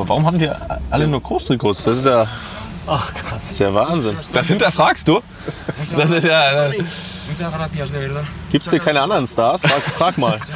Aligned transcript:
Aber 0.00 0.08
warum 0.08 0.24
haben 0.24 0.38
die 0.38 0.50
alle 0.90 1.06
nur 1.06 1.20
Großtrikots? 1.20 1.84
Das 1.84 1.98
ist 1.98 2.06
ja, 2.06 2.26
Ach, 2.86 3.12
krass. 3.12 3.32
das 3.34 3.50
ist 3.50 3.58
ja 3.60 3.74
Wahnsinn. 3.74 4.16
Das 4.32 4.46
hinterfragst 4.46 5.06
du? 5.06 5.20
Das 5.94 6.10
ist 6.10 6.24
ja. 6.24 6.70
Muchas 7.28 7.52
gracias, 7.52 7.92
de 7.92 8.00
verdad. 8.00 8.24
Gibt 8.50 8.64
es 8.64 8.70
hier 8.70 8.80
keine 8.80 9.02
anderen 9.02 9.28
Stars? 9.28 9.60
Frag, 9.60 9.82
frag 9.82 10.18
mal. 10.18 10.40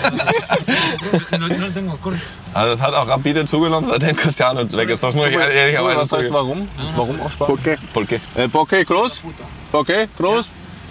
Also 2.54 2.72
es 2.72 2.82
hat 2.82 2.94
auch 2.94 3.08
rapide 3.08 3.44
zugenommen, 3.44 3.88
seitdem 3.88 4.16
Cristiano 4.16 4.60
weg 4.72 4.88
ist. 4.88 5.02
Das 5.02 5.14
muss 5.14 5.26
ich 5.26 5.34
ehrlicherweise 5.34 6.00
Was 6.00 6.12
heißt 6.12 6.28
zugeben. 6.28 6.34
warum? 6.34 6.68
Warum 6.96 7.20
auch 7.20 7.30
Spanien? 7.30 7.56
¿Por 7.56 7.60
qué? 7.60 7.78
¿Por 7.92 8.06
qué? 8.06 8.20
Eh, 8.36 8.48
¿Por 8.48 8.68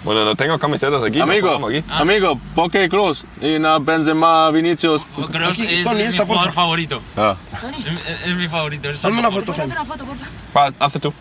Bueno, 0.04 0.24
no 0.24 0.36
tengo 0.36 0.58
camisetas 0.58 1.02
aquí. 1.02 1.18
¿no? 1.18 1.24
Amigo, 1.24 1.66
aquí. 1.66 1.82
amigo, 1.88 2.38
¿por 2.54 2.70
qué 2.70 2.88
Cruz? 2.88 3.24
Y 3.40 3.58
na 3.58 3.78
Benzema, 3.78 4.50
Vinicius. 4.50 5.02
Kroos 5.32 5.52
Aquí, 5.52 5.66
es 5.66 5.84
Tony, 5.84 5.96
mi 5.96 6.02
esta, 6.02 6.26
jugador 6.26 6.52
favorito. 6.52 7.00
Ja. 7.16 7.36
Es, 7.52 8.26
es 8.26 8.36
mi 8.36 8.46
favorito. 8.46 8.90
es 8.90 9.02
Hazme 9.02 9.18
una 9.18 9.30
foto. 9.30 9.52
Una 9.52 9.84
foto, 9.84 10.04
porfa. 10.04 10.26
Va, 10.54 10.72
Hazte 10.78 11.00
tú. 11.00 11.12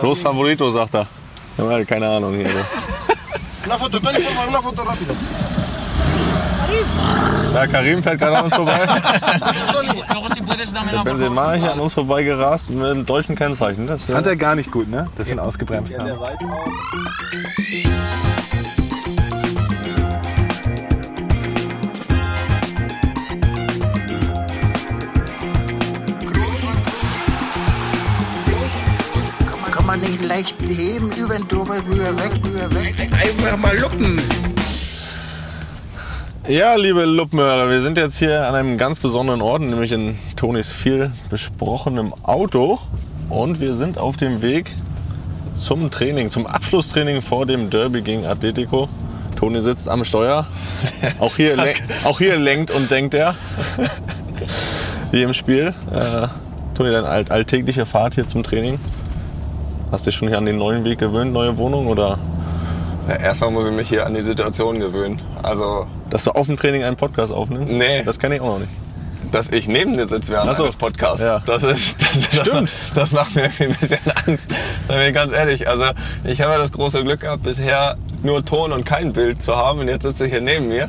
Cruz 0.00 0.20
Favorito, 0.20 0.70
sagt 0.72 0.94
er. 0.94 1.06
Ja, 1.56 1.64
mal, 1.64 1.84
keine 1.86 2.06
Ahnung 2.06 2.36
hier. 2.36 2.50
Una 3.66 3.76
foto, 3.76 4.00
Tony, 4.00 4.20
por 4.20 4.32
favor, 4.32 4.48
una 4.48 4.62
foto 4.62 4.84
rápido. 6.70 7.54
Ja, 7.54 7.66
Karim 7.66 8.02
fährt 8.02 8.18
gerade 8.18 8.38
an 8.38 8.44
uns 8.44 8.54
vorbei. 8.54 8.80
Der 10.92 11.04
Benzema 11.04 11.52
hier 11.54 11.72
an 11.72 11.80
uns 11.80 11.94
vorbei 11.94 12.22
gerast 12.22 12.70
mit 12.70 12.84
einem 12.84 13.06
deutschen 13.06 13.34
Kennzeichen. 13.34 13.86
Das 13.86 14.02
Fand 14.02 14.26
er 14.26 14.36
gar 14.36 14.54
nicht 14.54 14.70
gut, 14.70 14.88
ne? 14.88 15.08
Dass 15.16 15.26
wir 15.26 15.34
ihn 15.34 15.38
ausgebremst 15.38 15.98
haben. 15.98 16.12
Kann 29.70 29.86
man 29.86 30.00
nicht 30.00 30.22
leicht 30.22 30.56
heben, 30.60 31.10
über 31.12 31.34
den 31.34 31.48
drüber, 31.48 31.76
rüber, 31.76 32.16
weg, 32.16 32.32
rüber, 32.44 32.74
weg. 32.74 32.94
Einfach 33.12 33.56
mal 33.56 33.76
luppen. 33.78 34.20
Ja, 36.50 36.74
liebe 36.74 37.04
Luppenhörer, 37.04 37.70
wir 37.70 37.80
sind 37.80 37.96
jetzt 37.96 38.18
hier 38.18 38.48
an 38.48 38.56
einem 38.56 38.76
ganz 38.76 38.98
besonderen 38.98 39.40
Ort, 39.40 39.60
nämlich 39.60 39.92
in 39.92 40.18
Tonis 40.34 40.72
viel 40.72 41.12
besprochenem 41.30 42.12
Auto. 42.24 42.80
Und 43.28 43.60
wir 43.60 43.74
sind 43.74 43.98
auf 43.98 44.16
dem 44.16 44.42
Weg 44.42 44.74
zum 45.54 45.92
Training, 45.92 46.28
zum 46.28 46.48
Abschlusstraining 46.48 47.22
vor 47.22 47.46
dem 47.46 47.70
Derby 47.70 48.02
gegen 48.02 48.26
Atletico. 48.26 48.88
Toni 49.36 49.60
sitzt 49.60 49.88
am 49.88 50.04
Steuer. 50.04 50.44
Auch 51.20 51.36
hier, 51.36 51.56
auch 52.02 52.18
hier 52.18 52.36
lenkt 52.36 52.72
und 52.72 52.90
denkt 52.90 53.14
er. 53.14 53.36
Wie 55.12 55.22
im 55.22 55.34
Spiel. 55.34 55.72
Äh, 55.92 56.26
Toni, 56.74 56.90
deine 56.90 57.06
alltägliche 57.30 57.86
Fahrt 57.86 58.16
hier 58.16 58.26
zum 58.26 58.42
Training. 58.42 58.80
Hast 59.92 60.04
du 60.04 60.10
dich 60.10 60.18
schon 60.18 60.26
hier 60.26 60.38
an 60.38 60.46
den 60.46 60.58
neuen 60.58 60.84
Weg 60.84 60.98
gewöhnt, 60.98 61.32
neue 61.32 61.56
Wohnung? 61.58 61.86
Oder 61.86 62.18
Ja, 63.08 63.16
erstmal 63.16 63.50
muss 63.50 63.66
ich 63.66 63.72
mich 63.72 63.88
hier 63.88 64.06
an 64.06 64.14
die 64.14 64.22
Situation 64.22 64.78
gewöhnen. 64.78 65.20
Also, 65.42 65.86
dass 66.10 66.24
du 66.24 66.30
auf 66.32 66.46
dem 66.46 66.56
Training 66.56 66.84
einen 66.84 66.96
Podcast 66.96 67.32
aufnimmst? 67.32 67.68
Nee. 67.68 68.02
Das 68.04 68.18
kenne 68.18 68.36
ich 68.36 68.40
auch 68.40 68.46
noch 68.54 68.58
nicht. 68.60 68.70
dass 69.32 69.48
ich 69.50 69.68
neben 69.68 69.96
dir 69.96 70.06
sitze 70.06 70.32
während 70.32 70.54
so. 70.56 70.64
eines 70.64 70.76
Podcasts, 70.76 71.24
Ja. 71.24 71.40
das 71.46 71.62
ist, 71.62 72.00
das, 72.02 72.28
das, 72.30 72.46
Stimmt. 72.48 72.70
das 72.94 73.12
macht 73.12 73.34
mir 73.36 73.44
ein 73.44 73.50
bisschen 73.80 73.98
Angst. 74.26 74.50
Da 74.88 74.94
bin 74.94 75.04
ich 75.06 75.14
ganz 75.14 75.32
ehrlich. 75.32 75.68
Also, 75.68 75.84
ich 76.24 76.40
habe 76.40 76.52
ja 76.52 76.58
das 76.58 76.72
große 76.72 77.02
Glück 77.04 77.20
gehabt, 77.20 77.42
bisher 77.42 77.96
nur 78.22 78.44
Ton 78.44 78.72
und 78.72 78.84
kein 78.84 79.12
Bild 79.12 79.40
zu 79.42 79.56
haben. 79.56 79.80
Und 79.80 79.88
jetzt 79.88 80.02
sitze 80.04 80.26
ich 80.26 80.32
hier 80.32 80.40
neben 80.40 80.68
mir. 80.68 80.88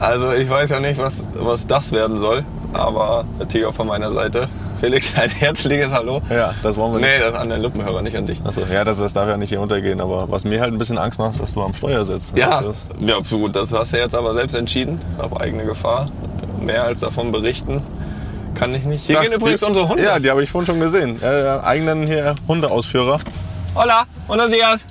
Also, 0.00 0.32
ich 0.32 0.48
weiß 0.48 0.70
ja 0.70 0.80
nicht, 0.80 0.98
was, 0.98 1.24
was 1.34 1.66
das 1.66 1.92
werden 1.92 2.16
soll. 2.18 2.44
Aber 2.72 3.24
natürlich 3.38 3.66
auch 3.66 3.74
von 3.74 3.86
meiner 3.86 4.10
Seite. 4.10 4.48
Felix, 4.80 5.12
ein 5.18 5.30
herzliches 5.30 5.92
Hallo. 5.92 6.22
Ja, 6.30 6.54
das 6.62 6.76
wollen 6.76 6.92
wir 6.94 7.00
nicht. 7.00 7.10
Nee, 7.10 7.18
das 7.18 7.34
an 7.34 7.48
den 7.48 7.60
Luppenhörer, 7.60 8.00
nicht 8.02 8.16
an 8.16 8.26
dich. 8.26 8.40
Achso, 8.44 8.62
ja, 8.72 8.84
das, 8.84 8.98
das 8.98 9.12
darf 9.12 9.28
ja 9.28 9.36
nicht 9.36 9.48
hier 9.48 9.60
untergehen. 9.60 10.00
Aber 10.00 10.30
was 10.30 10.44
mir 10.44 10.60
halt 10.60 10.72
ein 10.72 10.78
bisschen 10.78 10.98
Angst 10.98 11.18
macht, 11.18 11.32
ist, 11.34 11.42
dass 11.42 11.52
du 11.54 11.62
am 11.62 11.74
Steuer 11.74 12.04
sitzt. 12.04 12.38
Ja, 12.38 12.60
Das 12.62 12.76
ja, 13.00 13.16
gut, 13.30 13.56
das 13.56 13.72
hast 13.72 13.92
du 13.92 13.98
jetzt 13.98 14.14
aber 14.14 14.34
selbst 14.34 14.54
entschieden, 14.54 15.00
auf 15.18 15.40
eigene 15.40 15.64
Gefahr. 15.64 16.06
Mehr 16.60 16.84
als 16.84 17.00
davon 17.00 17.32
berichten 17.32 17.82
kann 18.54 18.74
ich 18.74 18.84
nicht. 18.84 19.06
Hier 19.06 19.16
Da- 19.16 19.22
gehen 19.22 19.32
übrigens 19.32 19.62
unsere 19.62 19.88
Hunde. 19.88 20.02
Ja, 20.02 20.18
die 20.18 20.30
habe 20.30 20.42
ich 20.44 20.50
vorhin 20.50 20.66
schon 20.66 20.80
gesehen. 20.80 21.20
Äh, 21.22 21.58
eigenen 21.62 22.06
hier 22.06 22.36
Hundeausführer. 22.46 23.18
Hola, 23.74 24.04
buenos 24.26 24.48
días. 24.50 24.84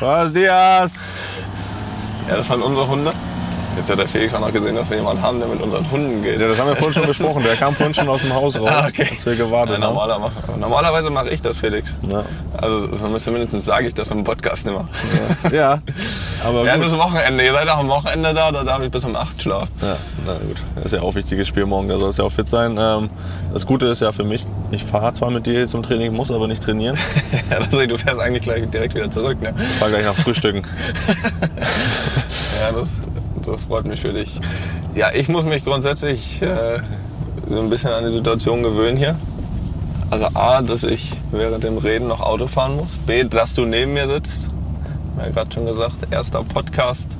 Was, 0.00 0.32
Dias? 0.32 0.94
Ja, 2.28 2.36
das 2.36 2.48
waren 2.50 2.62
unsere 2.62 2.86
Hunde. 2.88 3.12
Jetzt 3.78 3.90
hat 3.90 3.98
der 3.98 4.08
Felix 4.08 4.34
auch 4.34 4.40
noch 4.40 4.52
gesehen, 4.52 4.74
dass 4.74 4.90
wir 4.90 4.96
jemanden 4.98 5.22
haben, 5.22 5.38
der 5.38 5.48
mit 5.48 5.60
unseren 5.62 5.88
Hunden 5.90 6.22
geht. 6.22 6.40
Ja, 6.40 6.48
das 6.48 6.58
haben 6.58 6.68
wir 6.68 6.76
vorhin 6.76 6.94
schon 6.94 7.06
besprochen. 7.06 7.42
Der 7.44 7.54
kam 7.56 7.74
vorhin 7.74 7.94
schon 7.94 8.08
aus 8.08 8.20
dem 8.22 8.34
Haus 8.34 8.58
raus, 8.58 8.68
Ah, 8.72 8.86
okay. 8.88 9.06
als 9.10 9.24
wir 9.24 9.36
gewartet 9.36 9.78
Ja, 9.78 9.86
haben. 9.86 9.94
normaler 9.94 10.30
normalerweise 10.58 11.10
mache 11.10 11.30
ich 11.30 11.40
das, 11.40 11.58
Felix. 11.58 11.94
Ja. 12.10 12.24
Also 12.60 12.88
zumindest 13.18 13.60
sage 13.64 13.86
ich 13.86 13.94
das 13.94 14.10
im 14.10 14.24
Podcast 14.24 14.66
immer. 14.66 14.84
ja, 15.52 15.78
aber 16.44 16.64
Ja, 16.64 16.74
es 16.74 16.82
gut. 16.82 16.90
ist 16.92 16.98
Wochenende. 16.98 17.44
Ihr 17.44 17.52
seid 17.52 17.68
auch 17.68 17.78
am 17.78 17.88
Wochenende 17.88 18.34
da, 18.34 18.50
da 18.52 18.64
darf 18.64 18.82
ich 18.82 18.90
bis 18.90 19.04
um 19.04 19.14
8 19.14 19.40
schlafen. 19.42 19.70
Ja, 19.80 19.96
na 20.26 20.32
gut. 20.34 20.56
Das 20.76 20.86
ist 20.86 20.92
ja 20.92 21.00
auch 21.02 21.10
ein 21.10 21.14
wichtiges 21.14 21.46
Spiel 21.48 21.64
morgen, 21.66 21.88
da 21.88 21.98
soll 21.98 22.10
es 22.10 22.16
ja 22.16 22.24
auch 22.24 22.32
fit 22.32 22.48
sein. 22.48 22.76
Ähm, 22.80 23.10
das 23.52 23.64
Gute 23.64 23.86
ist 23.86 24.00
ja 24.00 24.12
für 24.12 24.24
mich, 24.24 24.44
ich 24.72 24.84
fahre 24.84 25.12
zwar 25.12 25.30
mit 25.30 25.46
dir 25.46 25.66
zum 25.66 25.82
Training, 25.82 26.12
muss 26.12 26.30
aber 26.30 26.48
nicht 26.48 26.62
trainieren. 26.62 26.96
Ja, 27.50 27.60
das, 27.60 27.68
du 27.70 27.96
fährst 27.96 28.20
eigentlich 28.20 28.42
gleich 28.42 28.68
direkt 28.68 28.94
wieder 28.94 29.10
zurück. 29.10 29.40
Ne? 29.40 29.54
Ich 29.58 29.78
fahre 29.78 29.92
gleich 29.92 30.04
nach 30.04 30.14
Frühstücken. 30.14 30.62
Ja, 32.60 32.72
das, 32.72 32.90
das 33.50 33.64
freut 33.64 33.86
mich 33.86 34.00
für 34.00 34.12
dich. 34.12 34.38
Ja, 34.94 35.10
ich 35.12 35.28
muss 35.28 35.44
mich 35.44 35.64
grundsätzlich 35.64 36.42
äh, 36.42 36.80
so 37.48 37.60
ein 37.60 37.70
bisschen 37.70 37.90
an 37.90 38.04
die 38.04 38.10
Situation 38.10 38.62
gewöhnen 38.62 38.96
hier. 38.96 39.16
Also 40.10 40.26
A, 40.34 40.62
dass 40.62 40.84
ich 40.84 41.12
während 41.30 41.64
dem 41.64 41.78
Reden 41.78 42.08
noch 42.08 42.20
Auto 42.20 42.46
fahren 42.46 42.76
muss. 42.76 42.96
B, 43.06 43.24
dass 43.24 43.54
du 43.54 43.64
neben 43.64 43.92
mir 43.92 44.08
sitzt. 44.08 44.48
Hab 45.16 45.26
ja 45.26 45.32
gerade 45.32 45.52
schon 45.52 45.66
gesagt, 45.66 45.96
erster 46.10 46.42
Podcast, 46.42 47.16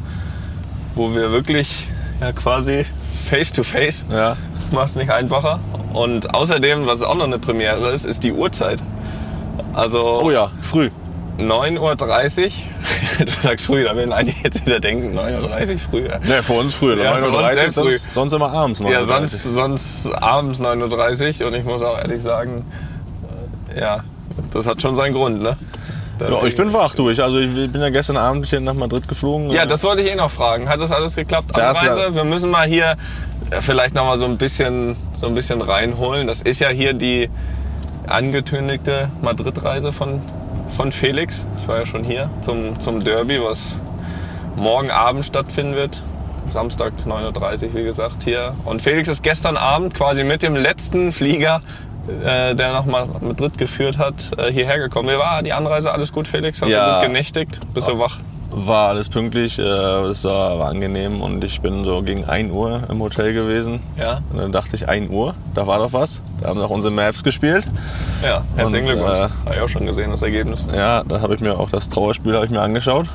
wo 0.95 1.15
wir 1.15 1.31
wirklich 1.31 1.89
ja, 2.21 2.33
quasi 2.33 2.87
face 3.29 3.53
to 3.53 3.63
face. 3.63 4.07
Ja. 4.11 4.37
Das 4.55 4.73
macht 4.73 4.89
es 4.89 4.97
nicht 4.97 5.11
einfacher. 5.11 5.61
Und 5.93 6.35
außerdem, 6.35 6.87
was 6.87 7.03
auch 7.03 7.15
noch 7.15 7.25
eine 7.25 7.39
Premiere 7.39 7.91
ist, 7.91 8.07
ist 8.07 8.25
die 8.25 8.33
Uhrzeit. 8.33 8.81
Also 9.75 10.21
Oh 10.23 10.31
ja, 10.31 10.51
früh. 10.63 10.91
9.30 11.39 12.47
Uhr. 12.47 12.51
Du 13.25 13.33
sagst 13.43 13.67
früh, 13.67 13.85
da 13.85 13.97
werden 13.97 14.13
einige 14.13 14.37
jetzt 14.45 14.65
wieder 14.65 14.81
denken, 14.81 15.17
9.30 15.19 15.73
Uhr 15.75 15.79
früher. 15.79 16.21
Ne, 16.27 16.43
für 16.43 16.53
uns 16.55 16.75
früh. 16.75 17.01
Ja, 17.03 17.15
für 17.17 17.27
uns 17.27 17.35
9.30 17.37 17.55
sehr 17.55 17.65
Uhr, 17.65 17.71
sonst, 17.73 18.15
sonst 18.15 18.33
immer 18.33 18.53
abends. 18.53 18.81
Ja, 18.81 19.01
9.30 19.01 19.05
sonst, 19.05 19.43
sonst 19.55 20.07
abends 20.15 20.61
9.30 20.61 21.41
Uhr 21.43 21.49
und 21.49 21.55
ich 21.55 21.65
muss 21.65 21.83
auch 21.83 21.99
ehrlich 21.99 22.23
sagen, 22.23 22.65
äh, 23.75 23.81
ja, 23.81 23.99
das 24.53 24.67
hat 24.67 24.81
schon 24.83 24.95
seinen 24.97 25.15
Grund, 25.15 25.43
ne? 25.43 25.57
Ja, 26.21 26.43
ich 26.45 26.57
bin 26.57 26.73
wach, 26.73 26.95
du. 26.97 27.11
Ich, 27.11 27.23
also 27.23 27.39
ich 27.39 27.71
bin 27.71 27.81
ja 27.81 27.91
gestern 27.91 28.17
Abend 28.17 28.45
hier 28.47 28.59
nach 28.59 28.75
Madrid 28.75 29.07
geflogen. 29.07 29.51
Ja, 29.51 29.67
das 29.67 29.85
wollte 29.85 30.03
ich 30.03 30.11
eh 30.11 30.17
noch 30.17 30.31
fragen. 30.31 30.69
Hat 30.69 30.81
das 30.81 30.91
alles 30.91 31.15
geklappt? 31.15 31.51
Das- 31.55 31.79
Anreise? 31.79 32.13
Wir 32.15 32.25
müssen 32.25 32.51
mal 32.51 32.67
hier 32.67 32.97
äh, 33.51 33.61
vielleicht 33.61 33.95
noch 33.95 34.05
mal 34.05 34.19
so 34.19 34.25
ein 34.25 34.37
bisschen, 34.37 34.97
so 35.15 35.27
ein 35.27 35.35
bisschen 35.37 35.63
reinholen. 35.63 36.27
Das 36.27 36.43
ist 36.43 36.59
ja 36.59 36.71
hier 36.71 36.93
die 36.93 37.31
angekündigte 38.09 39.11
Madrid-Reise 39.23 39.93
von, 39.93 40.21
von 40.77 40.93
Felix. 40.93 41.47
Ich 41.59 41.69
war 41.69 41.79
ja 41.79 41.87
schon 41.87 42.05
hier 42.05 42.31
zum, 42.41 42.79
zum 42.81 43.03
Derby, 43.03 43.41
was 43.43 43.79
morgen 44.57 44.91
Abend 44.91 45.25
stattfinden 45.25 45.75
wird. 45.75 46.03
Samstag 46.51 46.93
9.30 47.07 47.69
Uhr, 47.69 47.75
wie 47.75 47.83
gesagt, 47.85 48.23
hier. 48.23 48.55
Und 48.65 48.81
Felix 48.81 49.09
ist 49.09 49.23
gestern 49.23 49.57
Abend 49.57 49.93
quasi 49.95 50.25
mit 50.25 50.43
dem 50.43 50.57
letzten 50.57 51.13
Flieger, 51.13 51.61
äh, 52.25 52.55
der 52.55 52.73
nach 52.73 52.87
Madrid 52.87 53.59
geführt 53.59 53.99
hat, 53.99 54.15
äh, 54.39 54.51
hierher 54.51 54.79
gekommen. 54.79 55.09
Wie 55.11 55.19
war 55.19 55.43
die 55.43 55.53
Anreise? 55.53 55.93
Alles 55.93 56.11
gut, 56.13 56.27
Felix? 56.27 56.63
Hast 56.63 56.71
Ja. 56.71 56.95
du 56.95 57.01
gut 57.01 57.09
genächtigt? 57.09 57.61
Bist 57.75 57.89
du 57.89 57.99
wach? 57.99 58.19
War 58.51 58.89
alles 58.89 59.11
pünktlich, 59.11 59.59
äh, 59.59 59.63
es 59.63 60.25
war, 60.25 60.59
war 60.59 60.69
angenehm 60.71 61.21
und 61.21 61.45
ich 61.45 61.61
bin 61.61 61.85
so 61.85 62.01
gegen 62.03 62.25
1 62.25 62.51
Uhr 62.51 62.81
im 62.89 63.01
Hotel 63.01 63.35
gewesen. 63.35 63.81
Ja. 63.99 64.21
Und 64.33 64.39
dann 64.39 64.53
dachte 64.53 64.75
ich, 64.75 64.89
1 64.89 65.11
Uhr, 65.11 65.35
da 65.55 65.67
war 65.67 65.79
doch 65.79 65.93
was. 65.93 66.23
Da 66.41 66.49
haben 66.49 66.59
noch 66.59 66.71
unsere 66.71 66.93
Mavs 66.93 67.23
gespielt. 67.23 67.65
Ja, 68.25 68.43
herzlichen 68.57 68.89
Und, 68.89 68.95
Glückwunsch. 68.95 69.19
äh, 69.19 69.23
Habe 69.45 69.55
ich 69.57 69.61
auch 69.61 69.69
schon 69.69 69.85
gesehen, 69.85 70.11
das 70.11 70.23
Ergebnis. 70.23 70.67
Ja, 70.75 71.03
da 71.05 71.21
habe 71.21 71.35
ich 71.35 71.41
mir 71.41 71.59
auch 71.61 71.69
das 71.71 71.91
Trauerspiel 71.91 72.35
habe 72.37 72.47
ich 72.47 72.51
mir 72.51 72.63
angeschaut. 72.63 73.07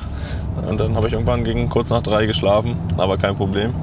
Und 0.68 0.78
dann 0.78 0.94
habe 0.94 1.08
ich 1.08 1.12
irgendwann 1.12 1.42
gegen 1.42 1.68
kurz 1.68 1.90
nach 1.90 2.02
drei 2.02 2.26
geschlafen, 2.26 2.76
aber 2.96 3.16
kein 3.16 3.34
Problem. 3.34 3.74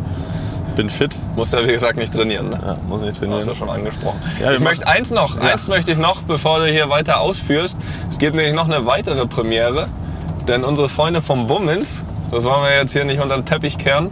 Bin 0.77 0.89
fit, 0.89 1.11
Musst 1.35 1.51
ja, 1.53 1.61
wie 1.67 1.73
gesagt, 1.73 1.97
nicht 1.97 2.13
trainieren. 2.13 2.49
Ne? 2.49 2.59
ja, 2.65 2.77
muss 2.87 3.01
nicht 3.01 3.09
Hast 3.11 3.19
trainieren. 3.19 3.41
du 3.41 3.47
ja 3.49 3.55
schon 3.55 3.69
angesprochen. 3.69 4.21
Ja, 4.39 4.53
ich 4.53 4.61
möchte 4.61 4.87
eins 4.87 5.11
noch, 5.11 5.37
eins 5.37 5.67
möchte 5.67 5.91
ich 5.91 5.97
noch, 5.97 6.21
bevor 6.21 6.59
du 6.59 6.67
hier 6.71 6.87
weiter 6.89 7.19
ausführst. 7.19 7.75
Es 8.09 8.17
gibt 8.19 8.37
nämlich 8.37 8.53
noch 8.55 8.69
eine 8.69 8.85
weitere 8.85 9.27
Premiere. 9.27 9.89
Denn 10.47 10.63
unsere 10.63 10.89
Freunde 10.89 11.21
vom 11.21 11.47
Bummens, 11.47 12.01
das 12.31 12.43
wollen 12.43 12.63
wir 12.63 12.75
jetzt 12.75 12.93
hier 12.93 13.05
nicht 13.05 13.21
unter 13.21 13.35
den 13.35 13.45
Teppich 13.45 13.77
kehren, 13.77 14.09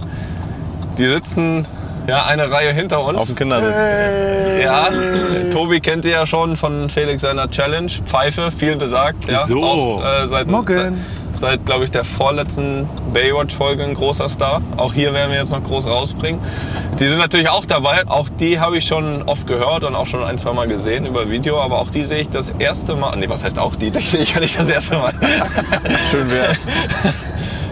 die 0.97 1.07
sitzen 1.07 1.65
ja 2.07 2.25
eine 2.25 2.51
Reihe 2.51 2.73
hinter 2.73 3.03
uns. 3.03 3.17
Auf 3.19 3.27
dem 3.27 3.35
Kindersitz. 3.35 4.63
Ja, 4.63 4.89
Tobi 5.51 5.79
kennt 5.79 6.05
ihr 6.05 6.11
ja 6.11 6.25
schon 6.25 6.57
von 6.57 6.89
Felix 6.89 7.21
seiner 7.21 7.49
Challenge. 7.49 7.91
Pfeife, 8.05 8.51
viel 8.51 8.75
besagt. 8.75 9.29
Ja, 9.29 9.45
So. 9.45 9.63
Auch, 9.63 10.03
äh, 10.03 10.27
seit, 10.27 10.47
Morgen. 10.47 11.03
Seit, 11.35 11.65
glaube 11.65 11.83
ich, 11.83 11.91
der 11.91 12.03
vorletzten 12.03 12.89
Baywatch-Folge 13.13 13.83
ein 13.83 13.93
großer 13.93 14.29
Star. 14.29 14.61
Auch 14.77 14.93
hier 14.93 15.13
werden 15.13 15.31
wir 15.31 15.39
jetzt 15.39 15.51
noch 15.51 15.63
groß 15.63 15.87
rausbringen. 15.87 16.41
Die 16.99 17.07
sind 17.07 17.17
natürlich 17.17 17.49
auch 17.49 17.65
dabei. 17.65 18.07
Auch 18.07 18.29
die 18.29 18.59
habe 18.59 18.77
ich 18.77 18.85
schon 18.85 19.23
oft 19.23 19.47
gehört 19.47 19.83
und 19.83 19.95
auch 19.95 20.07
schon 20.07 20.23
ein, 20.23 20.37
zwei 20.37 20.53
Mal 20.53 20.67
gesehen 20.67 21.05
über 21.05 21.29
Video. 21.29 21.59
Aber 21.61 21.79
auch 21.79 21.91
die 21.91 22.03
sehe 22.03 22.21
ich 22.21 22.29
das 22.29 22.51
erste 22.59 22.95
Mal. 22.95 23.15
Nee, 23.15 23.29
was 23.29 23.43
heißt 23.43 23.59
auch 23.59 23.75
die? 23.75 23.91
Die 23.91 23.99
sehe 23.99 24.21
ich 24.21 24.33
ja 24.33 24.39
nicht 24.39 24.59
das 24.59 24.69
erste 24.69 24.97
Mal. 24.97 25.13
Schön 26.11 26.29
wär's. 26.31 26.59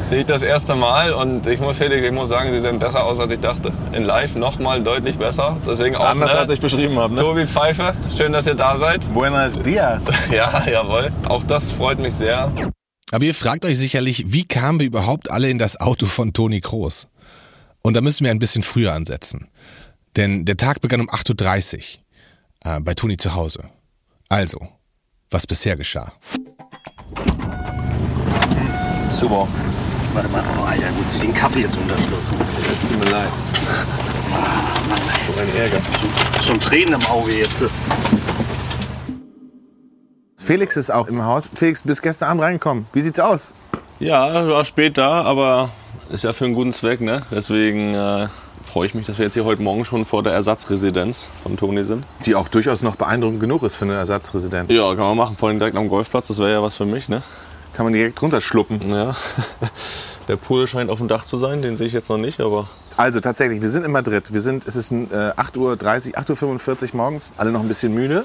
sehe 0.10 0.20
ich 0.20 0.26
das 0.26 0.42
erste 0.42 0.76
Mal 0.76 1.14
und 1.14 1.46
ich 1.48 1.60
muss 1.60 1.78
Felix, 1.78 2.06
ich 2.06 2.12
muss 2.12 2.30
sagen, 2.30 2.52
sie 2.52 2.60
sehen 2.60 2.80
besser 2.80 3.04
aus, 3.04 3.20
als 3.20 3.32
ich 3.32 3.40
dachte. 3.40 3.74
In 3.92 4.04
Live 4.04 4.36
nochmal 4.36 4.82
deutlich 4.82 5.18
besser. 5.18 5.58
Deswegen 5.66 5.96
auch 5.96 6.06
Anders 6.06 6.34
ne? 6.34 6.40
als 6.40 6.52
ich 6.52 6.62
beschrieben 6.62 6.98
habe. 6.98 7.14
Ne? 7.14 7.22
Tobi 7.22 7.46
Pfeife, 7.46 7.94
schön, 8.16 8.32
dass 8.32 8.48
ihr 8.48 8.56
da 8.56 8.78
seid. 8.78 9.14
Buenos 9.14 9.60
dias. 9.62 10.06
Ja, 10.32 10.64
jawohl. 10.70 11.12
Auch 11.30 11.44
das 11.44 11.72
freut 11.72 12.00
mich 12.00 12.14
sehr. 12.14 12.52
Aber 13.12 13.24
ihr 13.24 13.34
fragt 13.34 13.64
euch 13.64 13.78
sicherlich, 13.78 14.32
wie 14.34 14.44
kamen 14.44 14.80
wir 14.80 14.88
überhaupt 14.88 15.32
alle 15.32 15.50
in 15.50 15.60
das 15.60 15.80
Auto 15.80 16.06
von 16.08 16.34
Toni 16.34 16.60
Kroos? 16.60 17.08
Und 17.82 17.94
da 17.94 18.02
müssen 18.02 18.26
wir 18.26 18.32
ein 18.32 18.40
bisschen 18.40 18.64
früher 18.64 18.94
ansetzen. 18.94 19.48
Denn 20.18 20.44
der 20.44 20.58
Tag 20.58 20.82
begann 20.82 21.00
um 21.00 21.10
8.30 21.10 21.76
Uhr 21.78 22.76
äh, 22.76 22.80
bei 22.82 22.94
Toni 22.94 23.16
zu 23.16 23.34
Hause. 23.34 23.64
Also, 24.28 24.60
was 25.30 25.48
bisher 25.48 25.78
geschah. 25.78 26.12
Super. 29.10 29.48
Warte 30.14 30.30
mal, 30.30 30.44
oh, 30.60 30.64
Alter, 30.64 30.92
muss 30.92 31.16
ich 31.16 31.22
den 31.22 31.34
Kaffee 31.34 31.62
jetzt 31.62 31.78
unterstützen? 31.78 32.38
Es 32.74 32.82
tut 32.82 33.00
mir 33.00 33.10
leid. 33.10 33.30
So 35.26 35.42
ein 35.42 35.56
Ärger. 35.56 35.82
Schon, 36.02 36.44
schon 36.44 36.60
Tränen 36.60 36.96
im 36.96 37.06
Auge 37.06 37.38
jetzt. 37.38 37.64
Felix 40.48 40.78
ist 40.78 40.92
auch 40.92 41.10
im 41.10 41.26
Haus. 41.26 41.50
Felix, 41.54 41.82
du 41.82 41.90
bist 41.90 42.02
gestern 42.02 42.30
Abend 42.30 42.42
reingekommen. 42.42 42.86
Wie 42.94 43.02
sieht's 43.02 43.20
aus? 43.20 43.54
Ja, 44.00 44.48
war 44.48 44.64
spät 44.64 44.98
da, 44.98 45.24
aber 45.24 45.72
ist 46.10 46.24
ja 46.24 46.32
für 46.32 46.46
einen 46.46 46.54
guten 46.54 46.72
Zweck. 46.72 47.02
Ne? 47.02 47.20
Deswegen 47.30 47.94
äh, 47.94 48.30
freue 48.64 48.88
ich 48.88 48.94
mich, 48.94 49.06
dass 49.06 49.18
wir 49.18 49.26
jetzt 49.26 49.34
hier 49.34 49.44
heute 49.44 49.62
Morgen 49.62 49.84
schon 49.84 50.06
vor 50.06 50.24
der 50.24 50.32
Ersatzresidenz 50.32 51.28
von 51.44 51.58
Toni 51.58 51.84
sind. 51.84 52.06
Die 52.26 52.34
auch 52.34 52.48
durchaus 52.48 52.82
noch 52.82 52.96
beeindruckend 52.96 53.42
genug 53.42 53.62
ist 53.64 53.76
für 53.76 53.84
eine 53.84 53.96
Ersatzresidenz. 53.96 54.72
Ja, 54.72 54.88
kann 54.96 55.04
man 55.04 55.18
machen, 55.18 55.36
vor 55.36 55.50
allem 55.50 55.60
direkt 55.60 55.76
am 55.76 55.90
Golfplatz. 55.90 56.28
Das 56.28 56.40
wäre 56.40 56.54
ja 56.54 56.64
was 56.64 56.76
für 56.76 56.86
mich. 56.86 57.10
Ne? 57.10 57.24
Kann 57.74 57.86
man 57.86 57.92
direkt 57.92 58.22
runterschluppen. 58.22 58.90
Ja. 58.90 59.18
Der 60.30 60.38
Pool 60.38 60.66
scheint 60.66 60.90
auf 60.90 61.00
dem 61.00 61.10
Dach 61.10 61.26
zu 61.26 61.36
sein, 61.36 61.62
den 61.62 61.76
sehe 61.76 61.88
ich 61.88 61.94
jetzt 61.94 62.10
noch 62.10 62.18
nicht, 62.18 62.40
aber 62.40 62.70
Also 62.96 63.20
tatsächlich, 63.20 63.62
wir 63.62 63.70
sind 63.70 63.86
in 63.86 63.92
Madrid. 63.92 64.34
Wir 64.34 64.42
sind, 64.42 64.66
es 64.66 64.78
ist 64.78 64.92
ein, 64.92 65.12
äh, 65.12 65.32
8.30 65.36 65.58
Uhr, 65.58 65.74
8.45 65.76 66.92
Uhr 66.94 66.98
morgens. 66.98 67.32
Alle 67.36 67.52
noch 67.52 67.62
ein 67.62 67.68
bisschen 67.68 67.94
müde 67.94 68.24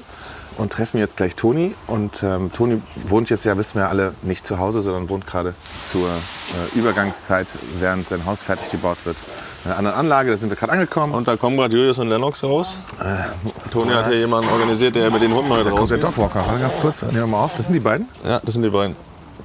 und 0.57 0.71
treffen 0.71 0.99
jetzt 0.99 1.17
gleich 1.17 1.35
Toni. 1.35 1.75
Und 1.87 2.23
ähm, 2.23 2.51
Toni 2.53 2.81
wohnt 3.07 3.29
jetzt 3.29 3.45
ja, 3.45 3.57
wissen 3.57 3.79
wir 3.79 3.89
alle, 3.89 4.13
nicht 4.21 4.45
zu 4.45 4.59
Hause, 4.59 4.81
sondern 4.81 5.09
wohnt 5.09 5.27
gerade 5.27 5.53
zur 5.91 6.07
äh, 6.07 6.77
Übergangszeit, 6.77 7.55
während 7.79 8.07
sein 8.07 8.25
Haus 8.25 8.41
fertig 8.41 8.69
gebaut 8.69 8.97
wird. 9.05 9.17
In 9.65 9.71
einer 9.71 9.77
anderen 9.77 9.97
Anlage, 9.97 10.31
da 10.31 10.37
sind 10.37 10.49
wir 10.49 10.57
gerade 10.57 10.73
angekommen. 10.73 11.13
Und 11.13 11.27
da 11.27 11.37
kommen 11.37 11.55
gerade 11.57 11.75
Julius 11.75 11.97
und 11.97 12.09
Lennox 12.09 12.43
raus. 12.43 12.77
Toni 13.71 13.91
hat 13.91 14.07
hier 14.07 14.19
jemanden 14.19 14.49
organisiert, 14.49 14.95
der 14.95 15.09
mit 15.09 15.21
den 15.21 15.33
Hunden 15.33 15.49
heute 15.49 15.65
da 15.65 15.71
kommt 15.71 15.89
der. 15.89 15.99
Dogwalker. 15.99 16.43
Ganz 16.59 16.79
kurz, 16.81 17.01
nehmen 17.01 17.15
wir 17.15 17.27
mal 17.27 17.43
auf. 17.43 17.55
Das 17.55 17.65
sind 17.67 17.73
die 17.73 17.79
beiden. 17.79 18.07
Ja, 18.25 18.41
das 18.43 18.53
sind 18.53 18.63
die 18.63 18.69
beiden. 18.69 18.95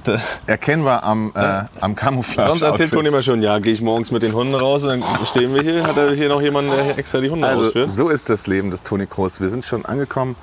Erkennbar 0.45 1.03
am, 1.03 1.31
äh, 1.35 1.63
am 1.81 1.95
Camouflage. 1.95 2.49
Sonst 2.49 2.61
erzählt 2.61 2.91
Toni 2.91 3.09
immer 3.09 3.21
schon, 3.21 3.41
ja, 3.41 3.59
gehe 3.59 3.73
ich 3.73 3.81
morgens 3.81 4.11
mit 4.11 4.23
den 4.23 4.33
Hunden 4.33 4.55
raus 4.55 4.83
und 4.83 4.89
dann 4.89 5.03
stehen 5.25 5.53
wir 5.53 5.61
hier, 5.61 5.85
hat 5.85 5.97
er 5.97 6.11
hier 6.13 6.29
noch 6.29 6.41
jemanden, 6.41 6.71
der 6.71 6.97
extra 6.97 7.19
die 7.19 7.29
Hunde 7.29 7.47
Also, 7.47 7.67
ausführt. 7.67 7.89
so 7.91 8.09
ist 8.09 8.29
das 8.29 8.47
Leben 8.47 8.71
des 8.71 8.83
Toni 8.83 9.05
Kroos. 9.05 9.41
Wir 9.41 9.49
sind 9.49 9.65
schon 9.65 9.85
angekommen 9.85 10.35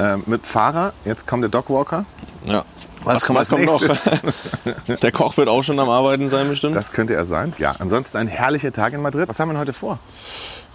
äh, 0.00 0.16
mit 0.26 0.46
Fahrer. 0.46 0.92
Jetzt 1.04 1.26
kommt 1.26 1.42
der 1.42 1.50
Dogwalker. 1.50 2.04
Ja. 2.44 2.64
Was 3.04 3.24
kommt 3.24 3.38
als 3.38 3.50
noch? 3.50 3.58
nächstes? 3.58 4.20
Der 5.02 5.12
Koch 5.12 5.36
wird 5.36 5.48
auch 5.48 5.62
schon 5.62 5.78
am 5.78 5.88
Arbeiten 5.88 6.28
sein 6.28 6.48
bestimmt. 6.48 6.74
Das 6.74 6.92
könnte 6.92 7.14
er 7.14 7.24
sein. 7.24 7.52
Ja, 7.58 7.74
ansonsten 7.78 8.18
ein 8.18 8.28
herrlicher 8.28 8.72
Tag 8.72 8.92
in 8.92 9.00
Madrid. 9.00 9.28
Was 9.28 9.40
haben 9.40 9.48
wir 9.48 9.54
denn 9.54 9.60
heute 9.60 9.72
vor? 9.72 9.98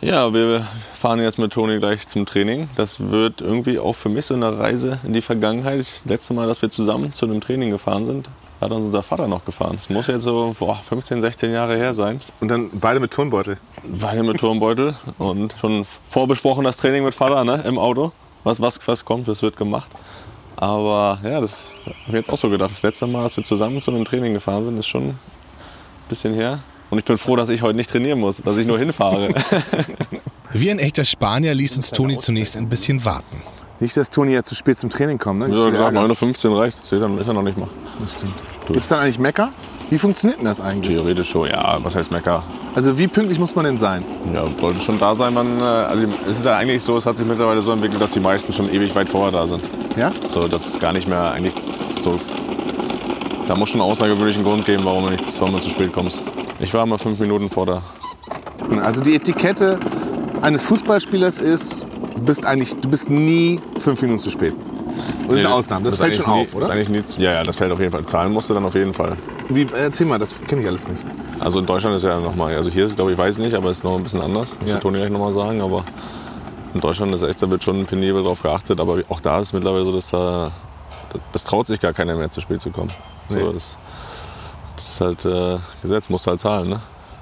Ja, 0.02 0.34
wir 0.34 0.68
fahren 0.94 1.20
jetzt 1.20 1.40
mit 1.40 1.54
Toni 1.54 1.80
gleich 1.80 2.08
zum 2.08 2.26
Training. 2.26 2.70
Das 2.76 3.12
wird 3.12 3.42
irgendwie 3.42 3.80
auch 3.80 3.94
für 3.94 4.10
mich 4.10 4.26
so 4.26 4.34
eine 4.34 4.58
Reise 4.58 5.00
in 5.04 5.14
die 5.14 5.22
Vergangenheit. 5.22 5.80
Das 5.80 6.06
letzte 6.06 6.34
Mal, 6.34 6.48
dass 6.48 6.62
wir 6.62 6.70
zusammen 6.70 7.14
zu 7.14 7.26
einem 7.26 7.42
Training 7.42 7.72
gefahren 7.72 8.06
sind, 8.06 8.30
hat 8.60 8.72
uns 8.72 8.88
unser 8.88 9.04
Vater 9.04 9.28
noch 9.28 9.46
gefahren. 9.46 9.76
Es 9.76 9.90
muss 9.90 10.08
jetzt 10.08 10.24
so 10.24 10.56
boah, 10.60 10.80
15, 10.84 11.22
16 11.22 11.54
Jahre 11.54 11.78
her 11.78 11.94
sein. 11.94 12.20
Und 12.42 12.50
dann 12.50 12.70
beide 12.74 13.00
mit 13.00 13.12
Turnbeutel. 13.12 13.58
Hier 14.12 14.24
mit 14.24 14.40
Turmbeutel 14.40 14.96
und 15.18 15.56
schon 15.60 15.86
vorbesprochen 16.08 16.64
das 16.64 16.78
Training 16.78 17.04
mit 17.04 17.16
Vater 17.16 17.44
ne, 17.44 17.64
im 17.66 17.78
Auto. 17.78 18.12
Was, 18.46 18.62
was, 18.62 18.80
was 18.88 19.04
kommt, 19.04 19.28
das 19.28 19.42
wird 19.42 19.58
gemacht. 19.58 19.92
Aber 20.56 21.20
ja, 21.24 21.42
das 21.42 21.76
habe 21.86 21.96
ich 22.10 22.14
jetzt 22.14 22.30
auch 22.30 22.38
so 22.38 22.50
gedacht. 22.50 22.70
Das 22.70 22.84
letzte 22.84 23.08
Mal, 23.08 23.24
dass 23.24 23.36
wir 23.36 23.44
zusammen 23.44 23.82
zu 23.82 23.92
einem 23.92 24.06
Training 24.06 24.36
gefahren 24.36 24.64
sind, 24.64 24.78
ist 24.78 24.88
schon 24.88 25.10
ein 25.10 25.20
bisschen 26.08 26.34
her. 26.34 26.60
Und 26.92 27.00
ich 27.00 27.06
bin 27.06 27.18
froh, 27.18 27.36
dass 27.36 27.50
ich 27.50 27.64
heute 27.64 27.76
nicht 27.76 27.90
trainieren 27.90 28.20
muss, 28.20 28.38
dass 28.38 28.58
ich 28.58 28.68
nur 28.68 28.78
hinfahre. 28.78 29.34
Wie 30.54 30.70
ein 30.70 30.78
echter 30.78 31.04
Spanier 31.04 31.56
ließ 31.56 31.76
uns 31.76 31.90
Toni 31.90 32.20
zunächst 32.20 32.56
ein 32.56 32.70
bisschen 32.70 33.04
warten. 33.04 33.42
Nicht, 33.80 33.98
dass 33.98 34.12
Toni 34.12 34.32
jetzt 34.32 34.48
zu 34.48 34.56
spät 34.56 34.78
zum 34.78 34.92
Training 34.92 35.18
kommt. 35.18 35.40
Ne? 35.40 35.48
Ja, 35.50 35.70
gesagt, 35.70 35.98
9.15 35.98 36.50
Uhr 36.50 36.62
reicht. 36.62 36.78
Seht 36.86 37.02
ihr, 37.02 37.20
ist 37.20 37.28
er 37.28 37.34
noch 37.34 37.42
nicht 37.42 37.58
mal. 37.58 37.68
Gibt 38.68 38.84
es 38.84 38.88
dann 38.88 39.00
eigentlich 39.00 39.20
Mecker? 39.20 39.52
Wie 39.90 39.98
funktioniert 39.98 40.40
denn 40.40 40.46
das 40.46 40.62
eigentlich? 40.62 40.96
Theoretisch 40.96 41.30
schon, 41.30 41.48
ja. 41.48 41.78
Was 41.84 41.96
heißt 41.96 42.12
Mecker? 42.12 42.44
Also 42.74 42.98
wie 42.98 43.08
pünktlich 43.08 43.40
muss 43.40 43.56
man 43.56 43.66
denn 43.66 43.78
sein? 43.78 44.04
Ja, 44.34 44.46
sollte 44.60 44.80
schon 44.80 45.00
da 45.00 45.16
sein. 45.16 45.34
Man, 45.34 45.60
äh, 45.60 45.64
also 45.64 46.08
es 46.30 46.40
ist 46.40 46.46
ja 46.46 46.58
eigentlich 46.58 46.82
so, 46.82 46.98
es 46.98 47.06
hat 47.06 47.18
sich 47.18 47.26
mittlerweile 47.26 47.62
so 47.62 47.72
entwickelt, 47.72 48.02
dass 48.02 48.12
die 48.12 48.20
meisten 48.20 48.52
schon 48.52 48.74
ewig 48.74 48.96
weit 48.96 49.10
vorher 49.10 49.32
da 49.32 49.46
sind. 49.46 49.64
Ja? 49.96 50.12
So, 50.28 50.48
das 50.48 50.66
ist 50.68 50.80
gar 50.80 50.92
nicht 50.92 51.08
mehr 51.08 51.32
eigentlich 51.32 51.54
so. 52.02 52.20
Da 53.48 53.56
muss 53.56 53.70
schon 53.70 53.80
einen 53.80 53.92
außergewöhnlichen 53.92 54.44
Grund 54.44 54.66
geben, 54.66 54.84
warum 54.86 55.06
du, 55.06 55.12
nicht, 55.12 55.24
warum 55.40 55.56
du 55.56 55.62
zu 55.62 55.70
spät 55.70 55.94
kommst. 55.94 56.24
Ich 56.60 56.74
war 56.74 56.86
mal 56.86 56.98
fünf 56.98 57.20
Minuten 57.20 57.48
vor 57.48 57.66
der. 57.66 57.82
Also 58.84 59.02
die 59.02 59.16
Etikette 59.16 59.80
eines 60.42 60.64
Fußballspielers 60.64 61.38
ist, 61.40 61.86
du 62.16 62.22
bist 62.24 62.46
eigentlich, 62.46 62.76
du 62.76 62.90
bist 62.90 63.10
nie 63.10 63.60
fünf 63.78 64.02
Minuten 64.02 64.20
zu 64.20 64.32
spät. 64.32 64.54
Das 65.28 65.38
ist 65.38 65.46
eine 65.46 65.54
Ausnahme. 65.54 65.86
Das, 65.86 65.94
ist 65.94 66.00
fällt 66.00 66.16
schon 66.16 66.26
auf, 66.26 66.38
nie, 66.38 66.44
Ist 66.44 66.56
oder? 66.56 66.70
eigentlich 66.72 66.90
nie, 66.90 67.04
ja, 67.18 67.34
ja, 67.34 67.44
das 67.44 67.56
fällt 67.56 67.72
auf 67.72 67.80
jeden 67.80 67.92
Fall. 67.92 68.06
Zahlen 68.06 68.34
musst 68.34 68.50
du 68.50 68.54
dann 68.54 68.66
auf 68.66 68.76
jeden 68.76 68.94
Fall. 68.94 69.16
Wie, 69.50 69.68
erzähl 69.76 70.08
mal, 70.08 70.18
das 70.20 70.34
kenne 70.48 70.62
ich 70.62 70.68
alles 70.68 70.88
nicht. 70.88 71.02
Also 71.40 71.60
in 71.60 71.66
Deutschland 71.66 71.96
ist 71.96 72.04
ja 72.04 72.20
nochmal, 72.20 72.56
also 72.56 72.70
hier 72.70 72.86
ist 72.86 72.92
es, 72.92 72.96
glaube 72.96 73.12
ich, 73.12 73.18
weiß 73.18 73.38
nicht, 73.40 73.54
aber 73.54 73.70
es 73.70 73.78
ist 73.80 73.84
noch 73.84 73.96
ein 73.96 74.04
bisschen 74.04 74.22
anders. 74.22 74.58
Muss 74.60 74.72
Ja. 74.72 74.80
Toni 74.80 74.98
gleich 74.98 75.10
nochmal 75.12 75.34
sagen. 75.34 75.62
Aber 75.62 75.84
in 76.74 76.82
Deutschland 76.82 77.14
ist 77.14 77.24
echt, 77.24 77.42
da 77.42 77.50
wird 77.50 77.64
schon 77.64 77.86
penibel 77.86 78.24
drauf 78.24 78.42
geachtet. 78.42 78.80
Aber 78.80 79.00
auch 79.10 79.20
da 79.20 79.40
ist 79.40 79.48
es 79.48 79.54
mittlerweile 79.54 79.86
so, 79.86 79.92
dass 79.92 80.10
da, 80.10 80.52
das, 81.32 81.44
traut 81.44 81.68
sich 81.68 81.80
gar 81.80 81.94
keiner 81.94 82.16
mehr 82.16 82.30
zu 82.32 82.42
spät 82.42 82.62
zu 82.62 82.72
kommen. 82.72 82.92
So, 83.28 83.38
Nee. 83.38 83.54
das, 83.54 83.78
das 84.78 84.88
ist 84.90 85.02
halt 85.02 85.26
äh, 85.26 85.58
Gesetz, 85.82 86.10
musst 86.10 86.26
halt 86.28 86.40
zahlen. 86.40 86.70
Ne? 86.70 86.80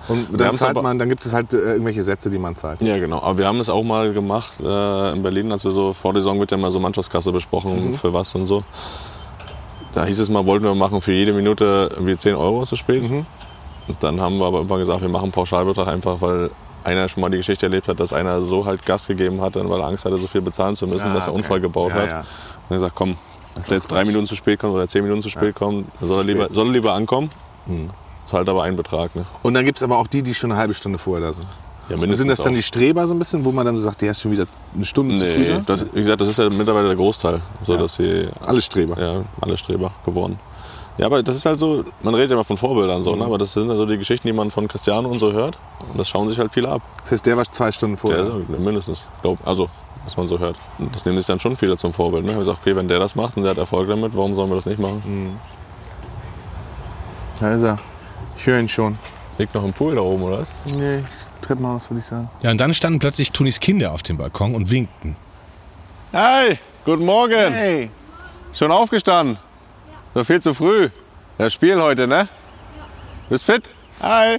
Und 0.09 0.27
dann 0.39 0.53
zahlt 0.55 0.81
man, 0.81 0.99
dann 0.99 1.07
gibt 1.09 1.25
es 1.25 1.33
halt 1.33 1.53
äh, 1.53 1.57
irgendwelche 1.57 2.03
Sätze, 2.03 2.29
die 2.29 2.37
man 2.37 2.55
zahlt. 2.55 2.81
Ja, 2.81 2.97
genau. 2.99 3.21
Aber 3.21 3.37
wir 3.37 3.47
haben 3.47 3.59
es 3.59 3.69
auch 3.69 3.83
mal 3.83 4.11
gemacht 4.13 4.53
äh, 4.61 5.13
in 5.13 5.23
Berlin, 5.23 5.51
als 5.51 5.63
wir 5.63 5.71
so 5.71 5.93
vor 5.93 6.13
der 6.13 6.21
Saison 6.21 6.39
wird 6.39 6.51
ja 6.51 6.57
mal 6.57 6.71
so 6.71 6.79
Mannschaftskasse 6.79 7.31
besprochen, 7.31 7.87
Mhm. 7.89 7.93
für 7.93 8.13
was 8.13 8.33
und 8.35 8.45
so. 8.45 8.63
Da 9.93 10.05
hieß 10.05 10.19
es 10.19 10.29
mal, 10.29 10.45
wollten 10.45 10.65
wir 10.65 10.75
machen 10.75 11.01
für 11.01 11.13
jede 11.13 11.33
Minute 11.33 11.89
irgendwie 11.93 12.17
10 12.17 12.35
Euro 12.35 12.65
zu 12.65 12.75
spät. 12.75 13.03
Mhm. 13.09 13.25
Und 13.87 14.01
dann 14.03 14.19
haben 14.21 14.37
wir 14.37 14.45
aber 14.47 14.57
irgendwann 14.57 14.79
gesagt, 14.79 15.01
wir 15.01 15.09
machen 15.09 15.23
einen 15.25 15.31
Pauschalbetrag 15.31 15.87
einfach, 15.87 16.19
weil 16.21 16.49
einer 16.83 17.07
schon 17.07 17.21
mal 17.21 17.29
die 17.29 17.37
Geschichte 17.37 17.65
erlebt 17.65 17.87
hat, 17.87 17.99
dass 17.99 18.11
einer 18.11 18.41
so 18.41 18.65
halt 18.65 18.85
Gas 18.85 19.07
gegeben 19.07 19.41
hat, 19.41 19.55
weil 19.55 19.79
er 19.79 19.87
Angst 19.87 20.05
hatte, 20.05 20.17
so 20.17 20.27
viel 20.27 20.41
bezahlen 20.41 20.75
zu 20.75 20.87
müssen, 20.87 21.07
Ah, 21.09 21.13
dass 21.13 21.27
er 21.27 21.33
okay. 21.33 21.37
Unfall 21.41 21.61
gebaut 21.61 21.91
Ja, 21.91 22.01
hat. 22.01 22.09
ja. 22.09 22.19
Und 22.19 22.25
er 22.69 22.75
gesagt, 22.75 22.95
komm, 22.95 23.17
wenn 23.55 23.63
er 23.63 23.71
jetzt 23.73 23.91
drei 23.91 24.03
Minuten 24.03 24.27
zu 24.27 24.35
spät 24.35 24.59
kommt 24.59 24.73
oder 24.73 24.87
zehn 24.87 25.03
Minuten 25.03 25.21
zu 25.21 25.29
spät 25.29 25.53
kommt, 25.55 25.85
soll 26.01 26.19
er, 26.19 26.23
lieber, 26.25 26.47
soll 26.51 26.67
er 26.67 26.71
lieber 26.73 26.93
ankommen. 26.93 27.29
Mhm. 27.65 27.89
Zahlt 28.25 28.47
aber 28.49 28.63
einen 28.63 28.77
Betrag. 28.77 29.15
Ne? 29.15 29.25
Und 29.43 29.53
dann 29.53 29.65
gibt 29.65 29.77
es 29.77 29.83
aber 29.83 29.97
auch 29.97 30.07
die, 30.07 30.23
die 30.23 30.33
schon 30.33 30.51
eine 30.51 30.59
halbe 30.59 30.73
Stunde 30.73 30.97
vorher 30.97 31.27
da 31.27 31.33
sind. 31.33 31.45
Ja, 31.89 31.97
Und 31.97 32.15
sind 32.15 32.29
das 32.29 32.37
dann 32.37 32.53
auch. 32.53 32.55
die 32.55 32.63
Streber 32.63 33.05
so 33.07 33.13
ein 33.13 33.19
bisschen, 33.19 33.43
wo 33.43 33.51
man 33.51 33.65
dann 33.65 33.77
sagt, 33.77 34.01
der 34.01 34.11
ist 34.11 34.21
schon 34.21 34.31
wieder 34.31 34.45
eine 34.73 34.85
Stunde 34.85 35.17
zu 35.17 35.25
früh 35.25 35.39
Nee, 35.39 35.49
da? 35.49 35.61
das, 35.65 35.85
wie 35.93 35.99
gesagt, 35.99 36.21
das 36.21 36.29
ist 36.29 36.39
ja 36.39 36.49
mittlerweile 36.49 36.87
der 36.87 36.95
Großteil, 36.95 37.41
so 37.65 37.75
dass 37.75 37.95
sie 37.95 38.27
Alle 38.45 38.61
Streber. 38.61 38.99
ja, 39.01 39.23
alle 39.41 39.57
Streber 39.57 39.91
geworden. 40.05 40.39
Ja, 40.97 41.07
aber 41.07 41.23
das 41.23 41.35
ist 41.35 41.45
halt 41.45 41.57
so, 41.59 41.83
man 42.03 42.13
redet 42.13 42.29
ja 42.29 42.35
immer 42.35 42.43
von 42.43 42.55
Vorbildern 42.55 43.01
so, 43.03 43.15
ne? 43.15 43.25
aber 43.25 43.37
das 43.39 43.51
sind 43.53 43.69
also 43.69 43.85
die 43.85 43.97
Geschichten, 43.97 44.27
die 44.27 44.33
man 44.33 44.51
von 44.51 44.67
Cristiano 44.67 45.09
und 45.09 45.17
so 45.19 45.33
hört. 45.33 45.57
Und 45.91 45.99
das 45.99 46.07
schauen 46.07 46.29
sich 46.29 46.37
halt 46.39 46.53
viele 46.53 46.69
ab. 46.69 46.81
Das 47.01 47.11
heißt, 47.13 47.25
der 47.25 47.35
war 47.35 47.43
zwei 47.51 47.71
Stunden 47.71 47.95
Der, 47.95 47.99
vorher. 47.99 48.25
ist 48.47 48.59
mindestens, 48.59 49.07
glaub, 49.21 49.39
also 49.45 49.69
was 50.05 50.15
man 50.17 50.27
so 50.27 50.37
hört. 50.37 50.55
Das 50.93 51.03
nehmen 51.05 51.17
sich 51.17 51.25
dann 51.25 51.39
schon 51.39 51.57
viele 51.57 51.75
zum 51.77 51.93
Vorbild. 51.93 52.25
Ne? 52.25 52.37
Ich 52.39 52.45
sage, 52.45 52.57
okay, 52.61 52.75
wenn 52.75 52.87
der 52.87 52.99
das 52.99 53.15
macht 53.15 53.37
und 53.37 53.43
der 53.43 53.51
hat 53.51 53.57
Erfolg 53.57 53.87
damit, 53.89 54.15
warum 54.15 54.35
sollen 54.35 54.49
wir 54.49 54.55
das 54.55 54.65
nicht 54.67 54.79
machen? 54.79 55.39
Da 57.39 57.55
ist 57.55 57.63
er. 57.63 57.79
Ich 58.37 58.45
höre 58.45 58.59
ihn 58.59 58.67
schon. 58.69 58.97
Liegt 59.37 59.55
noch 59.55 59.63
im 59.63 59.73
Pool 59.73 59.95
da 59.95 60.01
oben, 60.01 60.23
oder 60.23 60.39
was? 60.41 60.49
Nee, 60.77 61.03
Treppenhaus 61.43 61.89
würde 61.89 61.99
ich 61.99 62.05
sagen. 62.05 62.29
Ja, 62.41 62.51
und 62.51 62.57
dann 62.57 62.73
standen 62.73 62.99
plötzlich 62.99 63.31
Tonis 63.31 63.59
Kinder 63.59 63.91
auf 63.91 64.03
dem 64.03 64.17
Balkon 64.17 64.55
und 64.55 64.69
winkten. 64.69 65.15
Hey, 66.11 66.59
guten 66.85 67.05
Morgen. 67.05 67.53
Hey! 67.53 67.89
Schon 68.53 68.71
aufgestanden? 68.71 69.37
So 70.13 70.23
viel 70.23 70.41
zu 70.41 70.53
früh. 70.53 70.89
Das 71.37 71.53
Spiel 71.53 71.81
heute, 71.81 72.07
ne? 72.07 72.27
Bist 73.29 73.45
fit? 73.45 73.69
Hi. 74.01 74.37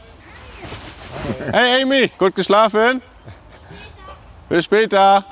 Hey 1.53 1.83
Amy, 1.83 2.11
gut 2.19 2.35
geschlafen? 2.35 3.03
Bis 4.49 4.65
später. 4.65 5.25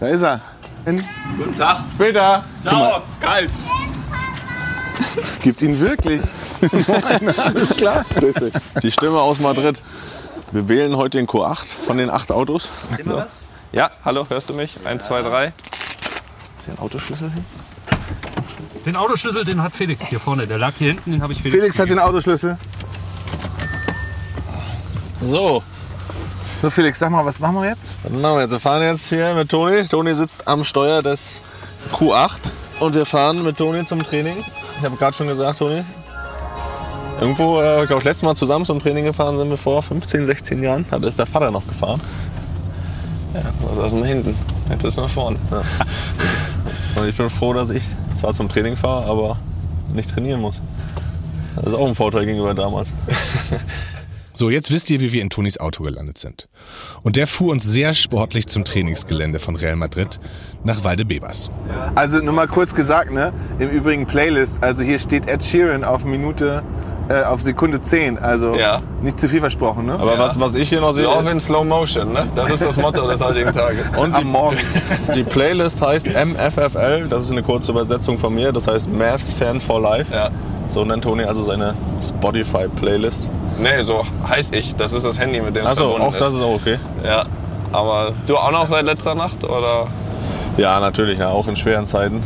Da 0.00 0.06
ist 0.08 0.22
er. 0.22 0.40
In, 0.86 1.04
Guten 1.36 1.54
Tag. 1.54 1.78
Später. 1.94 2.44
Ciao. 2.60 3.02
Ist 3.06 3.20
kalt. 3.20 3.50
Es 5.16 5.40
gibt 5.40 5.62
ihn 5.62 5.78
wirklich. 5.78 6.20
Moin, 6.72 7.38
alles 7.38 7.68
klar. 7.76 8.04
Die 8.82 8.90
Stimme 8.90 9.20
aus 9.20 9.38
Madrid. 9.38 9.80
Wir 10.54 10.68
wählen 10.68 10.96
heute 10.96 11.18
den 11.18 11.26
Q8 11.26 11.64
von 11.84 11.98
den 11.98 12.10
acht 12.10 12.30
Autos. 12.30 12.68
Sehen 12.92 13.06
wir 13.06 13.16
was? 13.16 13.42
Ja, 13.72 13.90
hallo, 14.04 14.24
hörst 14.28 14.48
du 14.48 14.54
mich? 14.54 14.76
Eins, 14.84 15.06
zwei, 15.06 15.20
drei. 15.20 15.46
Ist 15.46 16.64
hier 16.64 16.74
ein 16.74 16.78
Autoschlüssel 16.78 17.28
hin? 17.28 17.44
Den 18.86 18.94
Autoschlüssel, 18.94 19.44
den 19.44 19.60
hat 19.60 19.72
Felix 19.74 20.06
hier 20.06 20.20
vorne. 20.20 20.46
Der 20.46 20.58
lag 20.58 20.72
hier 20.78 20.92
hinten, 20.92 21.10
den 21.10 21.22
habe 21.22 21.32
ich 21.32 21.42
Felix. 21.42 21.58
Felix 21.60 21.76
hat 21.80 21.90
den 21.90 21.98
Autoschlüssel. 21.98 22.56
So, 25.22 25.64
So, 26.62 26.70
Felix, 26.70 27.00
sag 27.00 27.10
mal, 27.10 27.24
was 27.26 27.40
machen 27.40 27.56
wir 27.56 27.70
jetzt? 27.70 27.90
was 28.04 28.12
machen 28.12 28.36
wir 28.36 28.42
jetzt? 28.42 28.52
Wir 28.52 28.60
fahren 28.60 28.82
jetzt 28.82 29.08
hier 29.08 29.34
mit 29.34 29.50
Toni. 29.50 29.88
Toni 29.88 30.14
sitzt 30.14 30.46
am 30.46 30.62
Steuer 30.62 31.02
des 31.02 31.42
Q8 31.94 32.38
und 32.78 32.94
wir 32.94 33.06
fahren 33.06 33.42
mit 33.42 33.58
Toni 33.58 33.84
zum 33.86 34.00
Training. 34.04 34.36
Ich 34.78 34.84
habe 34.84 34.94
gerade 34.94 35.16
schon 35.16 35.26
gesagt, 35.26 35.58
Toni. 35.58 35.84
Irgendwo, 37.20 37.60
äh, 37.60 37.82
ich 37.82 37.88
glaube, 37.88 38.04
letztes 38.04 38.22
Mal 38.22 38.34
zusammen 38.34 38.64
zum 38.64 38.80
Training 38.80 39.04
gefahren 39.04 39.38
sind 39.38 39.50
wir 39.50 39.56
vor 39.56 39.82
15, 39.82 40.26
16 40.26 40.62
Jahren. 40.62 40.84
Da 40.90 40.96
ist 40.98 41.18
der 41.18 41.26
Vater 41.26 41.50
noch 41.50 41.66
gefahren. 41.66 42.00
Ja, 43.34 43.42
was 43.76 43.92
ist 43.92 43.98
denn 43.98 44.04
hinten? 44.04 44.36
Jetzt 44.70 44.84
ist 44.84 44.96
nur 44.96 45.08
vorne. 45.08 45.38
Und 46.96 47.08
ich 47.08 47.16
bin 47.16 47.28
froh, 47.30 47.52
dass 47.52 47.70
ich 47.70 47.84
zwar 48.20 48.32
zum 48.32 48.48
Training 48.48 48.76
fahre, 48.76 49.06
aber 49.06 49.38
nicht 49.92 50.10
trainieren 50.10 50.40
muss. 50.40 50.60
Das 51.56 51.66
ist 51.66 51.74
auch 51.74 51.86
ein 51.86 51.94
Vorteil 51.94 52.26
gegenüber 52.26 52.54
damals. 52.54 52.88
So, 54.36 54.50
jetzt 54.50 54.72
wisst 54.72 54.90
ihr, 54.90 55.00
wie 55.00 55.12
wir 55.12 55.22
in 55.22 55.30
Tonis 55.30 55.58
Auto 55.58 55.84
gelandet 55.84 56.18
sind. 56.18 56.48
Und 57.04 57.14
der 57.14 57.28
fuhr 57.28 57.52
uns 57.52 57.62
sehr 57.62 57.94
sportlich 57.94 58.48
zum 58.48 58.64
Trainingsgelände 58.64 59.38
von 59.38 59.54
Real 59.54 59.76
Madrid 59.76 60.18
nach 60.64 60.82
Waldebebas. 60.82 61.52
Also 61.94 62.18
nur 62.18 62.34
mal 62.34 62.48
kurz 62.48 62.74
gesagt, 62.74 63.12
ne? 63.12 63.32
Im 63.60 63.70
Übrigen 63.70 64.06
Playlist. 64.06 64.60
Also 64.60 64.82
hier 64.82 64.98
steht 64.98 65.30
Ed 65.30 65.44
Sheeran 65.44 65.84
auf 65.84 66.04
Minute, 66.04 66.64
äh, 67.08 67.22
auf 67.24 67.40
Sekunde 67.40 67.80
10. 67.80 68.18
Also 68.18 68.54
Ja. 68.54 68.80
nicht 69.02 69.18
zu 69.18 69.28
viel 69.28 69.40
versprochen, 69.40 69.86
ne? 69.86 69.94
Aber 69.94 70.18
was, 70.18 70.38
was 70.40 70.54
ich 70.54 70.68
hier 70.68 70.80
noch 70.80 70.92
sehe, 70.92 71.04
Love 71.04 71.30
in 71.30 71.40
Slow 71.40 71.64
Motion, 71.64 72.12
ne? 72.12 72.26
Das 72.34 72.50
ist 72.50 72.62
das 72.66 72.76
Motto 72.76 73.06
des 73.06 73.20
heutigen 73.22 73.52
Tages. 73.52 73.96
und 73.96 74.14
Am 74.14 74.22
die, 74.22 74.28
Morgen. 74.28 74.56
die 75.14 75.22
Playlist 75.22 75.80
heißt 75.82 76.06
MFFL. 76.08 77.08
Das 77.08 77.22
ist 77.24 77.30
eine 77.32 77.42
kurze 77.42 77.72
Übersetzung 77.72 78.16
von 78.18 78.34
mir. 78.34 78.52
Das 78.52 78.66
heißt 78.66 78.90
Mavs 78.90 79.30
Fan 79.32 79.60
for 79.60 79.80
Life. 79.80 80.12
Ja. 80.14 80.30
So 80.70 80.84
nennt 80.84 81.04
Toni 81.04 81.24
also 81.24 81.44
seine 81.44 81.74
Spotify-Playlist. 82.02 83.28
Nee, 83.58 83.82
so 83.82 84.02
heiß 84.28 84.50
ich. 84.52 84.74
Das 84.74 84.92
ist 84.92 85.04
das 85.04 85.18
Handy, 85.18 85.40
mit 85.40 85.54
dem 85.54 85.64
es 85.64 85.70
Achso, 85.72 85.90
verbunden 85.90 86.14
auch 86.14 86.18
das 86.18 86.32
ist 86.34 86.40
auch 86.40 86.54
okay. 86.54 86.78
Ja. 87.04 87.24
Aber 87.70 88.12
du 88.26 88.36
auch 88.36 88.50
noch 88.52 88.68
seit 88.68 88.84
letzter 88.84 89.14
Nacht, 89.14 89.44
oder? 89.44 89.86
Ja, 90.56 90.78
natürlich, 90.80 91.18
ja, 91.18 91.28
auch 91.28 91.48
in 91.48 91.56
schweren 91.56 91.86
Zeiten. 91.86 92.22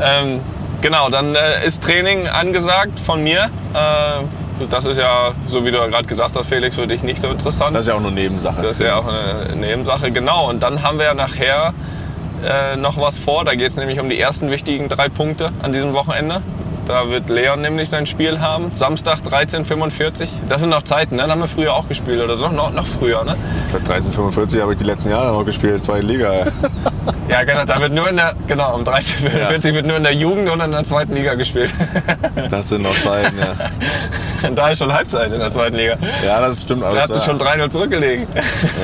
Ähm, 0.00 0.40
genau, 0.80 1.08
dann 1.08 1.34
äh, 1.34 1.66
ist 1.66 1.82
Training 1.82 2.26
angesagt 2.26 3.00
von 3.00 3.22
mir. 3.22 3.50
Äh, 3.74 4.66
das 4.70 4.84
ist 4.86 4.96
ja, 4.96 5.32
so 5.46 5.64
wie 5.64 5.70
du 5.70 5.78
gerade 5.78 6.08
gesagt 6.08 6.36
hast, 6.36 6.48
Felix, 6.48 6.74
für 6.74 6.86
dich 6.86 7.02
nicht 7.02 7.20
so 7.20 7.28
interessant. 7.28 7.76
Das 7.76 7.82
ist 7.82 7.88
ja 7.88 7.94
auch 7.94 8.00
nur 8.00 8.10
Nebensache. 8.10 8.60
Das 8.60 8.80
ist 8.80 8.80
ja 8.80 8.96
auch 8.96 9.06
eine 9.06 9.54
Nebensache, 9.54 10.10
genau. 10.10 10.48
Und 10.48 10.62
dann 10.62 10.82
haben 10.82 10.98
wir 10.98 11.06
ja 11.06 11.14
nachher 11.14 11.74
äh, 12.44 12.76
noch 12.76 13.00
was 13.00 13.18
vor. 13.18 13.44
Da 13.44 13.54
geht 13.54 13.68
es 13.68 13.76
nämlich 13.76 14.00
um 14.00 14.08
die 14.08 14.18
ersten 14.18 14.50
wichtigen 14.50 14.88
drei 14.88 15.08
Punkte 15.08 15.52
an 15.62 15.72
diesem 15.72 15.92
Wochenende. 15.92 16.42
Da 16.86 17.08
wird 17.10 17.28
Leon 17.28 17.60
nämlich 17.60 17.90
sein 17.90 18.06
Spiel 18.06 18.40
haben. 18.40 18.72
Samstag 18.74 19.18
13.45 19.18 20.26
Das 20.48 20.62
sind 20.62 20.70
noch 20.70 20.82
Zeiten, 20.82 21.16
ne? 21.16 21.24
Da 21.24 21.30
haben 21.30 21.40
wir 21.40 21.48
früher 21.48 21.74
auch 21.74 21.86
gespielt 21.86 22.22
oder 22.22 22.36
so. 22.36 22.48
Noch, 22.48 22.72
noch 22.72 22.86
früher, 22.86 23.24
ne? 23.24 23.36
Seit 23.72 23.82
1345 23.82 24.60
habe 24.60 24.72
ich 24.72 24.78
die 24.78 24.86
letzten 24.86 25.10
Jahre 25.10 25.32
noch 25.32 25.44
gespielt, 25.44 25.84
zweite 25.84 26.06
Liga. 26.06 26.46
ja. 27.28 27.38
Ja, 27.38 27.44
genau. 27.44 27.64
Da 27.64 27.80
wird 27.80 27.92
nur 27.92 28.08
in 28.08 28.16
der, 28.16 28.34
genau, 28.46 28.74
um 28.74 28.82
13.45 28.82 29.74
wird 29.74 29.86
nur 29.86 29.96
in 29.96 30.02
der 30.02 30.14
Jugend 30.14 30.48
und 30.48 30.60
in 30.60 30.72
der 30.72 30.84
zweiten 30.84 31.14
Liga 31.14 31.34
gespielt. 31.34 31.72
Das 32.50 32.70
sind 32.70 32.82
noch 32.82 32.94
Zeiten, 32.94 33.36
ja. 33.38 34.50
da 34.54 34.70
ist 34.70 34.78
schon 34.78 34.92
Halbzeit 34.92 35.32
in 35.32 35.38
der 35.38 35.50
zweiten 35.50 35.76
Liga. 35.76 35.96
Ja, 36.24 36.40
das 36.40 36.62
stimmt. 36.62 36.82
Da 36.82 37.02
habt 37.02 37.14
ihr 37.14 37.20
schon 37.20 37.38
3-0 37.38 37.70
zurückgelegen. 37.70 38.26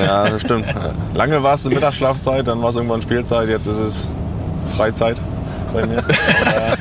Ja, 0.05 0.29
das 0.29 0.43
stimmt. 0.43 0.67
Lange 1.15 1.43
war 1.43 1.55
es 1.55 1.65
Mittagsschlafzeit, 1.65 2.47
dann 2.47 2.61
war 2.63 2.69
es 2.71 2.77
irgendwann 2.77 3.01
Spielzeit, 3.01 3.49
jetzt 3.49 3.67
ist 3.67 3.79
es 3.79 4.09
Freizeit 4.77 5.17
bei 5.73 5.87
mir. 5.87 5.97
Ja. 5.97 6.77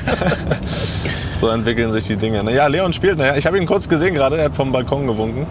so 1.34 1.48
entwickeln 1.48 1.92
sich 1.92 2.06
die 2.06 2.16
Dinge. 2.16 2.44
ne? 2.44 2.54
Ja, 2.54 2.66
Leon 2.66 2.92
spielt. 2.92 3.18
Naja, 3.18 3.36
ich 3.36 3.46
habe 3.46 3.58
ihn 3.58 3.66
kurz 3.66 3.88
gesehen 3.88 4.14
gerade, 4.14 4.36
er 4.36 4.46
hat 4.46 4.56
vom 4.56 4.72
Balkon 4.72 5.06
gewunken. 5.06 5.46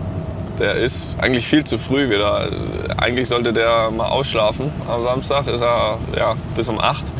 Der 0.63 0.75
ist 0.75 1.17
eigentlich 1.19 1.45
viel 1.45 1.65
zu 1.65 1.77
früh 1.77 2.09
wieder. 2.09 2.47
Eigentlich 2.95 3.27
sollte 3.27 3.51
der 3.51 3.91
mal 3.91 4.07
ausschlafen. 4.07 4.71
Am 4.87 5.03
Samstag 5.03 5.45
ist 5.47 5.61
er 5.61 5.97
ja, 6.17 6.35
bis 6.55 6.69
um 6.69 6.79
8. 6.79 7.11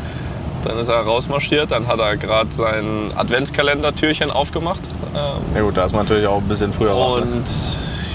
Dann 0.64 0.78
ist 0.78 0.88
er 0.88 1.00
rausmarschiert. 1.00 1.70
Dann 1.70 1.86
hat 1.86 2.00
er 2.00 2.16
gerade 2.16 2.50
sein 2.50 3.12
Adventskalender-Türchen 3.14 4.30
aufgemacht. 4.30 4.80
Ähm, 5.14 5.42
Ja 5.54 5.60
gut, 5.60 5.76
da 5.76 5.84
ist 5.84 5.92
man 5.92 6.04
natürlich 6.04 6.26
auch 6.26 6.38
ein 6.38 6.48
bisschen 6.48 6.72
früher 6.72 6.96
wach, 6.96 7.16
ne? 7.18 7.32
Und 7.32 7.44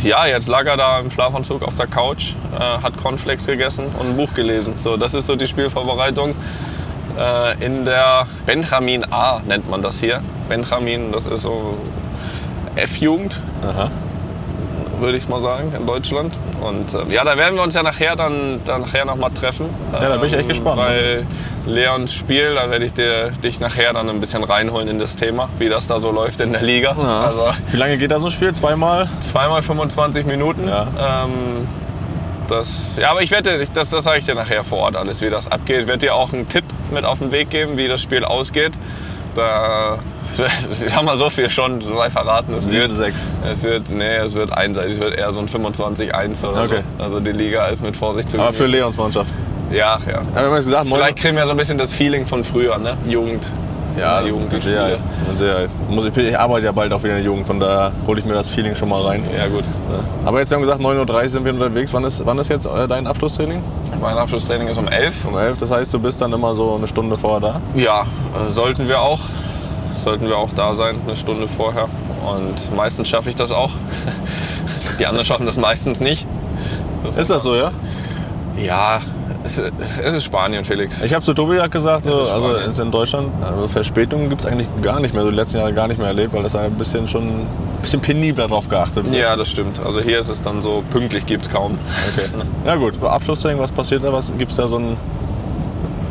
ja, 0.02 0.26
jetzt 0.26 0.48
lag 0.48 0.66
er 0.66 0.78
da 0.78 1.00
im 1.00 1.12
Schlafanzug 1.12 1.62
auf 1.62 1.76
der 1.76 1.86
Couch, 1.86 2.34
äh, 2.58 2.60
hat 2.60 2.98
Cornflakes 2.98 3.46
gegessen 3.46 3.86
und 4.00 4.10
ein 4.10 4.18
Buch 4.18 4.34
gelesen. 4.34 4.74
So, 4.80 4.98
das 4.98 5.14
ist 5.14 5.28
so 5.28 5.36
die 5.36 5.46
Spielvorbereitung. 5.46 6.34
Äh, 7.20 7.64
in 7.64 7.86
der 7.86 8.26
Benjamin 8.48 9.06
A 9.12 9.42
nennt 9.46 9.70
man 9.70 9.84
das 9.84 10.00
hier. 10.00 10.24
Benjamin, 10.48 11.12
das 11.12 11.28
ist 11.28 11.44
so 11.44 11.78
F-Jugend. 12.76 13.40
Würde 15.02 15.18
ich 15.18 15.28
mal 15.28 15.42
sagen, 15.42 15.74
in 15.76 15.86
Deutschland. 15.86 16.34
Und 16.62 16.94
ähm, 16.94 17.12
ja, 17.12 17.24
da 17.24 17.38
werden 17.38 17.56
wir 17.56 17.64
uns 17.64 17.76
ja 17.76 17.84
nachher 17.84 18.16
dann, 18.16 18.62
dann 18.66 18.82
nachher 18.82 19.06
noch 19.06 19.16
mal 19.16 19.30
treffen. 19.30 19.70
Ja, 19.94 20.10
da 20.10 20.18
bin 20.18 20.28
ich 20.28 20.34
echt 20.34 20.50
gespannt. 20.50 20.78
Bei 20.78 21.26
Leons 21.66 22.14
Spiel, 22.14 22.56
da 22.56 22.70
werde 22.70 22.86
ich 22.86 22.94
dir, 22.94 23.32
dich 23.44 23.60
nachher 23.60 23.94
dann 23.94 24.10
ein 24.10 24.20
bisschen 24.20 24.44
reinholen 24.44 24.88
in 24.88 25.00
das 25.00 25.16
Thema, 25.16 25.50
wie 25.58 25.70
das 25.70 25.88
da 25.88 26.00
so 26.00 26.12
läuft 26.12 26.42
in 26.42 26.52
der 26.52 26.62
Liga. 26.62 26.92
Also 26.92 27.50
Wie 27.72 27.78
lange 27.78 27.98
geht 27.98 28.12
da 28.12 28.20
so 28.20 28.28
ein 28.28 28.32
Spiel? 28.32 28.54
Zweimal? 28.54 29.10
zweimal 29.20 29.62
25 29.62 30.26
Minuten. 30.26 30.68
Ja. 30.68 30.88
Ähm, 31.26 31.68
das, 32.48 32.98
ja, 32.98 33.12
aber 33.12 33.22
ich 33.22 33.32
werde, 33.32 33.60
das, 33.60 33.90
das 33.90 34.04
sage 34.04 34.20
ich 34.20 34.26
dir 34.26 34.36
nachher 34.36 34.64
vor 34.64 34.80
Ort 34.80 34.96
alles, 34.96 35.22
wie 35.22 35.30
das 35.30 35.52
abgeht. 35.52 35.82
Ich 35.82 35.88
werde 35.88 36.00
dir 36.00 36.16
auch 36.16 36.34
einen 36.34 36.50
Tipp 36.50 36.64
mit 36.92 37.06
auf 37.06 37.20
den 37.20 37.32
Weg 37.32 37.52
geben, 37.52 37.78
wie 37.78 37.88
das 37.88 38.02
Spiel 38.02 38.26
ausgeht. 38.26 38.74
Da, 39.36 39.98
ich 40.86 40.96
habe 40.96 41.06
mal 41.06 41.18
so 41.18 41.30
viel 41.30 41.50
schon 41.50 41.82
sei 41.82 42.10
verraten. 42.10 42.54
Es 42.54 42.72
wird, 42.72 42.92
7-6. 42.92 43.14
es 43.52 43.64
wird, 43.64 43.90
nee, 43.90 44.16
es 44.18 44.34
wird 44.34 44.52
einseitig. 44.52 44.94
Es 44.94 45.00
wird 45.00 45.16
eher 45.16 45.32
so 45.32 45.40
ein 45.40 45.48
25-1 45.48 46.46
oder 46.46 46.64
Okay. 46.64 46.84
so. 46.98 47.04
Also 47.04 47.20
die 47.20 47.32
Liga 47.32 47.68
ist 47.68 47.84
mit 47.84 47.96
Vorsicht 47.96 48.32
zu 48.32 48.38
Aber 48.40 48.48
für 48.52 48.64
genießen. 48.64 48.72
Leons 48.74 48.98
Mannschaft. 48.98 49.32
Ja, 49.72 50.00
ja. 50.08 50.22
Ja, 50.36 50.50
gesagt, 50.56 50.88
Vielleicht 50.88 51.18
kriegen 51.20 51.38
wir 51.38 51.46
so 51.46 51.52
ein 51.52 51.58
bisschen 51.58 51.78
das 51.78 51.94
Feeling 51.94 52.26
von 52.26 52.44
früher, 52.44 52.78
ne? 52.80 52.98
Jugend. 53.08 53.46
Ja, 54.00 54.22
Jugend, 54.22 54.52
mit 54.52 54.64
Sicherheit. 54.64 55.00
Mit 55.28 55.38
Sicherheit. 55.38 55.70
Muss 55.90 56.06
ich, 56.06 56.16
ich 56.18 56.38
arbeite 56.38 56.66
ja 56.66 56.72
bald 56.72 56.92
auch 56.94 57.00
wieder 57.04 57.18
in 57.18 57.24
der 57.24 57.26
Jugend, 57.26 57.46
von 57.46 57.60
daher 57.60 57.92
hole 58.08 58.20
ich 58.20 58.26
mir 58.26 58.34
das 58.34 58.50
Feeling 58.50 58.76
schon 58.76 58.90
mal 58.90 59.02
rein. 59.02 59.24
Ja, 59.36 59.48
gut. 59.48 59.66
Aber 60.26 60.40
jetzt 60.40 60.52
haben 60.52 60.62
wir 60.62 60.66
gesagt, 60.66 60.82
9.30 60.82 61.24
Uhr 61.24 61.30
sind 61.30 61.46
wir 61.46 61.54
unterwegs. 61.54 61.94
Wann 61.94 62.04
ist, 62.04 62.26
wann 62.26 62.38
ist 62.40 62.50
jetzt 62.50 62.66
äh, 62.66 62.88
dein 62.88 63.08
Abschlusstraining? 63.08 63.62
Mein 64.02 64.18
Abschlusstraining 64.18 64.68
ist 64.68 64.78
um 64.78 64.88
11. 64.88 65.26
Um 65.26 65.38
11. 65.38 65.58
Das 65.58 65.72
heißt, 65.72 65.94
du 65.94 66.00
bist 66.00 66.22
dann 66.22 66.34
immer 66.34 66.56
so 66.56 66.76
eine 66.76 66.88
Stunde 66.88 67.18
vorher 67.18 67.40
da. 67.40 67.62
Ja, 67.80 68.02
äh, 68.02 68.50
sollten 68.50 68.88
wir 68.88 69.02
auch. 69.02 69.20
Sollten 69.94 70.28
wir 70.28 70.38
auch 70.38 70.54
da 70.54 70.76
sein, 70.76 70.96
eine 71.06 71.16
Stunde 71.16 71.48
vorher. 71.48 71.88
Und 72.26 72.76
meistens 72.76 73.10
schaffe 73.10 73.30
ich 73.30 73.36
das 73.36 73.52
auch. 73.52 73.72
Die 75.00 75.06
anderen 75.06 75.26
schaffen 75.26 75.46
das 75.46 75.58
meistens 75.58 76.00
nicht. 76.00 76.26
Ist 77.18 77.30
das 77.30 77.44
so, 77.44 77.56
ja? 77.56 77.72
Ja, 78.58 79.02
es, 79.58 79.72
es 80.04 80.14
ist 80.14 80.24
Spanien, 80.24 80.64
Felix. 80.66 81.02
Ich 81.02 81.14
habe 81.14 81.24
zu 81.24 81.34
Tobi 81.34 81.56
gerade 81.56 81.70
gesagt, 81.70 82.04
so, 82.04 82.22
ist 82.22 82.30
also 82.30 82.54
ist 82.54 82.80
in 82.80 82.92
Deutschland, 82.92 83.30
also 83.44 83.68
Verspätungen 83.68 84.30
gibt 84.30 84.42
es 84.42 84.48
eigentlich 84.48 84.68
gar 84.82 85.00
nicht 85.00 85.14
mehr, 85.14 85.24
so 85.24 85.30
die 85.32 85.36
letzten 85.36 85.58
Jahre 85.58 85.74
gar 85.74 85.88
nicht 85.88 85.98
mehr 85.98 86.08
erlebt, 86.08 86.34
weil 86.34 86.44
das 86.44 86.56
ein 86.56 86.74
bisschen 86.74 87.08
schon 87.08 87.24
ein 87.24 87.48
bisschen 87.82 88.02
penibler 88.02 88.48
drauf 88.48 88.70
geachtet 88.70 89.06
wird. 89.06 89.16
Ja, 89.16 89.36
das 89.36 89.50
stimmt. 89.50 89.80
Also 89.86 90.00
hier 90.02 90.20
ist 90.20 90.30
es 90.30 90.42
dann 90.42 90.62
so, 90.62 90.84
pünktlich 90.92 91.26
gibt 91.26 91.48
es 91.48 91.52
kaum. 91.52 91.78
Okay. 92.16 92.28
Ja 92.66 92.76
gut, 92.76 93.02
Abschlusstraining, 93.02 93.60
was 93.62 93.72
passiert 93.72 94.04
da? 94.04 94.14
Was 94.14 94.32
gibt's 94.38 94.56
da 94.58 94.68
so 94.68 94.78
ein 94.78 94.98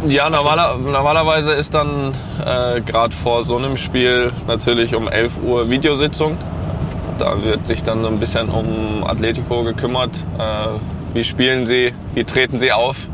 Ja, 0.07 0.31
normaler, 0.31 0.77
normalerweise 0.79 1.53
ist 1.53 1.75
dann 1.75 2.13
äh, 2.45 2.81
gerade 2.81 3.15
vor 3.15 3.45
so 3.45 3.57
einem 3.57 3.77
Spiel 3.77 4.33
natürlich 4.47 4.95
um 4.95 5.09
11 5.09 5.43
Uhr 5.45 5.71
Videositzung. 5.71 6.37
Da 7.19 7.43
wird 7.43 7.67
sich 7.67 7.83
dann 7.83 8.03
so 8.03 8.09
ein 8.09 8.21
bisschen 8.21 8.49
um 8.49 9.05
Atletico 9.05 9.65
gekümmert. 9.65 10.25
Äh, 10.39 10.79
wie 11.15 11.25
spielen 11.25 11.67
sie, 11.67 11.95
wie 12.15 12.25
treten 12.25 12.59
sie 12.59 12.73
auf, 12.73 13.09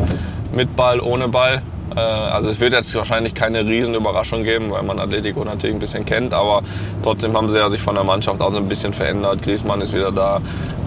mit 0.53 0.77
Ball, 0.77 1.01
ohne 1.01 1.29
Ball. 1.29 1.63
Äh, 1.97 2.01
also 2.01 2.51
es 2.51 2.61
wird 2.61 2.73
jetzt 2.73 2.95
wahrscheinlich 2.95 3.35
keine 3.35 3.65
Riesenüberraschung 3.65 4.45
geben, 4.45 4.71
weil 4.71 4.83
man 4.83 4.99
Atletico 4.99 5.45
natürlich 5.45 5.77
ein 5.77 5.81
bisschen 5.81 6.05
kennt. 6.05 6.35
Aber 6.35 6.63
trotzdem 7.03 7.37
haben 7.37 7.49
sie 7.49 7.59
ja 7.59 7.69
sich 7.69 7.81
von 7.81 7.95
der 7.95 8.05
Mannschaft 8.05 8.41
auch 8.41 8.55
ein 8.55 8.69
bisschen 8.69 8.93
verändert. 8.93 9.43
Griezmann 9.43 9.81
ist 9.81 9.93
wieder 9.93 10.13
da, 10.13 10.41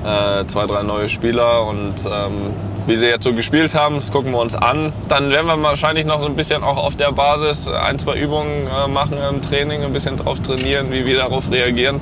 äh, 0.05 0.45
zwei, 0.47 0.65
drei 0.65 0.83
neue 0.83 1.09
Spieler 1.09 1.65
und 1.65 1.95
ähm, 2.05 2.53
wie 2.87 2.95
sie 2.95 3.07
jetzt 3.07 3.25
so 3.25 3.33
gespielt 3.33 3.75
haben, 3.75 3.95
das 3.95 4.11
gucken 4.11 4.31
wir 4.31 4.39
uns 4.39 4.55
an. 4.55 4.93
Dann 5.09 5.29
werden 5.29 5.47
wir 5.47 5.61
wahrscheinlich 5.61 6.05
noch 6.05 6.21
so 6.21 6.27
ein 6.27 6.35
bisschen 6.35 6.63
auch 6.63 6.77
auf 6.77 6.95
der 6.95 7.11
Basis 7.11 7.67
ein, 7.67 7.99
zwei 7.99 8.15
Übungen 8.17 8.67
äh, 8.67 8.87
machen 8.87 9.17
im 9.29 9.41
Training, 9.41 9.83
ein 9.83 9.93
bisschen 9.93 10.17
drauf 10.17 10.39
trainieren, 10.39 10.91
wie 10.91 11.05
wir 11.05 11.17
darauf 11.17 11.51
reagieren. 11.51 11.99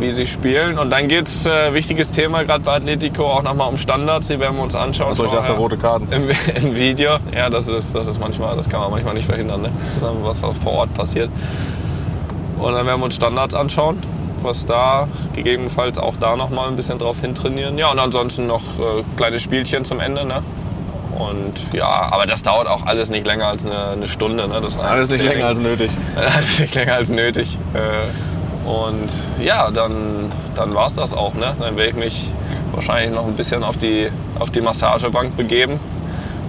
Wie 0.00 0.12
sie 0.12 0.26
spielen. 0.26 0.78
Und 0.78 0.90
dann 0.90 1.08
geht's, 1.08 1.46
äh, 1.46 1.72
wichtiges 1.74 2.10
Thema 2.10 2.44
gerade 2.44 2.64
bei 2.64 2.76
Atletico, 2.76 3.26
auch 3.26 3.42
nochmal 3.42 3.68
um 3.68 3.76
Standards. 3.76 4.28
Die 4.28 4.38
werden 4.38 4.56
wir 4.56 4.62
uns 4.62 4.74
anschauen. 4.74 5.14
So, 5.14 5.26
ich 5.26 5.32
dachte, 5.32 5.52
rote 5.52 5.76
Karten. 5.76 6.10
Im, 6.12 6.30
Im 6.62 6.74
Video. 6.74 7.16
Ja, 7.34 7.50
das 7.50 7.68
ist, 7.68 7.94
das 7.94 8.06
ist 8.06 8.20
manchmal, 8.20 8.56
das 8.56 8.68
kann 8.68 8.80
man 8.80 8.90
manchmal 8.90 9.14
nicht 9.14 9.26
verhindern, 9.26 9.62
ne? 9.62 9.70
was 10.22 10.40
vor 10.40 10.72
Ort 10.72 10.94
passiert. 10.94 11.30
Und 12.58 12.72
dann 12.72 12.86
werden 12.86 13.00
wir 13.00 13.04
uns 13.04 13.14
Standards 13.14 13.54
anschauen, 13.54 13.98
was 14.42 14.66
da 14.66 15.08
gegebenenfalls 15.34 15.98
auch 15.98 16.16
da 16.16 16.36
nochmal 16.36 16.68
ein 16.68 16.76
bisschen 16.76 16.98
drauf 16.98 17.20
hintrainieren. 17.20 17.78
Ja, 17.78 17.90
und 17.92 17.98
ansonsten 17.98 18.46
noch 18.46 18.62
äh, 18.78 19.04
kleine 19.16 19.38
Spielchen 19.38 19.84
zum 19.84 20.00
Ende, 20.00 20.24
ne? 20.24 20.42
Und 21.18 21.72
ja, 21.72 21.88
aber 22.12 22.26
das 22.26 22.42
dauert 22.42 22.68
auch 22.68 22.86
alles 22.86 23.10
nicht 23.10 23.26
länger 23.26 23.46
als 23.46 23.66
eine, 23.66 23.88
eine 23.90 24.08
Stunde. 24.08 24.46
Ne? 24.46 24.60
Das 24.60 24.78
Alles 24.78 25.10
nicht 25.10 25.24
länger 25.24 25.46
als 25.46 25.58
nötig. 25.58 25.90
Alles 26.16 26.60
nicht 26.60 26.74
länger 26.76 26.94
als 26.94 27.10
nötig. 27.10 27.58
Äh, 27.74 27.78
Und 28.68 29.08
ja, 29.42 29.70
dann, 29.70 30.30
dann 30.54 30.74
war 30.74 30.86
es 30.86 30.94
das 30.94 31.12
auch. 31.14 31.34
Ne? 31.34 31.54
Dann 31.58 31.76
werde 31.76 31.90
ich 31.90 31.96
mich 31.96 32.30
wahrscheinlich 32.72 33.14
noch 33.14 33.26
ein 33.26 33.34
bisschen 33.34 33.64
auf 33.64 33.78
die, 33.78 34.08
auf 34.38 34.50
die 34.50 34.60
Massagebank 34.60 35.36
begeben. 35.36 35.80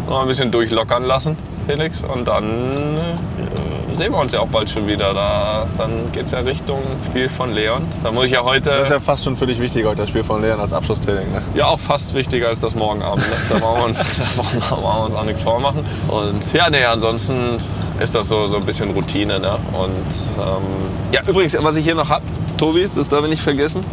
Noch 0.10 0.22
ein 0.22 0.28
bisschen 0.28 0.52
durchlockern 0.52 1.04
lassen, 1.04 1.38
Felix. 1.68 2.02
Und 2.02 2.28
dann 2.28 2.98
äh, 2.98 3.96
sehen 3.96 4.12
wir 4.12 4.20
uns 4.20 4.34
ja 4.34 4.40
auch 4.42 4.48
bald 4.48 4.70
schon 4.70 4.86
wieder. 4.88 5.14
Da, 5.14 5.66
dann 5.78 6.12
geht 6.12 6.26
es 6.26 6.32
ja 6.32 6.40
Richtung 6.40 6.82
Spiel 7.06 7.30
von 7.30 7.54
Leon. 7.54 7.84
Da 8.04 8.12
muss 8.12 8.26
ich 8.26 8.32
ja 8.32 8.44
heute. 8.44 8.72
Das 8.72 8.82
ist 8.84 8.92
ja 8.92 9.00
fast 9.00 9.24
schon 9.24 9.36
für 9.38 9.46
dich 9.46 9.60
wichtiger, 9.62 9.90
heute 9.90 10.02
das 10.02 10.10
Spiel 10.10 10.24
von 10.24 10.42
Leon 10.42 10.60
als 10.60 10.74
Abschlusstraining. 10.74 11.32
Ne? 11.32 11.42
Ja, 11.56 11.68
auch 11.68 11.80
fast 11.80 12.14
wichtiger 12.16 12.48
als 12.50 12.60
das 12.60 12.76
morgen 12.76 13.02
Abend. 13.02 13.24
Ne? 13.30 13.36
Da 13.50 13.62
wollen 13.62 13.78
wir 13.78 13.86
uns, 13.86 13.98
da 14.38 14.38
wollen 14.44 14.48
wir- 14.54 14.72
wollen 14.84 14.98
wir 14.98 15.06
uns 15.06 15.16
auch 15.16 15.24
nichts 15.26 15.42
vormachen. 15.44 15.86
Und 16.10 16.54
ja, 16.54 16.70
nee, 16.70 16.84
ansonsten 16.84 17.60
ist 18.00 18.16
das 18.16 18.28
so, 18.28 18.48
so 18.48 18.58
ein 18.58 18.66
bisschen 18.66 18.92
Routine. 18.92 19.40
Ne? 19.40 19.58
Und 19.74 20.40
ähm, 20.40 20.64
ja, 21.12 21.22
übrigens, 21.28 21.58
was 21.60 21.76
ich 21.76 21.86
hier 21.86 21.96
noch 21.96 22.10
habe, 22.10 22.24
Tobi, 22.58 22.90
das 22.94 23.10
darf 23.10 23.24
ich 23.24 23.30
nicht 23.30 23.44
vergessen. 23.44 23.84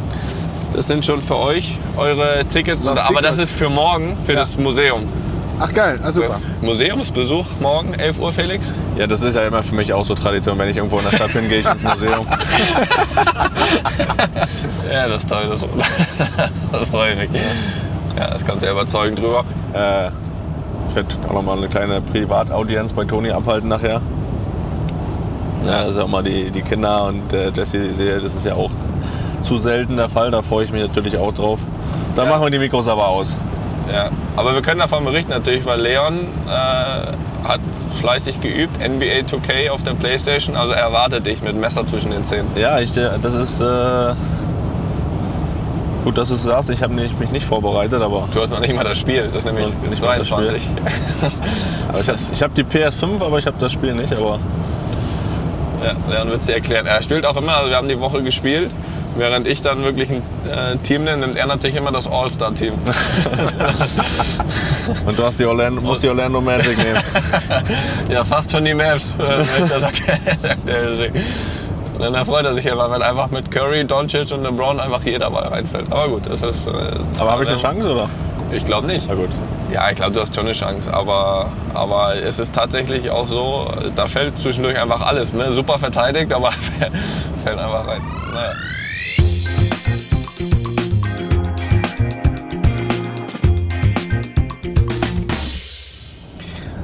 Das 0.72 0.86
sind 0.86 1.04
schon 1.06 1.22
für 1.22 1.36
euch 1.36 1.76
eure 1.96 2.44
Tickets. 2.50 2.84
Das 2.84 2.98
aber 2.98 3.22
das 3.22 3.38
ist 3.38 3.52
für 3.52 3.70
morgen, 3.70 4.16
für 4.24 4.34
das 4.34 4.58
Museum. 4.58 5.08
Ach 5.58 5.72
geil, 5.72 5.98
ah, 6.02 6.12
super. 6.12 6.28
Das 6.28 6.46
Museumsbesuch 6.60 7.46
morgen, 7.60 7.94
11 7.94 8.18
Uhr, 8.18 8.30
Felix. 8.30 8.74
Ja, 8.98 9.06
das 9.06 9.22
ist 9.22 9.36
ja 9.36 9.46
immer 9.46 9.62
für 9.62 9.74
mich 9.74 9.90
auch 9.94 10.04
so 10.04 10.14
Tradition. 10.14 10.58
Wenn 10.58 10.68
ich 10.68 10.76
irgendwo 10.76 10.98
in 10.98 11.04
der 11.04 11.16
Stadt 11.16 11.32
bin, 11.32 11.48
gehe 11.48 11.60
ich 11.60 11.66
ins 11.66 11.82
Museum. 11.82 12.26
Ja, 14.90 15.08
das 15.08 15.22
ist 15.22 15.30
toll. 15.30 15.48
Das, 15.48 15.64
das 16.72 16.88
freue 16.90 17.12
ich 17.12 17.30
mich. 17.30 17.42
Ja, 18.16 18.30
das 18.30 18.44
kannst 18.44 18.62
du 18.62 18.66
ja 18.66 18.72
überzeugen 18.72 19.16
drüber. 19.16 19.44
Äh, 19.72 20.10
ich 20.96 21.14
werde 21.16 21.28
auch 21.28 21.34
noch 21.34 21.42
mal 21.42 21.58
eine 21.58 21.68
kleine 21.68 22.00
Privataudienz 22.00 22.92
bei 22.94 23.04
Toni 23.04 23.30
abhalten 23.30 23.68
nachher. 23.68 24.00
Ja, 25.66 25.80
das 25.82 25.90
ist 25.90 25.96
ja 25.98 26.04
auch 26.04 26.08
mal 26.08 26.22
die, 26.22 26.50
die 26.50 26.62
Kinder 26.62 27.04
und 27.06 27.32
äh, 27.32 27.50
Jesse 27.50 27.92
sehe, 27.92 28.18
das 28.20 28.34
ist 28.34 28.46
ja 28.46 28.54
auch 28.54 28.70
zu 29.42 29.58
selten 29.58 29.96
der 29.96 30.08
Fall. 30.08 30.30
Da 30.30 30.42
freue 30.42 30.64
ich 30.64 30.72
mich 30.72 30.82
natürlich 30.86 31.18
auch 31.18 31.32
drauf. 31.32 31.60
Dann 32.14 32.26
Ja. 32.26 32.30
machen 32.32 32.44
wir 32.44 32.50
die 32.50 32.58
Mikros 32.58 32.88
aber 32.88 33.08
aus. 33.08 33.36
Ja, 33.92 34.08
aber 34.36 34.54
wir 34.54 34.62
können 34.62 34.80
davon 34.80 35.04
berichten 35.04 35.30
natürlich, 35.32 35.64
weil 35.66 35.80
Leon 35.80 36.14
äh, 36.48 37.46
hat 37.46 37.60
fleißig 38.00 38.40
geübt, 38.40 38.78
NBA 38.78 39.26
2K 39.28 39.70
auf 39.70 39.82
der 39.84 39.92
Playstation, 39.94 40.56
also 40.56 40.72
er 40.72 40.80
erwartet 40.80 41.26
dich 41.26 41.40
mit 41.42 41.54
Messer 41.56 41.84
zwischen 41.86 42.10
den 42.10 42.24
Zähnen. 42.24 42.46
Ja, 42.56 42.80
ich, 42.80 42.96
äh, 42.96 43.10
das 43.22 43.34
ist 43.34 43.60
äh, 43.60 43.64
gut, 46.06 46.16
dass 46.16 46.28
du 46.28 46.34
es 46.34 46.44
sagst. 46.44 46.70
Ich 46.70 46.80
habe 46.84 46.94
mich 46.94 47.10
nicht 47.32 47.44
vorbereitet, 47.44 48.00
aber, 48.00 48.28
Du 48.32 48.40
hast 48.40 48.52
noch 48.52 48.60
nicht 48.60 48.76
mal 48.76 48.84
das 48.84 48.96
Spiel, 48.96 49.24
das 49.24 49.38
ist 49.38 49.44
nämlich 49.44 49.66
nicht 49.90 50.00
mal 50.00 50.18
das 50.18 50.28
22. 50.28 50.68
aber 51.88 52.00
ich 52.00 52.08
habe 52.08 52.18
hab 52.40 52.54
die 52.54 52.62
PS5, 52.62 53.24
aber 53.24 53.38
ich 53.38 53.46
habe 53.46 53.56
das 53.58 53.72
Spiel 53.72 53.92
nicht. 53.92 54.12
Aber 54.12 54.38
Ja, 55.82 55.94
Leon 56.08 56.30
wird 56.30 56.44
sie 56.44 56.52
erklären. 56.52 56.86
Er 56.86 57.02
spielt 57.02 57.26
auch 57.26 57.36
immer, 57.36 57.56
also 57.56 57.70
wir 57.70 57.76
haben 57.76 57.88
die 57.88 57.98
Woche 57.98 58.22
gespielt, 58.22 58.70
während 59.16 59.48
ich 59.48 59.62
dann 59.62 59.82
wirklich 59.82 60.08
ein 60.10 60.22
äh, 60.48 60.76
Team 60.84 61.02
nehme, 61.02 61.18
nimmt 61.18 61.34
er 61.34 61.46
natürlich 61.46 61.74
immer 61.74 61.90
das 61.90 62.06
All-Star-Team. 62.06 62.74
und 65.06 65.18
du 65.18 65.24
hast 65.24 65.40
die 65.40 65.44
Orlando, 65.44 65.80
musst 65.80 66.04
die 66.04 66.08
Orlando 66.08 66.40
Magic 66.40 66.78
nehmen. 66.78 67.00
ja, 68.10 68.22
fast 68.22 68.52
schon 68.52 68.64
die 68.64 68.74
Maps, 68.74 69.16
äh, 69.18 69.44
sagt 69.80 70.04
er. 70.06 70.18
sagt 70.38 70.68
er. 70.68 71.10
Und 71.96 72.02
dann 72.02 72.14
erfreut 72.14 72.44
er 72.44 72.52
sich 72.52 72.66
immer, 72.66 72.90
wenn 72.90 73.00
einfach 73.00 73.30
mit 73.30 73.50
Curry, 73.50 73.82
Doncic 73.86 74.30
und 74.30 74.42
LeBron 74.42 74.78
einfach 74.80 75.02
jeder 75.02 75.30
Ball 75.30 75.48
reinfällt. 75.48 75.90
Aber 75.90 76.08
gut, 76.08 76.26
das 76.26 76.42
ist... 76.42 76.66
Äh, 76.66 76.72
Aber 77.18 77.32
habe 77.32 77.44
ich 77.44 77.48
eine 77.48 77.58
Chance 77.58 77.90
oder? 77.90 78.10
Ich 78.52 78.66
glaube 78.66 78.86
nicht. 78.86 79.06
Na 79.08 79.14
gut. 79.14 79.30
Ja, 79.72 79.88
ich 79.88 79.96
glaube, 79.96 80.12
du 80.12 80.20
hast 80.20 80.34
schon 80.34 80.44
eine 80.44 80.52
Chance, 80.52 80.92
aber, 80.92 81.50
aber 81.72 82.16
es 82.16 82.38
ist 82.38 82.54
tatsächlich 82.54 83.10
auch 83.10 83.24
so, 83.24 83.72
da 83.94 84.06
fällt 84.06 84.36
zwischendurch 84.36 84.78
einfach 84.78 85.00
alles. 85.00 85.32
Ne? 85.32 85.52
Super 85.52 85.78
verteidigt, 85.78 86.34
aber 86.34 86.50
fällt 87.44 87.58
einfach 87.58 87.88
rein. 87.88 88.02
Naja. 88.34 88.52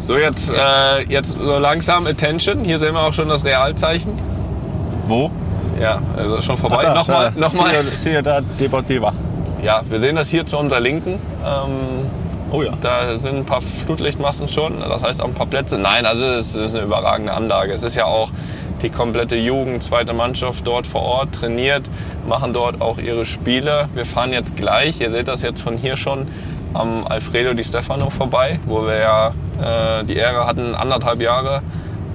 So, 0.01 0.17
jetzt, 0.17 0.51
äh, 0.51 1.03
jetzt 1.03 1.39
so 1.39 1.59
langsam 1.59 2.07
Attention. 2.07 2.65
Hier 2.65 2.79
sehen 2.79 2.95
wir 2.95 3.03
auch 3.03 3.13
schon 3.13 3.29
das 3.29 3.45
Realzeichen. 3.45 4.32
Wo? 5.13 5.31
Ja, 5.79 6.01
also 6.17 6.41
schon 6.41 6.57
vorbei. 6.57 6.79
Ach 6.79 6.83
da, 6.85 6.95
nochmal, 6.95 7.33
da, 7.35 7.41
nochmal. 7.41 7.75
Ciudad 7.95 8.45
Deportiva. 8.59 9.13
Ja, 9.63 9.83
wir 9.87 9.99
sehen 9.99 10.17
das 10.17 10.29
hier 10.29 10.47
zu 10.47 10.57
unserer 10.57 10.81
Linken. 10.81 11.21
Ähm, 11.45 12.07
Oh 12.55 12.63
ja. 12.63 12.73
Da 12.83 13.17
sind 13.17 13.37
ein 13.37 13.45
paar 13.47 13.63
Flutlichtmasten 13.63 14.47
schon, 14.47 14.81
das 14.81 15.03
heißt 15.03 15.23
auch 15.23 15.27
ein 15.27 15.33
paar 15.33 15.47
Plätze. 15.47 15.79
Nein, 15.79 16.05
also 16.05 16.27
es 16.27 16.55
ist 16.55 16.75
eine 16.75 16.85
überragende 16.85 17.33
Anlage. 17.33 17.73
Es 17.73 17.83
ist 17.83 17.95
ja 17.95 18.05
auch 18.05 18.31
die 18.83 18.91
komplette 18.91 19.37
Jugend, 19.37 19.83
zweite 19.83 20.13
Mannschaft 20.13 20.67
dort 20.67 20.87
vor 20.87 21.01
Ort, 21.01 21.35
trainiert, 21.35 21.89
machen 22.29 22.53
dort 22.53 22.83
auch 22.83 22.99
ihre 22.99 23.25
Spiele. 23.25 23.89
Wir 23.95 24.05
fahren 24.05 24.33
jetzt 24.33 24.55
gleich, 24.55 25.01
ihr 25.01 25.11
seht 25.11 25.29
das 25.29 25.41
jetzt 25.41 25.63
von 25.63 25.79
hier 25.79 25.97
schon, 25.97 26.29
am 26.75 27.07
Alfredo 27.07 27.55
Di 27.55 27.65
Stefano 27.65 28.11
vorbei, 28.11 28.61
wo 28.67 28.87
wir 28.87 28.99
ja 28.99 30.01
äh, 30.01 30.05
die 30.05 30.17
Ehre 30.17 30.47
hatten, 30.47 30.75
anderthalb 30.75 31.23
Jahre 31.23 31.63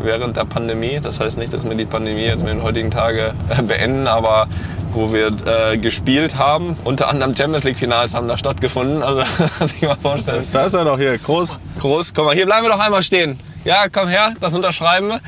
während 0.01 0.37
der 0.37 0.45
Pandemie. 0.45 0.99
Das 1.01 1.19
heißt 1.19 1.37
nicht, 1.37 1.53
dass 1.53 1.63
wir 1.63 1.75
die 1.75 1.85
Pandemie 1.85 2.23
jetzt 2.23 2.43
mit 2.43 2.53
den 2.53 2.63
heutigen 2.63 2.91
Tage 2.91 3.33
äh, 3.49 3.61
beenden, 3.61 4.07
aber 4.07 4.47
wo 4.93 5.13
wir 5.13 5.31
äh, 5.45 5.77
gespielt 5.77 6.37
haben. 6.37 6.77
Unter 6.83 7.09
anderem 7.09 7.35
Champions 7.35 7.63
League 7.63 7.79
Finals 7.79 8.13
haben 8.13 8.27
da 8.27 8.37
stattgefunden. 8.37 9.03
Also 9.03 9.23
sich 9.65 9.81
mal 9.81 9.97
vorstellen. 10.01 10.43
Da 10.53 10.65
ist 10.65 10.73
er 10.73 10.85
doch 10.85 10.97
hier, 10.97 11.17
groß. 11.17 11.57
Groß, 11.79 12.13
komm 12.13 12.25
mal, 12.25 12.35
hier 12.35 12.45
bleiben 12.45 12.65
wir 12.65 12.71
doch 12.71 12.79
einmal 12.79 13.03
stehen. 13.03 13.39
Ja, 13.63 13.89
komm 13.89 14.07
her, 14.07 14.33
das 14.39 14.53
unterschreiben 14.53 15.09
wir. 15.09 15.19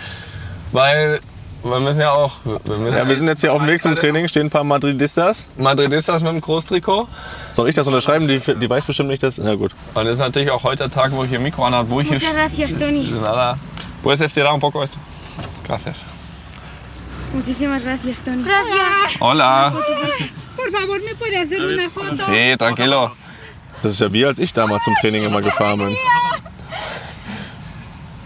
Weil 0.71 1.19
wir 1.63 1.79
müssen 1.79 1.99
ja 1.99 2.11
auch, 2.11 2.37
wir 2.45 2.77
müssen 2.77 2.97
Ja, 2.97 3.07
wir 3.07 3.15
sind 3.15 3.27
jetzt 3.27 3.41
hier 3.41 3.51
auf 3.51 3.59
dem 3.59 3.67
Weg 3.67 3.81
zum 3.81 3.95
Training, 3.95 4.27
stehen 4.27 4.47
ein 4.47 4.49
paar 4.49 4.63
Madridistas. 4.63 5.45
Madridistas 5.57 6.21
mit 6.23 6.31
dem 6.31 6.41
Großtrikot. 6.41 7.07
Soll 7.51 7.67
ich 7.67 7.75
das 7.75 7.85
unterschreiben? 7.85 8.27
Die, 8.27 8.39
die 8.39 8.69
weiß 8.69 8.85
bestimmt 8.85 9.09
nicht, 9.09 9.23
dass. 9.23 9.37
Na 9.39 9.55
gut. 9.55 9.71
Und 9.93 10.05
das 10.05 10.15
ist 10.15 10.19
natürlich 10.19 10.51
auch 10.51 10.63
heute 10.63 10.83
der 10.83 10.91
Tag, 10.91 11.11
wo 11.11 11.23
ich 11.23 11.29
hier 11.29 11.39
Mikro 11.39 11.65
anhabe, 11.65 11.89
wo 11.89 11.99
ich 11.99 12.07
hier... 12.07 12.19
Gracias, 12.19 12.79
Tony. 12.79 13.07
Puedes 14.03 14.21
estirar 14.21 14.53
un 14.53 14.59
poco 14.59 14.83
esto. 14.83 14.97
Gracias. 15.67 16.05
Muchísimas 17.33 17.83
gracias, 17.83 18.21
Tony. 18.21 18.43
Gracias. 18.43 19.17
Hola. 19.19 19.73
Por 20.55 20.71
favor, 20.71 21.01
¿me 21.03 21.15
puede 21.15 21.37
hacer 21.37 21.61
una 21.61 21.89
foto? 21.89 22.25
Sí, 22.25 22.57
tranquilo. 22.57 23.11
Das 23.81 23.93
ist 23.93 24.01
ja 24.01 24.11
wie 24.11 24.25
als 24.25 24.39
ich 24.39 24.51
damals 24.51 24.83
zum 24.83 24.93
Training 24.95 25.23
immer 25.23 25.41
gefahren 25.41 25.79
bin. 25.79 25.95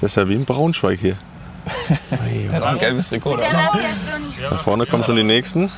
Das 0.01 0.11
ist 0.11 0.17
ja 0.17 0.27
wie 0.27 0.33
in 0.35 0.45
Braunschweig 0.45 0.99
hier. 0.99 1.17
Der 2.49 2.53
hat 2.53 2.63
ein 2.63 2.79
gelbes 2.79 3.09
Trikot, 3.09 3.35
oder? 3.35 3.69
Da 4.49 4.57
vorne 4.57 4.85
kommen 4.85 5.03
schon 5.03 5.15
die 5.15 5.23
nächsten. 5.23 5.71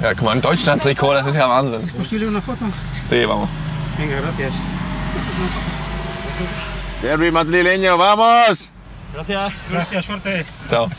Ja, 0.00 0.14
guck 0.14 0.24
mal, 0.24 0.32
ein 0.32 0.42
Deutschland-Trikot, 0.42 1.14
das 1.14 1.26
ist 1.26 1.36
ja 1.36 1.48
Wahnsinn. 1.48 1.88
¿Posible 1.96 2.28
una 2.28 2.40
foto? 2.40 2.66
Sí, 3.02 3.24
vamos. 3.24 3.48
Venga, 3.96 4.20
gracias. 4.20 4.52
Derby 7.02 7.30
Madrileño, 7.30 7.96
vamos! 7.98 8.70
Gracias. 9.18 9.52
Gracias, 9.70 10.06
suerte. 10.06 10.44
Ciao. 10.68 10.88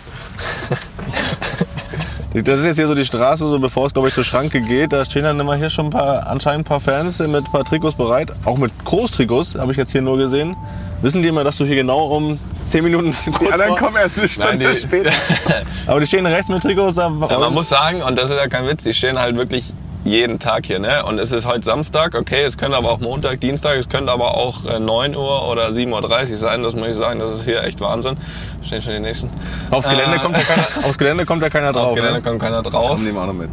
Das 2.32 2.60
ist 2.60 2.65
jetzt 2.67 2.75
hier 2.77 2.86
so 2.88 2.93
die 2.93 3.05
Straße, 3.05 3.47
so 3.47 3.58
bevor 3.58 3.88
es, 3.88 3.93
glaube 3.93 4.08
ich, 4.10 4.13
zur 4.13 4.23
Schranke 4.23 4.62
geht. 4.62 4.93
Da 4.93 5.03
stehen 5.03 5.23
dann 5.23 5.39
immer 5.39 5.55
hier 5.55 5.71
schon 5.71 5.88
ein 5.88 5.89
paar, 5.89 6.27
anscheinend 6.27 6.60
ein 6.67 6.69
paar 6.69 6.79
Fans 6.79 7.17
mit 7.17 7.34
ein 7.47 7.51
paar 7.51 7.65
Trikots 7.65 7.95
bereit. 7.95 8.32
Auch 8.45 8.58
mit 8.58 8.71
Großtrikots, 8.86 9.55
habe 9.55 9.71
ich 9.71 9.79
jetzt 9.79 9.91
hier 9.93 10.03
nur 10.03 10.15
gesehen. 10.17 10.55
Wissen 11.01 11.23
die 11.23 11.27
immer, 11.29 11.43
dass 11.43 11.58
du 11.58 11.65
hier 11.65 11.75
genau 11.75 12.05
um 12.15 12.38
10 12.65 12.84
Minuten 12.84 13.15
kurz 13.34 13.39
Die 13.39 13.51
anderen 13.51 13.69
vor- 13.69 13.77
kommen 13.79 13.97
erst 13.97 14.19
eine 14.19 14.27
Stunde 14.27 14.69
die- 14.71 14.79
später. 14.79 15.12
Aber 15.88 15.99
die 16.01 16.05
stehen 16.05 16.25
rechts 16.27 16.49
mit 16.49 16.62
Trikots. 16.62 16.95
Da, 16.97 17.12
Ja, 17.32 17.39
man 17.39 17.51
muss 17.53 17.67
sagen, 17.67 18.03
und 18.03 18.15
das 18.15 18.29
ist 18.29 18.38
ja 18.38 18.47
kein 18.47 18.67
Witz, 18.67 18.84
die 18.84 18.93
stehen 18.93 19.17
halt 19.17 19.36
wirklich 19.36 19.73
jeden 20.05 20.39
Tag 20.39 20.65
hier. 20.65 20.79
Ne? 20.79 21.03
Und 21.05 21.19
es 21.19 21.31
ist 21.31 21.45
heute 21.45 21.63
Samstag, 21.63 22.15
okay, 22.15 22.43
es 22.43 22.57
könnte 22.57 22.77
aber 22.77 22.91
auch 22.91 22.99
Montag, 22.99 23.39
Dienstag, 23.41 23.77
es 23.77 23.89
könnte 23.89 24.12
aber 24.12 24.35
auch 24.35 24.65
äh, 24.65 24.79
9 24.79 25.15
Uhr 25.15 25.47
oder 25.47 25.67
7.30 25.69 26.31
Uhr 26.31 26.38
sein. 26.38 26.63
Das 26.63 26.75
muss 26.75 26.88
ich 26.88 26.95
sagen, 26.95 27.19
das 27.19 27.35
ist 27.35 27.45
hier 27.45 27.63
echt 27.63 27.81
Wahnsinn. 27.81 28.17
Stehen 28.63 28.81
schon 28.81 28.93
die 28.93 28.99
nächsten. 28.99 29.29
aufs, 29.71 29.89
Gelände 29.89 30.15
Äh, 30.15 30.19
kommt 30.19 30.38
ja 30.38 30.43
keiner, 30.43 30.67
aufs 30.88 30.97
Gelände 30.97 31.25
kommt 31.25 31.41
ja 31.41 31.49
keiner 31.49 31.73
drauf. 31.73 31.89
Auf 31.89 31.95
Gelände 31.95 32.19
ne? 32.19 32.21
kommt 32.21 32.39
keiner 32.39 32.62
drauf. 32.62 32.99
Nehmen 32.99 33.15
wir 33.15 33.21
auch 33.21 33.27
noch 33.27 33.33
mit. 33.33 33.49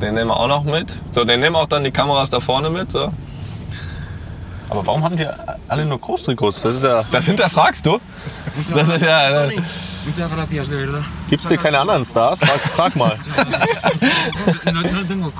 Den 0.00 0.14
nehmen 0.14 0.28
wir 0.28 0.36
auch 0.36 0.48
noch 0.48 0.64
mit. 0.64 0.92
So, 1.12 1.24
den 1.24 1.40
nehmen 1.40 1.56
auch 1.56 1.66
dann 1.66 1.84
die 1.84 1.90
Kameras 1.90 2.30
da 2.30 2.40
vorne 2.40 2.70
mit. 2.70 2.92
So. 2.92 3.10
Aber 4.70 4.86
warum 4.86 5.02
haben 5.02 5.16
die 5.16 5.26
alle 5.66 5.86
nur 5.86 5.98
Großtrikots? 5.98 6.62
Das 6.62 6.74
ist 6.74 6.84
ja. 6.84 7.00
Das 7.10 7.24
hinterfragst 7.24 7.84
du? 7.86 7.98
Das 8.74 8.88
ist 8.88 9.02
ja. 9.02 9.48
Muchas 10.08 10.30
gracias, 10.30 10.68
de 10.70 10.76
verdad. 10.76 11.02
Gibt 11.28 11.42
es 11.42 11.48
hier 11.48 11.58
keine 11.58 11.78
anderen 11.78 12.04
Stars? 12.04 12.38
Frag, 12.40 12.60
frag 12.60 12.96
mal. 12.96 13.18
No, 14.64 14.80
no. 14.82 15.32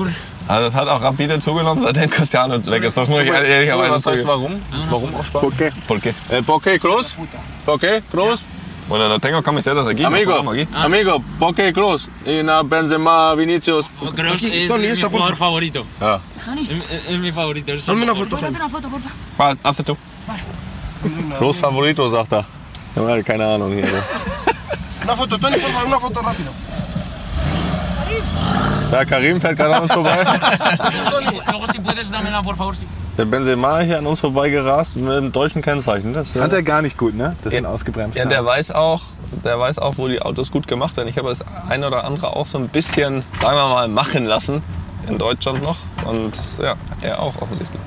Also 0.46 0.66
es 0.66 0.74
hat 0.74 0.88
auch 0.88 1.02
rapide 1.02 1.38
zugenommen, 1.40 1.82
seitdem 1.82 2.10
Cristiano 2.10 2.64
weg 2.66 2.82
ist. 2.82 2.96
Das 2.96 3.08
muss 3.08 3.22
ich 3.22 3.28
ehrlicherweise 3.28 3.94
Was 3.94 4.06
heißt 4.06 4.22
zugeben. 4.22 4.28
warum? 4.28 4.62
Warum 4.90 5.14
auch 5.14 5.24
Spaß? 5.24 5.42
Okay. 5.42 5.70
¿Por 5.86 6.00
qué? 6.00 6.14
Eh, 6.30 6.42
¿Por 6.42 6.62
qué 6.62 6.78
Cruz? 6.78 7.16
¿Por 7.64 7.78
qué 7.80 8.02
Cruz? 8.10 8.42
Bueno, 8.88 9.08
no 9.08 9.18
tengo 9.20 9.42
camisetas 9.42 9.86
aquí. 9.86 10.04
Amigo, 10.04 10.42
no 10.42 10.50
aquí. 10.52 10.66
amigo, 10.74 11.22
¿por 11.38 11.54
qué 11.54 11.72
Cruz? 11.72 12.08
Y 12.26 12.42
na 12.42 12.62
Benzema, 12.62 13.34
Vinicius. 13.34 13.86
Kroos 14.14 14.42
es 14.42 14.68
Tony, 14.68 14.86
mi 14.88 15.02
jugador 15.02 15.36
favorito. 15.36 15.84
Ja. 16.00 16.20
Es, 16.90 17.10
es 17.10 17.18
mi 17.18 17.30
favorito. 17.32 17.72
Dame 17.86 18.04
una 18.04 18.14
foto, 18.14 18.36
Jaime. 18.36 18.56
una 18.56 18.68
foto, 18.68 18.88
porfa. 18.88 19.10
Va, 19.38 19.56
Hazte 19.62 19.84
tú. 19.84 19.96
Cruz 21.38 21.56
Favorito, 21.58 22.08
sagt 22.10 22.32
er. 22.32 22.44
Ja, 22.94 23.02
mal, 23.02 23.22
keine 23.22 23.44
Ahnung 23.44 23.74
hier. 23.74 23.86
Una 25.08 25.16
foto, 25.16 25.38
Tony, 25.38 25.56
por 25.56 25.70
favor, 25.70 25.86
una 25.86 25.98
foto 25.98 26.20
rápido. 26.20 26.50
Ja, 28.92 29.04
Karim 29.06 29.40
fährt 29.40 29.56
gerade 29.56 29.74
an 29.76 29.82
uns 29.84 29.92
vorbei. 29.94 30.18
Der 33.16 33.24
Benzema 33.24 33.80
hier 33.80 33.96
an 33.98 34.06
uns 34.06 34.20
vorbeigerast 34.20 34.96
mit 34.96 35.10
einem 35.10 35.32
deutschen 35.32 35.62
Kennzeichen. 35.62 36.12
Das, 36.12 36.28
Fand 36.32 36.52
äh, 36.52 36.56
er 36.56 36.62
gar 36.62 36.82
nicht 36.82 36.98
gut, 36.98 37.14
ne? 37.14 37.36
Dass 37.42 37.52
wir 37.54 37.60
ihn 37.60 37.64
Ja. 37.64 37.70
ausgebremst 37.70 38.18
Ja, 38.18 38.24
haben. 38.24 38.28
der 38.30 38.44
weiß 38.44 38.70
auch, 38.72 39.00
der 39.44 39.58
weiß 39.58 39.78
auch, 39.78 39.94
wo 39.96 40.08
die 40.08 40.20
Autos 40.20 40.50
gut 40.50 40.68
gemacht 40.68 40.94
werden. 40.98 41.08
Ich 41.08 41.16
habe 41.16 41.30
das 41.30 41.42
ein 41.70 41.84
oder 41.84 42.04
andere 42.04 42.36
auch 42.36 42.46
so 42.46 42.58
ein 42.58 42.68
bisschen, 42.68 43.22
sagen 43.40 43.56
wir 43.56 43.68
mal, 43.68 43.88
machen 43.88 44.26
lassen 44.26 44.62
in 45.08 45.16
Deutschland 45.16 45.62
noch. 45.62 45.76
Und 46.04 46.36
ja, 46.62 46.74
er 47.00 47.22
auch 47.22 47.40
offensichtlich. 47.40 47.80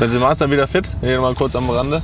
Benzema 0.00 0.32
ist 0.32 0.40
dann 0.40 0.50
wieder 0.50 0.66
fit. 0.66 0.90
Hier 1.02 1.20
mal 1.20 1.34
kurz 1.34 1.54
am 1.54 1.70
Rande. 1.70 2.02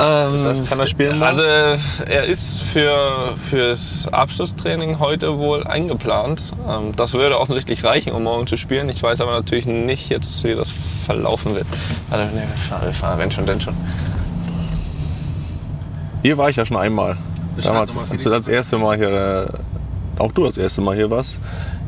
Ähm, 0.00 0.66
kann 0.68 0.80
er 0.80 0.88
spielen? 0.88 1.22
Also 1.22 1.42
er 1.42 2.24
ist 2.24 2.62
für 2.62 3.36
fürs 3.36 4.08
Abschlusstraining 4.10 4.98
heute 4.98 5.38
wohl 5.38 5.64
eingeplant. 5.64 6.42
Ähm, 6.68 6.96
das 6.96 7.12
würde 7.14 7.38
offensichtlich 7.38 7.84
reichen, 7.84 8.12
um 8.12 8.24
morgen 8.24 8.46
zu 8.46 8.56
spielen. 8.56 8.88
Ich 8.88 9.02
weiß 9.02 9.20
aber 9.20 9.32
natürlich 9.32 9.66
nicht 9.66 10.08
jetzt, 10.08 10.42
wie 10.42 10.54
das 10.54 10.72
verlaufen 11.06 11.54
wird. 11.54 11.66
Also, 12.10 12.24
nee, 12.34 12.40
wir 12.40 12.46
fahren, 12.68 12.86
wir 12.86 12.94
fahren, 12.94 13.18
wenn 13.18 13.30
schon, 13.30 13.46
denn 13.46 13.60
schon. 13.60 13.76
Hier 16.22 16.38
war 16.38 16.48
ich 16.48 16.56
ja 16.56 16.64
schon 16.64 16.78
einmal. 16.78 17.16
Damals, 17.62 17.92
als 18.10 18.22
du 18.22 18.30
das 18.30 18.48
erste 18.48 18.78
Mal 18.78 18.96
hier, 18.96 19.10
äh, 19.10 20.20
auch 20.20 20.32
du 20.32 20.44
das 20.44 20.58
erste 20.58 20.80
Mal 20.80 20.96
hier 20.96 21.10
warst. 21.10 21.38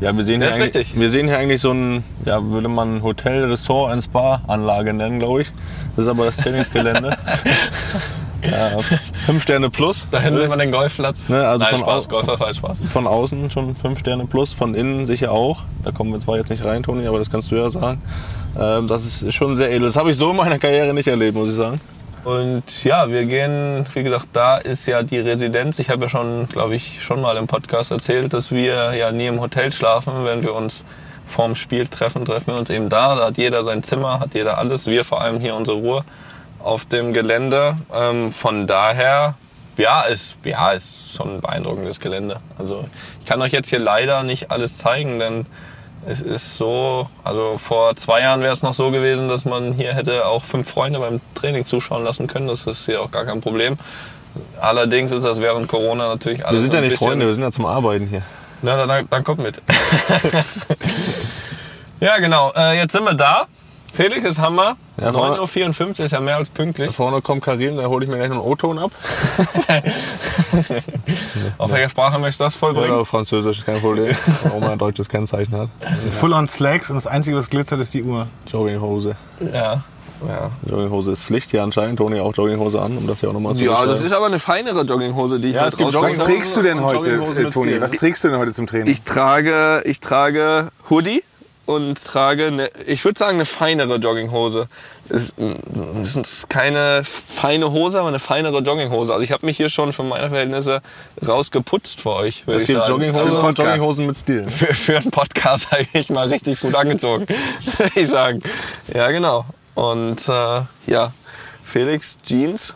Ja, 0.01 0.15
wir 0.15 0.25
sehen, 0.25 0.43
hier, 0.43 0.51
ist 0.51 0.57
eigentlich, 0.57 0.75
richtig. 0.75 1.01
wir 1.01 1.09
sehen 1.09 1.27
hier 1.27 1.39
eigentlich 1.39 1.61
so 1.61 1.73
ein, 1.73 2.05
ja, 2.27 2.45
würde 2.45 2.69
man 2.69 3.03
Hotel, 3.03 3.47
Ressort, 3.47 3.91
ein 3.91 4.03
Spa-Anlage 4.03 4.93
nennen, 4.93 5.19
glaube 5.19 5.43
ich. 5.43 5.53
Das 5.97 6.05
ist 6.05 6.09
aber 6.11 6.27
das 6.27 6.37
Trainingsgelände. 6.37 7.17
ja, 8.43 8.77
fünf 9.25 9.43
Sterne 9.43 9.71
plus. 9.71 10.09
Da 10.11 10.21
hinten 10.21 10.41
sehen 10.41 10.51
wir 10.51 10.57
den 10.57 10.71
Golfplatz. 10.71 11.29
Ne, 11.29 11.47
also 11.47 11.65
Nein, 11.65 11.71
von 11.71 11.81
Spaß, 11.81 12.05
au- 12.07 12.09
Golf 12.09 12.27
war 12.27 12.39
falsch 12.39 12.59
Spaß. 12.59 12.79
Von 12.93 13.07
außen 13.07 13.51
schon 13.51 13.75
fünf 13.77 13.99
Sterne 13.99 14.27
plus, 14.27 14.53
von 14.53 14.75
innen 14.75 15.07
sicher 15.07 15.33
auch. 15.33 15.63
Da 15.85 15.91
kommen 15.93 16.13
wir 16.13 16.21
zwar 16.21 16.37
jetzt 16.37 16.51
nicht 16.51 16.65
rein, 16.65 16.83
Toni, 16.83 17.07
aber 17.07 17.19
das 17.19 17.31
kannst 17.31 17.51
du 17.51 17.57
ja 17.57 17.71
sagen. 17.71 18.03
Ähm, 18.61 18.89
das 18.89 19.05
ist 19.23 19.35
schon 19.35 19.55
sehr 19.57 19.71
edel. 19.71 19.87
Das 19.87 19.97
habe 19.97 20.11
ich 20.11 20.17
so 20.17 20.31
in 20.31 20.37
meiner 20.37 20.59
Karriere 20.59 20.93
nicht 20.95 21.09
erlebt, 21.09 21.35
muss 21.37 21.49
ich 21.49 21.55
sagen. 21.57 21.81
Und 22.25 22.83
ja, 22.85 23.09
wir 23.09 23.25
gehen, 23.25 23.85
wie 23.95 24.03
gesagt, 24.03 24.27
da 24.33 24.57
ist 24.57 24.85
ja 24.87 25.03
die 25.05 25.19
Residenz. 25.21 25.79
Ich 25.79 25.91
habe 25.91 26.03
ja 26.03 26.09
schon, 26.09 26.49
glaube 26.49 26.75
ich, 26.75 27.01
schon 27.03 27.21
mal 27.21 27.37
im 27.37 27.47
Podcast 27.47 27.93
erzählt, 27.93 28.33
dass 28.33 28.51
wir 28.51 28.95
ja 28.95 29.13
nie 29.13 29.29
im 29.29 29.41
Hotel 29.41 29.73
schlafen. 29.73 30.13
Wenn 30.25 30.43
wir 30.43 30.53
uns 30.55 30.85
vorm 31.27 31.57
Spiel 31.57 31.87
treffen, 31.87 32.25
treffen 32.25 32.49
wir 32.49 32.59
uns 32.59 32.71
eben 32.71 32.89
da. 32.89 33.15
Da 33.17 33.27
hat 33.27 33.39
jeder 33.39 33.65
sein 33.65 33.83
Zimmer, 33.83 34.21
hat 34.21 34.35
jeder 34.35 34.59
alles. 34.59 34.87
Wir 34.87 35.05
vor 35.05 35.21
allem 35.21 35.41
hier 35.41 35.55
unsere 35.55 35.77
Ruhe 35.77 36.05
auf 36.63 36.85
dem 36.85 37.13
Gelände. 37.13 37.77
Ähm, 37.95 38.33
von 38.33 38.67
daher, 38.67 39.35
ja, 39.77 40.03
ist, 40.03 40.37
ja, 40.45 40.73
ist 40.73 41.15
schon 41.15 41.37
ein 41.37 41.41
beeindruckendes 41.41 42.01
Gelände. 42.01 42.39
Also 42.59 42.85
ich 43.21 43.27
kann 43.27 43.41
euch 43.43 43.53
jetzt 43.53 43.69
hier 43.69 43.79
leider 43.79 44.23
nicht 44.23 44.51
alles 44.51 44.79
zeigen, 44.79 45.19
denn 45.19 45.47
es 46.07 46.23
ist 46.23 46.57
so, 46.57 47.09
also 47.25 47.59
vor 47.59 47.97
zwei 47.97 48.21
Jahren 48.21 48.41
wäre 48.41 48.53
es 48.53 48.63
noch 48.63 48.75
so 48.75 48.91
gewesen, 48.91 49.29
dass 49.29 49.45
man 49.45 49.73
hier 49.73 49.93
hätte 49.95 50.27
auch 50.27 50.45
fünf 50.45 50.71
Freunde 50.71 51.01
beim 51.01 51.21
Training 51.35 51.67
zuschauen 51.67 52.05
lassen 52.05 52.29
können. 52.29 52.47
Das 52.47 52.67
ist 52.67 52.87
hier 52.87 53.03
auch 53.03 53.11
gar 53.11 53.25
kein 53.25 53.41
Problem. 53.41 53.77
Allerdings 54.61 55.13
ist 55.13 55.25
das 55.25 55.41
während 55.41 55.67
Corona 55.69 56.09
natürlich 56.09 56.45
alles 56.45 56.61
Wir 56.61 56.65
sind 56.65 56.75
ja 56.75 56.81
nicht 56.81 56.97
Freunde, 56.97 57.27
wir 57.27 57.35
sind 57.35 57.43
ja 57.43 57.51
zum 57.51 57.67
Arbeiten 57.67 58.07
hier. 58.07 58.23
Na, 58.63 58.77
dann, 58.77 58.89
dann, 58.89 59.09
dann 59.11 59.25
kommt 59.25 59.41
mit. 59.43 59.61
ja, 62.01 62.19
genau. 62.19 62.53
Äh, 62.57 62.79
jetzt 62.79 62.93
sind 62.93 63.05
wir 63.05 63.15
da. 63.15 63.47
Felix, 63.93 64.23
jetzt 64.25 64.39
haben 64.39 64.57
wir. 64.57 64.77
Ja, 64.99 65.11
vorne- 65.13 65.39
9.54 65.39 65.99
Uhr 66.01 66.05
ist 66.05 66.11
ja 66.11 66.21
mehr 66.21 66.37
als 66.37 66.51
pünktlich. 66.51 66.89
Da 66.89 66.93
vorne 66.93 67.23
kommt 67.23 67.43
Karim, 67.43 67.79
da 67.79 67.85
hole 67.87 68.05
ich 68.05 68.11
mir 68.11 68.17
gleich 68.19 68.29
noch 68.29 68.37
einen 68.43 68.45
O-Ton 68.45 68.79
ab. 68.79 68.91
Auf 71.59 71.73
welcher 71.73 71.89
Sprache 71.89 72.19
möchtest 72.19 72.41
du 72.41 72.45
das 72.45 72.55
vollbringen? 72.57 72.91
Oder 72.93 73.05
Französisch, 73.07 73.65
kein 73.65 73.81
Problem. 73.81 74.15
Warum 74.43 74.63
er 74.65 74.73
ein 74.73 74.79
deutsches 74.79 75.09
Kennzeichen 75.09 75.57
hat. 75.57 75.69
Full 76.21 76.33
on 76.35 76.47
Slacks 76.49 76.91
und 76.91 76.97
das 76.97 77.07
Einzige, 77.07 77.39
was 77.39 77.49
glitzert, 77.49 77.81
ist 77.81 77.95
die 77.95 78.03
Uhr. 78.03 78.27
Jogginghose. 78.47 79.17
Ja. 79.53 79.83
Ja. 80.27 80.51
Jogginghose 80.69 81.13
ist 81.13 81.23
Pflicht 81.23 81.51
hier 81.51 81.63
anscheinend. 81.63 81.99
Toni 81.99 82.21
auch 82.21 82.35
Jogginghose 82.35 82.81
an, 82.81 82.97
um 82.97 83.07
das 83.07 83.21
hier 83.21 83.29
auch 83.29 83.33
nochmal 83.33 83.55
zu 83.55 83.63
Ja, 83.63 83.85
das 83.87 84.03
ist 84.03 84.13
aber 84.13 84.27
eine 84.27 84.39
feinere 84.39 84.83
Jogginghose, 84.83 85.41
die 85.41 85.49
ich 85.49 85.55
Ja, 85.55 85.67
es 85.67 85.77
gibt 85.77 85.93
Was 85.95 86.19
trägst 86.19 86.57
du 86.57 86.63
denn 86.63 86.83
heute, 86.83 87.11
Jogginghose 87.11 87.51
Toni? 87.51 87.81
Was 87.81 87.93
trägst 87.93 88.25
du 88.25 88.29
denn 88.29 88.39
heute 88.39 88.53
zum 88.53 88.67
Training? 88.67 88.87
Ich 88.93 89.03
trage, 89.03 89.83
ich 89.85 90.01
trage 90.01 90.69
Hoodie 90.91 91.23
und 91.67 92.03
trage, 92.03 92.47
eine, 92.47 92.71
ich 92.87 93.05
würde 93.05 93.19
sagen, 93.19 93.35
eine 93.35 93.45
feinere 93.45 93.97
Jogginghose. 93.97 94.69
Es 95.09 95.35
ist 96.15 96.49
keine 96.49 97.03
feine 97.05 97.73
Hose, 97.73 97.99
aber 97.99 98.09
eine 98.09 98.21
feinere 98.21 98.61
Jogginghose. 98.61 99.13
Also 99.13 99.25
ich 99.25 99.33
habe 99.33 99.45
mich 99.45 99.57
hier 99.57 99.69
schon 99.69 99.93
für 99.93 100.05
meine 100.05 100.29
Verhältnisse 100.29 100.81
rausgeputzt 101.27 102.01
für 102.01 102.13
euch, 102.13 102.45
Es 102.47 102.67
gibt 102.67 102.79
sagen. 102.79 102.93
Jogginghosen 102.93 103.31
Für 103.31 103.41
und. 103.41 103.59
Jogginghosen 103.59 104.07
mit 104.07 104.17
Stil. 104.17 104.49
Für, 104.49 104.75
für 104.75 104.99
einen 104.99 105.11
Podcast 105.11 105.71
habe 105.73 105.87
ich 105.93 106.09
mal 106.09 106.29
richtig 106.29 106.61
gut 106.61 106.75
angezogen, 106.75 107.27
würde 107.79 108.01
ich 108.01 108.09
sagen. 108.09 108.43
Ja, 108.95 109.11
genau. 109.11 109.45
Und 109.77 110.27
äh, 110.29 110.63
ja, 110.87 111.13
Felix 111.63 112.19
Jeans. 112.25 112.75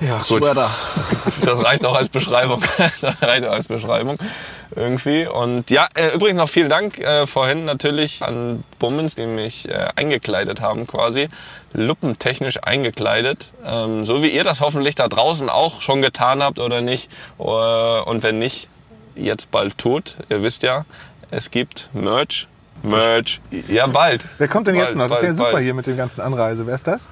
Ja, 0.00 0.20
gut. 0.26 0.42
Das 1.44 1.62
reicht 1.64 1.84
auch 1.86 1.94
als 1.94 2.08
Beschreibung. 2.08 2.62
Das 3.00 3.22
reicht 3.22 3.46
auch 3.46 3.52
als 3.52 3.68
Beschreibung 3.68 4.18
irgendwie. 4.74 5.26
Und 5.26 5.70
ja, 5.70 5.88
äh, 5.94 6.14
übrigens 6.14 6.38
noch 6.38 6.48
vielen 6.48 6.70
Dank 6.70 6.98
äh, 6.98 7.26
vorhin 7.26 7.66
natürlich 7.66 8.22
an 8.22 8.64
Bummens, 8.78 9.16
die 9.16 9.26
mich 9.26 9.68
äh, 9.68 9.88
eingekleidet 9.96 10.62
haben 10.62 10.86
quasi. 10.86 11.28
Luppentechnisch 11.74 12.58
eingekleidet. 12.62 13.52
Ähm, 13.64 14.06
so 14.06 14.22
wie 14.22 14.28
ihr 14.28 14.44
das 14.44 14.62
hoffentlich 14.62 14.94
da 14.94 15.08
draußen 15.08 15.50
auch 15.50 15.82
schon 15.82 16.00
getan 16.00 16.42
habt 16.42 16.58
oder 16.58 16.80
nicht. 16.80 17.10
Äh, 17.38 17.42
und 17.42 18.22
wenn 18.22 18.38
nicht, 18.38 18.68
jetzt 19.14 19.50
bald 19.50 19.76
tut. 19.76 20.16
Ihr 20.30 20.42
wisst 20.42 20.62
ja, 20.62 20.86
es 21.30 21.50
gibt 21.50 21.90
Merch. 21.92 22.48
Merch. 22.82 23.40
Ja, 23.68 23.86
bald. 23.86 24.24
Wer 24.38 24.48
kommt 24.48 24.66
denn 24.66 24.74
jetzt 24.76 24.96
Bald, 24.96 24.96
noch? 24.98 25.08
Das 25.08 25.18
ist 25.18 25.22
ja 25.22 25.28
bald, 25.28 25.36
super 25.36 25.52
bald. 25.52 25.64
hier 25.64 25.74
mit 25.74 25.86
dem 25.86 25.96
ganzen 25.96 26.20
Anreise. 26.20 26.66
Wer 26.66 26.74
ist 26.74 26.86
das? 26.86 27.08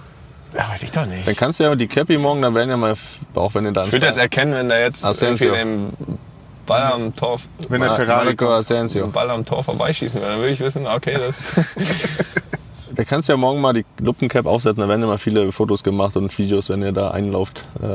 Ja, 0.57 0.69
weiß 0.71 0.83
ich 0.83 0.91
doch 0.93 1.05
nicht. 1.07 1.27
Dann 1.29 1.37
kannst 1.37 1.61
du 1.61 1.65
ja 1.65 1.75
die 1.75 1.87
Cappy 1.89 2.17
morgen, 2.17 2.41
dann 2.41 2.55
werden 2.55 2.71
ja 2.71 2.77
mal, 2.77 2.95
auch 3.35 3.55
wenn 3.55 3.65
du 3.65 3.73
dann 3.73 3.87
Ich 3.87 3.93
würde 3.93 4.07
jetzt 4.07 4.19
erkennen, 4.19 4.55
wenn 4.55 4.69
der 4.71 4.81
jetzt 4.81 5.05
Asensio. 5.05 5.53
irgendwie 5.55 5.93
den 6.07 6.19
Ball 6.65 6.83
am 6.85 7.15
Tor, 7.15 7.39
Wenn 7.69 7.81
der 7.83 7.91
Ferrari 7.91 8.27
Marco 8.27 8.47
kommt. 8.47 8.59
Asensio. 8.59 9.07
Ball 9.09 9.31
am 9.31 9.45
Tor 9.45 9.63
vorbeischießen 9.63 10.19
würde, 10.19 10.31
dann 10.33 10.39
würde 10.41 10.53
ich 10.53 10.61
wissen, 10.61 10.87
okay, 10.87 11.17
das 11.19 11.39
Da 12.95 13.05
kannst 13.05 13.29
du 13.29 13.33
ja 13.35 13.37
morgen 13.37 13.61
mal 13.61 13.75
die 13.75 13.85
Luppencap 14.01 14.47
aufsetzen, 14.47 14.81
da 14.81 14.89
werden 14.89 15.03
immer 15.03 15.19
viele 15.19 15.53
Fotos 15.53 15.83
gemacht 15.85 16.17
und 16.17 16.37
Videos, 16.37 16.69
wenn 16.71 16.83
ihr 16.83 16.93
da 16.93 17.11
einlauft. 17.11 17.65
Äh, 17.83 17.87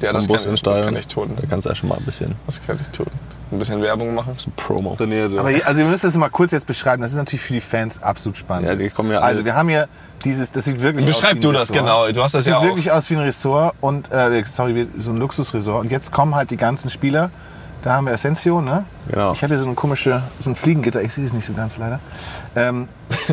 Ja, 0.00 0.12
das 0.12 0.26
Bus 0.26 0.44
kann, 0.44 0.54
ich- 0.54 0.62
das 0.62 0.80
kann 0.80 0.96
ich 0.96 1.06
tun. 1.06 1.32
Da 1.40 1.46
kannst 1.48 1.66
du 1.66 1.68
ja 1.68 1.74
schon 1.74 1.88
mal 1.90 1.98
ein 1.98 2.04
bisschen 2.04 2.34
Das 2.46 2.60
kann 2.66 2.78
ich 2.80 2.88
tun. 2.88 3.06
Ein 3.52 3.58
bisschen 3.58 3.82
Werbung 3.82 4.14
machen. 4.14 4.34
Promo. 4.56 4.96
Trainiert. 4.96 5.38
Aber 5.38 5.48
also 5.48 5.76
wir 5.76 5.84
müssen 5.84 6.06
das 6.06 6.16
mal 6.16 6.30
kurz 6.30 6.52
jetzt 6.52 6.66
beschreiben. 6.66 7.02
Das 7.02 7.12
ist 7.12 7.18
natürlich 7.18 7.42
für 7.42 7.52
die 7.52 7.60
Fans 7.60 8.02
absolut 8.02 8.36
spannend. 8.36 8.66
Ja, 8.66 8.74
die 8.74 8.88
kommen 8.90 9.10
ja 9.12 9.18
alle- 9.18 9.26
also 9.26 9.44
wir 9.44 9.54
haben 9.54 9.68
hier 9.68 9.88
dieses, 10.24 10.50
das 10.50 10.64
sieht 10.64 10.80
wirklich 10.80 11.06
aus 11.08 11.16
Beschreib 11.18 11.34
wie 11.34 11.38
ein 11.38 11.42
du 11.42 11.52
das 11.52 11.62
Ressort. 11.70 11.78
genau. 11.78 12.06
Du 12.12 12.22
hast 12.22 12.32
das 12.34 12.40
Das 12.40 12.44
sieht 12.46 12.52
ja 12.52 12.58
auch. 12.58 12.64
wirklich 12.64 12.90
aus 12.90 13.10
wie 13.10 13.14
ein 13.16 13.20
Ressort 13.20 13.74
und 13.82 14.10
äh, 14.10 14.42
sorry, 14.44 14.88
so 14.98 15.10
ein 15.10 15.18
Luxusresort. 15.18 15.84
Und 15.84 15.90
jetzt 15.90 16.10
kommen 16.10 16.34
halt 16.34 16.50
die 16.50 16.56
ganzen 16.56 16.88
Spieler. 16.90 17.30
Da 17.82 17.94
haben 17.94 18.06
wir 18.06 18.12
Asensio, 18.14 18.60
ne? 18.62 18.84
Genau. 19.10 19.32
Ich 19.32 19.42
habe 19.42 19.52
hier 19.54 19.58
so 19.58 19.66
eine 19.66 19.74
komische, 19.74 20.22
so 20.38 20.48
ein 20.50 20.54
Fliegengitter. 20.56 21.02
Ich 21.02 21.12
sehe 21.12 21.24
es 21.26 21.32
nicht 21.32 21.44
so 21.44 21.52
ganz 21.52 21.78
leider. 21.78 21.98
Ähm, 22.54 22.88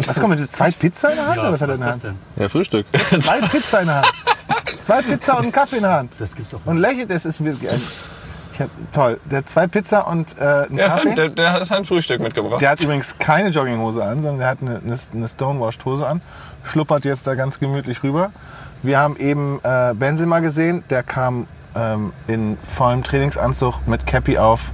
was 0.08 0.20
kommt 0.20 0.38
mit 0.40 0.52
zwei 0.52 0.72
Pizza 0.72 1.10
in 1.12 1.16
der 1.18 1.28
Hand? 1.28 1.38
oder 1.40 1.52
was 1.54 1.62
hat 1.62 1.70
er 1.70 1.76
in 1.76 1.82
der 1.82 1.92
Hand? 1.92 2.04
denn? 2.04 2.16
Ja, 2.36 2.50
Frühstück. 2.50 2.88
Zwei 3.22 3.42
Pizza 3.42 3.82
in 3.82 3.88
der 3.88 3.96
Hand. 4.02 4.08
Zwei 4.82 5.02
Pizza 5.04 5.34
und 5.38 5.44
einen 5.44 5.52
Kaffee 5.52 5.76
in 5.78 5.84
der 5.84 5.94
Hand. 5.94 6.14
Das 6.18 6.36
gibt's 6.36 6.54
auch 6.56 6.60
Und 6.66 6.78
lächelt, 6.78 7.12
das 7.12 7.26
ist 7.26 7.44
wirklich. 7.46 7.70
ein- 7.70 7.82
Ich 8.60 8.64
hab, 8.66 8.70
toll. 8.92 9.20
Der 9.32 9.38
hat 9.40 9.48
zwei 9.50 9.68
Pizza 9.68 10.06
und 10.08 10.38
äh, 10.38 10.42
einen 10.44 10.78
Ja, 10.78 10.88
Kaffee. 10.88 11.08
sein, 11.08 11.16
der, 11.16 11.30
der 11.30 11.54
hat 11.54 11.66
sein 11.66 11.86
Frühstück 11.86 12.20
mitgebracht. 12.20 12.62
Der 12.62 12.72
hat 12.72 12.82
übrigens 12.82 13.18
keine 13.18 13.50
Jogginghose 13.50 14.04
an, 14.04 14.22
sondern 14.22 14.40
der 14.40 14.48
hat 14.50 14.58
eine, 14.62 14.82
eine, 14.84 14.98
eine 15.14 15.28
Stonewashed-Hose 15.28 16.06
an. 16.06 16.22
Schluppert 16.66 17.06
jetzt 17.06 17.26
da 17.26 17.36
ganz 17.36 17.60
gemütlich 17.60 18.04
rüber. 18.04 18.32
Wir 18.84 19.00
haben 19.00 19.16
eben 19.18 19.60
äh, 19.64 19.94
Benzema 19.94 20.40
gesehen. 20.40 20.84
Der 20.90 21.04
kam 21.04 21.48
ähm, 21.74 22.12
in 22.28 22.58
vollem 22.64 23.02
Trainingsanzug 23.04 23.88
mit 23.88 24.06
Cappy 24.06 24.38
auf, 24.38 24.72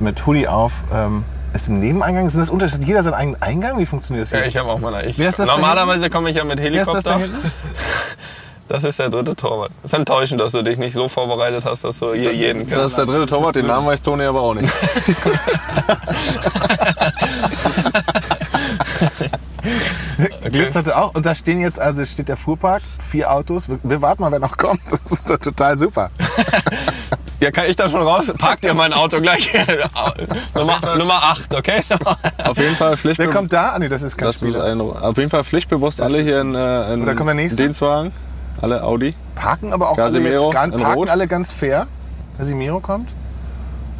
mit 0.00 0.26
Hoodie 0.26 0.48
auf. 0.48 0.84
Ähm, 0.92 1.24
ist 1.52 1.68
im 1.68 1.78
Nebeneingang. 1.80 2.30
Sind 2.30 2.40
das 2.40 2.50
Unterschied? 2.50 2.84
Jeder 2.84 3.02
seinen 3.02 3.14
eigenen 3.14 3.42
Eingang? 3.42 3.78
Wie 3.78 3.86
funktioniert 3.86 4.24
das 4.24 4.30
hier? 4.30 4.40
ja, 4.40 4.46
ich 4.46 4.56
habe 4.56 4.70
auch 4.70 4.78
mal. 4.78 5.06
Ich, 5.06 5.18
Wer 5.18 5.28
ist 5.28 5.38
das 5.38 5.46
da 5.46 5.52
normalerweise 5.56 6.08
komme 6.08 6.30
ich 6.30 6.36
ja 6.36 6.44
mit 6.44 6.58
Wer 6.58 6.70
ist 6.72 6.86
das 6.86 7.04
da 7.04 7.18
Helikopter. 7.18 7.50
Das 8.68 8.82
ist 8.84 8.98
der 8.98 9.08
dritte 9.10 9.36
Torwart. 9.36 9.70
Es 9.84 9.92
ist 9.92 9.98
enttäuschend, 9.98 10.40
dass 10.40 10.52
du 10.52 10.62
dich 10.62 10.76
nicht 10.78 10.94
so 10.94 11.08
vorbereitet 11.08 11.64
hast, 11.64 11.84
dass 11.84 11.98
du 12.00 12.14
hier 12.14 12.34
jeden 12.34 12.62
Das 12.62 12.70
kennst. 12.70 12.86
ist 12.90 12.98
der 12.98 13.06
dritte 13.06 13.26
Torwart, 13.26 13.54
den 13.56 13.66
Namen 13.66 13.86
weiß 13.86 14.02
Toni 14.02 14.24
aber 14.24 14.40
auch 14.40 14.54
nicht. 14.54 14.72
Glitzerte 20.50 20.96
auch. 20.96 21.14
Und 21.14 21.26
da 21.26 21.34
stehen 21.34 21.60
jetzt, 21.60 21.80
also 21.80 22.04
steht 22.04 22.28
der 22.28 22.36
Fuhrpark, 22.36 22.82
vier 22.98 23.30
Autos. 23.32 23.68
Wir, 23.68 23.78
wir 23.82 24.02
warten 24.02 24.22
mal, 24.22 24.32
wer 24.32 24.38
noch 24.38 24.56
kommt. 24.56 24.80
Das 24.90 25.00
ist 25.10 25.28
doch 25.30 25.38
total 25.38 25.76
super. 25.78 26.10
Ja, 27.38 27.50
kann 27.50 27.66
ich 27.66 27.76
da 27.76 27.86
schon 27.86 28.00
raus? 28.00 28.32
Parkt 28.38 28.64
ihr 28.64 28.72
mein 28.72 28.94
Auto 28.94 29.20
gleich. 29.20 29.52
Nummer, 30.54 30.80
Nummer 30.96 31.22
8, 31.22 31.54
okay? 31.54 31.82
Auf 32.42 32.56
jeden 32.56 32.74
Fall 32.76 32.92
Wer 32.92 32.96
pflichtbewusst. 32.96 33.36
kommt 33.36 33.52
da? 33.52 33.72
Ah, 33.72 33.78
nee, 33.78 33.88
das 33.90 34.00
ist 34.00 34.16
kein 34.16 34.28
Das 34.28 34.42
ist 34.42 34.56
ein, 34.56 34.80
auf 34.80 35.18
jeden 35.18 35.28
Fall 35.28 35.44
pflichtbewusst 35.44 36.00
alle 36.00 36.22
hier 36.22 36.40
in, 36.40 36.54
äh, 36.54 36.94
in 36.94 37.02
Oder 37.02 37.14
kommt 37.14 37.28
der 37.28 37.34
nächste? 37.34 37.62
Dienstwagen. 37.62 38.10
Alle 38.60 38.82
Audi. 38.82 39.14
Parken 39.34 39.72
aber 39.72 39.90
auch 39.90 39.98
alle 39.98 40.18
jetzt 40.20 40.50
gar, 40.52 40.64
in 40.64 40.72
parken 40.72 41.08
alle 41.08 41.26
ganz 41.28 41.52
fair. 41.52 41.86
Casimiro 42.38 42.80
kommt. 42.80 43.14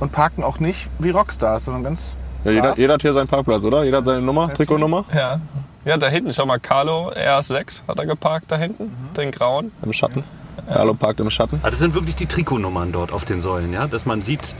Und 0.00 0.12
parken 0.12 0.44
auch 0.44 0.58
nicht 0.60 0.90
wie 0.98 1.10
Rockstars, 1.10 1.64
sondern 1.64 1.82
ganz. 1.84 2.16
Ja, 2.44 2.50
jeder, 2.52 2.76
jeder 2.78 2.94
hat 2.94 3.02
hier 3.02 3.12
seinen 3.12 3.28
Parkplatz, 3.28 3.64
oder? 3.64 3.84
Jeder 3.84 3.98
hat 3.98 4.04
seine 4.04 4.20
Nummer, 4.20 4.52
Trikotnummer 4.52 5.04
Ja. 5.12 5.40
Ja, 5.84 5.96
da 5.96 6.08
hinten, 6.08 6.32
schau 6.32 6.46
mal, 6.46 6.58
Carlo 6.58 7.12
RS6 7.12 7.82
hat 7.86 7.98
er 7.98 8.06
geparkt 8.06 8.50
da 8.50 8.56
hinten, 8.56 8.90
den 9.16 9.30
grauen. 9.30 9.70
im 9.82 9.92
Schatten. 9.92 10.24
Carlo 10.72 10.94
parkt 10.94 11.20
im 11.20 11.30
Schatten. 11.30 11.60
Ah, 11.62 11.70
das 11.70 11.78
sind 11.78 11.94
wirklich 11.94 12.16
die 12.16 12.26
Trikotnummern 12.26 12.90
dort 12.92 13.12
auf 13.12 13.24
den 13.24 13.40
Säulen, 13.40 13.72
ja? 13.72 13.86
Dass 13.86 14.04
man 14.04 14.20
sieht, 14.20 14.54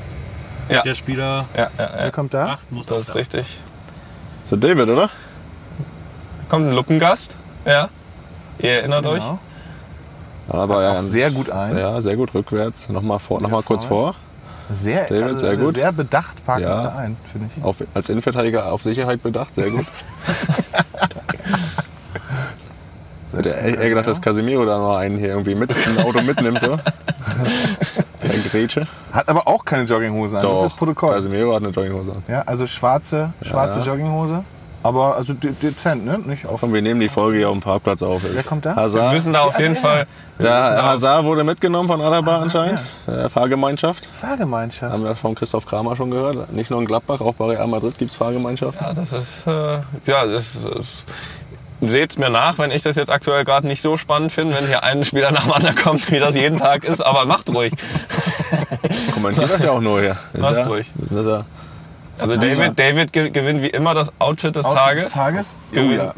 Ja. 0.69 0.83
der 0.83 0.95
Spieler 0.95 1.47
Ja, 1.57 1.63
ja, 1.79 1.91
Wer 1.97 2.05
ja. 2.07 2.11
kommt 2.13 2.33
da? 2.35 2.47
acht 2.55 2.71
muss 2.73 2.87
Das 2.87 3.01
ist 3.03 3.09
der- 3.09 3.15
richtig. 3.17 3.61
So 4.51 4.57
David, 4.57 4.89
oder? 4.89 5.11
Kommt 6.49 6.69
ein 6.69 6.73
Luppengast, 6.75 7.37
ja. 7.65 7.89
Ihr 8.59 8.71
erinnert 8.71 9.05
euch? 9.07 9.23
Aber 10.49 10.83
ja, 10.83 10.93
Auch 10.93 11.01
sehr 11.01 11.31
gut 11.31 11.51
ein. 11.51 11.77
ja, 11.77 12.01
sehr 12.03 12.17
gut 12.17 12.33
rückwärts. 12.35 12.89
Nochmal 12.89 13.19
vor, 13.19 13.41
noch 13.41 13.51
mal 13.51 13.63
kurz 13.63 13.85
vor. 13.85 14.15
Sehr, 14.71 15.05
David, 15.07 15.23
also 15.25 15.39
sehr 15.39 15.57
gut. 15.57 15.75
sehr 15.75 15.93
bedacht 15.93 16.45
parken 16.45 16.63
Ja. 16.65 16.75
alle 16.81 16.93
ein, 16.97 17.17
finde 17.31 17.49
ich. 17.57 17.63
Auf, 17.65 17.77
als 17.95 18.09
Innenverteidiger 18.09 18.73
auf 18.73 18.83
Sicherheit 18.83 19.23
bedacht, 19.23 19.55
sehr 19.55 19.71
gut. 19.71 19.85
Hätte 23.33 23.49
eher 23.51 23.89
gedacht, 23.91 24.07
dass 24.07 24.21
Casemiro 24.23 24.65
da 24.65 24.79
noch 24.79 24.97
einen 24.97 25.19
hier 25.19 25.29
irgendwie 25.29 25.55
mit 25.55 25.71
im 25.71 25.99
Auto 25.99 26.23
mitnimmt. 26.23 26.61
So. 26.61 26.77
Der 28.23 28.39
Grätsche. 28.51 28.87
Hat 29.13 29.29
aber 29.29 29.47
auch 29.47 29.65
keine 29.65 29.85
Jogginghose 29.85 30.39
an, 30.39 30.43
nur 30.45 30.61
fürs 30.61 30.75
Protokoll. 30.75 31.15
Casemiro 31.15 31.55
hat 31.55 31.63
eine 31.63 31.71
Jogginghose 31.73 32.13
an. 32.13 32.23
Ja, 32.29 32.43
also 32.47 32.67
schwarze, 32.67 33.33
schwarze 33.43 33.81
Ja. 33.81 33.87
Jogginghose. 33.87 34.43
Aber 34.87 35.17
also 35.17 35.35
de 35.35 35.51
dezent, 35.51 36.05
ne? 36.05 36.19
Nicht 36.19 36.47
auf. 36.47 36.61
Komm, 36.61 36.73
wir 36.73 36.81
nehmen 36.81 37.01
die 37.01 37.09
Folge 37.09 37.39
hier 37.39 37.49
auf 37.49 37.55
dem 37.55 37.61
Parkplatz 37.61 38.03
auf. 38.03 38.23
Wer 38.23 38.43
kommt 38.45 38.65
da? 38.65 38.77
Wir 38.77 38.83
Hazard. 38.83 39.15
müssen 39.15 39.33
da 39.33 39.41
auf 39.41 39.59
jeden 39.59 39.75
Fall. 39.75 40.07
Der 40.39 40.81
Hazard 40.81 41.25
wurde 41.25 41.43
mitgenommen 41.43 41.89
von 41.89 42.01
Alaba 42.01 42.37
anscheinend. 42.37 42.81
Der 43.07 43.29
Fahrgemeinschaft. 43.29 44.09
Fahrgemeinschaft. 44.13 44.93
Haben 44.93 45.03
wir 45.03 45.17
von 45.17 45.35
Christoph 45.35 45.67
Kramer 45.67 45.97
schon 45.97 46.13
gehört. 46.13 46.53
Nicht 46.53 46.71
nur 46.71 46.79
in 46.79 46.87
Gladbach, 46.87 47.21
auch 47.21 47.35
bei 47.35 47.47
Real 47.47 47.67
Madrid 47.67 47.99
gibt 47.99 48.13
es 48.13 48.17
Fahrgemeinschaft. 48.17 48.81
Ja, 48.81 48.93
das 48.93 49.13
ist. 49.13 49.47
Äh, 49.49 49.79
ja, 50.07 50.25
das. 50.25 50.57
das 50.63 51.05
Seht's 51.83 52.17
mir 52.17 52.31
nach, 52.31 52.57
wenn 52.59 52.71
ich 52.71 52.83
das 52.83 52.97
jetzt 52.97 53.11
aktuell 53.11 53.45
gerade 53.45 53.67
nicht 53.67 53.83
so 53.83 53.99
spannend 53.99 54.33
finde, 54.33 54.57
wenn 54.57 54.67
hier 54.67 54.83
ein 54.83 55.05
Spieler 55.05 55.31
nach 55.31 55.43
dem 55.43 55.53
anderen 55.53 55.77
kommt, 55.77 56.11
wie 56.11 56.19
das 56.19 56.35
jeden 56.35 56.59
Tag 56.59 56.85
ist. 56.85 57.03
Aber 57.05 57.27
macht 57.27 57.51
ruhig. 57.51 57.75
Kommentiert 59.13 59.51
das 59.51 59.63
ja 59.63 59.73
auch 59.73 59.81
nur 59.83 60.01
hier. 60.01 60.17
Ist 60.33 60.41
Macht 60.41 60.57
ja, 60.57 60.63
ruhig. 60.63 60.91
Ist 61.11 61.27
ja, 61.27 61.45
Also 62.19 62.37
David, 62.37 62.79
David 62.79 63.13
ge- 63.13 63.31
gewinnt 63.31 63.63
wie 63.63 63.69
immer 63.69 63.95
das 63.95 64.13
Outfit 64.21 64.57
des 64.57 64.65
Outfit 64.65 64.79
Tages. 64.81 65.05
des 65.05 65.13
Tages? 65.13 65.57
Oh 65.75 65.79
ja. 65.81 66.15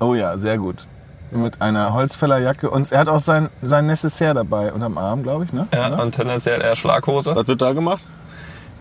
Oh 0.00 0.14
ja, 0.14 0.36
sehr 0.38 0.58
gut. 0.58 0.86
Mit 1.30 1.60
einer 1.60 1.92
Holzfällerjacke. 1.92 2.70
Und 2.70 2.90
er 2.92 3.00
hat 3.00 3.08
auch 3.08 3.20
sein, 3.20 3.50
sein 3.60 3.86
Necessaire 3.86 4.34
dabei 4.34 4.72
unterm 4.72 4.96
Arm, 4.96 5.22
glaube 5.22 5.44
ich, 5.44 5.52
ne? 5.52 5.66
Ja, 5.74 5.88
und 5.88 6.14
tendenziell 6.14 6.60
eher 6.62 6.76
Schlaghose. 6.76 7.34
was 7.36 7.46
wird 7.48 7.60
da 7.60 7.72
gemacht? 7.72 8.06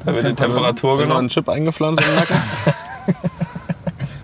Da 0.05 0.13
wird 0.13 0.25
die 0.25 0.33
Temperatur 0.35 0.99
genommen. 0.99 1.25
ein 1.25 1.29
Chip 1.29 1.49
eingepflanzt 1.49 2.03
im 2.07 2.15
Nacken. 2.15 2.35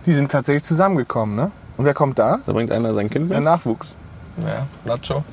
Die 0.05 0.13
sind 0.13 0.31
tatsächlich 0.31 0.63
zusammengekommen, 0.63 1.35
ne? 1.35 1.51
Und 1.77 1.85
wer 1.85 1.93
kommt 1.93 2.19
da? 2.19 2.39
Da 2.45 2.51
bringt 2.53 2.71
einer 2.71 2.93
sein 2.93 3.09
Kind 3.09 3.31
Der 3.31 3.39
mit. 3.39 3.45
Nachwuchs. 3.45 3.97
Ja, 4.37 4.67
Nacho. 4.85 5.23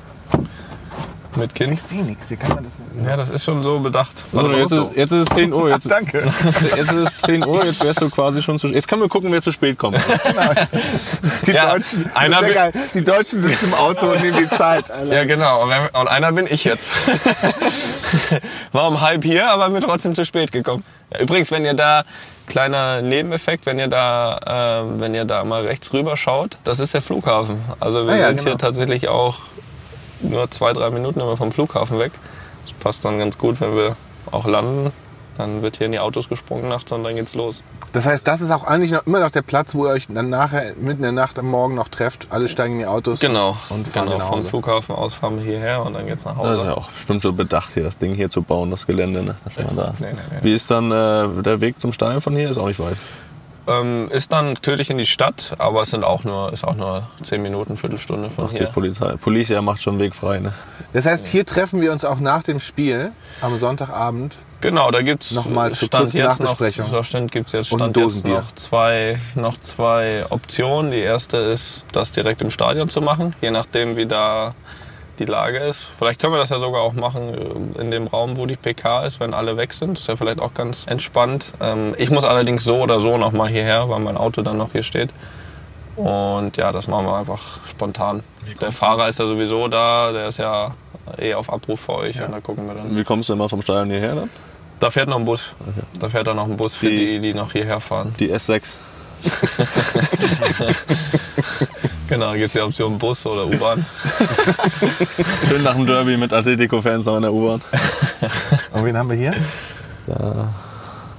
Mit 1.37 1.55
Kind. 1.55 1.71
Ich 1.73 1.81
sehe 1.81 2.03
nichts, 2.03 2.27
hier 2.27 2.35
kann 2.37 2.55
man 2.55 2.63
das 2.63 2.77
nicht. 2.77 3.05
Ja, 3.07 3.15
das 3.15 3.29
ist 3.29 3.45
schon 3.45 3.63
so 3.63 3.79
bedacht. 3.79 4.23
So, 4.31 4.37
Warte, 4.37 4.55
jetzt, 4.57 4.71
ist, 4.71 4.87
jetzt 4.95 5.11
ist 5.13 5.29
es 5.29 5.35
10 5.35 5.53
Uhr. 5.53 5.69
Jetzt, 5.69 5.85
Danke. 5.91 6.23
jetzt 6.75 6.91
ist 6.91 6.91
es 6.91 7.21
10 7.21 7.45
Uhr, 7.45 7.63
jetzt 7.65 7.83
wärst 7.83 8.01
du 8.01 8.09
quasi 8.09 8.41
schon 8.43 8.59
zu 8.59 8.67
Jetzt 8.67 8.87
können 8.87 9.01
wir 9.01 9.07
gucken, 9.09 9.31
wer 9.31 9.41
zu 9.41 9.51
spät 9.51 9.77
kommt. 9.77 9.97
Die 11.45 11.51
Ja, 11.51 11.71
Deutschen, 11.71 12.11
einer. 12.15 12.71
Die 12.93 13.03
Deutschen 13.03 13.41
sitzen 13.41 13.65
im 13.67 13.73
Auto 13.75 14.07
und 14.11 14.21
nehmen 14.21 14.37
die 14.37 14.49
Zeit. 14.55 14.91
Alter. 14.91 15.13
Ja, 15.15 15.23
genau. 15.23 15.63
Und 15.63 16.07
einer 16.07 16.31
bin 16.33 16.47
ich 16.49 16.63
jetzt. 16.65 16.89
War 18.71 18.87
um 18.87 19.01
halb 19.01 19.23
hier, 19.23 19.49
aber 19.49 19.69
bin 19.69 19.81
trotzdem 19.81 20.15
zu 20.15 20.25
spät 20.25 20.51
gekommen. 20.51 20.83
Ja, 21.13 21.19
übrigens, 21.21 21.51
wenn 21.51 21.65
ihr 21.65 21.73
da, 21.73 22.03
kleiner 22.47 23.01
Nebeneffekt, 23.01 23.65
wenn 23.65 23.79
ihr 23.79 23.87
da, 23.87 24.83
äh, 24.85 24.99
wenn 24.99 25.13
ihr 25.15 25.25
da 25.25 25.43
mal 25.43 25.61
rechts 25.61 25.93
rüber 25.93 26.17
schaut, 26.17 26.57
das 26.63 26.79
ist 26.79 26.93
der 26.93 27.01
Flughafen. 27.01 27.61
Also 27.79 28.05
wir 28.05 28.13
Ah 28.13 28.17
ja, 28.17 28.27
sind 28.27 28.37
genau. 28.39 28.49
hier 28.51 28.57
tatsächlich 28.57 29.07
auch 29.07 29.39
nur 30.23 30.49
zwei, 30.51 30.73
drei 30.73 30.89
Minuten 30.89 31.19
immer 31.19 31.37
vom 31.37 31.51
Flughafen 31.51 31.99
weg. 31.99 32.11
Das 32.65 32.73
passt 32.73 33.05
dann 33.05 33.19
ganz 33.19 33.37
gut, 33.37 33.59
wenn 33.61 33.75
wir 33.75 33.95
auch 34.31 34.45
landen. 34.45 34.91
Dann 35.37 35.61
wird 35.61 35.77
hier 35.77 35.85
in 35.85 35.91
die 35.91 35.99
Autos 35.99 36.29
gesprungen 36.29 36.67
nachts 36.67 36.91
und 36.91 37.03
dann 37.03 37.15
geht's 37.15 37.35
los. 37.35 37.63
Das 37.93 38.05
heißt, 38.05 38.27
das 38.27 38.41
ist 38.41 38.51
auch 38.51 38.63
eigentlich 38.63 38.91
noch 38.91 39.05
immer 39.05 39.19
noch 39.19 39.31
der 39.31 39.41
Platz, 39.41 39.75
wo 39.75 39.85
ihr 39.85 39.91
euch 39.91 40.07
dann 40.07 40.29
nachher 40.29 40.73
mitten 40.77 40.97
in 40.97 41.01
der 41.01 41.11
Nacht 41.13 41.39
am 41.39 41.47
Morgen 41.47 41.75
noch 41.75 41.87
trefft. 41.87 42.27
Alle 42.29 42.47
steigen 42.47 42.73
in 42.73 42.79
die 42.79 42.85
Autos. 42.85 43.19
Genau. 43.19 43.57
Und 43.69 43.87
fahren 43.87 44.07
genau. 44.07 44.19
nach 44.19 44.27
Vom. 44.27 44.43
Flughafen 44.43 44.95
aus 44.95 45.13
fahren 45.13 45.37
wir 45.37 45.45
hierher 45.45 45.85
und 45.85 45.93
dann 45.93 46.07
geht's 46.07 46.23
nach 46.25 46.37
Hause. 46.37 46.49
Das 46.49 46.59
ist 46.59 46.65
ja 46.65 46.73
auch 46.73 46.89
bestimmt 46.89 47.23
so 47.23 47.33
bedacht, 47.33 47.73
hier 47.73 47.83
das 47.83 47.97
Ding 47.97 48.13
hier 48.13 48.29
zu 48.29 48.41
bauen, 48.41 48.71
das 48.71 48.87
Gelände. 48.87 49.23
Ne? 49.23 49.35
Dass 49.43 49.57
man 49.57 49.75
da. 49.75 49.93
Nee, 49.99 50.07
nee, 50.11 50.19
nee. 50.31 50.37
Wie 50.41 50.53
ist 50.53 50.69
dann 50.69 50.91
äh, 50.91 51.41
der 51.43 51.59
Weg 51.61 51.79
zum 51.79 51.91
Stadion 51.91 52.21
von 52.21 52.35
hier? 52.35 52.49
Ist 52.49 52.57
auch 52.57 52.67
nicht 52.67 52.79
weit. 52.79 52.97
Ähm, 53.67 54.09
ist 54.11 54.31
dann 54.31 54.53
natürlich 54.53 54.89
in 54.89 54.97
die 54.97 55.05
Stadt, 55.05 55.53
aber 55.59 55.81
es 55.81 55.91
sind 55.91 56.03
auch 56.03 56.23
nur, 56.23 56.51
ist 56.51 56.63
auch 56.63 56.75
nur 56.75 57.07
10 57.21 57.41
Minuten, 57.41 57.77
Viertelstunde 57.77 58.29
von 58.29 58.45
Ach, 58.47 58.51
die 58.51 58.57
hier. 58.57 58.67
Polizei. 58.67 59.15
Policia 59.17 59.61
macht 59.61 59.83
schon 59.83 59.99
Weg 59.99 60.15
frei. 60.15 60.39
Ne? 60.39 60.53
Das 60.93 61.05
heißt, 61.05 61.27
hier 61.27 61.45
treffen 61.45 61.79
wir 61.79 61.91
uns 61.91 62.03
auch 62.03 62.19
nach 62.19 62.43
dem 62.43 62.59
Spiel 62.59 63.11
am 63.41 63.59
Sonntagabend. 63.59 64.35
Genau, 64.61 64.91
da 64.91 65.01
gibt's 65.01 65.31
Nochmal 65.31 65.73
zur 65.73 65.87
Stand 65.87 66.13
jetzt 66.13 66.39
noch, 66.39 66.55
stand, 67.03 67.31
gibt's 67.31 67.51
jetzt, 67.51 67.67
Stand 67.67 67.97
jetzt 67.97 68.25
noch 68.25 68.51
zwei, 68.53 69.19
noch 69.35 69.59
zwei 69.59 70.25
Optionen. 70.29 70.91
Die 70.91 70.99
erste 70.99 71.37
ist, 71.37 71.85
das 71.91 72.11
direkt 72.11 72.41
im 72.41 72.51
Stadion 72.51 72.87
zu 72.87 73.01
machen, 73.01 73.35
je 73.41 73.49
nachdem 73.49 73.97
wie 73.97 74.05
da 74.05 74.53
die 75.25 75.31
Lage 75.31 75.57
ist. 75.59 75.89
Vielleicht 75.97 76.19
können 76.19 76.33
wir 76.33 76.39
das 76.39 76.49
ja 76.49 76.59
sogar 76.59 76.81
auch 76.81 76.93
machen 76.93 77.75
äh, 77.77 77.81
in 77.81 77.91
dem 77.91 78.07
Raum, 78.07 78.37
wo 78.37 78.45
die 78.45 78.55
PK 78.57 79.05
ist, 79.05 79.19
wenn 79.19 79.33
alle 79.33 79.55
weg 79.57 79.71
sind. 79.73 79.91
Das 79.93 80.01
ist 80.01 80.07
ja 80.07 80.15
vielleicht 80.15 80.39
auch 80.39 80.53
ganz 80.53 80.85
entspannt. 80.87 81.53
Ähm, 81.61 81.95
Ich 81.97 82.11
muss 82.11 82.23
allerdings 82.23 82.63
so 82.63 82.77
oder 82.81 82.99
so 82.99 83.17
noch 83.17 83.31
mal 83.31 83.47
hierher, 83.47 83.87
weil 83.89 83.99
mein 83.99 84.17
Auto 84.17 84.41
dann 84.41 84.57
noch 84.57 84.71
hier 84.73 84.83
steht. 84.83 85.09
Und 85.95 86.57
ja, 86.57 86.71
das 86.71 86.87
machen 86.87 87.05
wir 87.05 87.15
einfach 87.17 87.59
spontan. 87.67 88.23
Der 88.59 88.71
Fahrer 88.71 89.07
ist 89.09 89.19
ja 89.19 89.27
sowieso 89.27 89.67
da, 89.67 90.11
der 90.11 90.27
ist 90.29 90.37
ja 90.39 90.73
eh 91.17 91.33
auf 91.33 91.51
Abruf 91.51 91.81
für 91.81 91.95
euch 91.95 92.21
und 92.23 92.31
da 92.31 92.39
gucken 92.39 92.65
wir 92.67 92.73
dann. 92.75 92.95
Wie 92.95 93.03
kommst 93.03 93.29
du 93.29 93.33
immer 93.33 93.49
vom 93.49 93.61
Stadion 93.61 93.89
hierher 93.89 94.15
dann? 94.15 94.29
Da 94.79 94.89
fährt 94.89 95.09
noch 95.09 95.17
ein 95.19 95.25
Bus. 95.25 95.53
Da 95.99 96.09
fährt 96.09 96.25
dann 96.27 96.37
noch 96.37 96.45
ein 96.47 96.57
Bus 96.57 96.73
für 96.75 96.89
Die- 96.89 96.95
die, 96.95 97.19
die 97.19 97.33
noch 97.33 97.51
hierher 97.51 97.79
fahren. 97.81 98.15
Die 98.19 98.33
S6. 98.33 98.75
Genau, 102.11 102.31
da 102.31 102.33
gibt 102.33 102.47
es 102.47 102.51
die 102.51 102.59
Option 102.59 102.99
Bus 102.99 103.25
oder 103.25 103.47
U-Bahn. 103.47 103.85
Schön 105.47 105.63
nach 105.63 105.75
dem 105.75 105.85
Derby 105.85 106.17
mit 106.17 106.33
Atletico-Fans 106.33 107.05
noch 107.05 107.15
in 107.15 107.21
der 107.21 107.31
U-Bahn. 107.31 107.61
Und 108.73 108.83
wen 108.83 108.97
haben 108.97 109.09
wir 109.09 109.15
hier? 109.15 109.33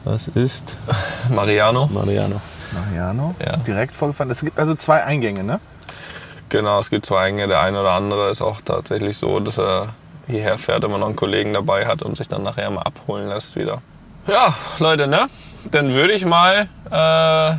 Das 0.04 0.28
ist 0.28 0.76
Mariano. 1.30 1.86
Mariano. 1.86 2.42
Mariano. 2.72 3.34
Ja. 3.42 3.56
Direkt 3.56 3.94
vorgefahren. 3.94 4.30
Es 4.30 4.44
gibt 4.44 4.58
also 4.58 4.74
zwei 4.74 5.02
Eingänge, 5.02 5.42
ne? 5.42 5.60
Genau, 6.50 6.80
es 6.80 6.90
gibt 6.90 7.06
zwei 7.06 7.28
Eingänge. 7.28 7.48
Der 7.48 7.62
eine 7.62 7.80
oder 7.80 7.92
andere 7.92 8.30
ist 8.30 8.42
auch 8.42 8.60
tatsächlich 8.60 9.16
so, 9.16 9.40
dass 9.40 9.58
er 9.58 9.94
hierher 10.26 10.58
fährt, 10.58 10.84
immer 10.84 10.98
noch 10.98 11.06
einen 11.06 11.16
Kollegen 11.16 11.54
dabei 11.54 11.86
hat 11.86 12.02
und 12.02 12.18
sich 12.18 12.28
dann 12.28 12.42
nachher 12.42 12.70
mal 12.70 12.82
abholen 12.82 13.30
lässt 13.30 13.56
wieder. 13.56 13.80
Ja, 14.26 14.54
Leute, 14.78 15.06
ne? 15.06 15.30
Dann 15.70 15.94
würde 15.94 16.12
ich 16.12 16.26
mal 16.26 16.68
äh, 16.90 17.56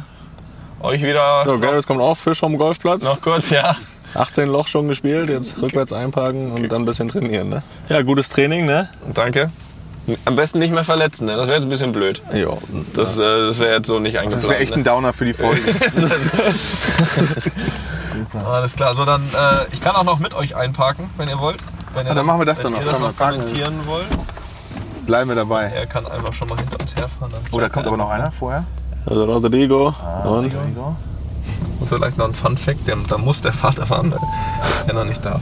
euch 0.84 1.02
wieder 1.04 1.44
So, 1.46 1.58
Gareth 1.60 1.88
kommt 1.88 2.02
auch 2.02 2.16
Fisch 2.18 2.40
vom 2.40 2.58
Golfplatz. 2.58 3.02
noch 3.04 3.20
kurz, 3.22 3.50
ja. 3.50 3.76
18 4.16 4.48
Loch 4.48 4.68
schon 4.68 4.88
gespielt, 4.88 5.30
jetzt 5.30 5.60
rückwärts 5.62 5.92
einparken 5.92 6.52
und 6.52 6.72
dann 6.72 6.84
ein 6.84 6.86
bisschen 6.86 7.10
trainieren. 7.10 7.50
Ne? 7.50 7.64
Ja, 7.90 8.02
gutes 8.04 8.30
Training, 8.30 8.66
ne? 8.68 8.88
Danke. 9.14 9.50
Am 10.26 10.36
besten 10.36 10.60
nicht 10.60 10.74
mehr 10.74 10.84
verletzen, 10.84 11.26
ne? 11.26 11.36
Das 11.38 11.48
wäre 11.48 11.58
jetzt 11.58 11.66
ein 11.66 11.70
bisschen 11.70 11.94
blöd. 11.94 12.22
Ja. 12.34 12.50
Das, 12.94 13.18
äh, 13.18 13.48
das 13.48 13.58
wäre 13.60 13.76
jetzt 13.78 13.88
so 13.88 14.00
nicht 14.00 14.20
eingeplant. 14.20 14.44
Das 14.44 14.50
wäre 14.52 14.60
echt 14.62 14.72
ne? 14.72 14.82
ein 14.82 14.84
Downer 14.84 15.14
für 15.14 15.26
die 15.26 15.34
Folge. 15.34 15.62
Alles 18.46 18.76
klar, 18.76 18.94
so 18.94 19.06
dann, 19.06 19.22
äh, 19.24 19.66
ich 19.74 19.82
kann 19.82 19.96
auch 19.96 20.04
noch 20.04 20.20
mit 20.20 20.34
euch 20.34 20.56
einparken, 20.56 21.10
wenn 21.18 21.30
ihr 21.30 21.40
wollt. 21.40 21.60
Wenn 21.96 22.06
ihr 22.06 22.12
Ah, 22.12 22.16
dann 22.16 22.26
machen 22.26 22.42
wir 22.42 22.46
das 22.46 22.64
wenn 22.64 22.74
dann 22.74 22.82
ihr 22.82 22.86
noch. 22.86 22.92
das 22.92 23.00
Komm, 23.00 23.04
noch 23.04 23.14
wir 23.14 23.26
parken. 23.26 23.40
kommentieren 23.40 23.80
wollt. 23.88 24.08
Bleiben 25.06 25.30
wir 25.30 25.36
dabei. 25.36 25.64
Er 25.66 25.86
kann 25.86 26.06
einfach 26.06 26.34
schon 26.34 26.48
mal 26.50 26.58
hinter 26.58 26.80
uns 26.80 26.96
herfahren. 26.96 27.34
Oh, 27.52 27.60
da 27.60 27.70
kommt 27.70 27.88
aber 27.88 27.98
noch 27.98 28.10
einer 28.10 28.32
vorher. 28.32 28.66
Also 29.06 29.26
Rodrigo 29.26 29.94
und 30.24 30.46
Rigo. 30.46 30.96
Ist 31.82 31.90
vielleicht 31.90 32.18
noch 32.18 32.28
ein 32.28 32.34
Fun 32.34 32.58
Fact, 32.58 32.88
der, 32.88 32.96
da 33.08 33.18
muss 33.18 33.42
der 33.42 33.54
Vater 33.54 33.86
fahren, 33.86 34.12
weil 34.12 34.20
er 34.88 34.94
noch 34.94 35.06
nicht 35.06 35.24
darf. 35.26 35.42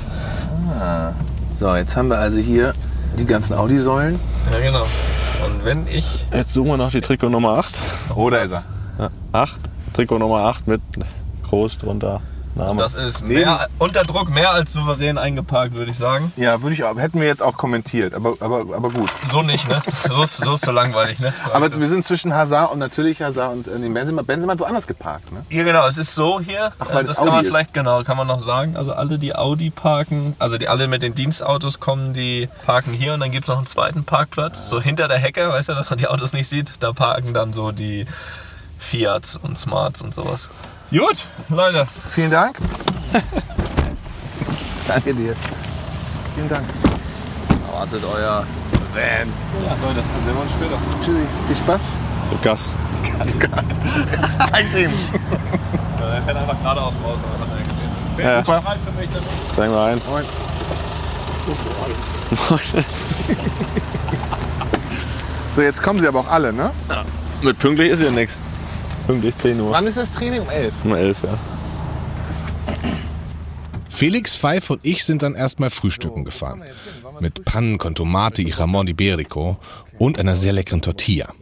So, 1.54 1.76
jetzt 1.76 1.96
haben 1.96 2.10
wir 2.10 2.18
also 2.18 2.38
hier 2.38 2.74
die 3.20 3.26
ganzen 3.26 3.54
Audi-Säulen. 3.54 4.20
Ja, 4.52 4.60
genau. 4.60 4.86
Und 5.46 5.64
wenn 5.64 5.88
ich. 5.88 6.26
Jetzt 6.34 6.54
suchen 6.54 6.70
wir 6.70 6.78
noch 6.78 6.92
die 6.92 7.02
Trikot 7.02 7.30
Nummer 7.30 7.58
8. 7.58 7.76
Oh, 8.16 8.30
da 8.30 8.38
ist 8.38 8.52
er. 8.52 8.64
Ja, 8.98 9.10
8. 9.32 9.60
Trikot 9.94 10.18
Nummer 10.18 10.40
8 10.46 10.68
mit 10.68 10.82
groß 11.44 11.78
drunter 11.80 12.22
Name. 12.56 12.82
Das 12.82 12.94
ist 12.94 13.26
mehr, 13.26 13.68
unter 13.80 14.02
Druck 14.04 14.30
mehr 14.30 14.52
als 14.52 14.74
souverän 14.74 15.18
eingeparkt, 15.18 15.78
würde 15.78 15.92
ich 15.92 15.98
sagen. 15.98 16.32
Ja, 16.36 16.62
würde 16.62 16.74
ich 16.74 16.84
auch, 16.84 16.98
hätten 16.98 17.20
wir 17.20 17.28
jetzt 17.28 17.42
auch 17.42 17.58
kommentiert, 17.58 18.14
aber, 18.14 18.36
aber, 18.40 18.60
aber 18.76 18.90
gut. 18.90 19.10
So 19.32 19.42
nicht, 19.42 19.68
ne? 19.68 19.82
So 20.10 20.24
ist, 20.24 20.38
so 20.38 20.54
ist 20.54 20.66
so 20.66 20.72
langweilig, 20.72 21.20
ne? 21.20 21.34
Aber 21.54 21.76
wir 21.76 21.88
sind 21.88 22.06
zwischen 22.06 22.34
Hazard 22.34 22.72
und 22.72 22.80
natürlich 22.80 23.22
Hazard 23.22 23.54
und 23.54 23.68
äh, 23.68 23.90
Benzema. 23.90 24.22
Benzema 24.22 24.54
hat 24.54 24.60
woanders 24.60 24.88
geparkt, 24.88 25.32
ne? 25.32 25.46
Hier 25.50 25.64
genau, 25.64 25.88
es 25.88 25.98
ist 25.98 26.16
so 26.16 26.40
hier. 26.40 26.72
Ach, 26.80 26.88
weil 26.94 27.04
äh, 27.04 27.08
das 27.08 27.12
das 27.12 27.18
kann 27.18 27.28
man 27.28 27.36
Audi 27.36 27.48
ist. 27.48 27.52
vielleicht 27.52 27.74
genau, 27.74 28.04
kann 28.04 28.18
man 28.18 28.28
noch 28.28 28.44
sagen. 28.44 28.76
Also 28.76 28.94
alle, 28.94 29.18
die 29.18 29.36
Audi 29.36 29.70
parken, 29.70 30.36
also 30.40 30.58
die 30.58 30.68
alle 30.68 30.88
mit 30.88 31.02
den 31.02 31.14
Dienstautos 31.16 31.80
kommen, 31.80 32.14
die 32.14 32.50
parken 32.66 32.94
hier 32.94 33.14
und 33.14 33.20
dann 33.20 33.32
gibt 33.32 33.46
es 33.46 33.50
noch 33.50 33.58
einen 33.58 33.68
zweiten 33.68 34.04
Parkplatz, 34.04 34.70
so 34.70 34.82
hinter 34.82 35.08
der 35.08 35.18
Hecke, 35.18 35.50
weißt 35.50 35.70
du, 35.70 35.74
dass 35.74 35.90
man 35.90 35.98
die 35.98 36.08
Autos 36.08 36.34
nicht 36.34 36.48
sieht. 36.48 36.74
Da 36.80 36.94
parken 36.94 37.34
dann 37.34 37.54
so 37.54 37.72
die 37.72 38.06
Fiats 38.80 39.38
und 39.38 39.58
Smarts 39.58 40.02
und 40.02 40.14
sowas. 40.14 40.50
Gut, 40.92 41.26
Leute. 41.50 41.88
Vielen 42.10 42.30
Dank. 42.32 42.58
Danke 44.88 45.14
dir. 45.14 45.34
Vielen 46.36 46.50
Dank. 46.50 46.66
Erwartet 47.68 48.04
euer 48.04 48.46
Van. 48.94 49.30
Ja, 49.66 49.76
Leute, 49.82 49.96
dann 49.96 50.24
sehen 50.26 50.36
wir 50.36 50.42
uns 50.42 50.52
später. 50.52 50.78
Tschüssi. 51.02 51.26
Viel 51.48 51.56
Spaß. 51.56 51.82
Gas. 52.44 52.68
Zeig's 54.52 54.74
ihm. 54.76 54.92
Er 56.02 56.22
fährt 56.24 56.38
einfach 56.38 56.60
geradeaus 56.62 56.94
raus. 57.04 57.18
aber 57.24 57.40
hat 57.40 57.48
er 57.58 57.64
gesehen. 57.64 57.92
Ja, 58.18 58.40
Super. 58.40 58.60
Bereit 58.62 58.80
für 58.86 58.92
mich 59.00 59.10
dann. 59.14 59.24
steigen 59.54 59.74
wir 59.74 59.84
ein. 59.84 60.02
So, 65.54 65.62
jetzt 65.62 65.84
kommen 65.84 66.00
sie 66.00 66.08
aber 66.08 66.22
auch 66.22 66.30
alle, 66.30 66.54
ne? 66.54 66.72
Mit 67.42 67.60
pünktlich 67.60 67.92
ist 67.92 68.00
hier 68.00 68.10
nichts. 68.12 68.38
Pünktlich 69.12 69.36
10 69.36 69.60
Uhr. 69.60 69.72
Wann 69.72 69.86
ist 69.88 69.98
das 69.98 70.14
Training? 70.14 70.40
Um 70.40 70.50
11. 70.50 70.74
Um 70.86 70.96
11, 70.96 71.18
ja. 71.24 71.38
Felix, 73.90 74.38
Pfeif 74.38 74.70
und 74.70 74.86
ich 74.86 75.04
sind 75.04 75.22
dann 75.22 75.36
erstmal 75.36 75.70
frühstücken 75.70 76.24
gefahren. 76.24 76.64
Mit 77.20 77.44
Pannen 77.44 77.78
con 77.78 77.94
Tomate 77.94 78.42
y 78.42 78.54
Jamón 78.54 78.88
Iberico 78.88 79.58
und 80.00 80.18
einer 80.18 80.38
sehr 80.38 80.54
leckeren 80.54 80.82
Tortilla. 80.82 81.34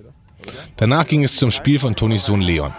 Danach 0.77 1.05
ging 1.05 1.23
es 1.23 1.35
zum 1.35 1.51
Spiel 1.51 1.77
von 1.77 1.95
Tonys 1.95 2.25
Sohn 2.25 2.41
Leon. 2.41 2.73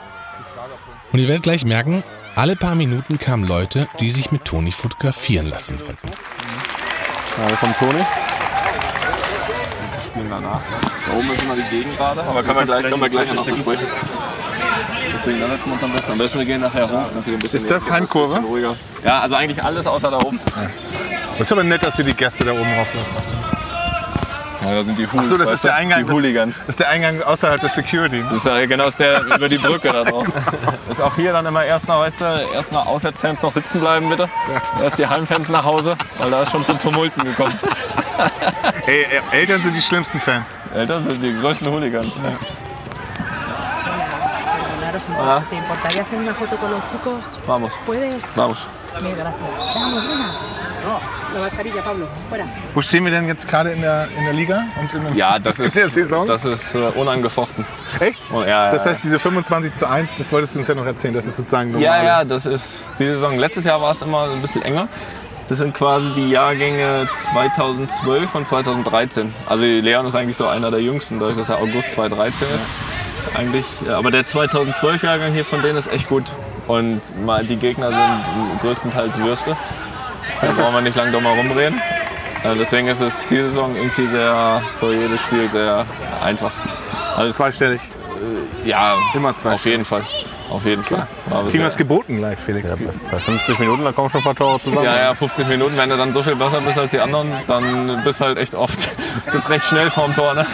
Und 1.12 1.20
ihr 1.20 1.28
werdet 1.28 1.44
gleich 1.44 1.64
merken, 1.64 2.02
alle 2.34 2.56
paar 2.56 2.74
Minuten 2.74 3.16
kamen 3.16 3.46
Leute, 3.46 3.86
die 4.00 4.10
sich 4.10 4.32
mit 4.32 4.44
Toni 4.44 4.72
fotografieren 4.72 5.46
lassen 5.46 5.78
wollten. 5.78 6.08
Ja, 7.38 7.48
da 7.48 7.54
kommt 7.54 7.78
Toni. 7.78 8.00
spielen 10.04 10.30
danach. 10.30 10.62
Da 11.06 11.16
oben 11.16 11.30
ist 11.30 11.44
immer 11.44 11.54
die 11.54 11.76
Gegend 11.76 11.96
gerade, 11.96 12.24
aber 12.24 12.42
können 12.42 12.58
wir 12.58 12.66
gleich, 12.66 12.82
können 12.82 13.00
wir 13.00 13.08
gleich 13.08 13.32
noch 13.32 13.46
besprechen. 13.46 13.86
Deswegen 15.20 15.40
dann 15.40 15.50
setzen 15.50 15.66
wir 15.66 15.72
uns 15.74 15.82
am 15.84 15.92
besten. 15.92 16.12
Am 16.12 16.18
besten 16.18 16.38
wir 16.38 16.46
gehen 16.46 16.60
nachher 16.62 16.88
hoch. 16.90 17.52
Ist 17.52 17.70
das 17.70 17.90
ruhiger. 17.90 18.74
Ja, 19.04 19.18
also 19.18 19.34
eigentlich 19.34 19.62
alles 19.62 19.86
außer 19.86 20.10
da 20.10 20.16
oben. 20.16 20.40
Das 21.32 21.40
ist 21.46 21.52
aber 21.52 21.62
nett, 21.62 21.82
dass 21.82 21.98
ihr 21.98 22.06
die 22.06 22.14
Gäste 22.14 22.44
da 22.44 22.52
oben 22.52 22.72
rauflasst. 22.78 23.12
Ja, 24.64 24.74
da 24.74 24.82
sind 24.82 24.98
die 24.98 25.06
Hools, 25.06 25.24
Ach 25.24 25.24
so, 25.26 25.36
das 25.36 25.52
ist 25.52 25.64
der? 25.64 25.74
Eingang. 25.74 26.06
Die 26.06 26.12
Hooligans. 26.12 26.56
Das 26.60 26.68
ist 26.68 26.80
der 26.80 26.88
Eingang 26.88 27.22
außerhalb 27.22 27.60
der 27.60 27.68
Security. 27.68 28.22
Das 28.22 28.38
ist 28.38 28.46
ja 28.46 28.64
genau 28.64 28.86
ist 28.86 28.98
der 28.98 29.22
über 29.24 29.50
die 29.50 29.58
Brücke 29.58 29.92
da 29.92 30.04
drauf. 30.04 30.26
Ist 30.90 31.00
auch 31.00 31.14
hier 31.16 31.32
dann 31.32 31.46
immer 31.46 31.64
erst 31.64 31.86
nach, 31.86 32.00
weißt 32.00 32.20
du, 32.20 32.24
erst 32.54 32.72
nach 32.72 32.86
Auswärtsfans 32.86 33.42
noch 33.42 33.52
sitzen 33.52 33.80
bleiben 33.80 34.08
bitte. 34.08 34.28
Erst 34.82 34.98
die 34.98 35.06
Heimfans 35.06 35.48
nach 35.50 35.64
Hause, 35.64 35.96
weil 36.18 36.30
da 36.30 36.42
ist 36.42 36.50
schon 36.50 36.64
zu 36.64 36.76
Tumulten 36.76 37.24
gekommen. 37.24 37.56
Ey, 38.86 39.06
Eltern 39.32 39.62
sind 39.62 39.76
die 39.76 39.82
schlimmsten 39.82 40.18
Fans. 40.18 40.58
Eltern 40.74 41.04
sind 41.04 41.22
die 41.22 41.32
größten 41.40 41.70
Hooligans. 41.70 42.12
Claro, 45.06 45.42
¿te 45.50 45.56
importaría 45.56 46.02
hacer 46.02 46.18
una 46.18 46.34
foto 46.34 46.56
con 46.56 46.70
los 46.70 46.84
chicos? 46.86 47.38
Vamos, 47.46 47.72
¿Puedes? 47.86 48.24
vamos. 48.36 48.66
Mil 49.02 49.14
gracias. 49.14 49.40
Vamos, 49.74 50.06
venga. 50.08 50.26
La 51.34 51.40
mascarilla, 51.40 51.82
Pablo. 51.84 52.08
Fuera. 52.28 52.44
Wo 52.74 52.82
stehen 52.82 53.04
wir 53.04 53.12
denn 53.12 53.26
jetzt 53.28 53.46
gerade 53.46 53.70
in 53.70 53.80
der, 53.80 54.08
in 54.18 54.24
der 54.24 54.32
Liga? 54.32 54.64
Und 54.80 54.92
in, 54.94 55.14
Ja, 55.14 55.38
das 55.38 55.60
in 55.60 55.66
ist, 55.66 55.76
der 55.76 55.88
Saison? 55.88 56.26
das 56.26 56.44
ist 56.44 56.74
äh, 56.74 56.78
unangefochten. 56.78 57.64
Echt? 58.00 58.18
Oh, 58.32 58.40
ja, 58.40 58.48
ja, 58.66 58.70
Das 58.70 58.84
ja. 58.84 58.90
heißt, 58.90 59.04
diese 59.04 59.18
25 59.20 59.74
zu 59.74 59.86
1, 59.88 60.14
das 60.16 60.32
wolltest 60.32 60.54
du 60.54 60.58
uns 60.58 60.66
ja 60.68 60.74
noch 60.74 60.86
erzählen, 60.86 61.14
das 61.14 61.26
ist 61.26 61.36
sozusagen 61.36 61.70
normal. 61.70 61.84
Ja, 61.84 62.02
ja, 62.02 62.24
das 62.24 62.46
ist 62.46 62.92
die 62.98 63.06
Saison. 63.06 63.38
Letztes 63.38 63.64
Jahr 63.64 63.80
war 63.80 63.92
es 63.92 64.02
immer 64.02 64.24
ein 64.30 64.40
bisschen 64.42 64.62
enger. 64.62 64.88
Das 65.46 65.58
sind 65.58 65.74
quasi 65.74 66.12
die 66.12 66.30
Jahrgänge 66.30 67.08
2012 67.12 68.34
und 68.34 68.46
2013. 68.48 69.32
Also 69.46 69.64
Leon 69.64 70.06
ist 70.06 70.14
eigentlich 70.16 70.36
so 70.36 70.46
einer 70.48 70.70
der 70.70 70.80
jüngsten, 70.80 71.20
dadurch, 71.20 71.36
dass 71.36 71.48
er 71.48 71.58
August 71.58 71.92
2013 71.92 72.48
ist. 72.48 72.64
Eigentlich, 73.36 73.64
ja, 73.86 73.96
aber 73.98 74.10
der 74.10 74.24
2012-Jahrgang 74.26 75.32
hier 75.32 75.44
von 75.44 75.62
denen 75.62 75.78
ist 75.78 75.86
echt 75.92 76.08
gut. 76.08 76.24
Und 76.66 77.00
mal, 77.24 77.44
die 77.44 77.56
Gegner 77.56 77.88
sind 77.88 78.60
größtenteils 78.60 79.18
Würste. 79.18 79.56
Da 80.40 80.48
brauchen 80.52 80.74
wir 80.74 80.80
nicht 80.82 80.96
lange 80.96 81.10
drum 81.12 81.22
herum 81.24 81.50
reden. 81.52 81.80
Äh, 82.44 82.54
Deswegen 82.58 82.86
ist 82.88 83.00
es 83.00 83.24
diese 83.26 83.48
Saison 83.48 83.74
irgendwie 83.74 84.06
sehr, 84.06 84.62
so 84.70 84.92
jedes 84.92 85.20
Spiel 85.20 85.48
sehr 85.50 85.84
einfach. 86.22 86.52
Also, 87.16 87.32
Zweistellig. 87.36 87.80
ja, 88.64 88.94
Immer 89.14 89.30
auf 89.30 89.36
zweistellig. 89.36 89.64
jeden 89.64 89.84
Fall. 89.84 90.02
Auf 90.50 90.64
jeden 90.64 90.82
Fall. 90.82 91.06
Kriegen 91.48 91.58
wir 91.60 91.66
es 91.66 91.76
geboten 91.76 92.16
gleich, 92.18 92.38
Felix? 92.38 92.74
Bei 93.10 93.18
50 93.18 93.58
Minuten, 93.60 93.84
da 93.84 93.92
kommen 93.92 94.10
schon 94.10 94.20
ein 94.20 94.24
paar 94.24 94.34
Tore 94.34 94.58
zusammen. 94.58 94.84
Ja, 94.84 94.96
ja, 94.96 95.14
15 95.14 95.46
Minuten, 95.48 95.76
wenn 95.76 95.88
du 95.90 95.96
dann 95.96 96.12
so 96.12 96.22
viel 96.24 96.34
besser 96.34 96.60
bist 96.60 96.76
als 96.78 96.90
die 96.90 96.98
anderen, 96.98 97.30
dann 97.46 98.02
bist 98.02 98.20
du 98.20 98.24
halt 98.24 98.36
echt 98.38 98.54
oft, 98.56 98.90
bist 99.32 99.48
recht 99.48 99.64
schnell 99.64 99.90
vorm 99.90 100.12
Tor, 100.14 100.34
ne? 100.34 100.44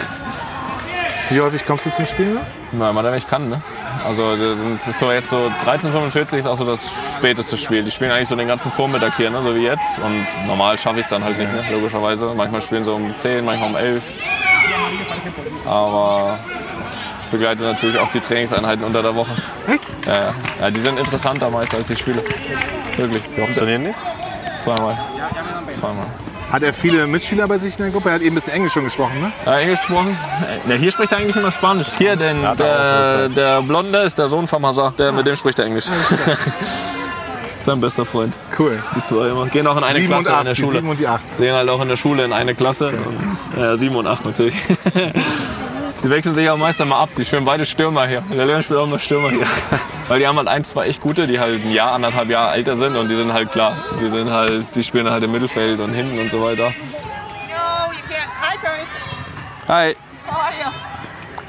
Wie 1.29 1.41
häufig 1.41 1.65
kommst 1.65 1.85
du 1.85 1.89
zum 1.89 2.05
Spiel? 2.05 2.39
Na, 2.71 2.93
mal, 2.93 3.03
wenn 3.03 3.15
ich 3.15 3.27
kann, 3.27 3.49
ne? 3.49 3.61
Also 4.07 4.35
das 4.35 4.87
ist 4.87 4.99
so 4.99 5.11
jetzt 5.11 5.29
so 5.29 5.51
13:45 5.65 6.37
ist 6.37 6.45
auch 6.45 6.55
so 6.55 6.65
das 6.65 6.89
späteste 7.17 7.57
Spiel. 7.57 7.83
Die 7.83 7.91
spielen 7.91 8.11
eigentlich 8.11 8.29
so 8.29 8.35
den 8.35 8.47
ganzen 8.47 8.71
Vormittag 8.71 9.17
hier, 9.17 9.29
ne? 9.29 9.41
so 9.43 9.55
wie 9.55 9.63
jetzt. 9.63 9.99
Und 9.99 10.25
normal 10.45 10.77
schaffe 10.77 10.99
ich 10.99 11.05
es 11.05 11.09
dann 11.09 11.23
halt 11.23 11.37
nicht, 11.37 11.51
ne? 11.51 11.65
logischerweise. 11.71 12.33
Manchmal 12.33 12.61
spielen 12.61 12.83
sie 12.83 12.93
um 12.93 13.13
10, 13.17 13.43
manchmal 13.43 13.69
um 13.69 13.75
11. 13.75 14.03
Aber 15.65 16.39
ich 17.23 17.27
begleite 17.27 17.63
natürlich 17.63 17.97
auch 17.99 18.09
die 18.09 18.21
Trainingseinheiten 18.21 18.85
unter 18.85 19.01
der 19.01 19.15
Woche. 19.15 19.35
Echt? 19.67 19.91
Ja, 20.05 20.15
ja. 20.15 20.33
ja 20.61 20.71
die 20.71 20.79
sind 20.79 20.97
interessanter 20.97 21.49
meist 21.49 21.75
als 21.75 21.87
die 21.87 21.95
Spiele. 21.95 22.23
Wirklich. 22.95 23.23
Wie 23.35 23.41
oft 23.41 23.55
trainieren 23.55 23.85
die? 23.85 23.95
Zweimal. 24.61 24.97
Zweimal. 25.69 26.05
Hat 26.51 26.63
er 26.63 26.71
viele 26.71 27.07
Mitspieler 27.07 27.45
bei 27.47 27.57
sich 27.57 27.77
in 27.77 27.83
der 27.83 27.91
Gruppe? 27.91 28.09
Er 28.09 28.15
hat 28.15 28.21
eben 28.21 28.31
ein 28.31 28.35
bisschen 28.35 28.53
Englisch 28.53 28.71
schon 28.73 28.85
gesprochen, 28.85 29.19
ne? 29.19 29.31
Ja, 29.45 29.59
Englisch 29.59 29.79
gesprochen? 29.81 30.15
Na, 30.65 30.75
hier 30.75 30.91
spricht 30.91 31.11
er 31.11 31.17
eigentlich 31.17 31.35
immer 31.35 31.51
Spanisch. 31.51 31.87
Hier, 31.97 32.15
denn 32.15 32.41
Ja, 32.41 32.55
der, 32.55 33.29
der 33.29 33.61
Blonde 33.61 33.99
ist 33.99 34.17
der 34.17 34.29
Sohn 34.29 34.47
vom 34.47 34.65
Hazard. 34.65 34.97
Der, 34.97 35.11
mit 35.11 35.27
dem 35.27 35.35
spricht 35.35 35.59
er 35.59 35.65
Englisch. 35.65 35.85
Sein 37.59 37.81
bester 37.81 38.05
Freund. 38.05 38.33
Cool. 38.57 38.81
Die 38.95 39.03
zwei 39.03 39.27
immer. 39.27 39.47
Gehen 39.47 39.67
auch 39.67 39.75
in 39.75 39.83
eine 39.83 39.95
Sieben 39.95 40.13
und 40.13 40.23
Klasse 40.23 40.29
in 40.29 40.35
acht, 40.37 40.45
der 40.45 40.53
die 40.53 40.61
Schule. 40.61 40.71
sieben 40.71 40.89
und 40.89 40.99
die 41.01 41.07
acht. 41.07 41.37
Gehen 41.37 41.53
halt 41.53 41.69
auch 41.69 41.81
in 41.81 41.89
der 41.89 41.97
Schule 41.97 42.23
in 42.23 42.31
eine 42.31 42.55
Klasse. 42.55 42.87
Und, 42.87 43.59
ja, 43.61 43.75
sieben 43.75 43.95
und 43.97 44.07
acht 44.07 44.23
natürlich. 44.25 44.55
Die 46.07 46.11
wechseln 46.13 46.35
sich 46.35 46.49
auch 46.49 46.55
meist 46.55 46.79
immer 46.79 46.95
ab. 46.95 47.09
Die 47.17 47.25
spielen 47.25 47.43
beide 47.43 47.65
Stürmer 47.65 48.07
hier. 48.07 48.21
Der 48.31 48.45
Leon 48.45 48.63
spielt 48.63 48.79
auch 48.79 48.87
immer 48.87 48.97
Stürmer 48.97 49.29
hier. 49.29 49.45
Weil 50.07 50.19
die 50.19 50.25
haben 50.25 50.37
halt 50.37 50.47
ein, 50.47 50.63
zwei 50.63 50.87
echt 50.87 51.01
gute, 51.01 51.27
die 51.27 51.37
halt 51.37 51.61
ein 51.65 51.71
Jahr, 51.71 51.91
anderthalb 51.91 52.29
Jahre 52.29 52.53
älter 52.53 52.77
sind 52.77 52.95
und 52.95 53.09
die 53.09 53.15
sind 53.15 53.33
halt 53.33 53.51
klar. 53.51 53.75
Die 53.99 54.07
sind 54.07 54.31
halt, 54.31 54.73
die 54.73 54.83
spielen 54.85 55.09
halt 55.09 55.21
im 55.23 55.33
Mittelfeld 55.33 55.81
und 55.81 55.93
hinten 55.93 56.17
und 56.17 56.31
so 56.31 56.41
weiter. 56.41 56.71
Hi. 59.67 59.97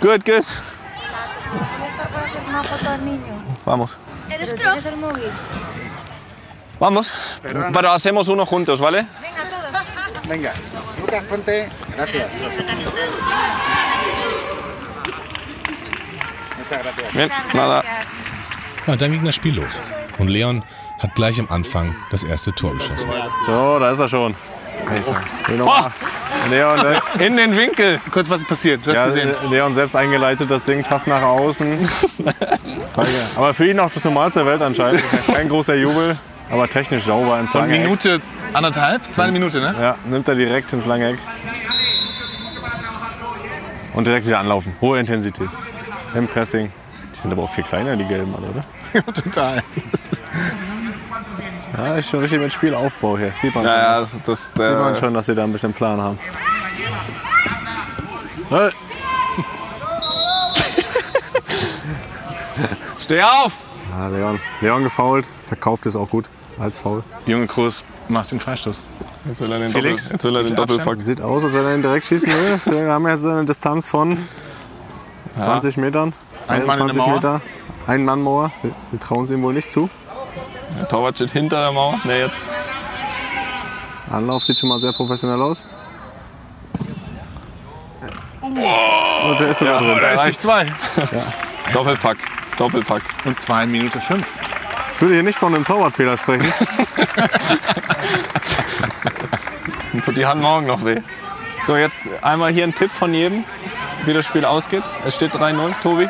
Good, 0.01 0.25
good. 0.25 0.45
Vamos. 3.65 3.97
¿Eres 4.29 4.57
cross? 4.57 4.93
Vamos. 6.81 7.13
Pero 7.73 7.93
hacemos 7.93 8.29
uno 8.29 8.45
juntos, 8.45 8.81
¿vale? 8.81 9.07
Venga, 10.27 10.53
Lucas, 11.01 11.23
ponte. 11.31 11.69
Gracias. 11.95 12.27
Muchas 16.69 16.83
gracias. 16.83 17.13
Bien, 17.15 17.31
nada. 17.55 17.83
Ja, 18.87 18.97
dann 18.97 19.13
ging 19.13 19.25
das 19.25 19.35
Spiel 19.35 19.55
los. 19.55 19.69
Und 20.19 20.29
Leon 20.29 20.63
hat 20.99 21.15
gleich 21.15 21.39
am 21.39 21.49
Anfang 21.51 21.95
das 22.11 22.25
erste 22.25 22.53
Tor 22.53 22.75
geschossen. 22.75 23.09
So, 23.47 23.79
da 23.79 23.91
ist 23.91 23.99
er 23.99 24.09
schon. 24.09 24.35
Alter. 24.87 25.17
Boah. 25.59 25.91
Leon, 26.51 26.81
selbst, 26.81 27.17
In 27.21 27.37
den 27.37 27.57
Winkel. 27.57 28.01
Kurz, 28.11 28.29
was 28.31 28.43
ist 28.43 28.49
passiert? 28.49 28.87
Du 28.87 28.91
hast 28.91 28.97
ja, 28.97 29.07
gesehen. 29.07 29.31
Leon 29.51 29.75
selbst 29.75 29.97
eingeleitet, 29.97 30.51
das 30.51 30.65
Ding 30.65 30.83
passt 30.83 31.07
nach 31.07 31.23
außen. 31.23 31.89
aber 33.37 33.55
für 33.55 33.69
ihn 33.69 33.81
auch 33.81 33.91
das 33.91 34.05
Normalste 34.05 34.41
der 34.41 34.53
Welt 34.53 34.63
anscheinend. 34.63 35.03
Kein 35.27 35.49
großer 35.49 35.75
Jubel, 35.75 36.17
aber 36.51 36.69
technisch 36.69 37.05
sauber 37.05 37.41
ins 37.41 37.53
Von 37.53 37.63
lange 37.63 37.77
Eck. 37.77 37.85
Minute 37.85 38.21
anderthalb? 38.53 39.13
Zweite 39.13 39.33
Minute, 39.33 39.61
ne? 39.61 39.75
Ja, 39.81 39.97
nimmt 40.07 40.29
er 40.29 40.35
direkt 40.37 40.73
ins 40.73 40.87
lange 40.87 41.11
Eck. 41.11 41.19
Und 43.95 44.07
direkt 44.07 44.27
wieder 44.27 44.39
anlaufen. 44.39 44.77
Hohe 44.81 45.01
Intensität. 45.01 45.49
Im 46.19 46.27
Pressing. 46.27 46.73
Die 47.15 47.21
sind 47.21 47.31
aber 47.33 47.45
auch 47.45 47.53
viel 47.53 47.63
kleiner, 47.63 47.95
die 47.97 48.05
gelben 48.05 48.35
alle, 48.35 48.49
oder? 48.49 48.63
Total. 49.23 49.63
Ja, 51.77 51.97
ist 51.97 52.11
schon 52.11 52.21
richtig 52.21 52.41
mit 52.41 52.53
Spielaufbau 52.53 53.17
hier. 53.17 53.33
Sieht 53.37 53.55
man 53.55 53.63
schon, 53.63 53.73
Ja, 53.73 53.79
ja, 53.79 54.01
dass, 54.01 54.17
das, 54.27 54.47
sieht 54.47 54.57
man 54.57 54.93
äh, 54.93 54.97
schon, 54.97 55.15
dass 55.15 55.27
sie 55.27 55.35
da 55.37 55.45
ein 55.45 55.53
bisschen 55.53 55.73
Plan 55.73 56.01
haben. 56.01 56.19
Hey, 58.51 58.71
Steh 62.99 63.23
auf! 63.23 63.59
Ja, 63.97 64.09
Leon. 64.09 64.41
Leon 64.61 64.83
gefault, 64.83 65.27
verkauft 65.47 65.87
es 65.87 65.95
auch 65.95 66.11
gut 66.11 66.29
als 66.59 66.79
Foul. 66.79 67.05
Junge 67.27 67.47
Groß 67.47 67.85
macht 68.09 68.33
den 68.33 68.41
Freistoß. 68.41 68.83
Jetzt 69.27 69.41
will 69.41 69.53
er 69.53 69.61
den, 69.61 69.71
Felix, 69.71 70.05
Doppel, 70.05 70.15
jetzt 70.15 70.25
will 70.25 70.37
er 70.37 70.43
den 70.43 70.57
Doppelpack. 70.57 71.01
Sieht 71.03 71.21
aus, 71.21 71.45
als 71.45 71.55
wenn 71.55 71.65
er 71.65 71.75
ihn 71.75 71.83
direkt 71.83 72.07
schießen 72.07 72.29
will. 72.29 72.59
Wir 72.87 72.93
haben 72.93 73.07
jetzt 73.07 73.25
eine 73.25 73.45
Distanz 73.45 73.87
von 73.87 74.19
20 75.39 75.77
Metern, 75.79 76.13
Ein 76.49 76.67
Mann 76.67 76.81
in 76.81 76.87
der 76.87 76.95
22 76.95 76.97
Mauer. 76.99 77.15
Meter. 77.15 77.41
Ein 77.87 78.05
Mann 78.05 78.23
Mauer. 78.23 78.53
Wir, 78.63 78.71
wir 78.91 79.01
trauen 79.01 79.25
es 79.25 79.31
ihm 79.31 79.43
wohl 79.43 79.55
nicht 79.55 79.71
zu. 79.73 79.89
Der 80.79 80.89
Torwart 80.89 81.17
steht 81.17 81.31
hinter 81.31 81.61
der 81.61 81.73
Mauer. 81.73 81.99
Ne, 82.05 82.19
jetzt. 82.21 82.41
Anlauf 84.11 84.45
sieht 84.45 84.59
schon 84.59 84.69
mal 84.69 84.79
sehr 84.79 84.93
professionell 84.93 85.41
aus. 85.41 85.67
Und 88.41 89.41
der 89.41 89.49
ist 89.51 89.59
sogar 89.59 89.81
drin. 89.81 89.99
Da 90.01 90.25
ist 90.25 90.27
die 90.27 90.43
zwei. 90.43 90.67
Doppelpack. 91.73 92.19
Doppelpack. 92.57 93.03
Und 93.25 93.39
zwar 93.39 93.63
in 93.65 93.71
Minute 93.71 94.01
fünf. 94.01 94.27
Ich 94.93 95.01
würde 95.01 95.15
hier 95.15 95.23
nicht 95.23 95.39
von 95.39 95.55
einem 95.55 95.65
Torwartfehler 95.65 96.17
sprechen. 96.17 96.53
Dann 99.93 100.03
tut 100.05 100.17
die 100.17 100.27
Hand 100.27 100.43
morgen 100.43 100.67
noch 100.67 100.85
weh. 100.85 101.01
So, 101.67 101.77
jetzt 101.77 102.09
einmal 102.23 102.53
hier 102.53 102.65
ein 102.65 102.75
Tipp 102.75 102.91
von 102.91 103.13
jedem, 103.13 103.45
wie 104.05 104.13
das 104.13 104.25
Spiel 104.27 104.45
ausgeht. 104.45 104.83
Es 105.07 105.15
steht 105.15 105.33
3-0. 105.35 105.73
Tobi, 105.83 106.09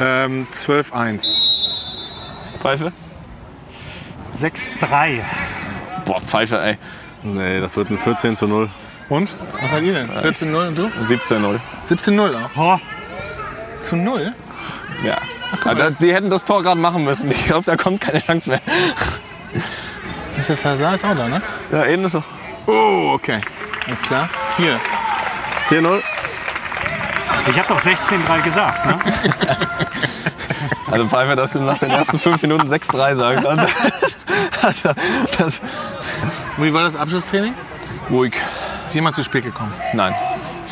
Ähm, 0.00 0.46
12-1. 0.52 1.22
Pfeife. 2.60 2.92
6-3. 4.40 5.20
Boah, 6.04 6.20
Pfeife, 6.20 6.60
ey. 6.60 6.78
Nee, 7.22 7.60
das 7.60 7.76
wird 7.76 7.90
ein 7.90 7.98
14 7.98 8.36
zu 8.36 8.46
0. 8.46 8.68
Und? 9.08 9.30
Was 9.60 9.70
seid 9.70 9.82
ihr 9.82 9.94
denn? 9.94 10.08
14-0 10.10 10.68
und 10.68 10.78
du? 10.78 10.86
17-0. 11.02 11.58
17-0 11.88 12.30
auch. 12.56 12.56
Oh, 12.56 12.78
Zu 13.80 13.96
0? 13.96 14.32
Ja. 15.04 15.16
Aber 15.64 15.74
das, 15.76 15.98
sie 15.98 16.12
hätten 16.14 16.30
das 16.30 16.44
Tor 16.44 16.62
gerade 16.62 16.78
machen 16.80 17.04
müssen. 17.04 17.30
Ich 17.30 17.46
glaube, 17.46 17.64
da 17.64 17.76
kommt 17.76 18.00
keine 18.00 18.20
Chance 18.24 18.50
mehr. 18.50 18.60
Ist 20.38 20.50
das 20.50 20.64
Hazard 20.64 20.94
ist 20.96 21.04
auch 21.04 21.16
da, 21.16 21.26
ne? 21.26 21.40
Ja, 21.72 21.84
ähnlich 21.86 22.12
so. 22.12 22.22
Oh, 22.66 23.12
okay. 23.14 23.40
Alles 23.88 24.02
klar. 24.02 24.28
4. 24.56 24.78
4-0. 25.70 26.02
ich 27.50 27.58
habe 27.58 27.68
doch 27.68 27.80
16-3 27.80 28.42
gesagt. 28.44 28.86
Ne? 28.86 28.98
Also 30.90 31.06
Pfeife, 31.06 31.34
dass 31.36 31.52
du 31.52 31.60
nach 31.60 31.78
den 31.78 31.90
ersten 31.90 32.18
fünf 32.18 32.40
Minuten 32.42 32.66
6-3 32.66 33.14
sagst. 33.14 33.46
Also, 34.62 34.90
das, 35.38 35.60
Wie 36.56 36.72
war 36.72 36.82
das 36.82 36.96
Abschlusstraining? 36.96 37.54
ruhig. 38.10 38.34
Ist 38.86 38.94
jemand 38.94 39.14
zu 39.16 39.22
spät 39.22 39.44
gekommen? 39.44 39.72
Nein, 39.92 40.14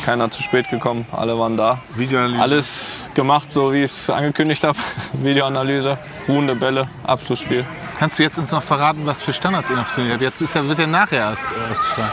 keiner 0.05 0.29
zu 0.29 0.41
spät 0.41 0.69
gekommen. 0.69 1.05
Alle 1.11 1.37
waren 1.37 1.55
da. 1.57 1.79
Videoanalyse. 1.95 2.41
Alles 2.41 3.09
gemacht, 3.13 3.51
so 3.51 3.71
wie 3.73 3.83
ich 3.83 3.91
es 3.91 4.09
angekündigt 4.09 4.63
habe. 4.63 4.77
Videoanalyse, 5.13 5.97
ruhende 6.27 6.55
Bälle, 6.55 6.87
Abschlussspiel. 7.03 7.63
Kannst 7.97 8.17
du 8.19 8.23
jetzt 8.23 8.37
uns 8.37 8.51
noch 8.51 8.63
verraten, 8.63 9.05
was 9.05 9.21
für 9.21 9.33
Standards 9.33 9.69
ihr 9.69 9.75
noch 9.75 9.89
trainiert 9.91 10.13
habt? 10.15 10.21
Jetzt 10.23 10.41
ist 10.41 10.55
ja, 10.55 10.67
wird 10.67 10.79
ja 10.79 10.87
nachher 10.87 11.19
erst 11.29 11.45
äh, 11.51 11.71
ausgestrahlt. 11.71 12.11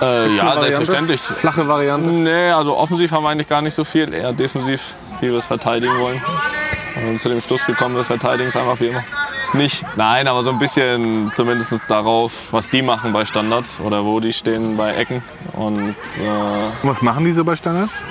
Äh, 0.00 0.04
ja, 0.36 0.44
Variante? 0.44 0.60
selbstverständlich. 0.60 1.20
Flache 1.20 1.68
Variante. 1.68 2.10
Nee, 2.10 2.50
also 2.50 2.76
offensiv 2.76 3.10
haben 3.12 3.22
wir 3.24 3.30
eigentlich 3.30 3.48
gar 3.48 3.62
nicht 3.62 3.74
so 3.74 3.84
viel, 3.84 4.12
eher 4.12 4.32
defensiv, 4.32 4.94
wie 5.20 5.30
wir 5.30 5.38
es 5.38 5.46
verteidigen 5.46 5.98
wollen. 5.98 6.22
Sind 6.98 7.20
zu 7.20 7.28
dem 7.28 7.40
Schluss 7.40 7.64
gekommen, 7.64 7.96
wir 7.96 8.04
verteidigen 8.04 8.48
es 8.48 8.56
einfach 8.56 8.80
wie 8.80 8.88
immer. 8.88 9.04
Nicht, 9.52 9.84
nein, 9.96 10.28
aber 10.28 10.42
so 10.44 10.50
ein 10.50 10.58
bisschen 10.60 11.32
zumindest 11.34 11.90
darauf, 11.90 12.52
was 12.52 12.68
die 12.68 12.82
machen 12.82 13.12
bei 13.12 13.24
Standards 13.24 13.80
oder 13.80 14.04
wo 14.04 14.20
die 14.20 14.32
stehen 14.32 14.76
bei 14.76 14.94
Ecken. 14.94 15.22
Und 15.54 15.78
äh, 15.78 15.94
Was 16.82 17.02
machen 17.02 17.24
die 17.24 17.32
so 17.32 17.44
bei 17.44 17.56
Standards? 17.56 18.02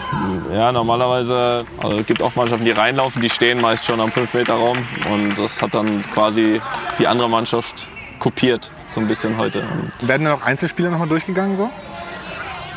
ja, 0.53 0.71
normalerweise, 0.71 1.63
also 1.77 1.99
es 1.99 2.05
gibt 2.05 2.21
auch 2.21 2.35
Mannschaften, 2.35 2.65
die 2.65 2.71
reinlaufen, 2.71 3.21
die 3.21 3.29
stehen 3.29 3.61
meist 3.61 3.85
schon 3.85 4.01
am 4.01 4.09
5-Meter-Raum 4.09 4.77
und 5.11 5.35
das 5.37 5.61
hat 5.61 5.73
dann 5.73 6.01
quasi 6.13 6.61
die 6.97 7.07
andere 7.07 7.29
Mannschaft 7.29 7.87
kopiert, 8.19 8.69
so 8.87 8.99
ein 8.99 9.07
bisschen 9.07 9.37
heute. 9.37 9.63
Werden 10.01 10.25
da 10.25 10.31
noch 10.31 10.43
Einzelspieler 10.43 10.89
nochmal 10.89 11.07
durchgegangen 11.07 11.55
so? 11.55 11.69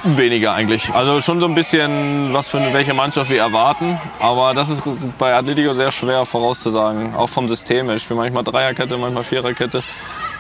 Weniger 0.04 0.54
eigentlich. 0.54 0.92
Also 0.92 1.20
schon 1.20 1.38
so 1.38 1.46
ein 1.46 1.54
bisschen, 1.54 2.32
was 2.32 2.48
für 2.48 2.58
eine, 2.58 2.74
welche 2.74 2.92
Mannschaft 2.92 3.30
wir 3.30 3.40
erwarten. 3.40 4.00
Aber 4.18 4.52
das 4.52 4.68
ist 4.68 4.82
bei 5.16 5.32
Atletico 5.32 5.74
sehr 5.74 5.92
schwer 5.92 6.26
vorauszusagen. 6.26 7.14
Auch 7.14 7.28
vom 7.28 7.48
System. 7.48 7.86
her. 7.86 7.96
Ich 7.96 8.02
spiele 8.02 8.18
manchmal 8.18 8.42
Dreierkette, 8.42 8.96
manchmal 8.96 9.22
Viererkette. 9.22 9.84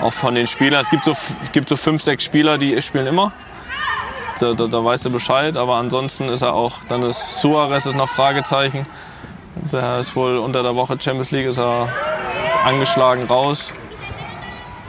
Auch 0.00 0.12
von 0.12 0.34
den 0.34 0.48
Spielern. 0.48 0.80
Es 0.80 0.90
gibt 0.90 1.04
so, 1.04 1.16
gibt 1.52 1.68
so 1.68 1.76
fünf, 1.76 2.02
sechs 2.02 2.24
Spieler, 2.24 2.58
die 2.58 2.80
spielen 2.82 3.06
immer. 3.06 3.32
Da, 4.40 4.52
da, 4.52 4.66
da 4.66 4.84
weißt 4.84 5.04
du 5.04 5.10
Bescheid. 5.10 5.56
Aber 5.56 5.76
ansonsten 5.76 6.28
ist 6.28 6.42
er 6.42 6.54
auch, 6.54 6.78
dann 6.88 7.04
ist 7.04 7.40
Suarez 7.40 7.86
ist 7.86 7.94
noch 7.94 8.08
Fragezeichen. 8.08 8.84
Der 9.70 10.00
ist 10.00 10.16
wohl 10.16 10.38
unter 10.38 10.64
der 10.64 10.74
Woche 10.74 10.96
Champions 11.00 11.30
League, 11.30 11.46
ist 11.46 11.58
er 11.58 11.88
angeschlagen 12.64 13.26
raus. 13.28 13.72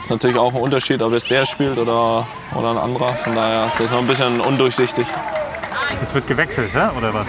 Ist 0.03 0.09
natürlich 0.09 0.37
auch 0.37 0.53
ein 0.53 0.59
Unterschied, 0.59 1.01
ob 1.01 1.13
jetzt 1.13 1.31
der 1.31 1.45
spielt 1.45 1.77
oder, 1.77 2.27
oder 2.55 2.71
ein 2.71 2.77
anderer. 2.77 3.07
Von 3.13 3.33
daher 3.35 3.67
ist 3.67 3.79
das 3.79 3.89
noch 3.89 3.99
ein 3.99 4.07
bisschen 4.07 4.41
undurchsichtig. 4.41 5.07
Jetzt 6.01 6.13
wird 6.13 6.27
gewechselt, 6.27 6.71
oder 6.75 7.13
was? 7.13 7.25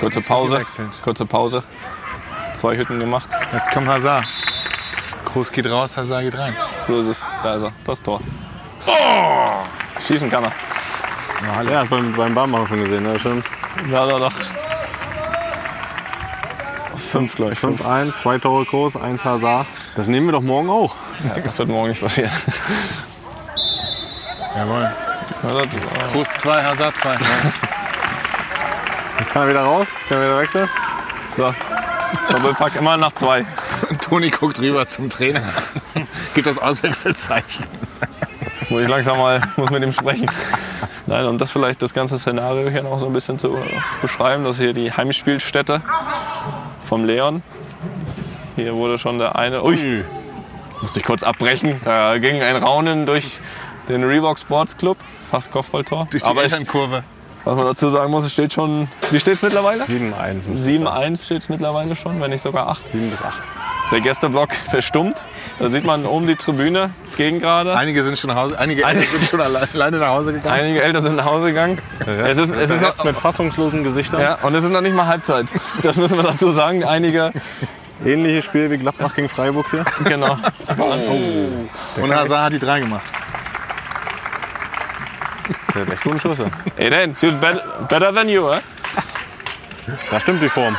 Kurze 0.00 0.20
Pause. 0.20 0.60
Kurze 1.04 1.24
Pause. 1.24 1.62
Zwei 2.52 2.76
Hütten 2.76 2.98
gemacht. 2.98 3.30
Jetzt 3.52 3.70
kommt 3.70 3.86
Hazard. 3.86 4.24
Groß 5.24 5.52
geht 5.52 5.70
raus, 5.70 5.96
Hazard 5.96 6.22
geht 6.22 6.36
rein. 6.36 6.56
So 6.82 6.98
ist 6.98 7.06
es. 7.06 7.26
Da 7.44 7.54
ist 7.54 7.62
er. 7.62 7.72
Das 7.84 8.02
Tor. 8.02 8.20
Schießen 10.04 10.28
kann 10.28 10.42
er. 10.42 10.52
Ja, 11.70 11.78
hat 11.78 11.90
beim, 11.90 12.12
beim 12.12 12.34
Barmachen 12.34 12.66
schon 12.66 12.80
gesehen. 12.80 13.04
Ne? 13.04 13.16
Schon 13.20 13.44
Ja, 13.88 14.04
da 14.04 14.18
doch. 14.18 14.32
Fünf, 17.14 17.36
glaube 17.36 17.52
ich. 17.52 17.58
Fünf. 17.60 17.80
5-1, 17.80 18.22
zwei 18.22 18.38
Tore 18.38 18.64
groß, 18.64 18.96
eins 18.96 19.24
Hazard. 19.24 19.68
Das 19.94 20.08
nehmen 20.08 20.26
wir 20.26 20.32
doch 20.32 20.42
morgen 20.42 20.68
auch. 20.68 20.96
Ja, 21.24 21.40
das 21.40 21.56
wird 21.60 21.68
morgen 21.68 21.90
nicht 21.90 22.00
passieren. 22.00 22.32
Jawohl. 24.56 24.90
Groß 26.12 26.28
2, 26.28 26.62
Hazard 26.64 26.96
2. 26.96 27.16
Kann 29.32 29.42
er 29.42 29.48
wieder 29.48 29.62
raus? 29.62 29.86
Kann 30.08 30.18
er 30.18 30.24
wieder 30.24 30.40
wechseln? 30.40 30.68
So. 31.36 31.54
Doppelpack 32.32 32.74
immer 32.74 32.96
nach 32.96 33.12
zwei. 33.12 33.46
Toni 34.02 34.30
guckt 34.30 34.58
rüber 34.58 34.84
zum 34.88 35.08
Trainer. 35.08 35.42
Gibt 36.34 36.48
das 36.48 36.58
Auswechselzeichen. 36.58 37.64
Jetzt 38.40 38.72
muss 38.72 38.82
ich 38.82 38.88
langsam 38.88 39.18
mal 39.18 39.40
muss 39.56 39.70
mit 39.70 39.84
ihm 39.84 39.92
sprechen. 39.92 40.28
Nein, 41.06 41.26
um 41.26 41.38
das 41.38 41.52
vielleicht 41.52 41.80
das 41.80 41.94
ganze 41.94 42.18
Szenario 42.18 42.70
hier 42.70 42.82
noch 42.82 42.98
so 42.98 43.06
ein 43.06 43.12
bisschen 43.12 43.38
zu 43.38 43.56
beschreiben, 44.00 44.42
das 44.42 44.56
ist 44.56 44.62
hier 44.62 44.72
die 44.72 44.90
Heimspielstätte 44.90 45.80
vom 46.84 47.04
Leon. 47.04 47.42
Hier 48.56 48.74
wurde 48.74 48.98
schon 48.98 49.18
der 49.18 49.36
eine. 49.36 49.64
Ui! 49.64 50.04
Musste 50.80 51.00
ich 51.00 51.04
kurz 51.06 51.22
abbrechen. 51.22 51.80
Da 51.84 52.18
ging 52.18 52.42
ein 52.42 52.56
Raunen 52.56 53.06
durch 53.06 53.40
den 53.88 54.04
Reebok 54.04 54.38
Sports 54.38 54.76
Club. 54.76 54.98
Fast 55.30 55.50
Kopfballtor. 55.50 56.06
Durch 56.10 56.22
die 56.22 56.28
Aber 56.28 56.42
Elternkurve. 56.42 57.02
was 57.44 57.56
man 57.56 57.66
dazu 57.66 57.88
sagen 57.90 58.10
muss, 58.10 58.24
es 58.24 58.32
steht 58.32 58.52
schon. 58.52 58.88
Wie 59.10 59.18
steht 59.18 59.34
es 59.34 59.42
mittlerweile? 59.42 59.84
7-1. 59.84 60.34
müsste 60.48 60.70
es 60.70 60.76
sein. 60.78 60.86
7-1 61.16 61.24
steht 61.24 61.42
es 61.42 61.48
mittlerweile 61.48 61.96
schon, 61.96 62.20
wenn 62.20 62.30
nicht 62.30 62.42
sogar 62.42 62.68
8. 62.68 62.86
7 62.86 63.10
bis 63.10 63.22
8. 63.22 63.32
Der 63.90 64.00
Gästeblock 64.00 64.54
verstummt. 64.54 65.22
Da 65.58 65.70
sieht 65.70 65.84
man 65.84 66.04
oben 66.04 66.26
die 66.26 66.34
Tribüne, 66.34 66.90
gegen 67.16 67.40
gerade. 67.40 67.76
Einige 67.76 68.02
sind 68.02 68.18
schon 68.18 68.28
nach 68.28 68.36
Hause, 68.36 68.58
einige 68.58 68.84
Eltern 68.84 69.04
sind 69.12 69.28
schon 69.28 69.40
alle- 69.40 69.66
alleine 69.72 69.98
nach 69.98 70.08
Hause 70.08 70.32
gegangen. 70.32 70.54
Einige 70.60 70.82
Eltern 70.82 71.02
sind 71.04 71.16
nach 71.16 71.24
Hause 71.26 71.46
gegangen. 71.48 71.78
Es 72.00 72.38
ist, 72.38 72.52
es 72.52 72.70
ist 72.70 72.80
noch, 72.82 73.04
mit 73.04 73.16
fassungslosen 73.16 73.84
Gesichtern. 73.84 74.20
ja, 74.20 74.34
und 74.42 74.54
es 74.54 74.64
ist 74.64 74.70
noch 74.70 74.80
nicht 74.80 74.96
mal 74.96 75.06
Halbzeit. 75.06 75.46
Das 75.82 75.96
müssen 75.96 76.16
wir 76.16 76.24
dazu 76.24 76.50
sagen. 76.50 76.82
Einige, 76.84 77.32
Ähnliches 78.04 78.44
Spiel 78.46 78.68
wie 78.70 78.76
Gladbach 78.78 79.14
gegen 79.14 79.28
Freiburg 79.28 79.66
hier. 79.70 79.84
genau. 80.04 80.36
Und 81.96 82.12
Hazard 82.14 82.44
hat 82.46 82.52
die 82.52 82.58
drei 82.58 82.80
gemacht. 82.80 83.04
Der 85.74 85.82
hat 85.82 85.92
echt 85.92 86.02
guten 86.02 86.18
Schüsse. 86.20 86.50
Ey, 86.76 86.90
Dan, 86.90 87.14
she's 87.14 87.32
better, 87.34 87.62
better 87.88 88.12
than 88.12 88.28
you, 88.28 88.50
eh? 88.50 88.58
Da 90.10 90.18
stimmt 90.18 90.42
die 90.42 90.48
Form. 90.48 90.76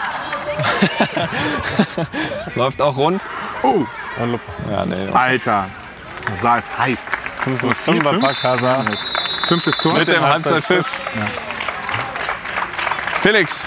Läuft 2.55 2.81
auch 2.81 2.97
rund. 2.97 3.21
Ein 4.19 4.31
Lupfer. 4.31 4.51
Ja, 4.71 4.85
nee. 4.85 5.09
Alter, 5.13 5.65
Hazard 6.29 6.59
ist 6.59 6.77
heiß. 6.79 7.11
Fünferpack 7.75 8.43
Hazard. 8.43 8.89
Fünftes 9.47 9.77
Tor. 9.77 9.93
Mit 9.93 10.07
dem 10.07 10.23
Halbzeitpfiff. 10.23 10.87
Felix, 13.21 13.65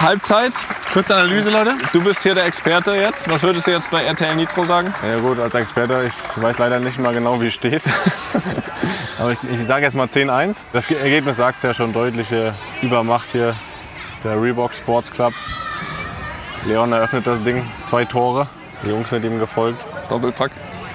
Halbzeit. 0.00 0.52
Kurze 0.92 1.14
Analyse, 1.16 1.50
Leute. 1.50 1.74
Du 1.92 2.00
bist 2.02 2.22
hier 2.22 2.34
der 2.34 2.44
Experte 2.46 2.92
jetzt. 2.94 3.28
Was 3.28 3.42
würdest 3.42 3.66
du 3.66 3.72
jetzt 3.72 3.90
bei 3.90 4.04
RTL 4.04 4.34
Nitro 4.36 4.62
sagen? 4.64 4.92
Ja 5.06 5.18
gut, 5.18 5.40
als 5.40 5.54
Experte, 5.54 6.04
ich 6.06 6.42
weiß 6.42 6.58
leider 6.58 6.78
nicht 6.78 6.98
mal 7.00 7.12
genau, 7.12 7.40
wie 7.40 7.46
es 7.48 7.54
steht. 7.54 7.82
Aber 9.18 9.32
ich, 9.32 9.38
ich 9.50 9.58
sage 9.66 9.84
jetzt 9.84 9.94
mal 9.94 10.06
10-1. 10.06 10.62
Das 10.72 10.86
Ge- 10.86 10.98
Ergebnis 10.98 11.36
sagt 11.36 11.56
es 11.58 11.62
ja 11.64 11.74
schon 11.74 11.92
deutliche 11.92 12.54
Übermacht 12.82 13.26
hier. 13.32 13.54
Der 14.22 14.40
Reebok 14.40 14.72
Sports 14.72 15.10
Club. 15.10 15.32
Leon 16.64 16.92
eröffnet 16.92 17.26
das 17.26 17.42
Ding, 17.42 17.68
zwei 17.80 18.04
Tore. 18.04 18.46
Die 18.84 18.90
Jungs 18.90 19.10
sind 19.10 19.24
ihm 19.24 19.38
gefolgt. 19.38 19.84
Doppelpack. 20.08 20.50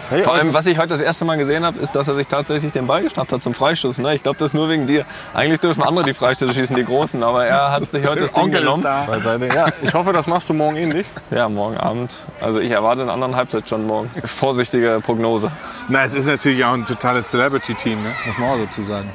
Hey, 0.09 0.23
Vor 0.23 0.33
allem, 0.33 0.55
was 0.55 0.65
ich 0.65 0.79
heute 0.79 0.87
das 0.87 1.01
erste 1.01 1.23
Mal 1.23 1.37
gesehen 1.37 1.63
habe, 1.63 1.77
ist, 1.79 1.95
dass 1.95 2.07
er 2.07 2.15
sich 2.15 2.27
tatsächlich 2.27 2.71
den 2.71 2.87
Ball 2.87 3.03
geschnappt 3.03 3.31
hat 3.31 3.43
zum 3.43 3.53
Freistoß. 3.53 3.99
Ne? 3.99 4.15
Ich 4.15 4.23
glaube, 4.23 4.39
das 4.39 4.47
ist 4.47 4.53
nur 4.55 4.67
wegen 4.67 4.87
dir. 4.87 5.05
Eigentlich 5.35 5.59
dürfen 5.59 5.83
andere 5.83 6.03
die 6.03 6.15
Freistöße 6.15 6.51
schießen, 6.55 6.75
die 6.75 6.83
Großen, 6.83 7.21
aber 7.21 7.45
er 7.45 7.71
hat 7.71 7.85
sich 7.85 8.07
heute 8.07 8.21
das 8.21 8.33
Ding 8.33 8.45
Onkel 8.45 8.61
ist 8.61 8.65
genommen. 8.65 8.81
da. 8.81 9.03
Beiseite. 9.03 9.49
Ja, 9.53 9.67
ich 9.83 9.93
hoffe, 9.93 10.11
das 10.11 10.25
machst 10.25 10.49
du 10.49 10.53
morgen 10.55 10.77
ähnlich. 10.77 11.05
Ja, 11.29 11.47
morgen 11.47 11.77
Abend. 11.77 12.11
Also 12.41 12.59
ich 12.59 12.71
erwarte 12.71 13.01
in 13.01 13.07
der 13.07 13.13
anderen 13.13 13.35
Halbzeit 13.35 13.69
schon 13.69 13.85
morgen. 13.85 14.09
Vorsichtige 14.25 14.99
Prognose. 15.03 15.51
Na, 15.89 16.03
es 16.03 16.15
ist 16.15 16.25
natürlich 16.25 16.65
auch 16.65 16.73
ein 16.73 16.85
totales 16.85 17.29
Celebrity-Team, 17.29 18.01
ne? 18.01 18.15
muss 18.25 18.37
man 18.39 18.49
auch 18.49 18.65
dazu 18.65 18.81
sagen. 18.81 19.11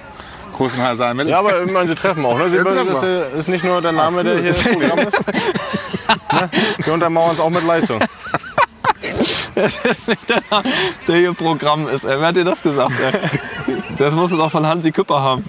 Großen 0.56 0.80
im 0.80 1.28
Ja, 1.28 1.40
aber 1.40 1.64
ich 1.64 1.72
meine, 1.72 1.88
sie 1.88 1.96
treffen 1.96 2.24
auch. 2.24 2.38
Ne? 2.38 2.48
Sie, 2.48 2.58
treffen 2.58 2.86
das 2.86 3.02
ist, 3.02 3.34
ist 3.40 3.48
nicht 3.48 3.64
nur 3.64 3.82
der 3.82 3.90
Name, 3.90 4.22
der 4.22 4.38
hier 4.38 4.54
im 4.56 4.78
Programm 4.78 5.08
ist. 5.08 5.26
ne? 6.32 6.50
Wir 6.78 6.92
untermauern 6.92 7.32
es 7.32 7.40
auch 7.40 7.50
mit 7.50 7.66
Leistung. 7.66 7.98
Der 11.08 11.16
hier 11.16 11.32
Programm 11.34 11.86
ist. 11.88 12.04
Wer 12.04 12.20
hat 12.20 12.36
dir 12.36 12.44
das 12.44 12.62
gesagt? 12.62 12.92
Das 13.98 14.14
musst 14.14 14.32
du 14.32 14.36
doch 14.36 14.50
von 14.50 14.66
Hansi 14.66 14.90
Küpper 14.92 15.20
haben. 15.20 15.44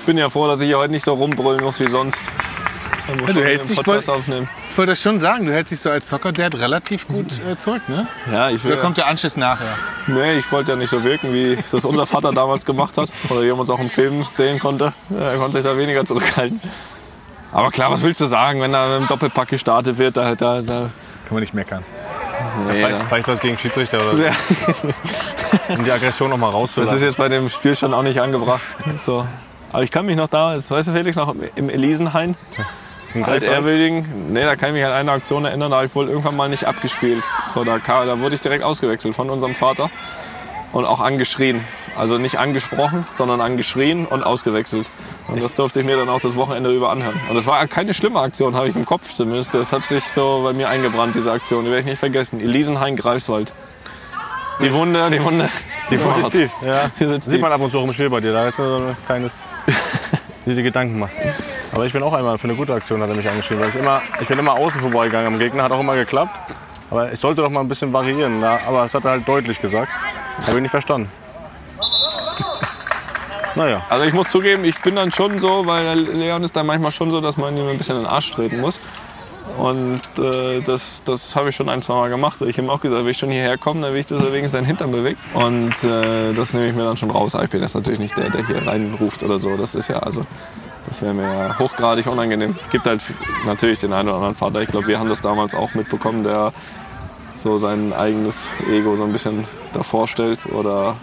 Ich 0.00 0.06
bin 0.06 0.16
ja 0.18 0.30
froh, 0.30 0.46
dass 0.48 0.60
ich 0.60 0.66
hier 0.68 0.78
heute 0.78 0.92
nicht 0.92 1.04
so 1.04 1.12
rumbrüllen 1.14 1.62
muss 1.62 1.80
wie 1.80 1.88
sonst. 1.90 2.18
Ja, 3.26 3.32
du 3.32 3.42
hältst 3.42 3.70
dich 3.70 3.80
voll- 3.82 4.02
aufnehmen. 4.06 4.48
Ich 4.70 4.76
wollte 4.78 4.92
das 4.92 5.02
schon 5.02 5.18
sagen, 5.18 5.46
du 5.46 5.52
hältst 5.52 5.72
dich 5.72 5.80
so 5.80 5.90
als 5.90 6.08
Soccer-Dad 6.08 6.54
relativ 6.60 7.08
gut 7.08 7.26
äh, 7.50 7.56
zurück, 7.56 7.82
ne? 7.88 8.06
Ja, 8.30 8.48
ich 8.50 8.62
will, 8.62 8.76
Da 8.76 8.80
kommt 8.80 8.96
der 8.96 9.06
Anschluss 9.08 9.36
nachher. 9.36 9.66
nee, 10.06 10.34
ich 10.38 10.50
wollte 10.52 10.72
ja 10.72 10.76
nicht 10.76 10.90
so 10.90 11.02
wirken, 11.02 11.32
wie 11.32 11.56
das 11.56 11.84
unser 11.84 12.06
Vater 12.06 12.32
damals 12.32 12.64
gemacht 12.64 12.96
hat. 12.96 13.10
Oder 13.30 13.42
wie 13.42 13.50
man 13.50 13.60
es 13.62 13.70
auch 13.70 13.80
im 13.80 13.90
Film 13.90 14.24
sehen 14.30 14.58
konnte. 14.60 14.92
Er 15.18 15.36
konnte 15.36 15.56
sich 15.56 15.64
da 15.68 15.76
weniger 15.76 16.04
zurückhalten. 16.04 16.60
Aber 17.52 17.70
klar, 17.70 17.90
was 17.90 18.02
willst 18.02 18.20
du 18.20 18.26
sagen, 18.26 18.60
wenn 18.60 18.72
da 18.72 18.88
mit 18.88 19.00
dem 19.00 19.08
Doppelpack 19.08 19.48
gestartet 19.48 19.98
wird? 19.98 20.16
Da, 20.16 20.34
da, 20.34 20.60
da, 20.60 20.78
Kann 20.80 20.90
man 21.30 21.40
nicht 21.40 21.54
meckern. 21.54 21.82
nee, 22.66 22.72
Vielleicht, 22.74 23.02
vielleicht 23.04 23.28
was 23.28 23.40
gegen 23.40 23.58
Schiedsrichter 23.58 24.00
oder 24.00 24.16
so. 24.16 24.22
Ja. 24.22 24.32
Um 25.76 25.84
die 25.84 25.92
Aggression 25.92 26.30
noch 26.30 26.38
mal 26.38 26.52
Das 26.52 26.92
ist 26.92 27.02
jetzt 27.02 27.18
bei 27.18 27.28
dem 27.28 27.48
Spielstand 27.48 27.92
auch 27.94 28.02
nicht 28.02 28.20
angebracht. 28.20 28.62
So. 29.04 29.26
Aber 29.72 29.82
ich 29.82 29.90
kann 29.90 30.06
mich 30.06 30.16
noch 30.16 30.28
da, 30.28 30.54
das 30.54 30.70
weißt 30.70 30.88
du 30.88 30.92
Felix, 30.92 31.16
noch 31.16 31.34
im 31.56 31.68
Elisenhain, 31.68 32.36
In 33.14 33.22
als 33.22 33.44
Greifswald. 33.44 33.52
Ehrwilligen, 33.52 34.32
nee, 34.32 34.40
da 34.40 34.56
kann 34.56 34.70
ich 34.70 34.74
mich 34.76 34.84
an 34.84 34.92
eine 34.92 35.12
Aktion 35.12 35.44
erinnern, 35.44 35.70
da 35.70 35.78
habe 35.78 35.86
ich 35.86 35.94
wohl 35.94 36.08
irgendwann 36.08 36.36
mal 36.36 36.48
nicht 36.48 36.66
abgespielt. 36.66 37.22
So, 37.52 37.64
da, 37.64 37.78
da 37.78 38.18
wurde 38.20 38.34
ich 38.34 38.40
direkt 38.40 38.64
ausgewechselt 38.64 39.14
von 39.14 39.28
unserem 39.28 39.54
Vater 39.54 39.90
und 40.72 40.86
auch 40.86 41.00
angeschrien. 41.00 41.62
Also 41.98 42.16
nicht 42.16 42.38
angesprochen, 42.38 43.04
sondern 43.16 43.40
angeschrien 43.40 44.06
und 44.06 44.24
ausgewechselt. 44.24 44.86
Und 45.26 45.42
das 45.42 45.54
durfte 45.56 45.80
ich 45.80 45.86
mir 45.86 45.96
dann 45.96 46.08
auch 46.08 46.20
das 46.20 46.36
Wochenende 46.36 46.72
über 46.72 46.90
anhören. 46.90 47.20
Und 47.28 47.34
das 47.34 47.46
war 47.46 47.66
keine 47.66 47.92
schlimme 47.92 48.20
Aktion, 48.20 48.54
habe 48.54 48.68
ich 48.68 48.76
im 48.76 48.86
Kopf 48.86 49.12
zumindest. 49.12 49.52
Das 49.52 49.72
hat 49.72 49.86
sich 49.86 50.04
so 50.04 50.42
bei 50.44 50.52
mir 50.52 50.68
eingebrannt, 50.68 51.16
diese 51.16 51.32
Aktion. 51.32 51.64
Die 51.64 51.70
werde 51.70 51.80
ich 51.80 51.86
nicht 51.86 51.98
vergessen. 51.98 52.40
Elisenhain, 52.40 52.94
Greifswald. 52.94 53.52
Die 54.60 54.72
Wunde, 54.72 55.10
die 55.10 55.22
Wunde. 55.22 55.48
Die 55.90 56.02
Wunde 56.02 56.20
ist 56.20 56.30
tief. 56.30 56.50
Ja. 56.62 56.90
Sieht 57.26 57.40
man 57.40 57.52
ab 57.52 57.60
und 57.60 57.70
zu 57.70 57.78
auch 57.80 57.84
im 57.84 57.92
Spiel 57.92 58.10
bei 58.10 58.20
dir. 58.20 58.32
Da 58.32 58.48
ist 58.48 58.56
so 58.56 58.62
ein 58.62 58.96
kleines, 59.06 59.42
wie 60.44 60.50
du 60.50 60.56
dir 60.56 60.62
Gedanken 60.62 60.98
machst. 61.00 61.18
Aber 61.72 61.84
ich 61.84 61.92
bin 61.92 62.02
auch 62.02 62.12
einmal 62.12 62.38
für 62.38 62.48
eine 62.48 62.56
gute 62.56 62.74
Aktion, 62.74 63.02
hat 63.02 63.08
er 63.08 63.16
mich 63.16 63.28
angeschrieben. 63.28 63.62
Weil 63.62 63.70
ich, 63.70 63.76
immer, 63.76 64.00
ich 64.20 64.28
bin 64.28 64.38
immer 64.38 64.54
außen 64.54 64.80
vorbeigegangen 64.80 65.34
am 65.34 65.38
Gegner, 65.38 65.64
hat 65.64 65.72
auch 65.72 65.80
immer 65.80 65.96
geklappt. 65.96 66.54
Aber 66.90 67.12
ich 67.12 67.18
sollte 67.18 67.42
doch 67.42 67.50
mal 67.50 67.60
ein 67.60 67.68
bisschen 67.68 67.92
variieren. 67.92 68.40
Ja, 68.40 68.60
aber 68.66 68.82
das 68.82 68.94
hat 68.94 69.04
er 69.04 69.12
halt 69.12 69.28
deutlich 69.28 69.60
gesagt. 69.60 69.90
Habe 70.46 70.56
ich 70.56 70.62
nicht 70.62 70.70
verstanden. 70.70 71.10
Naja, 73.54 73.82
Also 73.88 74.04
ich 74.04 74.12
muss 74.12 74.28
zugeben, 74.28 74.64
ich 74.64 74.80
bin 74.82 74.94
dann 74.94 75.10
schon 75.10 75.38
so, 75.40 75.66
weil 75.66 75.98
Leon 75.98 76.44
ist 76.44 76.54
dann 76.54 76.66
manchmal 76.66 76.92
schon 76.92 77.10
so, 77.10 77.20
dass 77.20 77.36
man 77.36 77.56
ihm 77.56 77.66
ein 77.66 77.76
bisschen 77.76 77.96
in 77.96 78.02
den 78.02 78.08
Arsch 78.08 78.30
treten 78.30 78.60
muss. 78.60 78.78
Und 79.56 80.00
äh, 80.18 80.60
das, 80.60 81.02
das 81.04 81.34
habe 81.34 81.48
ich 81.48 81.56
schon 81.56 81.68
ein, 81.68 81.82
zwei 81.82 81.94
Mal 81.94 82.08
gemacht. 82.10 82.40
Ich 82.42 82.58
habe 82.58 82.68
ihm 82.68 82.70
auch 82.70 82.80
gesagt, 82.80 83.02
wenn 83.02 83.10
ich 83.10 83.18
schon 83.18 83.30
hierher 83.30 83.58
komme, 83.58 83.80
dann 83.80 83.92
will 83.92 84.00
ich, 84.00 84.06
dass 84.06 84.22
er 84.22 84.32
wegen 84.32 84.46
seinen 84.46 84.66
Hintern 84.66 84.92
bewegt. 84.92 85.18
Und 85.34 85.72
äh, 85.82 86.32
das 86.34 86.52
nehme 86.52 86.68
ich 86.68 86.74
mir 86.74 86.84
dann 86.84 86.96
schon 86.96 87.10
raus. 87.10 87.34
Ich 87.42 87.50
bin 87.50 87.60
jetzt 87.60 87.74
natürlich 87.74 87.98
nicht 87.98 88.16
der, 88.16 88.30
der 88.30 88.46
hier 88.46 88.64
reinruft 88.64 89.24
oder 89.24 89.40
so. 89.40 89.56
Das 89.56 89.74
ist 89.74 89.88
ja 89.88 89.98
also, 89.98 90.24
das 90.88 91.02
wäre 91.02 91.14
mir 91.14 91.22
ja 91.22 91.58
hochgradig 91.58 92.06
unangenehm. 92.06 92.54
Gibt 92.70 92.86
halt 92.86 93.02
natürlich 93.46 93.80
den 93.80 93.92
einen 93.92 94.08
oder 94.08 94.18
anderen 94.18 94.36
Vater. 94.36 94.62
Ich 94.62 94.68
glaube, 94.68 94.86
wir 94.86 95.00
haben 95.00 95.08
das 95.08 95.20
damals 95.20 95.54
auch 95.56 95.74
mitbekommen, 95.74 96.22
der 96.22 96.52
so 97.34 97.58
sein 97.58 97.92
eigenes 97.92 98.48
Ego 98.70 98.94
so 98.94 99.04
ein 99.04 99.12
bisschen 99.12 99.44
davor 99.72 100.06
stellt 100.06 100.46
oder 100.46 100.96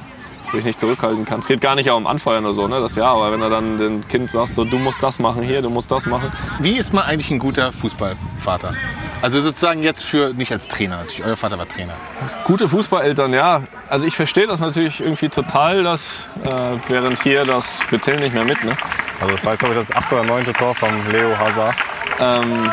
sich 0.55 0.65
nicht 0.65 0.79
zurückhalten 0.79 1.25
kann. 1.25 1.39
Es 1.39 1.47
geht 1.47 1.61
gar 1.61 1.75
nicht 1.75 1.89
auch 1.91 1.97
um 1.97 2.07
Anfeuern 2.07 2.45
oder 2.45 2.53
so, 2.53 2.67
ne? 2.67 2.79
Das 2.79 2.95
ja, 2.95 3.05
aber 3.05 3.31
wenn 3.31 3.41
er 3.41 3.49
dann 3.49 3.77
dem 3.77 4.07
Kind 4.07 4.31
sagt, 4.31 4.49
so, 4.49 4.63
du 4.63 4.77
musst 4.77 5.01
das 5.03 5.19
machen 5.19 5.43
hier, 5.43 5.61
du 5.61 5.69
musst 5.69 5.91
das 5.91 6.05
machen. 6.05 6.31
Wie 6.59 6.77
ist 6.77 6.93
man 6.93 7.03
eigentlich 7.03 7.31
ein 7.31 7.39
guter 7.39 7.71
Fußballvater? 7.71 8.73
Also 9.21 9.41
sozusagen 9.41 9.81
jetzt 9.81 10.03
für, 10.03 10.33
nicht 10.33 10.51
als 10.51 10.67
Trainer 10.67 10.97
natürlich, 10.97 11.23
euer 11.23 11.37
Vater 11.37 11.57
war 11.57 11.67
Trainer. 11.67 11.93
Gute 12.43 12.67
Fußballeltern, 12.67 13.33
ja. 13.33 13.63
Also 13.89 14.05
ich 14.05 14.15
verstehe 14.15 14.47
das 14.47 14.59
natürlich 14.61 15.01
irgendwie 15.01 15.29
total, 15.29 15.83
dass 15.83 16.29
äh, 16.43 16.49
während 16.87 17.21
hier 17.23 17.45
das, 17.45 17.79
wir 17.89 18.01
zählen 18.01 18.19
nicht 18.19 18.33
mehr 18.33 18.45
mit, 18.45 18.63
ne? 18.63 18.71
also 19.21 19.33
das 19.33 19.45
war 19.45 19.53
jetzt, 19.53 19.59
glaube 19.59 19.73
ich, 19.73 19.79
das 19.79 19.95
achte 19.95 20.15
oder 20.15 20.23
neunte 20.23 20.53
Tor 20.53 20.75
von 20.75 20.89
Leo 21.11 21.37
Hazard. 21.37 21.75
Ähm, 22.19 22.71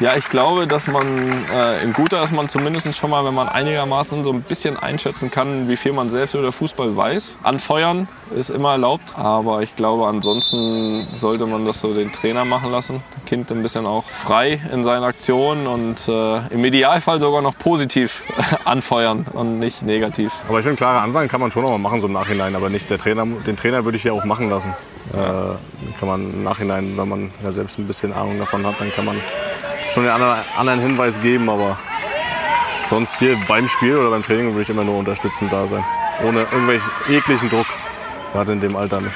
ja, 0.00 0.16
ich 0.16 0.28
glaube, 0.28 0.66
dass 0.66 0.86
man 0.86 1.06
äh, 1.52 1.82
im 1.82 1.92
Guter 1.92 2.22
ist 2.22 2.32
man 2.32 2.48
zumindest 2.48 2.94
schon 2.96 3.10
mal, 3.10 3.24
wenn 3.24 3.34
man 3.34 3.48
einigermaßen 3.48 4.22
so 4.22 4.32
ein 4.32 4.42
bisschen 4.42 4.76
einschätzen 4.76 5.30
kann, 5.30 5.68
wie 5.68 5.76
viel 5.76 5.92
man 5.92 6.08
selbst 6.08 6.34
über 6.34 6.52
Fußball 6.52 6.96
weiß. 6.96 7.38
Anfeuern 7.42 8.06
ist 8.34 8.50
immer 8.50 8.72
erlaubt, 8.72 9.18
aber 9.18 9.62
ich 9.62 9.74
glaube, 9.74 10.06
ansonsten 10.06 11.06
sollte 11.14 11.46
man 11.46 11.64
das 11.64 11.80
so 11.80 11.92
den 11.94 12.12
Trainer 12.12 12.44
machen 12.44 12.70
lassen. 12.70 13.02
Das 13.14 13.24
Kind 13.24 13.50
ein 13.50 13.62
bisschen 13.62 13.86
auch 13.86 14.04
frei 14.04 14.60
in 14.72 14.84
seinen 14.84 15.02
Aktionen 15.02 15.66
und 15.66 16.08
äh, 16.08 16.46
im 16.48 16.64
Idealfall 16.64 17.18
sogar 17.18 17.42
noch 17.42 17.58
positiv 17.58 18.22
anfeuern 18.64 19.26
und 19.32 19.58
nicht 19.58 19.82
negativ. 19.82 20.32
Aber 20.48 20.58
ich 20.58 20.64
finde, 20.64 20.76
klare 20.76 21.00
Ansagen 21.00 21.28
kann 21.28 21.40
man 21.40 21.50
schon 21.50 21.62
noch 21.62 21.70
mal 21.70 21.78
machen, 21.78 22.00
so 22.00 22.06
im 22.06 22.12
Nachhinein. 22.12 22.54
Aber 22.54 22.70
nicht 22.70 22.88
der 22.88 22.98
Trainer, 22.98 23.26
den 23.26 23.56
Trainer 23.56 23.84
würde 23.84 23.96
ich 23.96 24.04
ja 24.04 24.12
auch 24.12 24.24
machen 24.24 24.48
lassen. 24.48 24.74
Äh, 25.12 25.96
kann 25.98 26.08
man 26.08 26.32
im 26.34 26.44
Nachhinein, 26.44 26.96
wenn 26.96 27.08
man 27.08 27.30
ja 27.42 27.50
selbst 27.50 27.78
ein 27.78 27.86
bisschen 27.86 28.12
Ahnung 28.12 28.38
davon 28.38 28.64
hat, 28.66 28.80
dann 28.80 28.92
kann 28.92 29.06
man 29.06 29.16
schon 29.92 30.04
den 30.04 30.12
anderen, 30.12 30.38
anderen 30.56 30.80
Hinweis 30.80 31.20
geben. 31.20 31.48
Aber 31.48 31.78
sonst 32.88 33.18
hier 33.18 33.38
beim 33.48 33.68
Spiel 33.68 33.96
oder 33.96 34.10
beim 34.10 34.22
Training 34.22 34.52
würde 34.52 34.62
ich 34.62 34.70
immer 34.70 34.84
nur 34.84 34.98
unterstützend 34.98 35.52
da 35.52 35.66
sein. 35.66 35.84
Ohne 36.22 36.40
irgendwelchen 36.40 36.90
jeglichen 37.08 37.48
Druck. 37.48 37.66
Gerade 38.32 38.52
in 38.52 38.60
dem 38.60 38.76
Alter 38.76 39.00
nicht. 39.00 39.14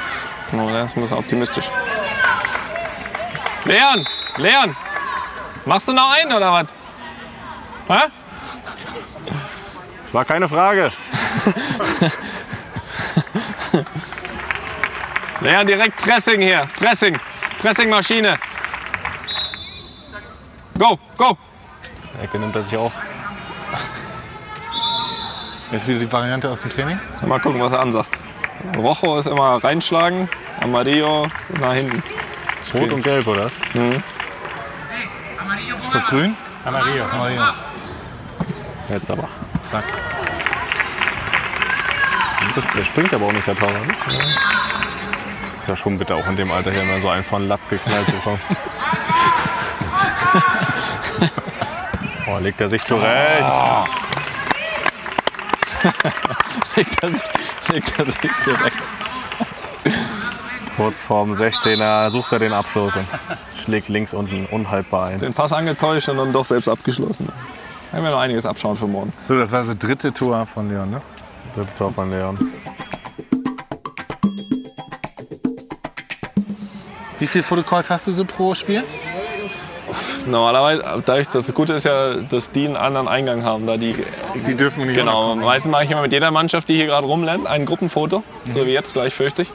Oh, 0.53 0.69
das 0.71 0.95
bisschen 0.95 1.17
optimistisch. 1.17 1.71
Leon! 3.65 4.07
Leon! 4.37 4.77
Machst 5.65 5.89
du 5.89 5.93
noch 5.93 6.13
einen 6.13 6.33
oder 6.33 6.53
was? 6.53 6.67
Hä? 7.89 8.09
Das 10.03 10.15
war 10.15 10.25
keine 10.25 10.49
Frage. 10.49 10.91
Leon, 15.41 15.67
direkt 15.67 15.97
Pressing 15.97 16.41
hier. 16.41 16.69
Pressing. 16.77 17.19
Pressingmaschine. 17.61 18.39
Go, 20.79 20.99
go. 21.17 21.37
Ecke 22.23 22.39
nimmt 22.39 22.55
er 22.57 22.63
sich 22.63 22.77
auf. 22.77 22.93
Jetzt 25.71 25.89
wieder 25.89 26.01
die 26.01 26.13
Variante 26.13 26.51
aus 26.51 26.61
dem 26.61 26.71
Training? 26.71 27.01
Mal 27.27 27.41
gucken, 27.41 27.61
was 27.61 27.73
er 27.73 27.81
ansagt. 27.81 28.11
Rojo 28.77 29.19
ist 29.19 29.27
immer 29.27 29.63
reinschlagen, 29.63 30.29
Amarillo 30.61 31.27
nach 31.61 31.75
hinten. 31.75 32.03
Rot 32.75 32.93
und 32.93 33.03
gelb, 33.03 33.27
oder? 33.27 33.47
Ist 33.47 33.55
das 35.95 36.05
grün? 36.07 36.37
Amarillo. 36.65 37.05
Amarillo. 37.05 37.43
Jetzt 38.89 39.11
aber. 39.11 39.29
Zack. 39.63 39.85
Der 42.77 42.85
springt 42.85 43.15
aber 43.15 43.27
auch 43.27 43.33
nicht, 43.33 43.47
der 43.47 43.57
Taucher. 43.57 43.73
Ne? 43.73 43.87
Ist 45.61 45.69
ja 45.69 45.77
schon 45.77 45.97
bitter, 45.97 46.17
auch 46.17 46.27
in 46.27 46.37
dem 46.37 46.51
Alter 46.51 46.71
hier 46.71 46.83
immer 46.83 47.01
so 47.01 47.09
einen 47.09 47.25
von 47.25 47.49
Latz 47.49 47.69
geknallt 47.69 48.05
zu 48.05 48.13
bekommen. 48.13 48.41
oh, 52.27 52.39
legt 52.39 52.61
er 52.61 52.69
sich 52.69 52.83
zurecht. 52.83 53.45
Legt 56.77 57.03
er 57.03 57.11
sich, 57.11 57.23
legt 57.73 57.99
er 57.99 58.07
sich 58.07 58.37
zurecht. 58.45 58.79
Kurz 60.77 60.99
vorm 60.99 61.33
16er 61.33 62.09
sucht 62.11 62.33
er 62.33 62.39
den 62.39 62.53
Abschluss 62.53 62.97
und 62.97 63.07
schlägt 63.55 63.89
links 63.89 64.15
unten 64.15 64.47
unhaltbar 64.47 65.09
ein. 65.09 65.19
Den 65.19 65.35
Pass 65.35 65.53
angetäuscht 65.53 66.09
und 66.09 66.17
dann 66.17 66.33
doch 66.33 66.45
selbst 66.47 66.69
abgeschlossen. 66.69 67.31
Haben 67.93 68.05
wir 68.05 68.11
noch 68.11 68.21
einiges 68.21 68.47
abschauen 68.47 68.77
für 68.77 68.87
morgen. 68.87 69.13
So, 69.29 69.37
das 69.37 69.53
war 69.53 69.63
das 69.63 69.77
dritte 69.77 70.13
Tor 70.13 70.47
von 70.47 70.71
Leon, 70.71 70.91
ne? 70.91 71.03
Dritte 71.55 71.75
Tor 71.77 71.93
von 71.93 72.11
Leon. 72.11 72.39
Wie 77.19 77.27
viele 77.27 77.45
Fotocalls 77.45 77.91
hast 77.91 78.07
du 78.07 78.13
so 78.13 78.25
pro 78.25 78.55
Spiel? 78.55 78.83
Normalerweise, 80.27 81.03
dadurch, 81.05 81.29
das 81.29 81.53
Gute 81.55 81.75
ist 81.75 81.85
ja, 81.85 82.15
dass 82.15 82.51
die 82.51 82.67
einen 82.67 82.77
anderen 82.77 83.09
Eingang 83.09 83.45
haben, 83.45 83.67
da 83.67 83.77
die 83.77 83.95
Die 84.47 84.55
dürfen 84.55 84.87
nicht 84.87 84.97
Genau, 84.97 85.35
meistens 85.35 85.71
mache 85.71 85.85
ich 85.85 85.91
immer 85.91 86.03
mit 86.03 86.13
jeder 86.13 86.31
Mannschaft, 86.31 86.69
die 86.69 86.77
hier 86.77 86.87
gerade 86.87 87.07
rumrennt, 87.07 87.47
ein 87.47 87.67
Gruppenfoto, 87.67 88.23
so 88.49 88.67
wie 88.67 88.71
jetzt 88.71 88.93
gleich 88.93 89.15
fürchte 89.15 89.43
ich. 89.43 89.51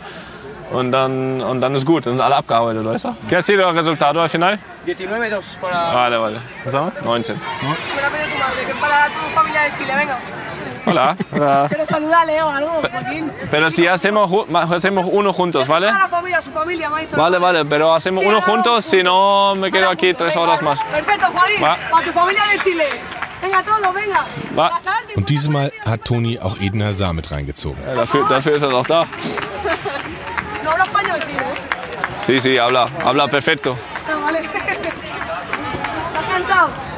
und 0.72 0.91
dann, 0.91 1.41
und 1.41 1.61
dann 1.61 1.76
ist 1.76 1.86
gut. 1.86 2.05
Dann 2.05 2.13
sind 2.13 2.22
alle 2.22 2.36
abgearbeitet, 2.36 2.86
weißt 2.86 3.05
du? 3.05 3.15
¿Qué 3.30 3.38
ha 3.38 3.41
sido 3.41 3.68
el 3.68 3.76
resultado 3.76 4.22
al 4.22 4.30
final? 4.30 4.57
19-2 4.86 5.59
para. 5.59 5.93
Vale, 5.93 6.20
vale. 6.20 6.41
Was 6.65 6.74
haben 6.74 6.91
wir? 6.93 7.03
19. 7.03 7.39
Buena 7.61 7.76
Chile, 10.88 11.15
venga. 11.31 11.47
Hola. 11.47 11.67
Pero 11.69 11.85
saludale 11.85 12.41
o 12.41 12.49
algo, 12.49 12.81
Joaquín. 12.91 13.31
Pero 13.51 13.71
si 13.71 13.88
hacemos, 13.88 14.31
hacemos 14.71 15.05
uno 15.11 15.33
juntos, 15.33 15.67
¿vale? 15.67 15.89
A 15.89 15.99
la 15.99 16.07
familia, 16.07 16.38
a 16.38 16.41
su 16.41 16.51
familia. 16.51 16.89
Vale, 17.15 17.38
vale, 17.38 17.65
pero 17.65 17.93
hacemos 17.93 18.23
Sí, 18.23 18.29
uno 18.29 18.41
juntos, 18.41 18.85
si 18.85 19.03
no 19.03 19.55
me 19.55 19.71
quedo 19.71 19.89
aquí 19.89 20.13
tres 20.13 20.35
horas 20.35 20.61
más. 20.61 20.83
Perfecto, 20.83 21.27
Joaquín. 21.33 21.63
Va. 21.63 21.77
Para 21.91 22.05
tu 22.05 22.11
familia 22.11 22.43
de 22.53 22.59
Chile. 22.59 22.89
Venga, 23.41 23.63
todos, 23.63 23.93
venga. 23.93 24.25
Va. 24.57 24.81
Und 25.15 25.29
dieses 25.29 25.47
Mal 25.49 25.71
hat 25.85 26.03
Toni 26.05 26.39
auch 26.39 26.59
Eden 26.59 26.83
Hazard 26.83 27.13
mit 27.13 27.29
reingezogen. 27.31 27.77
Ja, 27.85 27.93
dafür, 27.93 28.25
dafür 28.27 28.55
ist 28.55 28.63
er 28.63 28.69
doch 28.69 28.85
da. 28.88 29.05
No 30.63 30.71
hablo 30.71 30.83
español, 30.83 31.19
sí, 31.23 31.31
¿eh? 31.31 32.25
Sí, 32.25 32.39
sí, 32.41 32.57
habla, 32.57 32.88
habla 33.05 33.27
perfecto. 33.27 33.77
No, 34.09 34.21
vale. 34.21 34.36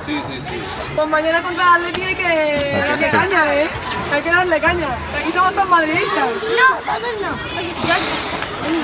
Sí, 0.10 0.22
sí, 0.24 0.42
sí. 0.42 0.58
Pues 0.96 1.08
mañana 1.08 1.40
contra 1.44 1.64
el 1.64 1.70
Atleti 1.86 2.02
hay 2.02 2.16
que 2.16 2.84
darle 2.88 3.10
caña, 3.12 3.54
¿eh? 3.54 3.70
Hay 4.12 4.22
que 4.24 4.32
darle 4.32 4.60
caña. 4.60 4.88
Aquí 5.22 5.32
somos 5.32 5.54
todos 5.54 5.70
madridistas. 5.70 6.26
No, 6.26 6.78
todos 6.84 7.14
no. 7.22 7.60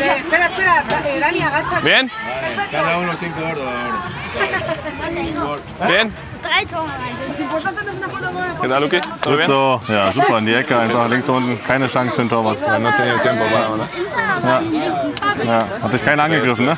Eh, 0.04 0.18
espera, 0.18 0.46
espera. 0.46 0.84
eh, 1.06 1.20
Dani, 1.20 1.42
agacha. 1.42 1.80
Bien? 1.80 2.12
Cada 2.72 2.98
uno 3.00 3.16
cinco 3.16 3.40
euros 3.40 3.72
Bien? 5.88 6.14
Drei 6.46 6.64
Tore 6.66 6.92
Lo 7.38 7.44
importante 7.44 7.84
no 7.84 7.92
es 7.92 7.98
una 7.98 8.08
foto 8.08 8.32
con 8.32 8.44
el 8.44 8.62
¿Qué 8.62 8.68
tal, 8.68 8.82
Luki? 8.84 9.02
¿Todo 9.22 9.36
Gut 9.36 9.46
so, 9.46 9.82
ja, 9.88 10.12
super 10.14 10.38
in 10.38 10.46
die 10.46 10.54
Ecke, 10.54 10.78
einfach 10.78 11.10
links 11.10 11.28
unten, 11.28 11.60
keine 11.68 11.88
Chance 11.88 12.12
für 12.12 12.22
den 12.22 12.30
Torwart. 12.30 12.60
Ja, 12.66 12.80
no 12.80 12.90
tenía 12.92 13.20
tiempo 13.22 13.44
para 13.46 13.70
nada. 13.70 13.90
Ja. 14.44 14.62
Ja, 15.44 15.68
hat 15.82 15.94
dich 15.94 16.04
keiner 16.04 16.24
angegriffen, 16.24 16.66
ne? 16.66 16.78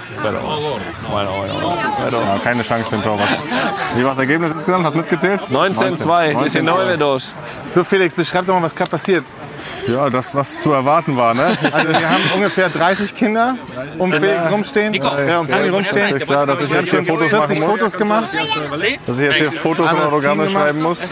Ja, 2.11 2.39
keine 2.43 2.63
Chance 2.63 2.85
für 2.89 2.95
den 2.95 3.03
Torwart. 3.03 3.29
Wie 3.95 4.03
war 4.03 4.11
das 4.11 4.19
Ergebnis 4.19 4.51
insgesamt? 4.53 4.85
Hast 4.85 4.93
du 4.93 4.99
mitgezählt? 4.99 5.41
19-2, 5.51 6.33
19-2. 6.33 7.21
So, 7.69 7.83
Felix, 7.83 8.15
beschreib 8.15 8.45
doch 8.45 8.55
mal, 8.55 8.63
was 8.63 8.75
gerade 8.75 8.89
passiert. 8.89 9.23
Ja, 9.87 10.09
das, 10.09 10.35
was 10.35 10.61
zu 10.61 10.73
erwarten 10.73 11.15
war, 11.15 11.33
ne? 11.33 11.57
Also 11.71 11.89
wir 11.89 12.09
haben 12.09 12.23
ungefähr 12.35 12.69
30 12.69 13.15
Kinder 13.15 13.55
um 13.97 14.11
Felix 14.11 14.49
rumstehen, 14.51 14.93
äh, 14.93 15.35
um 15.39 15.47
Toni 15.47 15.69
rumstehen. 15.69 16.19
Klar, 16.19 16.45
dass 16.45 16.61
ich 16.61 16.71
jetzt 16.71 16.89
hier 16.89 17.03
Fotos 17.03 17.29
40 17.29 17.59
machen 17.59 17.69
muss. 17.69 17.79
Fotos 17.79 17.93
gemacht. 17.97 18.29
Dass 19.05 19.17
ich 19.17 19.23
jetzt 19.23 19.37
hier 19.37 19.51
Fotos 19.57 19.91
und 19.91 20.01
Autogramme 20.01 20.47
schreiben 20.49 20.81
muss. 20.81 21.07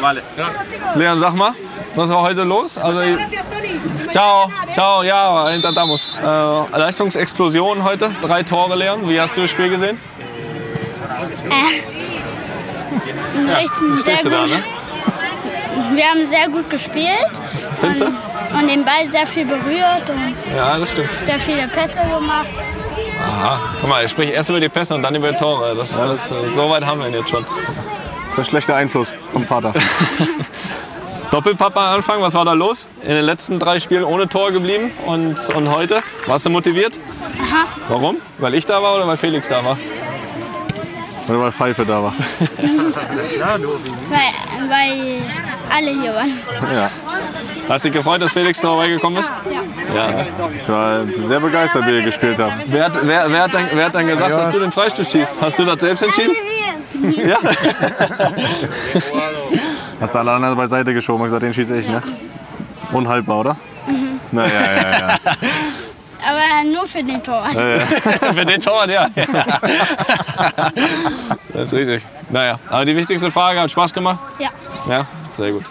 Vale. 0.00 0.22
Leon, 0.94 1.18
sag 1.18 1.34
mal, 1.34 1.52
was 1.94 2.10
war 2.10 2.22
heute 2.22 2.42
los? 2.44 2.76
Also, 2.78 3.00
Gracias, 3.00 3.46
Toni. 3.48 4.12
ciao, 4.12 4.50
ciao, 4.72 5.02
ja, 5.02 5.50
intentamos. 5.50 6.08
Äh, 6.22 6.78
Leistungsexplosion 6.78 7.84
heute, 7.84 8.10
drei 8.20 8.42
Tore, 8.42 8.74
Leon. 8.76 9.08
Wie 9.08 9.20
hast 9.20 9.36
du 9.36 9.42
das 9.42 9.50
Spiel 9.50 9.68
gesehen? 9.70 9.98
Echt 13.58 13.72
sehr 13.76 13.96
Stehst 13.96 14.24
du 14.24 14.30
da, 14.30 14.40
gut. 14.42 14.50
ne? 14.50 14.62
Wir 15.96 16.04
haben 16.06 16.24
sehr 16.26 16.48
gut 16.48 16.68
gespielt. 16.70 17.26
Findest 17.80 18.02
du? 18.02 18.06
Und, 18.06 18.14
und 18.62 18.68
den 18.68 18.84
Ball 18.84 19.10
sehr 19.10 19.26
viel 19.26 19.44
berührt 19.44 20.08
und 20.08 20.34
Ja, 20.56 20.78
das 20.78 20.90
stimmt. 20.90 21.08
sehr 21.26 21.38
viele 21.40 21.66
Pässe 21.68 21.98
gemacht. 21.98 22.46
Aha, 23.26 23.60
guck 23.80 23.88
mal, 23.88 24.04
ich 24.04 24.10
spreche 24.10 24.32
erst 24.32 24.50
über 24.50 24.60
die 24.60 24.68
Pässe 24.68 24.94
und 24.94 25.02
dann 25.02 25.14
über 25.14 25.32
die 25.32 25.38
Tore. 25.38 25.74
Das, 25.74 25.96
das, 25.96 26.30
äh, 26.30 26.50
so 26.50 26.68
weit 26.68 26.84
haben 26.84 27.00
wir 27.00 27.08
ihn 27.08 27.14
jetzt 27.14 27.30
schon. 27.30 27.44
Das 27.44 28.28
ist 28.28 28.38
der 28.38 28.44
schlechte 28.44 28.74
Einfluss 28.74 29.14
vom 29.32 29.44
Vater. 29.44 29.72
Doppelpapa 31.30 31.94
Anfang, 31.94 32.20
was 32.20 32.34
war 32.34 32.44
da 32.44 32.52
los? 32.52 32.86
In 33.02 33.08
den 33.08 33.24
letzten 33.24 33.58
drei 33.58 33.80
Spielen 33.80 34.04
ohne 34.04 34.28
Tor 34.28 34.52
geblieben 34.52 34.92
und, 35.06 35.36
und 35.54 35.68
heute? 35.68 36.00
Warst 36.26 36.46
du 36.46 36.50
motiviert? 36.50 37.00
Aha. 37.42 37.66
Warum? 37.88 38.18
Weil 38.38 38.54
ich 38.54 38.66
da 38.66 38.80
war 38.82 38.94
oder 38.94 39.06
weil 39.08 39.16
Felix 39.16 39.48
da 39.48 39.64
war? 39.64 39.76
Oder 41.26 41.40
weil 41.40 41.52
Pfeife 41.52 41.84
da 41.84 42.02
war. 42.02 42.14
Weil, 44.10 44.68
weil 44.68 45.22
alle 45.74 46.00
hier 46.00 46.14
waren. 46.14 46.38
Ja. 46.72 46.90
Hast 47.68 47.84
du 47.84 47.88
dich 47.88 47.98
gefreut, 47.98 48.20
dass 48.22 48.32
Felix 48.32 48.60
da 48.60 48.68
vorbeigekommen 48.68 49.18
ist? 49.18 49.30
Ja. 49.50 49.60
Ja. 49.94 50.26
Ich 50.56 50.68
war 50.68 51.00
sehr 51.22 51.40
begeistert, 51.40 51.86
wie 51.86 51.96
ihr 51.96 52.02
gespielt 52.02 52.38
habt. 52.38 52.52
Wer, 52.66 52.84
hat- 52.86 52.98
wer, 53.02 53.30
wer, 53.30 53.42
hat 53.42 53.54
dann, 53.54 53.68
wer 53.72 53.84
hat 53.86 53.94
dann 53.94 54.06
gesagt, 54.06 54.30
dass 54.30 54.50
du 54.50 54.60
den 54.60 54.72
Freistoß 54.72 55.10
schießt? 55.10 55.40
Hast 55.40 55.58
du 55.58 55.64
das 55.64 55.80
selbst 55.80 56.02
entschieden? 56.02 56.32
Ja. 57.12 57.38
Hast 60.00 60.14
du 60.14 60.18
alle 60.18 60.32
anderen 60.32 60.56
beiseite 60.56 60.94
geschoben 60.94 61.20
und 61.22 61.26
gesagt, 61.26 61.42
den 61.42 61.52
schieße 61.52 61.78
ich, 61.78 61.88
ne? 61.88 62.02
Unhaltbar, 62.92 63.40
oder? 63.40 63.56
Na 64.32 64.46
ja, 64.46 64.52
ja, 64.52 64.90
ja. 64.90 65.16
Aber 66.26 66.64
nur 66.72 66.86
für 66.86 67.02
den 67.04 67.22
Torwart. 67.22 67.52
Für 68.34 68.46
den 68.46 68.58
Torwart, 68.58 68.88
ja. 68.88 69.10
das 71.52 71.64
ist 71.64 71.72
richtig. 71.74 72.06
Naja, 72.30 72.58
aber 72.70 72.86
die 72.86 72.96
wichtigste 72.96 73.30
Frage, 73.30 73.60
hat 73.60 73.70
Spaß 73.70 73.92
gemacht? 73.92 74.20
Ja. 74.38 74.48
Ja, 74.88 75.06
sehr 75.36 75.52
gut. 75.52 75.64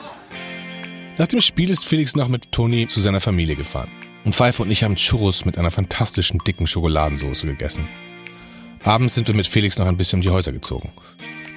Nach 1.17 1.26
dem 1.26 1.41
Spiel 1.41 1.71
ist 1.71 1.88
Felix 1.88 2.15
noch 2.15 2.28
mit 2.28 2.51
Toni 2.51 2.88
zu 2.88 3.01
seiner 3.01 3.19
Familie 3.19 3.55
gefahren. 3.55 3.89
Und 4.26 4.36
Pfeife 4.36 4.63
und 4.63 4.71
ich 4.71 4.84
haben 4.84 4.95
Churros 4.95 5.45
mit 5.45 5.57
einer 5.57 5.71
fantastischen 5.71 6.39
dicken 6.39 6.67
Schokoladensauce 6.67 7.41
gegessen. 7.41 7.88
Abends 8.84 9.15
sind 9.15 9.28
wir 9.28 9.36
mit 9.36 9.47
Felix 9.47 9.78
noch 9.78 9.86
ein 9.86 9.97
bisschen 9.97 10.17
um 10.17 10.24
die 10.24 10.30
Häuser 10.30 10.51
gezogen 10.51 10.91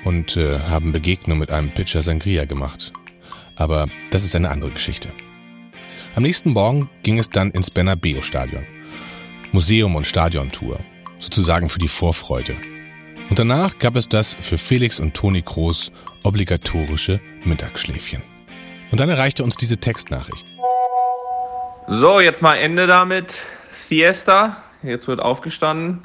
und 0.05 0.37
äh, 0.37 0.61
haben 0.61 0.93
Begegnung 0.93 1.39
mit 1.39 1.51
einem 1.51 1.71
Pitcher 1.71 2.03
Sangria 2.03 2.45
gemacht. 2.45 2.93
Aber 3.57 3.89
das 4.11 4.25
ist 4.25 4.35
eine 4.35 4.51
andere 4.51 4.71
Geschichte. 4.71 5.11
Am 6.15 6.23
nächsten 6.23 6.53
Morgen 6.53 6.89
ging 7.03 7.19
es 7.19 7.29
dann 7.29 7.51
ins 7.51 7.71
Bernabeo 7.71 8.23
Stadion. 8.23 8.65
Museum 9.53 9.95
und 9.97 10.07
Stadiontour, 10.07 10.81
sozusagen 11.19 11.69
für 11.69 11.79
die 11.79 11.89
Vorfreude. 11.89 12.57
Und 13.29 13.39
danach 13.39 13.79
gab 13.79 13.97
es 13.97 14.09
das 14.09 14.35
für 14.35 14.59
Felix 14.59 15.01
und 15.01 15.15
Toni 15.15 15.43
Kroos 15.43 15.91
obligatorische 16.23 17.21
Mittagsschläfchen. 17.45 18.23
Und 18.91 19.01
dann 19.01 19.09
erreichte 19.09 19.45
uns 19.45 19.57
diese 19.57 19.79
Textnachricht. 19.79 20.56
So, 21.89 22.19
jetzt 22.19 22.43
mal 22.43 22.57
Ende 22.57 22.89
damit. 22.89 23.43
Siesta. 23.73 24.57
Jetzt 24.83 25.07
wird 25.07 25.21
aufgestanden. 25.21 26.03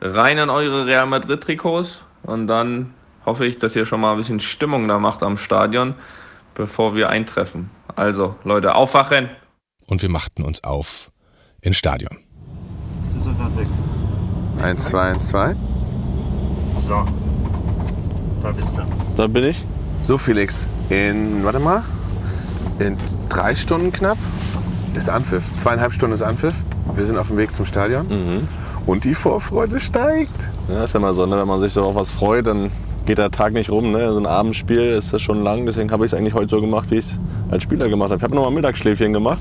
Rein 0.00 0.38
in 0.38 0.50
eure 0.50 0.86
Real 0.86 1.06
Madrid 1.06 1.42
Trikots. 1.42 2.00
Und 2.22 2.46
dann 2.46 2.94
hoffe 3.26 3.44
ich, 3.44 3.58
dass 3.58 3.74
ihr 3.74 3.86
schon 3.86 4.00
mal 4.00 4.12
ein 4.12 4.18
bisschen 4.18 4.38
Stimmung 4.38 4.86
da 4.86 5.00
macht 5.00 5.24
am 5.24 5.36
Stadion, 5.36 5.96
bevor 6.54 6.94
wir 6.94 7.08
eintreffen. 7.08 7.70
Also, 7.96 8.36
Leute, 8.44 8.76
aufwachen. 8.76 9.30
Und 9.88 10.00
wir 10.00 10.08
machten 10.08 10.44
uns 10.44 10.62
auf 10.62 11.10
ins 11.60 11.76
Stadion. 11.76 12.18
Jetzt 13.06 13.16
ist 13.16 13.26
er 13.26 13.32
gerade 13.32 13.58
weg. 13.58 13.66
1, 14.62 14.88
2, 14.90 15.00
1, 15.00 15.28
2. 15.28 15.56
So. 16.76 17.08
Da 18.40 18.52
bist 18.52 18.78
du. 18.78 18.82
Da 19.16 19.26
bin 19.26 19.42
ich. 19.42 19.64
So, 20.02 20.16
Felix, 20.16 20.68
in, 20.88 21.42
warte 21.42 21.58
mal, 21.58 21.82
in 22.78 22.96
drei 23.28 23.56
Stunden 23.56 23.90
knapp 23.90 24.16
ist 24.94 25.08
Anpfiff. 25.08 25.50
Zweieinhalb 25.58 25.92
Stunden 25.92 26.14
ist 26.14 26.22
Anpfiff. 26.22 26.54
Wir 26.94 27.04
sind 27.04 27.18
auf 27.18 27.28
dem 27.28 27.36
Weg 27.36 27.52
zum 27.52 27.64
Stadion. 27.64 28.06
Und 28.86 29.04
die 29.04 29.14
Vorfreude 29.14 29.78
steigt. 29.80 30.50
Ja, 30.68 30.84
ist 30.84 30.94
ja 30.94 31.00
mal 31.00 31.12
so, 31.12 31.26
ne? 31.26 31.38
wenn 31.38 31.46
man 31.46 31.60
sich 31.60 31.72
so 31.72 31.84
auf 31.84 31.94
was 31.94 32.10
freut, 32.10 32.46
dann 32.46 32.70
geht 33.06 33.18
der 33.18 33.30
Tag 33.30 33.52
nicht 33.52 33.70
rum. 33.70 33.92
Ne? 33.92 34.12
So 34.12 34.20
ein 34.20 34.26
Abendspiel 34.26 34.92
ist 34.92 35.12
das 35.12 35.22
schon 35.22 35.42
lang, 35.42 35.66
deswegen 35.66 35.90
habe 35.90 36.04
ich 36.04 36.12
es 36.12 36.18
eigentlich 36.18 36.34
heute 36.34 36.48
so 36.48 36.60
gemacht, 36.60 36.90
wie 36.90 36.96
ich 36.96 37.06
es 37.06 37.20
als 37.50 37.62
Spieler 37.62 37.88
gemacht 37.88 38.10
habe. 38.10 38.18
Ich 38.18 38.22
habe 38.22 38.34
nochmal 38.34 38.52
Mittagsschläfchen 38.52 39.12
gemacht, 39.12 39.40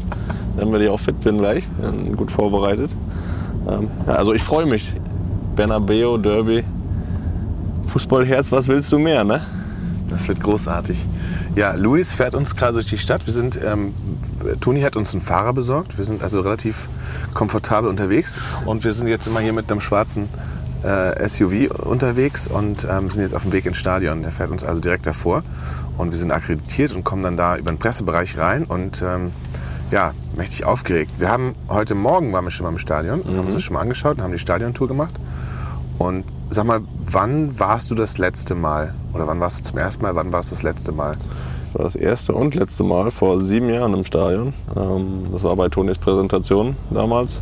damit 0.57 0.81
ich 0.81 0.89
auch 0.89 0.99
fit 0.99 1.19
bin 1.21 1.37
gleich, 1.37 1.67
gut 2.15 2.31
vorbereitet. 2.31 2.91
Ähm, 3.69 3.89
ja, 4.07 4.13
also 4.13 4.33
ich 4.33 4.41
freue 4.41 4.65
mich. 4.65 4.93
Bernabeo, 5.55 6.17
Derby, 6.17 6.63
Fußballherz, 7.87 8.51
was 8.51 8.67
willst 8.67 8.91
du 8.91 8.99
mehr, 8.99 9.23
ne? 9.23 9.41
Das 10.09 10.27
wird 10.27 10.41
großartig. 10.41 11.05
Ja, 11.55 11.73
Luis 11.75 12.13
fährt 12.13 12.35
uns 12.35 12.55
gerade 12.55 12.73
durch 12.73 12.87
die 12.87 12.97
Stadt. 12.97 13.25
Wir 13.25 13.33
sind, 13.33 13.59
ähm, 13.63 13.93
Toni 14.59 14.81
hat 14.81 14.95
uns 14.95 15.13
einen 15.13 15.21
Fahrer 15.21 15.53
besorgt. 15.53 15.97
Wir 15.97 16.05
sind 16.05 16.23
also 16.23 16.41
relativ 16.41 16.87
komfortabel 17.33 17.89
unterwegs. 17.89 18.39
Und 18.65 18.83
wir 18.83 18.93
sind 18.93 19.07
jetzt 19.07 19.27
immer 19.27 19.39
hier 19.39 19.53
mit 19.53 19.71
einem 19.71 19.81
schwarzen 19.81 20.29
äh, 20.83 21.27
SUV 21.27 21.71
unterwegs 21.85 22.47
und 22.47 22.87
ähm, 22.89 23.11
sind 23.11 23.21
jetzt 23.21 23.35
auf 23.35 23.43
dem 23.43 23.51
Weg 23.51 23.65
ins 23.65 23.77
Stadion. 23.77 24.23
Der 24.23 24.31
fährt 24.31 24.51
uns 24.51 24.63
also 24.63 24.81
direkt 24.81 25.05
davor. 25.05 25.43
Und 25.97 26.11
wir 26.11 26.17
sind 26.17 26.31
akkreditiert 26.31 26.93
und 26.93 27.03
kommen 27.03 27.23
dann 27.23 27.37
da 27.37 27.57
über 27.57 27.71
den 27.71 27.77
Pressebereich 27.77 28.37
rein. 28.37 28.63
Und 28.63 29.01
ähm, 29.01 29.31
ja, 29.91 30.13
mächtig 30.35 30.65
aufgeregt. 30.65 31.11
Wir 31.17 31.29
haben 31.29 31.55
heute 31.67 31.95
Morgen 31.95 32.31
waren 32.31 32.45
wir 32.45 32.51
schon 32.51 32.65
mal 32.65 32.71
im 32.71 32.79
Stadion 32.79 33.21
und 33.21 33.37
haben 33.37 33.45
uns 33.45 33.55
das 33.55 33.63
schon 33.63 33.73
mal 33.73 33.81
angeschaut 33.81 34.17
und 34.17 34.23
haben 34.23 34.31
die 34.31 34.39
Stadiontour 34.39 34.87
gemacht. 34.87 35.13
Und 35.97 36.25
sag 36.49 36.65
mal, 36.65 36.81
wann 37.11 37.59
warst 37.59 37.89
du 37.91 37.95
das 37.95 38.17
letzte 38.17 38.55
Mal? 38.55 38.93
Oder 39.13 39.27
wann 39.27 39.39
warst 39.39 39.59
du 39.59 39.63
zum 39.63 39.77
ersten 39.77 40.03
Mal? 40.03 40.15
Wann 40.15 40.31
warst 40.31 40.51
du 40.51 40.55
das 40.55 40.63
letzte 40.63 40.91
Mal? 40.91 41.17
Das 41.67 41.75
war 41.75 41.83
das 41.85 41.95
erste 41.95 42.33
und 42.33 42.55
letzte 42.55 42.83
Mal 42.83 43.11
vor 43.11 43.39
sieben 43.39 43.69
Jahren 43.69 43.93
im 43.93 44.05
Stadion. 44.05 44.53
Ähm, 44.75 45.27
das 45.31 45.43
war 45.43 45.55
bei 45.55 45.69
Tonis 45.69 45.97
Präsentation 45.97 46.75
damals. 46.89 47.41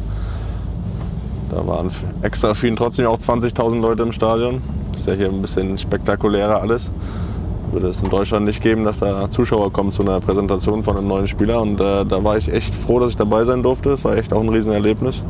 Da 1.49 1.65
waren 1.65 1.89
extra 2.21 2.53
vielen 2.53 2.75
trotzdem 2.75 3.07
auch 3.07 3.17
20.000 3.17 3.79
Leute 3.79 4.03
im 4.03 4.11
Stadion. 4.11 4.61
Ist 4.95 5.07
ja 5.07 5.13
hier 5.13 5.29
ein 5.29 5.41
bisschen 5.41 5.77
spektakulärer 5.77 6.61
alles. 6.61 6.91
würde 7.71 7.87
es 7.87 8.01
in 8.01 8.09
Deutschland 8.09 8.45
nicht 8.45 8.61
geben, 8.61 8.83
dass 8.83 8.99
da 8.99 9.29
Zuschauer 9.29 9.71
kommen 9.71 9.91
zu 9.91 10.01
einer 10.01 10.19
Präsentation 10.19 10.83
von 10.83 10.97
einem 10.97 11.07
neuen 11.07 11.27
Spieler. 11.27 11.61
Und 11.61 11.79
äh, 11.79 12.05
da 12.05 12.23
war 12.23 12.37
ich 12.37 12.51
echt 12.51 12.75
froh, 12.75 12.99
dass 12.99 13.11
ich 13.11 13.15
dabei 13.15 13.43
sein 13.43 13.63
durfte. 13.63 13.91
Es 13.91 14.03
war 14.03 14.15
echt 14.17 14.33
auch 14.33 14.41
ein 14.41 14.49
Riesenerlebnis. 14.49 15.23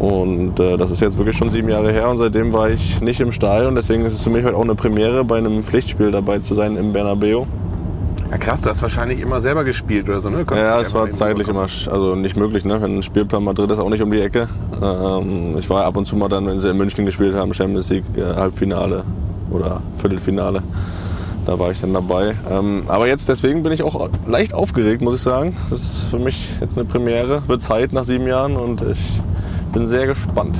Und 0.00 0.58
äh, 0.58 0.78
das 0.78 0.90
ist 0.90 1.00
jetzt 1.00 1.18
wirklich 1.18 1.36
schon 1.36 1.50
sieben 1.50 1.68
Jahre 1.68 1.92
her 1.92 2.08
und 2.08 2.16
seitdem 2.16 2.54
war 2.54 2.70
ich 2.70 3.02
nicht 3.02 3.20
im 3.20 3.32
Stadion. 3.32 3.74
Deswegen 3.74 4.02
ist 4.06 4.14
es 4.14 4.22
für 4.22 4.30
mich 4.30 4.42
heute 4.44 4.56
auch 4.56 4.64
eine 4.64 4.74
Premiere, 4.74 5.24
bei 5.24 5.36
einem 5.36 5.62
Pflichtspiel 5.62 6.10
dabei 6.10 6.38
zu 6.38 6.54
sein 6.54 6.78
im 6.78 6.94
Bernabeu. 6.94 7.44
Ja, 8.30 8.38
krass, 8.38 8.62
du 8.62 8.70
hast 8.70 8.80
wahrscheinlich 8.80 9.20
immer 9.20 9.42
selber 9.42 9.62
gespielt 9.62 10.08
oder 10.08 10.20
so, 10.20 10.30
ne? 10.30 10.46
Konntest 10.46 10.70
Ja, 10.70 10.80
es 10.80 10.94
war 10.94 11.06
zeitlich 11.10 11.48
immer 11.48 11.66
also 11.90 12.14
nicht 12.14 12.34
möglich. 12.34 12.64
Ne? 12.64 12.80
Wenn 12.80 12.96
ein 12.96 13.02
Spielplan 13.02 13.44
Madrid 13.44 13.70
ist 13.70 13.78
auch 13.78 13.90
nicht 13.90 14.02
um 14.02 14.10
die 14.10 14.20
Ecke. 14.20 14.48
Ähm, 14.80 15.58
ich 15.58 15.68
war 15.68 15.84
ab 15.84 15.98
und 15.98 16.06
zu 16.06 16.16
mal 16.16 16.28
dann, 16.28 16.46
wenn 16.46 16.56
sie 16.56 16.70
in 16.70 16.78
München 16.78 17.04
gespielt 17.04 17.34
haben, 17.34 17.52
Champions 17.52 17.90
League 17.90 18.04
äh, 18.16 18.22
Halbfinale 18.22 19.04
oder 19.50 19.82
Viertelfinale. 19.96 20.62
Da 21.44 21.58
war 21.58 21.72
ich 21.72 21.80
dann 21.80 21.92
dabei. 21.92 22.36
Ähm, 22.48 22.84
aber 22.86 23.06
jetzt 23.06 23.28
deswegen 23.28 23.62
bin 23.62 23.72
ich 23.72 23.82
auch 23.82 24.08
leicht 24.26 24.54
aufgeregt, 24.54 25.02
muss 25.02 25.14
ich 25.14 25.20
sagen. 25.20 25.56
Das 25.68 25.82
ist 25.82 26.04
für 26.04 26.18
mich 26.18 26.48
jetzt 26.60 26.78
eine 26.78 26.86
Premiere. 26.86 27.42
Wird 27.48 27.60
Zeit 27.60 27.92
nach 27.92 28.04
sieben 28.04 28.26
Jahren 28.26 28.56
und 28.56 28.80
ich 28.82 29.20
bin 29.72 29.86
sehr 29.86 30.06
gespannt. 30.06 30.58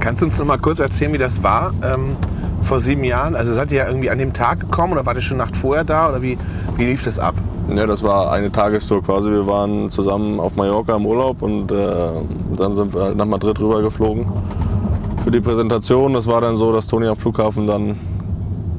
Kannst 0.00 0.22
du 0.22 0.26
uns 0.26 0.38
noch 0.38 0.46
mal 0.46 0.58
kurz 0.58 0.80
erzählen, 0.80 1.12
wie 1.12 1.18
das 1.18 1.42
war 1.42 1.72
ähm, 1.82 2.16
vor 2.62 2.80
sieben 2.80 3.04
Jahren? 3.04 3.36
Also 3.36 3.52
seid 3.52 3.70
ihr 3.72 3.78
ja 3.78 3.86
irgendwie 3.86 4.10
an 4.10 4.18
dem 4.18 4.32
Tag 4.32 4.60
gekommen 4.60 4.92
oder 4.92 5.06
wart 5.06 5.16
ihr 5.16 5.22
schon 5.22 5.38
Nacht 5.38 5.56
vorher 5.56 5.84
da 5.84 6.08
oder 6.08 6.22
wie, 6.22 6.38
wie 6.76 6.84
lief 6.84 7.04
das 7.04 7.18
ab? 7.18 7.34
Ja, 7.72 7.86
das 7.86 8.02
war 8.02 8.32
eine 8.32 8.50
Tagestour 8.50 9.02
quasi. 9.02 9.30
Wir 9.30 9.46
waren 9.46 9.88
zusammen 9.88 10.40
auf 10.40 10.56
Mallorca 10.56 10.96
im 10.96 11.06
Urlaub 11.06 11.42
und 11.42 11.70
äh, 11.70 12.08
dann 12.56 12.74
sind 12.74 12.94
wir 12.94 13.14
nach 13.14 13.24
Madrid 13.24 13.60
rüber 13.60 13.80
geflogen 13.82 14.26
für 15.22 15.30
die 15.30 15.40
Präsentation. 15.40 16.14
Das 16.14 16.26
war 16.26 16.40
dann 16.40 16.56
so, 16.56 16.72
dass 16.72 16.88
Toni 16.88 17.06
am 17.06 17.16
Flughafen 17.16 17.66
dann 17.66 17.98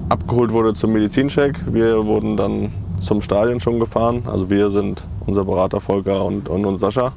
abgeholt 0.09 0.51
wurde 0.51 0.73
zum 0.73 0.91
Medizincheck. 0.91 1.55
Wir 1.65 2.05
wurden 2.05 2.35
dann 2.35 2.73
zum 2.99 3.21
Stadion 3.21 3.59
schon 3.59 3.79
gefahren. 3.79 4.23
Also 4.25 4.49
wir 4.49 4.69
sind 4.69 5.03
unser 5.25 5.45
Berater 5.45 5.79
Volker 5.79 6.25
und, 6.25 6.49
und, 6.49 6.65
und 6.65 6.77
Sascha. 6.77 7.13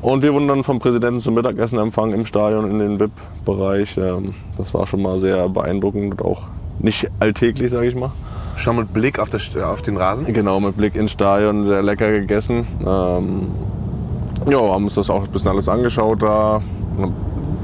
Und 0.00 0.22
wir 0.22 0.32
wurden 0.32 0.46
dann 0.46 0.62
vom 0.62 0.78
Präsidenten 0.78 1.20
zum 1.20 1.34
Mittagessen 1.34 1.78
empfangen 1.78 2.14
im 2.14 2.24
Stadion 2.24 2.70
in 2.70 2.78
den 2.78 3.00
VIP-Bereich. 3.00 3.96
Ähm, 3.98 4.34
Das 4.56 4.72
war 4.74 4.86
schon 4.86 5.02
mal 5.02 5.18
sehr 5.18 5.48
beeindruckend 5.48 6.12
und 6.12 6.22
auch 6.22 6.42
nicht 6.78 7.10
alltäglich, 7.18 7.70
sage 7.72 7.88
ich 7.88 7.94
mal. 7.96 8.12
Schon 8.56 8.76
mit 8.76 8.92
Blick 8.92 9.18
auf, 9.18 9.30
das, 9.30 9.56
auf 9.56 9.82
den 9.82 9.96
Rasen? 9.96 10.32
Genau, 10.32 10.60
mit 10.60 10.76
Blick 10.76 10.94
ins 10.94 11.12
Stadion, 11.12 11.64
sehr 11.64 11.82
lecker 11.82 12.10
gegessen. 12.10 12.66
Ähm, 12.86 13.48
ja, 14.48 14.58
haben 14.58 14.84
uns 14.84 14.94
das 14.94 15.10
auch 15.10 15.24
ein 15.24 15.30
bisschen 15.30 15.50
alles 15.50 15.68
angeschaut 15.68 16.22
da. 16.22 16.60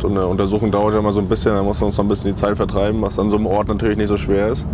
So 0.01 0.09
eine 0.09 0.26
Untersuchung 0.26 0.70
dauert 0.70 0.93
ja 0.93 0.99
immer 0.99 1.12
so 1.12 1.20
ein 1.20 1.28
bisschen, 1.28 1.53
da 1.55 1.62
muss 1.62 1.80
man 1.80 1.87
uns 1.87 1.97
noch 1.97 2.05
ein 2.05 2.09
bisschen 2.09 2.30
die 2.32 2.35
Zeit 2.35 2.57
vertreiben, 2.57 3.01
was 3.01 3.18
an 3.18 3.30
so 3.30 3.37
einem 3.37 3.47
Ort 3.47 3.68
natürlich 3.68 3.97
nicht 3.97 4.09
so 4.09 4.16
schwer 4.16 4.49
ist. 4.49 4.66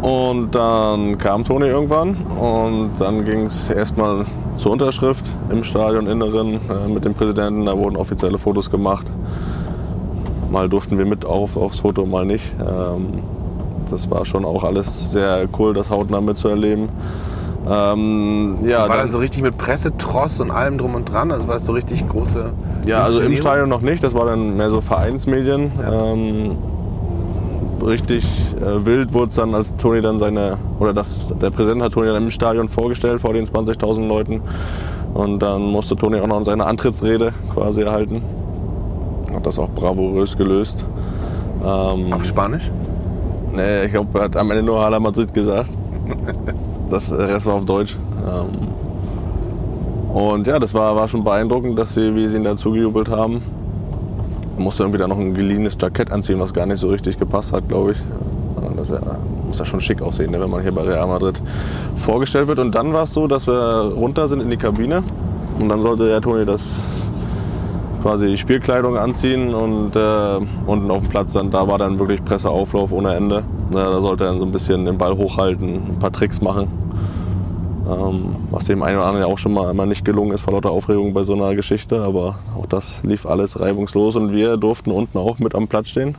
Und 0.00 0.54
dann 0.54 1.18
kam 1.18 1.44
Toni 1.44 1.66
irgendwann 1.66 2.14
und 2.38 2.92
dann 2.98 3.24
ging 3.24 3.46
es 3.46 3.70
erstmal 3.70 4.26
zur 4.56 4.72
Unterschrift 4.72 5.24
im 5.50 5.64
Stadioninneren 5.64 6.54
äh, 6.54 6.88
mit 6.92 7.04
dem 7.04 7.14
Präsidenten. 7.14 7.66
Da 7.66 7.76
wurden 7.76 7.96
offizielle 7.96 8.38
Fotos 8.38 8.70
gemacht. 8.70 9.10
Mal 10.50 10.68
durften 10.68 10.98
wir 10.98 11.06
mit 11.06 11.24
auf, 11.24 11.56
aufs 11.56 11.80
Foto, 11.80 12.04
mal 12.06 12.24
nicht. 12.26 12.54
Ähm, 12.60 13.20
das 13.90 14.10
war 14.10 14.24
schon 14.24 14.44
auch 14.44 14.64
alles 14.64 15.10
sehr 15.12 15.46
cool, 15.58 15.74
das 15.74 15.90
hautnah 15.90 16.20
mitzuerleben. 16.20 16.88
Ähm, 17.68 18.56
ja, 18.64 18.80
war 18.80 18.88
dann- 18.88 18.98
das 18.98 19.12
so 19.12 19.18
richtig 19.18 19.42
mit 19.42 19.56
Presse, 19.56 19.96
Tross 19.96 20.40
und 20.40 20.50
allem 20.50 20.78
drum 20.78 20.94
und 20.94 21.10
dran? 21.10 21.30
Also 21.30 21.46
war 21.48 21.54
das 21.54 21.64
so 21.66 21.72
richtig 21.72 22.06
große 22.08 22.52
Ja, 22.86 23.04
also 23.04 23.20
im? 23.22 23.36
Stadion 23.36 23.68
noch 23.68 23.82
nicht, 23.82 24.02
das 24.02 24.14
war 24.14 24.26
dann 24.26 24.56
mehr 24.56 24.68
so 24.70 24.80
Vereinsmedien. 24.80 25.70
Ähm, 25.90 26.50
richtig 27.86 28.24
äh, 28.60 28.84
wild 28.86 29.12
wurde 29.12 29.28
es 29.28 29.34
dann, 29.34 29.54
als 29.54 29.74
Toni 29.74 30.00
dann 30.00 30.18
seine, 30.18 30.58
oder 30.78 30.92
das, 30.92 31.32
der 31.40 31.50
Präsident 31.50 31.82
hat 31.82 31.92
Toni 31.92 32.08
dann 32.08 32.22
im 32.22 32.30
Stadion 32.30 32.68
vorgestellt 32.68 33.20
vor 33.20 33.32
den 33.32 33.44
20.000 33.44 34.06
Leuten. 34.06 34.40
Und 35.14 35.40
dann 35.40 35.62
musste 35.62 35.96
Toni 35.96 36.18
auch 36.20 36.26
noch 36.26 36.42
seine 36.44 36.64
Antrittsrede 36.66 37.32
quasi 37.52 37.82
erhalten. 37.82 38.22
Hat 39.34 39.46
das 39.46 39.58
auch 39.58 39.68
bravourös 39.70 40.36
gelöst. 40.36 40.84
Ähm, 41.64 42.12
Auf 42.12 42.24
Spanisch? 42.24 42.70
Nee, 43.54 43.84
ich 43.84 43.92
glaube, 43.92 44.18
er 44.18 44.24
hat 44.24 44.36
am 44.36 44.50
Ende 44.50 44.62
nur 44.62 44.82
Hala 44.82 44.98
Madrid 45.00 45.32
gesagt. 45.34 45.70
Das 46.90 47.08
der 47.08 47.26
Rest 47.26 47.46
war 47.46 47.54
auf 47.54 47.64
Deutsch. 47.64 47.96
Ähm, 48.28 48.68
Und 50.14 50.46
ja, 50.46 50.58
das 50.58 50.74
war, 50.74 50.94
war 50.94 51.08
schon 51.08 51.24
beeindruckend, 51.24 51.78
dass 51.78 51.94
sie, 51.94 52.14
wie 52.14 52.28
sie 52.28 52.36
ihn 52.36 52.44
dazu 52.44 52.70
gejubelt 52.70 53.08
haben. 53.08 53.40
Musste 54.58 54.82
irgendwie 54.82 54.98
da 54.98 55.08
noch 55.08 55.18
ein 55.18 55.34
geliehenes 55.34 55.76
Jackett 55.80 56.10
anziehen, 56.10 56.38
was 56.38 56.52
gar 56.52 56.66
nicht 56.66 56.78
so 56.78 56.88
richtig 56.88 57.18
gepasst 57.18 57.52
hat, 57.52 57.68
glaube 57.68 57.92
ich. 57.92 57.98
Das 58.76 58.90
ja, 58.90 58.98
muss 59.46 59.58
ja 59.58 59.64
schon 59.64 59.80
schick 59.80 60.02
aussehen, 60.02 60.30
ne, 60.30 60.40
wenn 60.40 60.50
man 60.50 60.62
hier 60.62 60.72
bei 60.72 60.82
Real 60.82 61.06
Madrid 61.06 61.40
vorgestellt 61.96 62.48
wird. 62.48 62.58
Und 62.58 62.74
dann 62.74 62.92
war 62.92 63.04
es 63.04 63.12
so, 63.12 63.26
dass 63.26 63.46
wir 63.46 63.92
runter 63.94 64.26
sind 64.28 64.40
in 64.40 64.50
die 64.50 64.56
Kabine. 64.56 65.02
Und 65.58 65.68
dann 65.68 65.82
sollte 65.82 66.08
der 66.08 66.20
Toni 66.20 66.44
das 66.44 66.84
quasi 68.02 68.26
die 68.26 68.36
Spielkleidung 68.36 68.96
anziehen 68.96 69.54
und 69.54 69.94
äh, 69.94 70.38
unten 70.66 70.90
auf 70.90 71.00
dem 71.00 71.08
Platz 71.08 71.34
dann, 71.34 71.50
da 71.50 71.68
war 71.68 71.78
dann 71.78 72.00
wirklich 72.00 72.24
Presseauflauf 72.24 72.90
ohne 72.92 73.14
Ende. 73.14 73.44
Ja, 73.72 73.90
da 73.90 74.00
sollte 74.00 74.24
er 74.24 74.30
dann 74.30 74.38
so 74.40 74.44
ein 74.44 74.50
bisschen 74.50 74.84
den 74.84 74.98
Ball 74.98 75.16
hochhalten, 75.16 75.74
ein 75.74 75.98
paar 76.00 76.10
Tricks 76.10 76.40
machen. 76.40 76.66
Ähm, 77.92 78.36
was 78.50 78.64
dem 78.64 78.82
einen 78.82 78.98
oder 78.98 79.06
anderen 79.06 79.26
ja 79.26 79.32
auch 79.32 79.38
schon 79.38 79.52
mal 79.52 79.68
einmal 79.68 79.86
nicht 79.86 80.04
gelungen 80.04 80.32
ist 80.32 80.42
vor 80.42 80.52
lauter 80.52 80.70
Aufregung 80.70 81.12
bei 81.12 81.22
so 81.22 81.34
einer 81.34 81.54
Geschichte, 81.54 82.02
aber 82.02 82.38
auch 82.58 82.66
das 82.66 83.02
lief 83.04 83.26
alles 83.26 83.60
reibungslos 83.60 84.16
und 84.16 84.32
wir 84.32 84.56
durften 84.56 84.90
unten 84.90 85.18
auch 85.18 85.38
mit 85.38 85.54
am 85.54 85.68
Platz 85.68 85.88
stehen. 85.88 86.16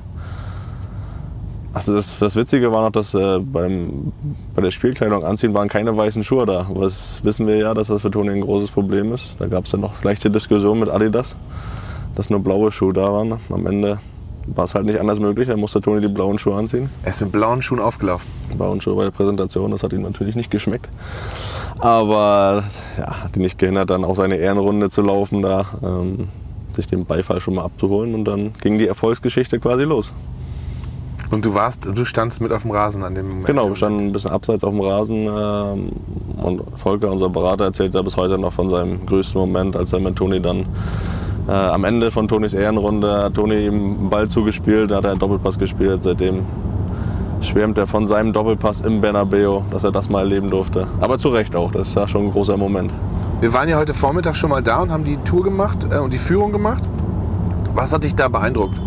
Also 1.74 1.96
das, 1.96 2.20
das 2.20 2.36
Witzige 2.36 2.72
war 2.72 2.84
noch, 2.84 2.92
dass 2.92 3.16
äh, 3.16 3.40
beim, 3.40 4.14
bei 4.54 4.62
der 4.62 4.70
Spielkleidung 4.70 5.24
anziehen 5.24 5.56
waren 5.56 5.70
keine 5.70 5.98
weißen 5.98 6.24
Schuhe 6.24 6.46
da. 6.46 6.68
Was 6.70 7.26
wissen 7.26 7.48
wir 7.48 7.58
ja, 7.58 7.74
dass 7.74 7.88
das 7.88 8.04
für 8.04 8.12
Toni 8.12 8.30
ein 8.30 8.42
großes 8.42 8.70
Problem 8.70 9.12
ist. 9.12 9.38
Da 9.40 9.48
gab 9.48 9.66
es 9.66 9.72
ja 9.72 9.80
noch 9.80 10.04
leichte 10.04 10.30
Diskussionen 10.30 10.82
mit 10.82 10.90
Adidas, 10.90 11.36
dass 12.14 12.30
nur 12.30 12.42
blaue 12.42 12.72
Schuhe 12.72 12.94
da 12.94 13.12
waren. 13.12 13.40
Am 13.50 13.66
Ende 13.66 14.00
war 14.48 14.66
es 14.66 14.76
halt 14.76 14.86
nicht 14.86 15.00
anders 15.00 15.20
möglich. 15.20 15.48
Da 15.48 15.58
musste 15.58 15.82
Toni 15.82 16.02
die 16.02 16.08
blauen 16.08 16.38
Schuhe 16.38 16.56
anziehen. 16.56 16.90
Er 17.04 17.12
ist 17.12 17.22
mit 17.22 17.32
blauen 17.32 17.62
Schuhen 17.62 17.80
aufgelaufen. 17.80 18.30
Blauen 18.58 18.82
Schuhe 18.82 18.96
bei 18.96 19.04
der 19.04 19.12
Präsentation, 19.12 19.72
das 19.72 19.84
hat 19.84 19.94
ihm 19.94 20.02
natürlich 20.02 20.36
nicht 20.36 20.52
geschmeckt. 20.52 20.90
Aber 21.80 22.64
ja, 22.98 23.24
hat 23.24 23.36
ihn 23.36 23.42
nicht 23.44 23.58
gehindert, 23.58 23.90
dann 23.90 24.06
auch 24.06 24.16
seine 24.16 24.36
Ehrenrunde 24.36 24.90
zu 24.90 25.02
laufen, 25.02 25.42
da 25.42 25.66
ähm, 25.84 26.28
sich 26.74 26.88
den 26.88 27.06
Beifall 27.06 27.40
schon 27.40 27.56
mal 27.56 27.64
abzuholen. 27.64 28.16
Und 28.16 28.26
dann 28.26 28.54
ging 28.62 28.78
die 28.78 28.88
Erfolgsgeschichte 28.88 29.60
quasi 29.60 29.84
los. 29.84 30.12
Und 31.32 31.46
du 31.46 31.56
warst, 31.56 31.88
du 31.88 32.06
standst 32.06 32.42
mit 32.42 32.52
auf 32.52 32.62
dem 32.62 32.72
Rasen 32.72 33.04
an 33.04 33.16
dem 33.16 33.28
Moment. 33.28 33.48
Genau, 33.48 33.68
wir 33.68 33.76
standen 33.76 34.02
ein 34.02 34.12
bisschen 34.12 34.30
abseits 34.30 34.64
auf 34.64 34.72
dem 34.72 34.82
Rasen 34.82 35.26
ähm, 35.28 35.92
und 36.38 36.62
Volker, 36.76 37.12
unser 37.12 37.30
Berater, 37.30 37.66
erzählt 37.66 37.96
da 37.96 38.04
bis 38.04 38.18
heute 38.18 38.38
noch 38.38 38.54
von 38.54 38.70
seinem 38.70 39.04
größten 39.06 39.42
Moment, 39.42 39.76
als 39.76 39.94
er 39.94 40.00
mit 40.00 40.16
Toni 40.16 40.40
dann 40.40 40.68
äh, 41.48 41.52
am 41.52 41.84
Ende 41.84 42.12
von 42.12 42.28
Tonis 42.28 42.54
Ehrenrunde 42.54 43.24
hat 43.24 43.34
Toni 43.36 43.66
ihm 43.66 43.74
einen 43.74 44.10
Ball 44.10 44.28
zugespielt, 44.28 44.92
da 44.92 44.98
hat 44.98 45.06
er 45.06 45.12
einen 45.12 45.20
Doppelpass 45.20 45.60
gespielt. 45.60 46.04
Seitdem 46.04 46.46
schwärmt 47.42 47.78
er 47.78 47.86
von 47.86 48.06
seinem 48.06 48.34
Doppelpass 48.34 48.82
im 48.82 49.02
Bernabeu, 49.02 49.62
dass 49.72 49.84
er 49.84 49.92
das 49.92 50.10
mal 50.10 50.20
erleben 50.20 50.50
durfte. 50.50 50.88
Aber 51.00 51.18
zu 51.18 51.30
Recht 51.30 51.56
auch, 51.56 51.72
das 51.72 51.96
war 51.96 52.08
schon 52.08 52.26
ein 52.26 52.32
großer 52.32 52.58
Moment. 52.58 52.94
Wir 53.42 53.54
waren 53.54 53.68
ja 53.68 53.78
heute 53.78 53.94
Vormittag 53.94 54.36
schon 54.36 54.50
mal 54.50 54.64
da 54.64 54.82
und 54.82 54.92
haben 54.92 55.04
die 55.04 55.18
Tour 55.18 55.44
gemacht 55.44 55.86
äh, 55.92 55.98
und 55.98 56.14
die 56.14 56.18
Führung 56.18 56.52
gemacht. 56.52 56.84
Was 57.76 57.92
hat 57.92 58.04
dich 58.04 58.16
da 58.16 58.30
beeindruckt? 58.30 58.80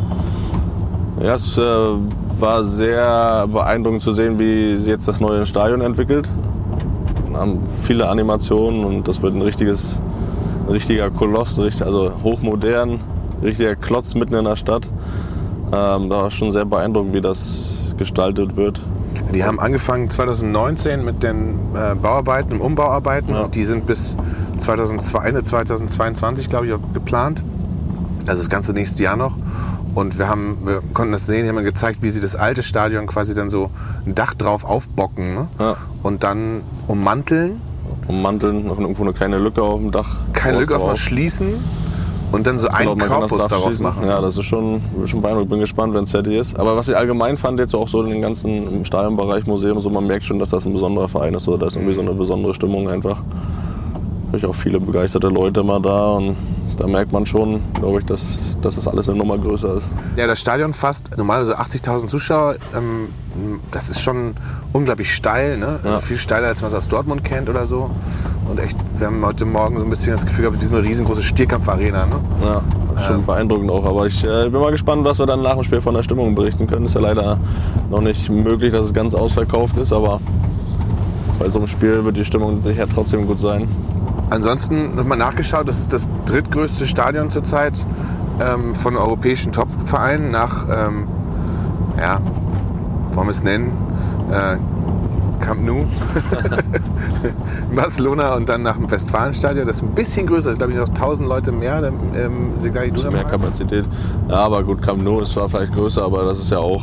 Ja, 1.21 1.35
es 1.35 1.59
äh, 1.59 1.63
war 1.63 2.63
sehr 2.65 3.47
beeindruckend 3.49 4.03
zu 4.03 4.13
sehen, 4.13 4.39
wie 4.39 4.77
sich 4.77 4.87
jetzt 4.87 5.09
das 5.09 5.21
neue 5.21 5.47
Stadion 5.47 5.81
entwickelt. 5.81 6.29
Wir 7.29 7.39
haben 7.39 7.61
viele 7.83 8.09
Animationen 8.09 8.85
und 8.85 9.09
das 9.09 9.21
wird 9.23 9.35
ein 9.35 9.43
richtiges, 9.43 10.01
ein 10.67 10.73
richtiger 10.73 11.11
Koloss, 11.11 11.59
also 11.81 12.13
hochmodern, 12.23 13.01
richtiger 13.43 13.77
Klotz 13.77 14.15
mitten 14.15 14.35
in 14.35 14.45
der 14.45 14.57
Stadt. 14.57 14.89
Ähm, 15.67 16.11
da 16.11 16.23
war 16.23 16.31
schon 16.31 16.51
sehr 16.51 16.65
beeindruckend, 16.65 17.15
wie 17.15 17.21
das 17.21 17.95
gestaltet 17.97 18.57
wird. 18.57 18.81
Die 19.35 19.45
haben 19.45 19.59
angefangen 19.59 20.11
2019 20.11 21.05
mit 21.05 21.23
den 21.23 21.59
äh, 21.75 21.95
Bauarbeiten, 21.95 22.53
im 22.53 22.61
Umbauarbeiten. 22.61 23.35
Und 23.35 23.55
die 23.55 23.65
sind 23.65 23.87
bis 23.87 24.17
2002, 24.59 25.29
Ende 25.29 25.43
2022, 25.43 26.49
glaube 26.49 26.67
ich, 26.67 26.75
geplant. 26.93 27.43
Also 28.27 28.43
das 28.43 28.51
ganze 28.51 28.73
nächste 28.73 29.03
Jahr 29.03 29.17
noch. 29.17 29.37
Und 29.95 30.19
wir, 30.19 30.29
haben, 30.29 30.59
wir 30.65 30.83
konnten 30.93 31.13
das 31.13 31.27
sehen, 31.27 31.45
die 31.45 31.49
haben 31.49 31.65
gezeigt, 31.65 32.03
wie 32.03 32.11
sie 32.11 32.21
das 32.21 32.37
alte 32.37 32.63
Stadion 32.63 33.07
quasi 33.07 33.35
dann 33.35 33.49
so 33.49 33.71
ein 34.05 34.15
Dach 34.15 34.35
drauf 34.35 34.65
aufbocken 34.65 35.35
ne? 35.35 35.49
und 36.03 36.23
dann 36.23 36.61
ummanteln. 36.87 37.61
Ummanteln, 38.09 38.67
noch 38.67 38.79
irgendwo 38.79 39.03
eine 39.03 39.13
kleine 39.13 39.39
Lücke 39.39 39.63
auf 39.63 39.81
dem 39.81 39.91
Dach. 39.91 40.17
Keine 40.33 40.61
Lücke 40.61 40.77
auf 40.77 40.83
mal 40.83 40.89
drauf. 40.91 40.99
schließen 40.99 41.55
und 42.33 42.47
dann 42.47 42.59
so 42.59 42.67
Genau, 42.69 42.79
einen 42.93 42.99
das 42.99 43.09
Korpus 43.09 43.47
daraus 43.49 43.65
schließen. 43.65 43.83
machen. 43.85 44.07
Ja, 44.07 44.21
das 44.21 44.37
ist 44.37 44.45
schon, 44.45 44.81
schon 45.07 45.21
beeindruckend. 45.23 45.51
Bin 45.51 45.61
gespannt, 45.61 45.95
wenn 45.95 46.05
es 46.05 46.11
fertig 46.11 46.35
ist. 46.35 46.59
Aber 46.59 46.77
was 46.77 46.89
ich 46.89 46.97
allgemein 46.97 47.37
fand, 47.37 47.59
jetzt 47.61 47.75
auch 47.75 47.89
so 47.89 48.03
in 48.03 48.11
den 48.11 48.21
ganzen 48.23 48.51
im 48.73 48.85
Stadionbereich, 48.85 49.47
Museum, 49.47 49.81
so, 49.81 49.91
man 49.91 50.07
merkt 50.07 50.25
schon, 50.25 50.39
dass 50.39 50.51
das 50.51 50.67
ein 50.67 50.73
besonderer 50.73 51.09
Verein 51.09 51.35
ist. 51.35 51.45
So, 51.45 51.57
da 51.57 51.67
ist 51.67 51.77
irgendwie 51.77 51.95
so 51.95 52.01
eine 52.01 52.13
besondere 52.13 52.53
Stimmung 52.55 52.89
einfach. 52.89 53.19
Habe 54.29 54.39
ich 54.39 54.45
auch 54.47 54.55
viele 54.55 54.81
begeisterte 54.81 55.29
Leute 55.29 55.63
mal 55.63 55.81
da 55.81 56.09
und 56.13 56.37
da 56.77 56.87
merkt 56.87 57.13
man 57.13 57.27
schon, 57.27 57.61
glaube 57.75 58.01
ich, 58.01 58.07
dass, 58.07 58.57
dass 58.61 58.75
das 58.75 58.87
alles 58.87 59.09
eine 59.09 59.19
Nummer 59.19 59.39
größer 59.39 59.75
ist. 59.75 59.89
Ja, 60.17 60.27
das 60.27 60.41
Stadion 60.41 60.75
fasst 60.75 61.11
normalerweise 61.17 61.59
80.000 61.59 62.07
Zuschauer. 62.07 62.57
Ähm, 62.75 63.09
das 63.71 63.89
ist 63.89 64.01
schon 64.01 64.35
unglaublich 64.73 65.15
steil, 65.15 65.59
ne? 65.59 65.79
Also 65.85 66.01
viel 66.01 66.17
steiler, 66.17 66.49
als 66.49 66.63
man 66.63 66.71
es 66.71 66.77
aus 66.77 66.89
Dortmund 66.89 67.25
kennt 67.25 67.49
oder 67.49 67.67
so. 67.67 67.91
Und 68.49 68.59
echt, 68.59 68.77
wir 68.97 69.09
haben 69.09 69.25
heute 69.25 69.45
Morgen 69.45 69.79
so 69.79 69.85
ein 69.85 69.91
bisschen 69.91 70.13
das 70.13 70.25
Gefühl 70.25 70.47
gehabt, 70.47 70.61
wie 70.61 70.65
so 70.65 70.77
eine 70.77 70.85
riesengroße 70.87 71.23
Stierkampfarena. 71.23 72.07
Ne? 72.07 72.21
Ja, 72.45 73.03
schon 73.03 73.25
beeindruckend 73.27 73.71
auch. 73.71 73.85
Aber 73.85 74.07
ich 74.07 74.23
äh, 74.25 74.49
bin 74.49 74.61
mal 74.61 74.71
gespannt, 74.71 75.05
was 75.05 75.19
wir 75.19 75.27
dann 75.27 75.43
nach 75.43 75.55
dem 75.55 75.65
Spiel 75.65 75.81
von 75.81 75.95
der 75.95 76.03
Stimmung 76.03 76.35
berichten 76.35 76.67
können. 76.67 76.87
Ist 76.87 76.95
ja 76.95 77.01
leider 77.01 77.39
noch 77.91 78.01
nicht 78.01 78.29
möglich, 78.31 78.73
dass 78.73 78.87
es 78.87 78.95
ganz 78.95 79.15
ausverkauft 79.15 79.77
ist, 79.79 79.93
aber 79.93 80.21
bei 81.39 81.51
so 81.51 81.59
einem 81.59 81.69
Spiel 81.69 82.05
wird 82.05 82.17
die 82.17 82.25
Stimmung 82.25 82.63
sicher 82.63 82.87
trotzdem 82.93 83.27
gut 83.27 83.41
sein. 83.41 83.69
Ansonsten 84.37 84.95
nochmal 84.95 85.17
nachgeschaut, 85.17 85.67
das 85.67 85.81
ist 85.81 85.95
das 85.95 86.11
drittgrößte 86.27 86.87
Stadion 86.87 87.31
zurzeit 87.31 87.73
ähm, 88.39 88.75
von 88.75 88.95
europäischen 88.95 89.51
Top-Vereinen 89.51 90.31
nach, 90.31 90.67
ähm, 90.69 91.09
ja, 91.99 92.21
wollen 93.13 93.29
wir 93.29 93.31
es 93.31 93.43
nennen, 93.43 93.73
äh, 94.31 94.59
Camp 95.43 95.65
Nou, 95.65 95.87
Barcelona 97.75 98.35
und 98.35 98.47
dann 98.51 98.61
nach 98.61 98.77
dem 98.77 98.91
Westfalenstadion. 98.91 99.67
Das 99.67 99.77
ist 99.77 99.83
ein 99.83 99.95
bisschen 99.95 100.27
größer, 100.27 100.51
ist 100.51 100.59
glaube 100.59 100.73
ich 100.73 100.79
noch 100.79 100.89
1000 100.89 101.27
Leute 101.27 101.51
mehr 101.51 101.83
im, 101.83 102.59
Iduna 102.59 102.93
Bisschen 102.93 103.13
mehr. 103.15 103.25
Kapazität. 103.25 103.87
Ja, 104.29 104.37
aber 104.37 104.63
gut, 104.65 104.83
Camp 104.83 105.03
Nou 105.03 105.21
ist 105.21 105.31
zwar 105.33 105.49
vielleicht 105.49 105.73
größer, 105.73 106.03
aber 106.03 106.27
das 106.27 106.41
ist 106.41 106.51
ja 106.51 106.59
auch 106.59 106.83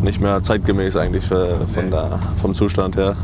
nicht 0.00 0.20
mehr 0.20 0.40
zeitgemäß 0.42 0.94
eigentlich 0.96 1.26
für, 1.26 1.56
von 1.74 1.90
der, 1.90 2.20
vom 2.36 2.54
Zustand 2.54 2.96
her. 2.96 3.16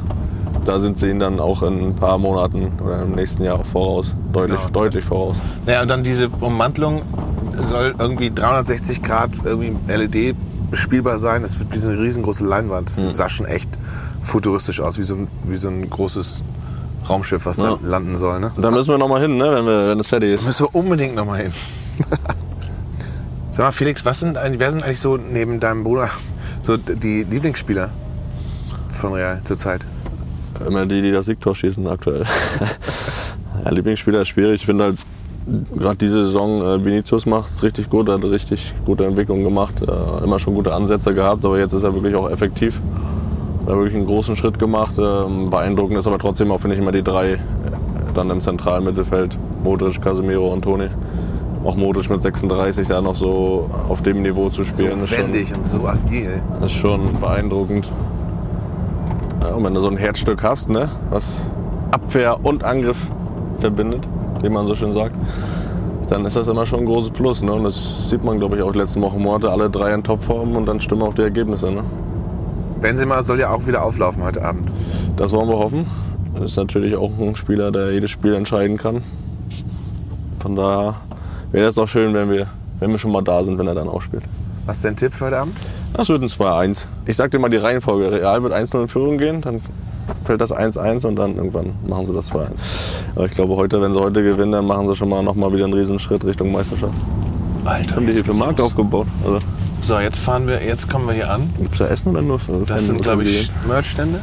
Da 0.70 0.78
sind 0.78 0.98
sie 0.98 1.10
ihnen 1.10 1.18
dann 1.18 1.40
auch 1.40 1.64
in 1.64 1.88
ein 1.88 1.94
paar 1.96 2.16
Monaten 2.16 2.70
oder 2.80 3.02
im 3.02 3.10
nächsten 3.16 3.42
Jahr 3.42 3.58
auch 3.58 3.66
voraus, 3.66 4.14
deutlich, 4.32 4.56
Genau. 4.60 4.70
deutlich 4.70 5.04
voraus. 5.04 5.34
Ja, 5.66 5.82
und 5.82 5.88
dann 5.88 6.04
diese 6.04 6.28
Ummantelung 6.28 7.02
soll 7.64 7.92
irgendwie 7.98 8.30
360 8.30 9.02
Grad 9.02 9.30
irgendwie 9.42 9.74
LED 9.92 10.36
bespielbar 10.70 11.18
sein. 11.18 11.42
Das 11.42 11.58
wird 11.58 11.74
wie 11.74 11.78
so 11.78 11.90
eine 11.90 11.98
riesengroße 11.98 12.44
Leinwand. 12.44 12.88
Das 12.88 13.04
Mhm. 13.04 13.12
sah 13.12 13.28
schon 13.28 13.46
echt 13.46 13.68
futuristisch 14.22 14.78
aus, 14.80 14.96
wie 14.96 15.02
so 15.02 15.14
ein, 15.16 15.26
wie 15.42 15.56
so 15.56 15.68
ein 15.68 15.90
großes 15.90 16.44
Raumschiff, 17.08 17.46
was 17.46 17.56
Ja. 17.56 17.70
da 17.70 17.78
landen 17.82 18.14
soll. 18.16 18.38
Ne? 18.38 18.52
Da 18.56 18.70
müssen 18.70 18.90
wir 18.90 18.98
noch 18.98 19.08
mal 19.08 19.20
hin, 19.20 19.38
ne, 19.38 19.50
wenn, 19.52 19.66
wir, 19.66 19.88
wenn 19.88 19.98
es 19.98 20.06
fertig 20.06 20.34
ist. 20.34 20.44
Müssen 20.46 20.66
wir 20.66 20.74
unbedingt 20.76 21.16
noch 21.16 21.26
mal 21.26 21.40
hin. 21.42 21.52
Sag 23.50 23.64
mal, 23.66 23.72
Felix, 23.72 24.04
was 24.04 24.20
sind, 24.20 24.38
wer 24.40 24.70
sind 24.70 24.84
eigentlich 24.84 25.00
so 25.00 25.16
neben 25.16 25.58
deinem 25.58 25.82
Bruder 25.82 26.10
so 26.62 26.76
die 26.76 27.24
Lieblingsspieler 27.24 27.88
von 28.92 29.12
Real 29.14 29.40
zurzeit? 29.42 29.84
Immer 30.66 30.86
die, 30.86 31.02
die 31.02 31.12
das 31.12 31.26
Siegtor 31.26 31.54
schießen 31.54 31.86
aktuell. 31.88 32.24
ja, 33.64 33.70
Lieblingsspieler 33.70 34.22
ist 34.22 34.28
schwierig. 34.28 34.60
Ich 34.60 34.66
finde 34.66 34.84
halt, 34.84 34.96
gerade 35.76 35.96
diese 35.96 36.24
Saison, 36.24 36.62
äh, 36.62 36.84
Vinicius 36.84 37.26
macht 37.26 37.50
es 37.50 37.62
richtig 37.62 37.88
gut, 37.90 38.08
hat 38.08 38.22
richtig 38.24 38.74
gute 38.84 39.04
Entwicklung 39.06 39.42
gemacht. 39.44 39.74
Äh, 39.82 40.24
immer 40.24 40.38
schon 40.38 40.54
gute 40.54 40.72
Ansätze 40.74 41.14
gehabt, 41.14 41.44
aber 41.44 41.58
jetzt 41.58 41.72
ist 41.72 41.82
er 41.84 41.94
wirklich 41.94 42.14
auch 42.14 42.30
effektiv. 42.30 42.80
Hat 43.60 43.68
wirklich 43.76 43.94
einen 43.94 44.06
großen 44.06 44.36
Schritt 44.36 44.58
gemacht. 44.58 44.94
Ähm, 44.98 45.50
beeindruckend 45.50 45.96
ist 45.98 46.06
aber 46.06 46.18
trotzdem 46.18 46.50
auch, 46.52 46.60
finde 46.60 46.76
ich, 46.76 46.82
immer 46.82 46.92
die 46.92 47.02
drei 47.02 47.32
äh, 47.32 47.38
dann 48.14 48.30
im 48.30 48.40
zentralen 48.40 48.84
Mittelfeld. 48.84 49.36
Modric, 49.64 50.00
Casemiro 50.00 50.52
und 50.52 50.62
Toni. 50.62 50.88
Auch 51.64 51.76
Modric 51.76 52.08
mit 52.08 52.22
36 52.22 52.88
da 52.88 53.02
noch 53.02 53.14
so 53.14 53.68
auf 53.88 54.02
dem 54.02 54.22
Niveau 54.22 54.48
zu 54.48 54.64
So 54.64 54.74
spielen. 54.74 54.92
ist 55.02 55.10
schon- 55.10 55.18
wendig 55.26 55.54
und 55.54 55.66
so 55.66 55.86
agil. 55.86 56.40
das 56.60 56.70
ist 56.70 56.78
schon 56.78 57.00
beeindruckend. 57.20 57.86
Ja, 59.40 59.54
und 59.54 59.64
wenn 59.64 59.74
du 59.74 59.80
so 59.80 59.88
ein 59.88 59.96
Herzstück 59.96 60.42
hast, 60.42 60.68
ne, 60.68 60.90
was 61.10 61.40
Abwehr 61.90 62.44
und 62.44 62.62
Angriff 62.62 63.06
verbindet, 63.58 64.06
wie 64.42 64.48
man 64.48 64.66
so 64.66 64.74
schön 64.74 64.92
sagt, 64.92 65.14
dann 66.10 66.24
ist 66.24 66.36
das 66.36 66.48
immer 66.48 66.66
schon 66.66 66.80
ein 66.80 66.86
großes 66.86 67.12
Plus. 67.12 67.42
Ne? 67.42 67.52
Und 67.52 67.64
das 67.64 68.10
sieht 68.10 68.24
man, 68.24 68.38
glaube 68.38 68.56
ich, 68.56 68.62
auch 68.62 68.72
die 68.72 68.78
letzten 68.78 69.00
Wochen, 69.00 69.20
Monate, 69.20 69.50
alle 69.50 69.70
drei 69.70 69.94
in 69.94 70.02
Topform 70.02 70.56
und 70.56 70.66
dann 70.66 70.80
stimmen 70.80 71.02
auch 71.02 71.14
die 71.14 71.22
Ergebnisse. 71.22 71.70
Ne? 71.70 71.84
Benzema 72.80 73.22
soll 73.22 73.38
ja 73.38 73.50
auch 73.50 73.66
wieder 73.66 73.84
auflaufen 73.84 74.22
heute 74.24 74.44
Abend. 74.44 74.68
Das 75.16 75.32
wollen 75.32 75.48
wir 75.48 75.58
hoffen. 75.58 75.86
Das 76.34 76.52
ist 76.52 76.56
natürlich 76.56 76.96
auch 76.96 77.12
ein 77.18 77.36
Spieler, 77.36 77.70
der 77.70 77.92
jedes 77.92 78.10
Spiel 78.10 78.34
entscheiden 78.34 78.76
kann. 78.76 79.02
Von 80.40 80.56
daher 80.56 80.96
wäre 81.52 81.68
es 81.68 81.78
auch 81.78 81.86
schön, 81.86 82.14
wenn 82.14 82.30
wir, 82.30 82.48
wenn 82.80 82.90
wir 82.90 82.98
schon 82.98 83.12
mal 83.12 83.22
da 83.22 83.44
sind, 83.44 83.58
wenn 83.58 83.66
er 83.66 83.74
dann 83.74 83.88
auch 83.88 84.02
spielt. 84.02 84.24
Was 84.70 84.76
ist 84.76 84.84
dein 84.84 84.94
Tipp 84.94 85.12
für 85.12 85.24
heute 85.26 85.38
Abend? 85.38 85.56
Das 85.94 86.08
wird 86.08 86.22
ein 86.22 86.28
2-1. 86.28 86.86
Ich 87.04 87.16
sag 87.16 87.32
dir 87.32 87.40
mal 87.40 87.48
die 87.48 87.56
Reihenfolge. 87.56 88.12
Real 88.12 88.40
wird 88.44 88.52
1-0 88.52 88.82
in 88.82 88.86
Führung 88.86 89.18
gehen, 89.18 89.40
dann 89.40 89.60
fällt 90.22 90.40
das 90.40 90.52
1-1 90.54 91.04
und 91.08 91.16
dann 91.16 91.34
irgendwann 91.34 91.72
machen 91.88 92.06
sie 92.06 92.14
das 92.14 92.30
2-1. 92.30 92.50
Aber 93.16 93.26
ich 93.26 93.32
glaube, 93.32 93.56
heute, 93.56 93.82
wenn 93.82 93.92
sie 93.92 93.98
heute 93.98 94.22
gewinnen, 94.22 94.52
dann 94.52 94.66
machen 94.68 94.86
sie 94.86 94.94
schon 94.94 95.08
mal 95.08 95.24
noch 95.24 95.34
mal 95.34 95.52
wieder 95.52 95.64
einen 95.64 95.72
Riesen-Schritt 95.74 96.24
Richtung 96.24 96.52
Meisterschaft. 96.52 96.92
Alter, 97.64 97.96
Haben 97.96 98.06
die 98.06 98.12
hier 98.12 98.24
für 98.24 98.32
Markt 98.32 98.60
aufgebaut? 98.60 99.08
Also, 99.24 99.40
So, 99.82 99.98
jetzt 99.98 100.20
fahren 100.20 100.46
wir, 100.46 100.62
jetzt 100.64 100.88
kommen 100.88 101.08
wir 101.08 101.14
hier 101.14 101.32
an. 101.32 101.50
Gibt 101.58 101.72
es 101.72 101.78
da 101.80 101.86
Essen 101.88 102.10
oder 102.10 102.22
nur 102.22 102.38
für 102.38 102.52
Das 102.60 102.68
Fan- 102.68 102.78
sind, 102.86 103.02
glaube 103.02 103.24
ich? 103.24 103.50
Merchstände. 103.66 104.20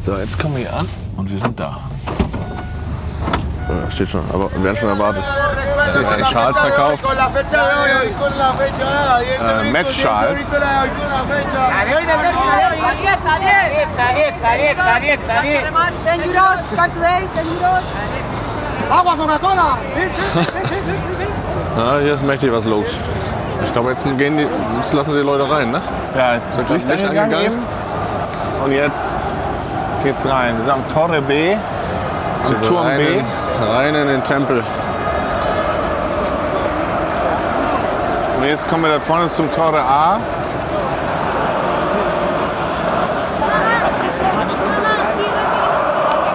So, 0.00 0.12
jetzt 0.16 0.38
kommen 0.38 0.54
wir 0.54 0.60
hier 0.60 0.76
an 0.76 0.88
und 1.16 1.28
wir 1.28 1.38
sind 1.40 1.58
da. 1.58 1.76
Ja, 3.68 3.90
steht 3.90 4.10
schon, 4.10 4.20
aber 4.32 4.48
wir 4.54 4.62
werden 4.62 4.76
schon 4.76 4.90
erwartet. 4.90 5.24
Schals 6.30 6.58
verkauft. 6.58 7.04
Äh, 9.40 9.70
Match-Schals. 9.70 10.38
Ja, 21.76 21.98
hier 22.02 22.14
ist 22.14 22.24
mächtig 22.24 22.52
was 22.52 22.64
los. 22.64 22.88
Ich 23.64 23.72
glaube, 23.72 23.90
jetzt, 23.90 24.04
gehen 24.18 24.36
die, 24.36 24.46
jetzt 24.82 24.92
lassen 24.92 25.12
sie 25.12 25.18
die 25.18 25.24
Leute 25.24 25.50
rein, 25.50 25.70
ne? 25.70 25.80
Ja, 26.16 26.34
jetzt 26.34 26.58
das 26.58 26.68
Licht 26.70 26.90
angegangen. 26.90 27.52
Und 28.64 28.72
jetzt 28.72 29.00
geht's 30.02 30.26
rein. 30.26 30.56
Wir 30.56 30.64
sind 30.64 30.72
am 30.72 30.88
Torre 30.92 31.20
B. 31.20 31.52
Am 31.52 32.54
Also 32.54 32.66
Turm 32.66 32.86
rein, 32.86 32.98
B. 32.98 33.18
in, 33.18 33.24
rein 33.68 33.94
in 33.94 34.08
den 34.08 34.24
Tempel. 34.24 34.64
Und 38.40 38.46
jetzt 38.46 38.66
kommen 38.70 38.84
wir 38.84 38.90
da 38.90 39.00
vorne 39.00 39.30
zum 39.30 39.54
Torre 39.54 39.80
A. 39.80 40.18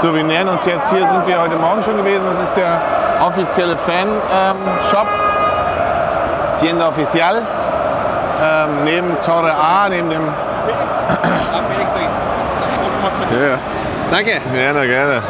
So, 0.03 0.13
wir 0.13 0.23
nähern 0.23 0.49
uns 0.49 0.63
jetzt. 0.65 0.91
Hier 0.91 1.07
sind 1.07 1.25
wir 1.25 1.41
heute 1.41 1.55
Morgen 1.55 1.81
schon 1.81 1.97
gewesen. 1.97 2.21
Das 2.31 2.43
ist 2.43 2.55
der 2.55 2.79
offizielle 3.25 3.75
Fan-Shop. 3.75 5.07
Tienda 6.59 6.89
Oficial. 6.89 7.41
Ähm, 8.43 8.83
neben 8.83 9.19
Torre 9.21 9.51
A, 9.51 9.89
neben 9.89 10.07
dem. 10.11 10.27
Ja. 13.31 13.57
Danke. 14.11 14.41
Gerne, 14.53 14.87
gerne. 14.87 15.23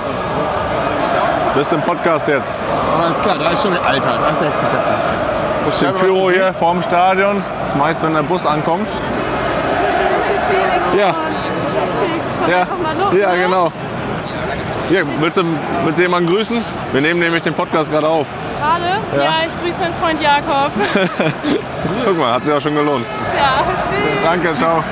Bist 1.53 1.71
im 1.71 1.82
Podcast 1.84 2.28
jetzt. 2.28 2.51
Alles 3.01 3.21
klar, 3.21 3.38
drei 3.38 3.55
Stunden. 3.55 3.80
Alter, 3.88 4.17
das 4.19 4.32
ist 4.34 4.41
der 4.41 4.49
Hexenkessel. 4.49 5.14
Bisschen 5.66 5.93
Pyro 5.95 6.30
hier 6.30 6.53
vorm 6.53 6.82
Stadion. 6.82 7.43
Das 7.59 7.70
ist 7.70 7.76
meist, 7.76 8.03
wenn 8.03 8.13
der 8.13 8.22
Bus 8.22 8.45
ankommt. 8.45 8.88
Ja. 10.97 11.16
Ja, 12.47 12.68
ja 13.18 13.36
genau. 13.36 13.72
Hier, 14.88 15.03
willst 15.20 15.38
du, 15.38 15.43
willst 15.84 15.97
du 15.97 16.03
jemanden 16.03 16.30
grüßen? 16.30 16.63
Wir 16.91 17.01
nehmen 17.01 17.20
nämlich 17.20 17.41
den 17.41 17.55
Podcast 17.55 17.91
gerade 17.91 18.07
auf. 18.07 18.28
Gerade? 18.59 18.86
Ja. 19.18 19.24
Ja. 19.24 19.32
ich 19.47 19.63
grüße 19.63 19.80
meinen 19.80 19.95
Freund 19.95 20.22
Jakob. 20.22 20.72
Guck 22.05 22.18
mal, 22.20 22.34
hat 22.34 22.43
sich 22.43 22.53
auch 22.53 22.61
schon 22.61 22.76
gelohnt. 22.76 23.05
ja, 23.36 23.63
tschüss. 23.89 24.24
Danke, 24.24 24.53
ciao. 24.53 24.84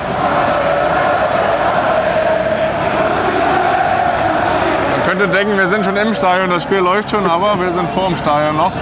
Man 4.97 5.07
könnte 5.07 5.28
denken, 5.28 5.55
wir 5.55 5.67
sind 5.67 5.86
schon 5.86 5.95
im 5.95 6.15
Stadion, 6.15 6.49
das 6.49 6.63
Spiel 6.63 6.80
läuft 6.80 7.11
schon, 7.11 7.30
aber 7.30 7.59
wir 7.59 7.71
sind 7.71 7.89
vor 7.91 8.07
dem 8.07 8.17
Stadion 8.17 8.57
noch. 8.57 8.74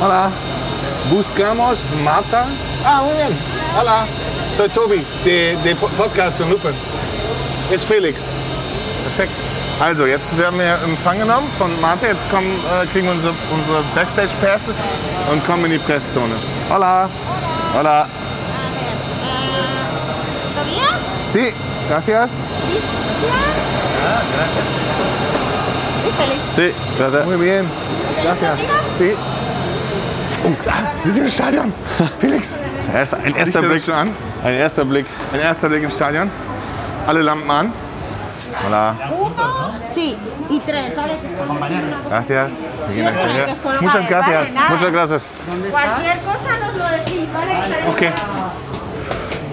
Hola. 0.00 0.30
Buscamos 1.10 1.84
Marta. 2.04 2.46
Ah, 2.84 3.02
muy 3.02 3.14
bien. 3.14 3.38
Hola. 3.78 4.06
Soy 4.56 4.68
Tobi, 4.68 5.04
de, 5.24 5.56
de 5.62 5.74
Po- 5.76 5.88
Podcast 5.96 6.38
von 6.38 6.50
Lupen. 6.50 6.74
Ist 7.70 7.84
Felix. 7.84 8.22
Perfekt. 9.04 9.32
Also, 9.80 10.06
jetzt 10.06 10.36
werden 10.38 10.58
wir 10.58 10.78
Empfang 10.84 11.18
genommen 11.18 11.48
von 11.58 11.78
Marta. 11.80 12.06
Jetzt 12.06 12.28
kommen, 12.30 12.48
äh, 12.82 12.86
kriegen 12.86 13.06
wir 13.06 13.12
unsere, 13.14 13.34
unsere 13.52 13.82
Backstage-Passes 13.94 14.76
und 15.30 15.44
kommen 15.46 15.66
in 15.66 15.72
die 15.72 15.78
Presszone. 15.78 16.34
Hola. 16.70 17.08
Hola. 17.74 18.06
¿Tobías? 20.56 21.00
Sí, 21.26 21.52
gracias. 21.88 22.46
Sí, 26.54 26.72
gracias. 26.98 27.26
Muy 27.26 27.36
bien. 27.36 27.66
Gracias. 28.22 28.58
Sí. 28.96 29.14
Oh, 30.46 30.52
ah, 30.70 30.92
wir 31.02 31.12
sind 31.12 31.24
im 31.24 31.30
Stadion. 31.30 31.72
Felix. 32.20 32.54
Ein 33.24 33.34
erster 33.34 33.62
Blick. 33.62 33.82
schon 33.82 33.94
an. 33.94 34.14
Ein 34.44 34.54
erster 34.54 34.84
Blick. 34.84 35.06
Ein 35.32 35.40
erster 35.40 35.68
Blick 35.68 35.82
ins 35.82 35.96
Stadion. 35.96 36.30
Alle 37.04 37.22
Lampen 37.22 37.50
an. 37.50 37.72
Hola. 38.64 38.94
Uno, 39.10 39.74
sí, 39.92 40.16
y 40.48 40.60
tres. 40.60 40.92
Gracias. 42.08 42.70
Muchas 43.80 44.08
gracias. 44.08 44.54
Muchas 44.70 44.92
gracias. 44.92 45.22
Cualquier 45.70 46.18
cosa 46.20 46.58
nos 46.64 46.76
lo 46.76 46.84
decís, 46.96 47.28
Okay. 47.90 48.12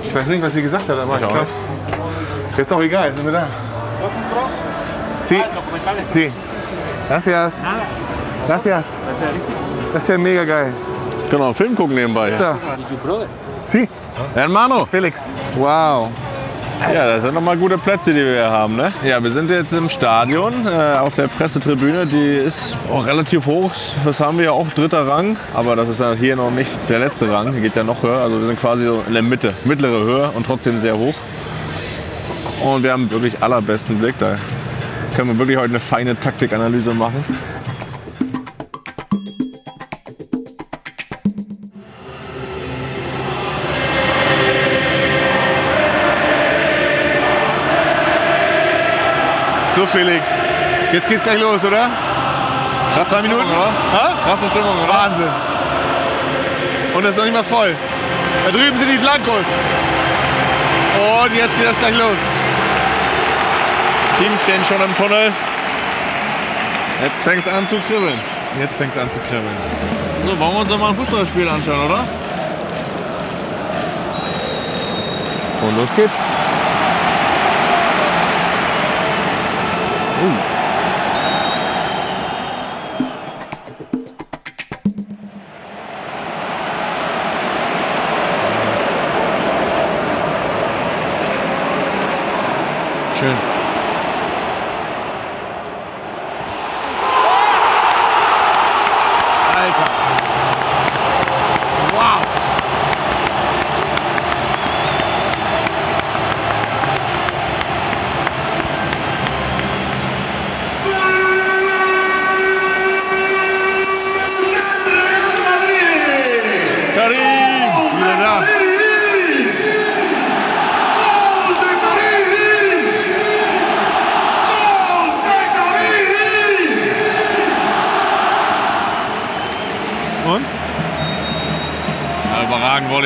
Ich 0.03 0.13
weiß 0.13 0.27
nicht, 0.27 0.43
was 0.43 0.53
sie 0.53 0.61
gesagt 0.61 0.87
hat, 0.87 0.99
aber 0.99 1.19
ich 1.19 1.27
glaube. 1.27 1.47
Ist 2.55 2.71
doch 2.71 2.81
egal, 2.81 3.11
sind 3.15 3.25
wir 3.25 3.33
da. 3.33 3.47
Sí. 5.21 5.41
Sí. 6.13 6.31
Gracias. 7.09 7.65
Gracias. 8.47 8.99
Das 9.93 10.03
ist 10.03 10.09
ja 10.09 10.17
mega 10.17 10.43
geil. 10.43 10.73
Genau, 11.29 11.53
Film 11.53 11.75
gucken 11.75 11.95
nebenbei. 11.95 12.35
So. 12.35 12.55
Sie. 13.63 13.87
Hermano. 14.33 14.85
Felix. 14.85 15.29
Wow. 15.55 16.09
Ja, 16.93 17.07
das 17.07 17.21
sind 17.21 17.33
nochmal 17.33 17.55
gute 17.57 17.77
Plätze, 17.77 18.11
die 18.11 18.19
wir 18.19 18.33
hier 18.33 18.49
haben. 18.49 18.75
Ne? 18.75 18.91
Ja, 19.05 19.23
wir 19.23 19.29
sind 19.29 19.49
jetzt 19.49 19.71
im 19.71 19.89
Stadion 19.89 20.53
äh, 20.65 20.97
auf 20.97 21.13
der 21.13 21.27
Pressetribüne. 21.27 22.07
Die 22.07 22.35
ist 22.35 22.75
auch 22.91 23.05
relativ 23.05 23.45
hoch. 23.45 23.71
Das 24.03 24.19
haben 24.19 24.37
wir 24.37 24.45
ja 24.45 24.51
auch 24.51 24.67
dritter 24.69 25.07
Rang. 25.07 25.37
Aber 25.53 25.75
das 25.75 25.87
ist 25.89 25.99
ja 25.99 26.13
hier 26.13 26.35
noch 26.35 26.51
nicht 26.51 26.71
der 26.89 26.99
letzte 26.99 27.31
Rang. 27.31 27.53
Die 27.53 27.61
geht 27.61 27.75
ja 27.75 27.83
noch 27.83 28.01
höher. 28.03 28.17
Also 28.17 28.39
wir 28.39 28.47
sind 28.47 28.59
quasi 28.59 28.85
so 28.85 29.03
in 29.07 29.13
der 29.13 29.23
Mitte. 29.23 29.53
Mittlere 29.63 30.03
Höhe 30.03 30.31
und 30.33 30.45
trotzdem 30.45 30.79
sehr 30.79 30.97
hoch. 30.97 31.15
Und 32.63 32.83
wir 32.83 32.91
haben 32.91 33.11
wirklich 33.11 33.41
allerbesten 33.41 33.99
Blick. 33.99 34.17
Da 34.17 34.37
können 35.15 35.29
wir 35.29 35.39
wirklich 35.39 35.57
heute 35.57 35.69
eine 35.69 35.79
feine 35.79 36.19
Taktikanalyse 36.19 36.93
machen. 36.93 37.23
Felix. 49.93 50.27
Jetzt 50.91 51.07
geht's 51.07 51.21
gleich 51.21 51.39
los, 51.39 51.63
oder? 51.63 51.87
Krasse 52.95 53.09
Zwei 53.11 53.21
Minuten? 53.21 53.41
Stimmung, 53.41 53.63
oder? 53.93 54.15
Krasse 54.23 54.49
Stimmung, 54.49 54.83
oder? 54.83 54.93
Wahnsinn. 54.93 55.29
Und 56.95 57.03
das 57.03 57.11
ist 57.11 57.17
noch 57.17 57.25
nicht 57.25 57.33
mal 57.33 57.43
voll. 57.43 57.75
Da 58.43 58.51
drüben 58.51 58.75
sind 58.75 58.89
die 58.89 58.97
Blancos. 58.97 59.45
Und 60.97 61.35
jetzt 61.35 61.55
geht 61.55 61.67
das 61.67 61.77
gleich 61.77 61.95
los. 61.95 62.17
Teams 64.17 64.41
stehen 64.41 64.65
schon 64.65 64.81
im 64.81 64.95
Tunnel. 64.95 65.31
Jetzt 67.03 67.23
fängt 67.23 67.45
es 67.45 67.47
an 67.47 67.67
zu 67.67 67.75
kribbeln. 67.87 68.19
Jetzt 68.59 68.77
fängt 68.77 68.95
es 68.95 69.01
an 69.01 69.11
zu 69.11 69.19
kribbeln. 69.19 69.57
So, 70.25 70.39
wollen 70.39 70.53
wir 70.53 70.59
uns 70.61 70.69
doch 70.69 70.79
mal 70.79 70.89
ein 70.89 70.95
Fußballspiel 70.95 71.47
anschauen, 71.47 71.85
oder? 71.85 72.03
Und 75.61 75.77
los 75.77 75.95
geht's. 75.95 76.17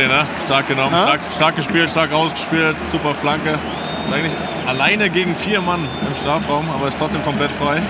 Ne? 0.08 0.26
Stark 0.46 0.68
genommen, 0.68 0.94
Ja? 0.94 1.00
stark, 1.00 1.20
stark 1.36 1.56
gespielt, 1.56 1.90
stark 1.90 2.14
rausgespielt, 2.14 2.76
super 2.92 3.14
Flanke. 3.14 3.58
Ist 4.04 4.14
eigentlich 4.14 4.34
alleine 4.68 5.10
gegen 5.10 5.36
vier 5.36 5.62
Mann 5.62 5.88
im 6.08 6.16
Strafraum, 6.16 6.70
aber 6.70 6.88
ist 6.88 6.98
trotzdem 6.98 7.24
komplett 7.24 7.52
frei. 7.52 7.82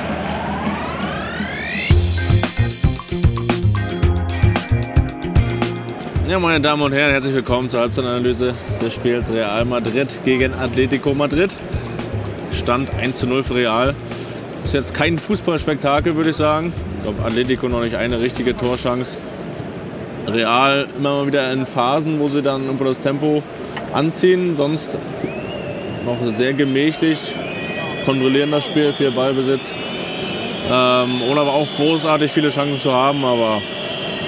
Ja, 6.28 6.39
meine 6.39 6.59
Damen 6.59 6.82
und 6.82 6.91
Herren, 6.91 7.11
herzlich 7.11 7.34
willkommen 7.34 7.70
zur 7.70 7.80
Halbzeitanalyse 7.80 8.53
des 8.82 8.93
Spiels 8.93 9.32
Real 9.32 9.63
Madrid 9.63 10.09
gegen 10.26 10.53
Atletico 10.55 11.13
Madrid. 11.13 11.51
Stand 12.51 12.93
1 12.95 13.18
zu 13.18 13.28
0 13.28 13.43
für 13.43 13.55
Real. 13.55 13.95
Ist 14.65 14.74
jetzt 14.74 14.93
kein 14.93 15.18
Fußballspektakel, 15.18 16.15
würde 16.18 16.32
ich 16.32 16.36
sagen. 16.36 16.74
Ich 16.97 17.03
glaube, 17.03 17.24
Atletico 17.24 17.70
noch 17.70 17.82
nicht 17.82 17.95
eine 17.95 18.20
richtige 18.20 18.57
Torchance. 18.57 19.18
Real 20.28 20.88
immer 20.97 21.15
mal 21.15 21.28
wieder 21.28 21.51
in 21.51 21.65
Phasen, 21.65 22.19
wo 22.19 22.28
sie 22.28 22.41
dann 22.41 22.65
irgendwo 22.65 22.84
das 22.84 22.99
Tempo 22.99 23.41
anziehen. 23.93 24.55
Sonst 24.55 24.97
noch 26.05 26.17
sehr 26.32 26.53
gemächlich, 26.53 27.19
kontrollieren 28.05 28.51
das 28.51 28.65
Spiel, 28.65 28.93
viel 28.93 29.11
Ballbesitz. 29.11 29.73
Ähm, 30.69 31.21
ohne 31.30 31.41
aber 31.41 31.53
auch 31.53 31.67
großartig 31.78 32.32
viele 32.32 32.49
Chancen 32.49 32.80
zu 32.80 32.91
haben, 32.91 33.23
aber 33.23 33.61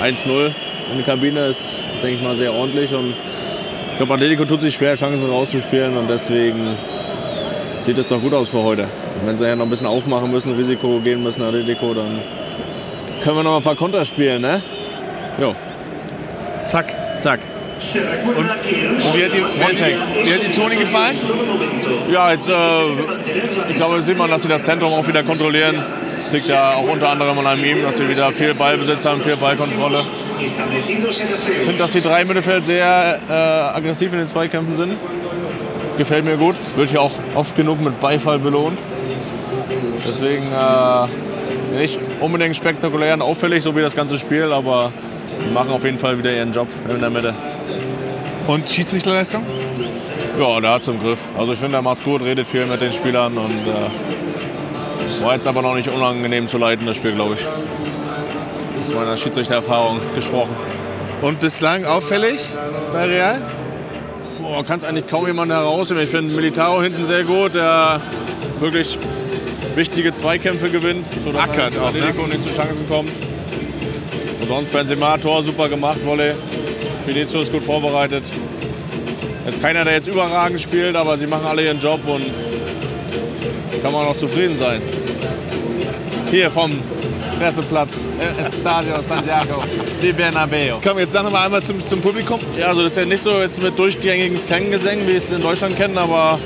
1-0 0.02 0.52
in 0.92 0.98
der 0.98 1.06
Kabine 1.06 1.48
ist, 1.48 1.76
denke 2.02 2.18
ich 2.18 2.24
mal, 2.24 2.36
sehr 2.36 2.54
ordentlich. 2.54 2.94
Und 2.94 3.14
ich 3.92 3.98
glaube, 3.98 4.14
Atletico 4.14 4.46
tut 4.46 4.62
sich 4.62 4.76
schwer, 4.76 4.96
Chancen 4.96 5.30
rauszuspielen 5.30 5.98
und 5.98 6.10
deswegen 6.10 6.78
sieht 7.82 7.98
es 7.98 8.08
doch 8.08 8.22
gut 8.22 8.34
aus 8.34 8.50
für 8.50 8.64
heute. 8.64 8.88
Wenn 9.26 9.36
sie 9.36 9.46
ja 9.46 9.56
noch 9.56 9.66
ein 9.66 9.70
bisschen 9.70 9.88
aufmachen 9.88 10.32
müssen, 10.32 10.56
Risiko 10.56 11.00
gehen 11.02 11.22
müssen, 11.22 11.42
Atletico, 11.42 11.94
dann 11.94 12.20
können 13.22 13.36
wir 13.36 13.44
noch 13.44 13.58
ein 13.58 13.64
paar 13.64 13.76
Konter 13.76 14.06
spielen, 14.06 14.42
ne? 14.42 14.62
Jo. 15.40 15.56
Zack. 16.70 16.96
Zack. 17.18 17.40
Und, 18.28 18.38
und 18.38 18.46
wie, 19.16 19.24
hat 19.26 19.34
die, 19.34 19.38
wie, 19.38 19.64
hat 19.64 19.72
die, 19.72 20.28
wie 20.28 20.34
hat 20.34 20.44
die 20.44 20.52
Toni 20.52 20.76
gefallen? 20.76 21.18
Ja, 22.12 22.32
jetzt, 22.32 22.48
äh, 22.48 22.52
ich 23.70 23.76
glaube, 23.78 24.00
sieht 24.04 24.20
man, 24.20 24.30
dass 24.30 24.44
sie 24.44 24.50
das 24.50 24.66
Zentrum 24.66 24.94
auch 24.94 25.08
wieder 25.08 25.24
kontrollieren. 25.24 25.82
Das 26.24 26.32
liegt 26.32 26.48
ja 26.48 26.74
auch 26.74 26.88
unter 26.88 27.10
anderem 27.10 27.40
an 27.40 27.66
ihm, 27.66 27.82
dass 27.82 27.98
sie 27.98 28.08
wieder 28.08 28.32
viel 28.32 28.54
Ballbesitz 28.54 29.04
haben, 29.04 29.20
viel 29.24 29.36
Ballkontrolle. 29.38 30.02
Ich 30.40 30.52
finde, 30.52 31.78
dass 31.80 31.92
die 31.94 32.02
drei 32.02 32.22
im 32.22 32.28
Mittelfeld 32.28 32.68
sehr 32.68 33.20
äh, 33.28 33.34
aggressiv 33.34 34.14
in 34.14 34.20
den 34.20 34.28
Zweikämpfen 34.28 34.78
sind. 34.78 34.94
Gefällt 35.98 36.26
mir 36.26 36.38
gut. 36.38 36.56
Wird 36.76 36.92
ja 36.92 37.00
auch 37.00 37.14
oft 37.34 37.56
genug 37.56 37.82
mit 37.82 38.00
Beifall 38.00 38.38
belohnt. 38.38 38.78
Deswegen 40.08 40.44
äh, 40.44 41.80
nicht 41.80 42.00
unbedingt 42.20 42.56
spektakulär 42.56 43.16
und 43.16 43.24
auffällig, 43.24 43.64
so 43.64 43.76
wie 43.76 43.82
das 43.82 43.96
ganze 43.96 44.20
Spiel, 44.20 44.54
aber 44.54 44.92
die 45.46 45.54
machen 45.54 45.72
auf 45.72 45.84
jeden 45.84 46.00
Fall 46.00 46.18
wieder 46.18 46.32
ihren 46.32 46.52
Job 46.52 46.68
in 46.88 47.00
der 47.00 47.10
Mitte. 47.10 47.34
Und 48.48 48.70
Schiedsrichterleistung? 48.70 49.44
Ja, 50.40 50.60
der 50.60 50.72
hat 50.72 50.88
im 50.88 51.00
Griff. 51.02 51.20
Also 51.38 51.54
ich 51.54 51.60
finde, 51.60 51.78
er 51.78 51.82
macht's 51.82 52.04
gut, 52.04 52.24
redet 52.24 52.48
viel 52.48 52.66
mit 52.66 52.82
den 52.82 52.92
Spielern 52.92 53.38
und 53.38 53.52
äh, 53.52 55.24
war 55.24 55.36
jetzt 55.36 55.48
aber 55.48 55.62
noch 55.62 55.76
nicht 55.76 55.90
unangenehm 55.90 56.48
zu 56.48 56.58
leiten, 56.58 56.86
das 56.86 56.96
Spiel, 56.96 57.12
glaube 57.12 57.36
ich. 57.36 57.46
Aus 57.46 58.96
meiner 58.96 59.18
Schiedsrichtererfahrung 59.18 60.00
gesprochen. 60.16 60.56
Und 61.22 61.40
bislang 61.40 61.86
auffällig 61.86 62.48
bei 62.94 63.06
Real? 63.06 63.42
Boah, 64.40 64.64
kann 64.64 64.78
es 64.78 64.86
eigentlich 64.86 65.10
kaum 65.10 65.28
jemand 65.28 65.52
herausheben. 65.52 66.02
Ich 66.02 66.10
finde 66.10 66.34
Militao 66.34 66.82
hinten 66.82 67.04
sehr 67.04 67.24
gut, 67.24 67.56
der 67.56 68.00
wirklich 68.60 68.98
wichtige 69.76 70.14
Zweikämpfe 70.14 70.70
gewinnt, 70.70 71.06
sodass 71.24 71.50
Ackert 71.50 71.76
er 71.76 71.84
auch, 71.84 71.94
ne? 71.94 72.00
Nicht 72.30 72.44
zu 72.44 72.50
Chancen 72.56 72.88
kommt. 72.88 73.12
Sonst 74.50 74.72
Benzema, 74.72 75.16
Tor 75.20 75.44
super 75.44 75.70
gemacht, 75.70 76.00
Volley. 76.04 76.34
Vinicius 77.06 77.52
gut 77.52 77.64
vorbereitet. 77.64 78.24
Jetzt 79.46 79.62
keiner, 79.62 79.84
der 79.86 79.94
jetzt 79.94 80.08
überragend 80.08 80.60
spielt, 80.60 80.96
aber 80.96 81.20
sie 81.20 81.28
machen 81.28 81.46
alle 81.46 81.66
ihren 81.66 81.80
Job 81.80 82.00
und 82.08 82.24
kann 83.84 83.94
man 83.94 84.08
auch 84.08 84.18
zufrieden 84.18 84.58
sein. 84.58 84.82
Hier 86.32 86.50
vom 86.50 86.82
Presseplatz, 87.38 88.02
äh, 88.20 88.42
Estadio 88.42 89.00
Santiago 89.04 89.64
de 90.02 90.12
Bernabeu. 90.14 90.78
Komm, 90.84 90.98
jetzt 90.98 91.12
sag 91.12 91.26
noch 91.26 91.32
mal 91.32 91.46
einmal 91.46 91.62
zum, 91.62 91.86
zum 91.86 92.02
Publikum. 92.02 92.40
Ja, 92.58 92.70
also 92.70 92.82
das 92.82 92.94
ist 92.94 92.98
ja 92.98 93.06
nicht 93.06 93.22
so 93.22 93.40
jetzt 93.42 93.62
mit 93.62 93.78
durchgängigen 93.78 94.36
Fangesängen, 94.36 95.06
wie 95.06 95.12
wir 95.12 95.18
es 95.20 95.30
in 95.30 95.44
Deutschland 95.44 95.78
kennen, 95.78 96.00
aber 96.00 96.40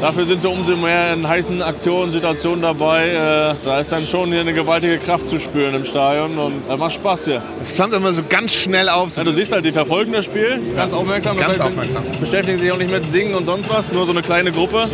dafür 0.00 0.24
sind 0.24 0.42
sie 0.42 0.48
umso 0.48 0.76
mehr 0.76 1.12
in 1.12 1.26
heißen 1.26 1.62
Aktionen, 1.62 2.12
Situationen 2.12 2.62
dabei. 2.62 3.08
Äh, 3.08 3.54
da 3.64 3.80
ist 3.80 3.92
dann 3.92 4.06
schon 4.06 4.30
hier 4.30 4.40
eine 4.40 4.52
gewaltige 4.52 4.98
Kraft 4.98 5.28
zu 5.28 5.38
spüren 5.38 5.74
im 5.74 5.84
Stadion 5.84 6.36
und 6.38 6.68
äh, 6.68 6.76
macht 6.76 6.92
Spaß 6.92 7.24
hier. 7.26 7.42
Es 7.60 7.72
flammt 7.72 7.94
immer 7.94 8.12
so 8.12 8.22
ganz 8.28 8.52
schnell 8.52 8.88
auf. 8.88 9.10
So 9.10 9.20
Ja, 9.20 9.24
du 9.24 9.32
siehst 9.32 9.52
halt, 9.52 9.64
die 9.64 9.72
verfolgen 9.72 10.12
das 10.12 10.24
Spiel 10.24 10.60
ganz 10.74 10.92
aufmerksam. 10.92 11.36
Das 11.36 11.46
Ganz 11.46 11.58
heißt, 11.58 11.68
aufmerksam. 11.68 12.04
Beschäftigen 12.20 12.58
sich 12.58 12.70
auch 12.72 12.78
nicht 12.78 12.90
mit 12.90 13.10
Singen 13.10 13.34
und 13.34 13.46
sonst 13.46 13.68
was, 13.68 13.92
nur 13.92 14.04
so 14.06 14.12
eine 14.12 14.22
kleine 14.22 14.52
Gruppe. 14.52 14.88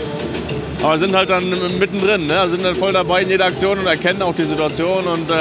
Aber 0.82 0.98
sind 0.98 1.14
halt 1.14 1.30
dann 1.30 1.50
mittendrin, 1.78 2.26
ne? 2.26 2.40
Also 2.40 2.56
sind 2.56 2.64
dann 2.64 2.74
voll 2.74 2.92
dabei 2.92 3.22
in 3.22 3.28
jeder 3.28 3.46
Aktion 3.46 3.78
und 3.78 3.86
erkennen 3.86 4.22
auch 4.22 4.34
die 4.34 4.44
Situation 4.44 5.06
und 5.06 5.30
äh, 5.30 5.34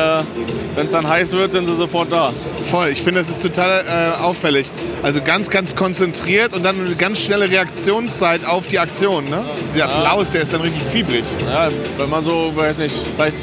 wenn 0.76 0.86
es 0.86 0.92
dann 0.94 1.08
heiß 1.08 1.32
wird, 1.34 1.52
sind 1.52 1.66
sie 1.66 1.76
sofort 1.76 2.12
da. 2.12 2.32
Voll, 2.70 2.90
ich 2.90 3.02
finde, 3.02 3.20
das 3.20 3.30
ist 3.30 3.42
total 3.42 3.84
äh, 3.88 4.22
auffällig. 4.22 4.72
Also 5.04 5.22
ganz, 5.22 5.50
ganz 5.50 5.76
konzentriert 5.76 6.54
und 6.54 6.64
dann 6.64 6.80
eine 6.80 6.96
ganz 6.96 7.20
schnelle 7.20 7.50
Reaktionszeit 7.50 8.46
auf 8.46 8.68
die 8.68 8.80
Aktion. 8.80 9.30
Ne? 9.30 9.44
Der 9.76 9.86
Applaus, 9.86 10.30
der 10.30 10.44
ist 10.44 10.54
dann 10.54 10.62
richtig 10.62 10.84
fiebrig. 10.84 11.24
Ja, 11.48 11.70
wenn 11.98 12.10
man 12.10 12.24
so, 12.24 12.54
weiß 12.56 12.78
nicht, 12.78 12.96
vielleicht 13.16 13.38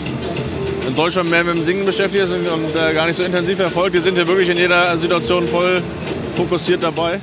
in 0.86 0.96
Deutschland 0.96 1.30
mehr 1.30 1.44
mit 1.44 1.56
dem 1.56 1.64
Singen 1.64 1.84
beschäftigt 1.84 2.24
ist 2.24 2.32
und, 2.32 2.48
und 2.48 2.74
äh, 2.74 2.94
gar 2.94 3.06
nicht 3.06 3.16
so 3.16 3.22
intensiv 3.22 3.58
verfolgt, 3.58 3.94
die 3.94 4.00
sind 4.00 4.14
hier 4.14 4.26
wirklich 4.26 4.48
in 4.48 4.56
jeder 4.56 4.96
Situation 4.96 5.46
voll 5.46 5.82
fokussiert 6.36 6.82
dabei. 6.82 7.20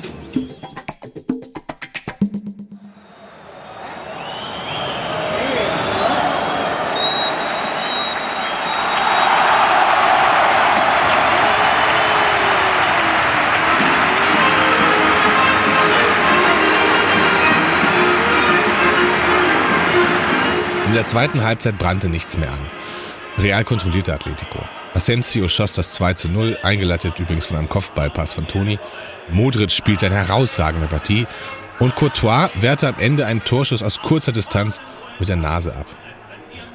Der 21.06 21.12
zweiten 21.12 21.44
Halbzeit 21.44 21.78
brannte 21.78 22.10
nichts 22.10 22.36
mehr 22.36 22.52
an. 22.52 22.66
Real 23.38 23.64
kontrollierte 23.64 24.12
Atletico. 24.12 24.58
Asensio 24.96 25.48
schoss 25.48 25.74
das 25.74 25.94
2 25.94 26.14
zu 26.14 26.30
0, 26.30 26.58
eingeleitet 26.64 27.20
übrigens 27.20 27.46
von 27.46 27.58
einem 27.58 27.70
Kopfballpass 27.70 28.34
von 28.34 28.48
Toni. 28.48 28.80
Modric 29.30 29.72
spielte 29.72 30.08
eine 30.08 30.16
herausragende 30.16 30.88
Partie 30.88 31.28
und 31.80 31.96
Courtois 31.96 32.50
wehrte 32.56 32.88
am 32.88 32.96
Ende 32.98 33.28
einen 33.28 33.44
Torschuss 33.44 33.84
aus 33.84 34.00
kurzer 34.02 34.32
Distanz 34.32 34.82
mit 35.20 35.30
der 35.30 35.36
Nase 35.36 35.76
ab. 35.76 35.86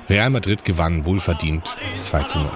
Real 0.09 0.31
Madrid 0.31 0.65
gewann 0.65 1.05
wohlverdient 1.05 1.75
2 1.99 2.23
zu 2.23 2.39
0. 2.39 2.51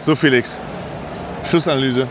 So, 0.00 0.16
Felix. 0.16 0.58
Schlussanalyse. 1.44 2.06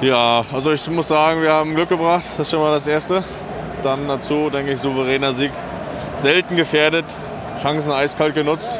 Ja, 0.00 0.44
also 0.52 0.72
ich 0.72 0.88
muss 0.90 1.08
sagen, 1.08 1.40
wir 1.42 1.52
haben 1.52 1.74
Glück 1.74 1.88
gebracht. 1.88 2.24
Das 2.30 2.40
ist 2.40 2.50
schon 2.50 2.60
mal 2.60 2.72
das 2.72 2.86
Erste. 2.86 3.22
Dann 3.84 4.08
dazu, 4.08 4.50
denke 4.50 4.72
ich, 4.72 4.80
souveräner 4.80 5.32
Sieg. 5.32 5.52
Selten 6.16 6.56
gefährdet, 6.56 7.04
Chancen 7.62 7.92
eiskalt 7.92 8.34
genutzt. 8.34 8.70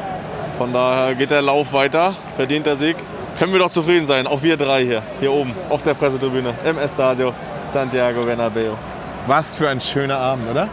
Von 0.57 0.73
daher 0.73 1.15
geht 1.15 1.31
der 1.31 1.41
Lauf 1.41 1.71
weiter, 1.71 2.15
verdient 2.35 2.65
der 2.65 2.75
Sieg. 2.75 2.97
Können 3.39 3.53
wir 3.53 3.59
doch 3.59 3.71
zufrieden 3.71 4.05
sein, 4.05 4.27
auch 4.27 4.43
wir 4.43 4.57
drei 4.57 4.83
hier, 4.83 5.03
hier 5.19 5.31
oben 5.31 5.53
auf 5.69 5.81
der 5.81 5.93
Pressetribüne 5.93 6.53
im 6.65 6.77
Estadio 6.77 7.33
Santiago 7.67 8.23
Bernabeo. 8.23 8.77
Was 9.27 9.55
für 9.55 9.69
ein 9.69 9.81
schöner 9.81 10.17
Abend, 10.17 10.49
oder? 10.49 10.67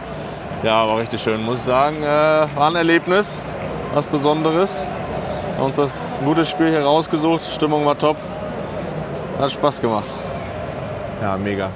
Ja, 0.63 0.87
war 0.87 0.97
richtig 0.97 1.21
schön, 1.21 1.43
muss 1.43 1.59
ich 1.59 1.65
sagen. 1.65 2.03
Äh, 2.03 2.05
war 2.05 2.69
ein 2.69 2.75
Erlebnis, 2.75 3.35
was 3.93 4.07
Besonderes. 4.07 4.79
Haben 5.55 5.65
uns 5.65 5.75
das 5.75 6.15
gute 6.23 6.45
Spiel 6.45 6.69
hier 6.69 6.81
rausgesucht, 6.81 7.43
Stimmung 7.51 7.85
war 7.85 7.97
top. 7.97 8.17
Hat 9.37 9.51
Spaß 9.51 9.81
gemacht. 9.81 10.11
Ja, 11.21 11.37
mega. 11.37 11.71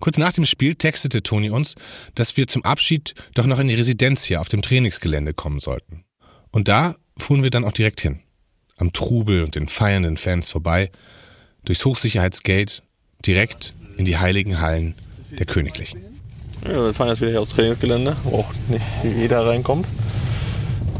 Kurz 0.00 0.16
nach 0.16 0.32
dem 0.32 0.46
Spiel 0.46 0.74
textete 0.76 1.22
Toni 1.22 1.50
uns, 1.50 1.74
dass 2.14 2.36
wir 2.36 2.46
zum 2.48 2.64
Abschied 2.64 3.14
doch 3.34 3.46
noch 3.46 3.58
in 3.58 3.68
die 3.68 3.74
Residenz 3.74 4.24
hier 4.24 4.40
auf 4.40 4.48
dem 4.48 4.62
Trainingsgelände 4.62 5.34
kommen 5.34 5.60
sollten. 5.60 6.04
Und 6.50 6.68
da 6.68 6.96
fuhren 7.18 7.42
wir 7.42 7.50
dann 7.50 7.64
auch 7.64 7.72
direkt 7.72 8.00
hin. 8.00 8.20
Am 8.78 8.92
Trubel 8.92 9.44
und 9.44 9.54
den 9.54 9.68
feiernden 9.68 10.16
Fans 10.16 10.48
vorbei, 10.48 10.90
durchs 11.64 11.84
Hochsicherheitsgate, 11.84 12.82
direkt 13.26 13.74
in 13.98 14.06
die 14.06 14.16
heiligen 14.16 14.60
Hallen 14.60 14.94
der 15.38 15.44
Königlichen. 15.44 16.00
Ja, 16.64 16.84
wir 16.84 16.94
fahren 16.94 17.08
jetzt 17.08 17.20
wieder 17.20 17.30
hier 17.30 17.40
aufs 17.42 17.50
Trainingsgelände, 17.50 18.16
wo 18.24 18.38
auch 18.38 18.52
nicht 18.68 18.84
jeder 19.02 19.46
reinkommt. 19.46 19.86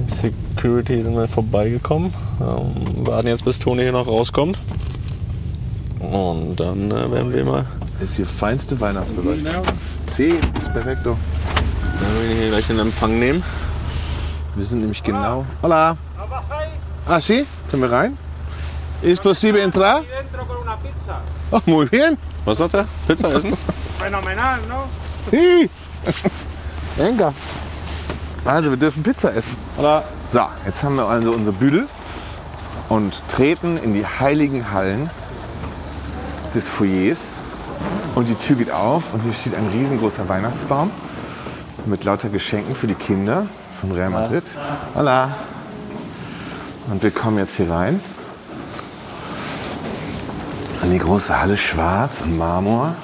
Security 0.09 1.03
sind 1.05 1.15
wir 1.17 1.29
vorbeigekommen. 1.29 2.13
Ähm, 2.41 3.07
warten 3.07 3.29
jetzt, 3.29 3.45
bis 3.45 3.59
Toni 3.59 3.83
hier 3.83 3.93
noch 3.93 4.07
rauskommt. 4.07 4.59
Und 6.01 6.57
dann 6.59 6.91
äh, 6.91 7.11
werden 7.11 7.33
wir 7.33 7.45
mal. 7.45 7.67
Ist 8.01 8.17
hier 8.17 8.27
feinste 8.27 8.81
Weihnachtsbeleuchtung. 8.81 9.63
Sí, 10.09 10.35
ist 10.59 10.73
perfekto. 10.73 11.17
Dann 11.83 12.01
werden 12.01 12.29
wir 12.31 12.37
hier 12.37 12.49
gleich 12.49 12.71
in 12.71 12.79
Empfang 12.79 13.19
nehmen. 13.19 13.43
Wir 14.55 14.65
sind 14.65 14.81
nämlich 14.81 15.03
genau. 15.03 15.45
Hola. 15.63 15.97
Ah, 17.07 17.21
sí? 17.21 17.47
Können 17.71 17.83
wir 17.83 17.93
rein? 17.93 18.17
¿Es 19.03 19.19
posible 19.19 19.61
entrar? 19.63 20.03
Oh, 21.51 21.61
muy 21.67 21.87
bien. 21.87 22.17
Was 22.45 22.59
sagt 22.59 22.75
er? 22.75 22.87
Pizza 23.07 23.33
essen? 23.33 23.57
Phänomenal, 23.99 24.59
no? 24.69 24.85
Sí. 25.31 25.69
Venga. 26.97 27.33
Also, 28.45 28.71
wir 28.71 28.79
dürfen 28.79 29.03
Pizza 29.03 29.35
essen. 29.35 29.55
Hola. 29.77 30.03
So, 30.33 30.41
jetzt 30.65 30.83
haben 30.83 30.97
wir 30.97 31.07
also 31.07 31.33
unsere 31.33 31.55
Büdel 31.55 31.87
und 32.89 33.21
treten 33.29 33.77
in 33.77 33.93
die 33.95 34.07
heiligen 34.07 34.73
Hallen 34.73 35.11
des 36.55 36.69
Foyers. 36.69 37.19
Und 38.15 38.29
die 38.29 38.35
Tür 38.35 38.57
geht 38.57 38.71
auf 38.71 39.15
und 39.15 39.23
hier 39.23 39.33
steht 39.33 39.55
ein 39.55 39.69
riesengroßer 39.73 40.29
Weihnachtsbaum 40.29 40.91
mit 41.87 42.05
lauter 42.05 42.29
Geschenken 42.29 42.75
für 42.75 42.87
die 42.87 42.95
Kinder 42.95 43.47
von 43.81 43.93
Real 43.93 44.11
Madrid. 44.11 44.45
Hola. 44.95 45.31
Und 46.91 47.03
wir 47.03 47.11
kommen 47.11 47.39
jetzt 47.39 47.57
hier 47.57 47.71
rein. 47.71 48.01
An 50.83 50.91
die 50.91 50.99
große 50.99 51.39
Halle 51.39 51.57
schwarz 51.57 52.23
und 52.23 52.37
Marmor. 52.37 52.95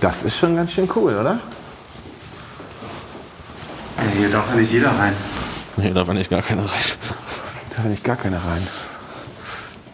Das 0.00 0.22
ist 0.22 0.36
schon 0.38 0.56
ganz 0.56 0.72
schön 0.72 0.88
cool, 0.94 1.16
oder? 1.16 1.40
Ja, 4.18 4.24
hier 4.24 4.30
darf 4.32 4.52
nicht 4.54 4.72
jeder 4.72 4.90
rein. 4.90 5.14
Nee, 5.76 5.92
darf 5.92 6.08
eigentlich 6.08 6.28
gar 6.28 6.42
keiner 6.42 6.62
rein. 6.62 6.84
Da 7.76 7.84
will 7.84 7.92
ich 7.92 8.02
gar 8.02 8.16
keine 8.16 8.36
rein. 8.36 8.66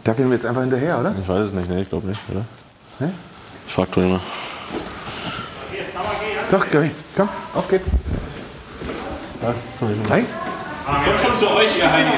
Da 0.02 0.14
gehen 0.14 0.30
wir 0.30 0.36
jetzt 0.36 0.46
einfach 0.46 0.62
hinterher, 0.62 0.98
oder? 0.98 1.14
Ich 1.20 1.28
weiß 1.28 1.46
es 1.46 1.52
nicht, 1.52 1.68
nee, 1.68 1.82
ich 1.82 1.90
glaube 1.90 2.06
nicht, 2.06 2.20
oder? 2.30 2.46
Nee? 3.00 3.10
Ich 3.66 3.74
frag 3.74 3.92
Toni 3.92 4.12
mal. 4.12 4.20
Doch, 6.50 6.70
Gary, 6.70 6.90
komm, 7.14 7.28
auf 7.54 7.68
geht's. 7.68 7.90
Hi. 10.10 10.24
Kommt 11.04 11.20
schon 11.20 11.38
zu 11.38 11.50
euch, 11.50 11.76
ihr 11.76 11.92
Heinis. 11.92 12.14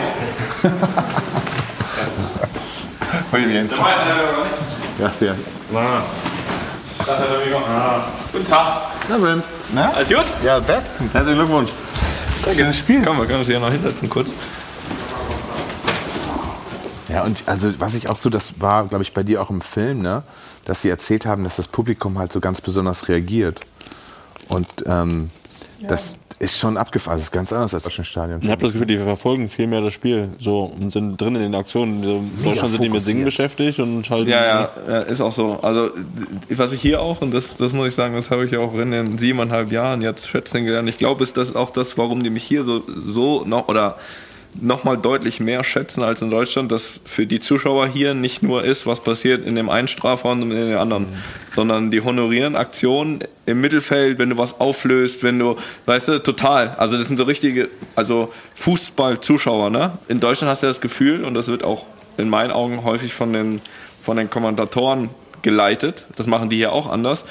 Muy 3.32 3.46
bien. 3.46 3.68
Ja, 4.98 5.12
der. 5.20 5.36
Guten 8.32 8.46
Tag. 8.46 8.82
Na, 9.08 9.18
Brent. 9.18 9.44
Na? 9.72 9.92
Alles 9.92 10.08
gut? 10.08 10.24
Ja, 10.44 10.58
bestens. 10.60 11.12
Herzlichen 11.12 11.38
Glückwunsch. 11.38 11.70
Schönes 12.54 12.78
Spiel. 12.78 13.02
Komm, 13.04 13.18
wir 13.18 13.26
können 13.26 13.40
uns 13.40 13.48
hier 13.48 13.58
noch 13.58 13.70
hinsetzen 13.70 14.08
kurz. 14.08 14.32
Ja, 17.08 17.24
und 17.24 17.42
also 17.46 17.72
was 17.80 17.94
ich 17.94 18.08
auch 18.08 18.16
so, 18.16 18.30
das 18.30 18.60
war, 18.60 18.86
glaube 18.86 19.02
ich, 19.02 19.12
bei 19.12 19.22
dir 19.22 19.42
auch 19.42 19.50
im 19.50 19.60
Film, 19.60 20.02
ne, 20.02 20.22
dass 20.64 20.82
sie 20.82 20.88
erzählt 20.88 21.26
haben, 21.26 21.44
dass 21.44 21.56
das 21.56 21.66
Publikum 21.66 22.18
halt 22.18 22.32
so 22.32 22.40
ganz 22.40 22.60
besonders 22.60 23.08
reagiert. 23.08 23.60
Und 24.48 24.68
ähm, 24.86 25.30
das 25.80 26.18
ist 26.38 26.58
schon 26.58 26.76
abgefahren. 26.76 27.16
Das 27.16 27.24
ist 27.24 27.30
ganz 27.30 27.52
anders 27.52 27.72
als 27.72 27.84
das 27.84 28.06
Stadion. 28.06 28.40
Ich 28.42 28.50
habe 28.50 28.62
das 28.62 28.72
Gefühl, 28.72 28.86
die 28.86 28.98
verfolgen 28.98 29.48
viel 29.48 29.66
mehr 29.66 29.80
das 29.80 29.94
Spiel 29.94 30.28
so 30.38 30.64
und 30.64 30.92
sind 30.92 31.20
drin 31.20 31.34
in 31.36 31.42
den 31.42 31.54
Aktionen. 31.54 32.02
In 32.02 32.44
Deutschland 32.44 32.72
sind 32.72 32.84
die 32.84 32.88
mit 32.88 33.02
Singen 33.02 33.24
beschäftigt 33.24 33.78
und 33.78 34.08
halt. 34.10 34.28
Ja, 34.28 34.44
ja, 34.44 34.70
ja, 34.86 34.98
ist 35.00 35.20
auch 35.20 35.32
so. 35.32 35.58
Also, 35.62 35.90
was 36.50 36.72
ich 36.72 36.82
hier 36.82 37.00
auch, 37.00 37.22
und 37.22 37.32
das, 37.32 37.56
das 37.56 37.72
muss 37.72 37.88
ich 37.88 37.94
sagen, 37.94 38.14
das 38.14 38.30
habe 38.30 38.44
ich 38.44 38.52
ja 38.52 38.58
auch 38.58 38.74
in 38.74 38.90
den 38.90 39.18
siebeneinhalb 39.18 39.72
Jahren 39.72 40.02
jetzt 40.02 40.28
schätzen 40.28 40.64
gelernt. 40.64 40.88
Ich 40.88 40.98
glaube, 40.98 41.22
ist 41.22 41.36
das 41.36 41.56
auch 41.56 41.70
das, 41.70 41.96
warum 41.96 42.22
die 42.22 42.30
mich 42.30 42.44
hier 42.44 42.64
so, 42.64 42.82
so 42.86 43.44
noch 43.44 43.68
oder 43.68 43.96
noch 44.60 44.84
mal 44.84 44.96
deutlich 44.96 45.40
mehr 45.40 45.64
schätzen 45.64 46.02
als 46.02 46.22
in 46.22 46.30
Deutschland, 46.30 46.72
dass 46.72 47.00
für 47.04 47.26
die 47.26 47.40
Zuschauer 47.40 47.86
hier 47.86 48.14
nicht 48.14 48.42
nur 48.42 48.64
ist, 48.64 48.86
was 48.86 49.00
passiert 49.00 49.46
in 49.46 49.54
dem 49.54 49.68
einen 49.68 49.88
Strafraum 49.88 50.42
und 50.42 50.50
in 50.50 50.70
dem 50.70 50.78
anderen, 50.78 51.04
mhm. 51.04 51.16
sondern 51.50 51.90
die 51.90 52.00
honorieren 52.00 52.56
Aktionen 52.56 53.20
im 53.46 53.60
Mittelfeld, 53.60 54.18
wenn 54.18 54.30
du 54.30 54.38
was 54.38 54.60
auflöst, 54.60 55.22
wenn 55.22 55.38
du, 55.38 55.56
weißt 55.86 56.08
du, 56.08 56.22
total. 56.22 56.74
Also 56.78 56.96
das 56.96 57.06
sind 57.06 57.16
so 57.16 57.24
richtige, 57.24 57.68
also 57.94 58.32
Fußball-Zuschauer, 58.54 59.70
ne? 59.70 59.98
In 60.08 60.20
Deutschland 60.20 60.50
hast 60.50 60.62
du 60.62 60.66
das 60.66 60.80
Gefühl, 60.80 61.24
und 61.24 61.34
das 61.34 61.48
wird 61.48 61.62
auch 61.62 61.86
in 62.16 62.28
meinen 62.28 62.50
Augen 62.50 62.84
häufig 62.84 63.14
von 63.14 63.32
den, 63.32 63.60
von 64.02 64.16
den 64.16 64.30
Kommentatoren 64.30 65.10
geleitet, 65.42 66.06
das 66.16 66.26
machen 66.26 66.48
die 66.48 66.56
hier 66.56 66.72
auch 66.72 66.90
anders, 66.90 67.24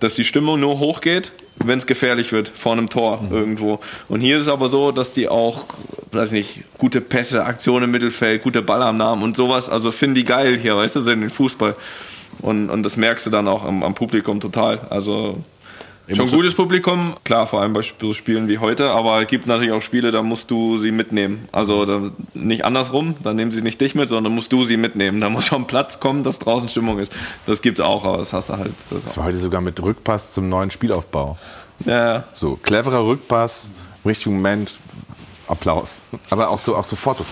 dass 0.00 0.14
die 0.14 0.24
Stimmung 0.24 0.60
nur 0.60 0.78
hochgeht, 0.78 1.32
wenn 1.64 1.78
es 1.78 1.86
gefährlich 1.86 2.32
wird 2.32 2.48
vor 2.48 2.72
einem 2.72 2.88
Tor 2.88 3.22
mhm. 3.22 3.32
irgendwo. 3.32 3.80
Und 4.08 4.20
hier 4.20 4.36
ist 4.36 4.44
es 4.44 4.48
aber 4.48 4.68
so, 4.68 4.92
dass 4.92 5.12
die 5.12 5.28
auch, 5.28 5.66
weiß 6.12 6.32
nicht, 6.32 6.62
gute 6.78 7.00
Pässe, 7.00 7.44
Aktionen 7.44 7.84
im 7.84 7.90
Mittelfeld, 7.90 8.42
gute 8.42 8.62
Ballannahmen 8.62 9.22
und 9.22 9.36
sowas, 9.36 9.68
also 9.68 9.92
finden 9.92 10.16
die 10.16 10.24
geil 10.24 10.56
hier, 10.56 10.76
weißt 10.76 10.96
du, 10.96 11.00
so 11.00 11.10
in 11.10 11.20
den 11.20 11.30
Fußball. 11.30 11.76
Und, 12.40 12.70
und 12.70 12.82
das 12.82 12.96
merkst 12.96 13.26
du 13.26 13.30
dann 13.30 13.46
auch 13.46 13.64
am, 13.64 13.82
am 13.82 13.94
Publikum 13.94 14.40
total. 14.40 14.80
Also 14.88 15.38
Schon 16.14 16.30
gutes 16.30 16.54
Publikum, 16.54 17.14
klar, 17.24 17.46
vor 17.46 17.60
allem 17.60 17.72
bei 17.72 17.82
so 17.82 18.12
Spielen 18.12 18.48
wie 18.48 18.58
heute, 18.58 18.90
aber 18.90 19.22
es 19.22 19.28
gibt 19.28 19.46
natürlich 19.46 19.72
auch 19.72 19.82
Spiele, 19.82 20.10
da 20.10 20.22
musst 20.22 20.50
du 20.50 20.78
sie 20.78 20.90
mitnehmen. 20.90 21.48
Also 21.52 21.84
da, 21.84 22.10
nicht 22.34 22.64
andersrum, 22.64 23.14
dann 23.22 23.36
nehmen 23.36 23.52
sie 23.52 23.62
nicht 23.62 23.80
dich 23.80 23.94
mit, 23.94 24.08
sondern 24.08 24.34
musst 24.34 24.52
du 24.52 24.64
sie 24.64 24.76
mitnehmen. 24.76 25.20
Da 25.20 25.28
muss 25.28 25.48
vom 25.48 25.66
Platz 25.66 26.00
kommen, 26.00 26.24
dass 26.24 26.38
draußen 26.38 26.68
Stimmung 26.68 26.98
ist. 26.98 27.16
Das 27.46 27.62
gibt's 27.62 27.80
auch, 27.80 28.04
aber 28.04 28.18
das 28.18 28.32
hast 28.32 28.48
du 28.48 28.56
halt. 28.56 28.72
Das 28.90 29.04
Das 29.04 29.16
war 29.16 29.24
heute 29.24 29.38
sogar 29.38 29.60
mit 29.60 29.80
Rückpass 29.80 30.34
zum 30.34 30.48
neuen 30.48 30.70
Spielaufbau. 30.70 31.38
Ja. 31.84 32.24
So, 32.34 32.56
cleverer 32.56 33.06
Rückpass, 33.06 33.70
richtigen 34.04 34.36
Moment, 34.36 34.72
Applaus. 35.46 35.96
Aber 36.30 36.50
auch 36.50 36.58
so, 36.58 36.76
auch 36.76 36.84
sofort 36.84 37.18
so. 37.18 37.24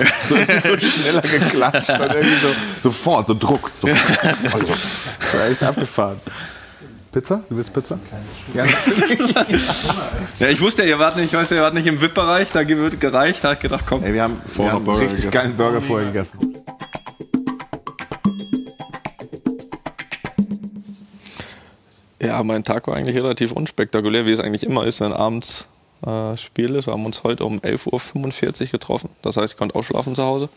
so, 0.28 0.34
so 0.34 0.78
schneller 0.78 1.22
geklatscht 1.22 1.90
und 1.90 2.00
irgendwie 2.00 2.36
so, 2.36 2.48
sofort, 2.82 3.26
so 3.26 3.34
Druck. 3.34 3.70
So. 3.80 3.88
Also, 3.88 4.66
das 4.66 5.08
war 5.34 5.48
echt 5.48 5.62
abgefahren. 5.62 6.20
Pizza? 7.12 7.42
Du 7.48 7.56
willst 7.56 7.72
Pizza? 7.72 7.98
Ja, 8.54 8.64
Ja, 10.38 10.48
ich 10.48 10.60
wusste, 10.60 10.84
ihr 10.84 10.98
wart 10.98 11.16
nicht, 11.16 11.26
ich 11.26 11.32
weiß, 11.32 11.50
ihr 11.50 11.60
wart 11.60 11.74
nicht 11.74 11.86
im 11.86 12.00
VIP-Bereich, 12.00 12.52
da 12.52 12.66
wird 12.66 13.00
gereicht, 13.00 13.42
da 13.42 13.48
hab 13.48 13.56
ich 13.56 13.60
gedacht, 13.60 13.84
komm. 13.88 14.04
Ey, 14.04 14.14
wir 14.14 14.22
haben, 14.22 14.40
wir 14.54 14.72
haben 14.72 14.88
einen 14.88 14.98
richtig 14.98 15.30
geilen 15.30 15.56
Burger 15.56 15.82
vorher 15.82 16.06
gegessen. 16.06 16.38
Ja, 22.22 22.42
mein 22.42 22.62
Tag 22.62 22.86
war 22.86 22.96
eigentlich 22.96 23.16
relativ 23.16 23.52
unspektakulär, 23.52 24.26
wie 24.26 24.32
es 24.32 24.40
eigentlich 24.40 24.62
immer 24.62 24.84
ist, 24.84 25.00
wenn 25.00 25.12
abends 25.12 25.66
äh, 26.06 26.36
Spiel 26.36 26.74
ist. 26.76 26.86
Wir 26.86 26.92
haben 26.92 27.06
uns 27.06 27.24
heute 27.24 27.44
um 27.44 27.58
11.45 27.58 28.60
Uhr 28.60 28.68
getroffen. 28.72 29.08
Das 29.22 29.36
heißt, 29.36 29.54
ich 29.54 29.58
konnte 29.58 29.74
ausschlafen 29.74 30.14
zu 30.14 30.22
Hause. 30.22 30.48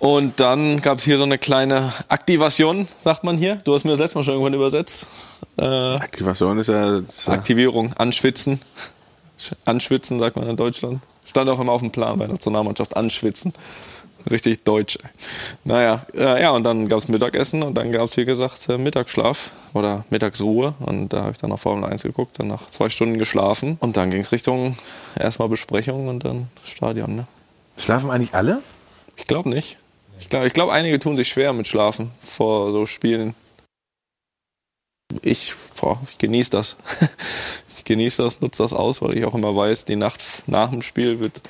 Und 0.00 0.40
dann 0.40 0.80
gab 0.82 0.98
es 0.98 1.04
hier 1.04 1.18
so 1.18 1.24
eine 1.24 1.38
kleine 1.38 1.92
Aktivation, 2.08 2.88
sagt 2.98 3.24
man 3.24 3.36
hier. 3.36 3.56
Du 3.56 3.74
hast 3.74 3.84
mir 3.84 3.92
das 3.92 4.00
letzte 4.00 4.18
Mal 4.18 4.24
schon 4.24 4.34
irgendwann 4.34 4.54
übersetzt. 4.54 5.06
Äh, 5.56 5.64
Aktivation 5.64 6.58
ist 6.58 6.68
ja. 6.68 7.00
Das, 7.00 7.28
Aktivierung, 7.28 7.92
anschwitzen. 7.94 8.60
Anschwitzen, 9.64 10.18
sagt 10.18 10.36
man 10.36 10.48
in 10.48 10.56
Deutschland. 10.56 11.00
Stand 11.26 11.50
auch 11.50 11.60
immer 11.60 11.72
auf 11.72 11.80
dem 11.80 11.90
Plan 11.90 12.18
bei 12.18 12.26
der 12.26 12.34
Nationalmannschaft, 12.34 12.96
anschwitzen. 12.96 13.52
Richtig 14.30 14.64
deutsch. 14.64 14.98
Naja, 15.64 16.06
äh, 16.14 16.40
ja, 16.40 16.50
und 16.52 16.64
dann 16.64 16.88
gab 16.88 16.98
es 16.98 17.08
Mittagessen 17.08 17.62
und 17.62 17.74
dann 17.74 17.92
gab 17.92 18.04
es, 18.04 18.16
wie 18.16 18.24
gesagt, 18.24 18.68
äh, 18.70 18.78
Mittagsschlaf 18.78 19.52
oder 19.74 20.04
Mittagsruhe. 20.08 20.74
Und 20.80 21.10
da 21.10 21.22
habe 21.22 21.32
ich 21.32 21.38
dann 21.38 21.50
noch 21.50 21.60
Formel 21.60 21.90
1 21.90 22.02
geguckt, 22.04 22.38
dann 22.38 22.48
nach 22.48 22.70
zwei 22.70 22.88
Stunden 22.88 23.18
geschlafen. 23.18 23.76
Und 23.80 23.98
dann 23.98 24.10
ging 24.10 24.22
es 24.22 24.32
Richtung 24.32 24.78
erstmal 25.18 25.48
Besprechung 25.48 26.08
und 26.08 26.24
dann 26.24 26.48
Stadion. 26.64 27.16
Ne? 27.16 27.26
Schlafen 27.76 28.10
eigentlich 28.10 28.34
alle? 28.34 28.62
Ich 29.16 29.26
glaube 29.26 29.50
nicht. 29.50 29.76
Ich 30.20 30.28
glaube, 30.28 30.46
ich 30.46 30.52
glaub, 30.52 30.70
einige 30.70 30.98
tun 30.98 31.16
sich 31.16 31.28
schwer 31.28 31.52
mit 31.52 31.66
Schlafen 31.66 32.10
vor 32.20 32.72
so 32.72 32.86
Spielen. 32.86 33.34
Ich, 35.22 35.54
boah, 35.80 36.00
ich 36.10 36.18
genieße 36.18 36.50
das. 36.50 36.76
ich 37.76 37.84
genieße 37.84 38.22
das, 38.22 38.40
nutze 38.40 38.62
das 38.62 38.72
aus, 38.72 39.02
weil 39.02 39.16
ich 39.16 39.24
auch 39.24 39.34
immer 39.34 39.54
weiß, 39.54 39.84
die 39.84 39.96
Nacht 39.96 40.22
nach 40.46 40.70
dem 40.70 40.82
Spiel 40.82 41.20
wird 41.20 41.40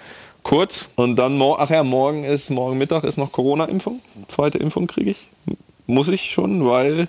kurz. 0.43 0.89
Und 0.97 1.16
dann, 1.16 1.41
ach 1.41 1.70
ja, 1.70 1.82
morgen 1.82 2.24
ist, 2.24 2.51
morgen 2.51 2.78
Mittag 2.78 3.05
ist 3.05 3.16
noch 3.16 3.32
Corona-Impfung. 3.32 4.01
Zweite 4.28 4.59
Impfung 4.59 4.86
kriege 4.86 5.11
ich. 5.11 5.28
Muss 5.86 6.09
ich 6.09 6.31
schon, 6.31 6.66
weil 6.66 7.09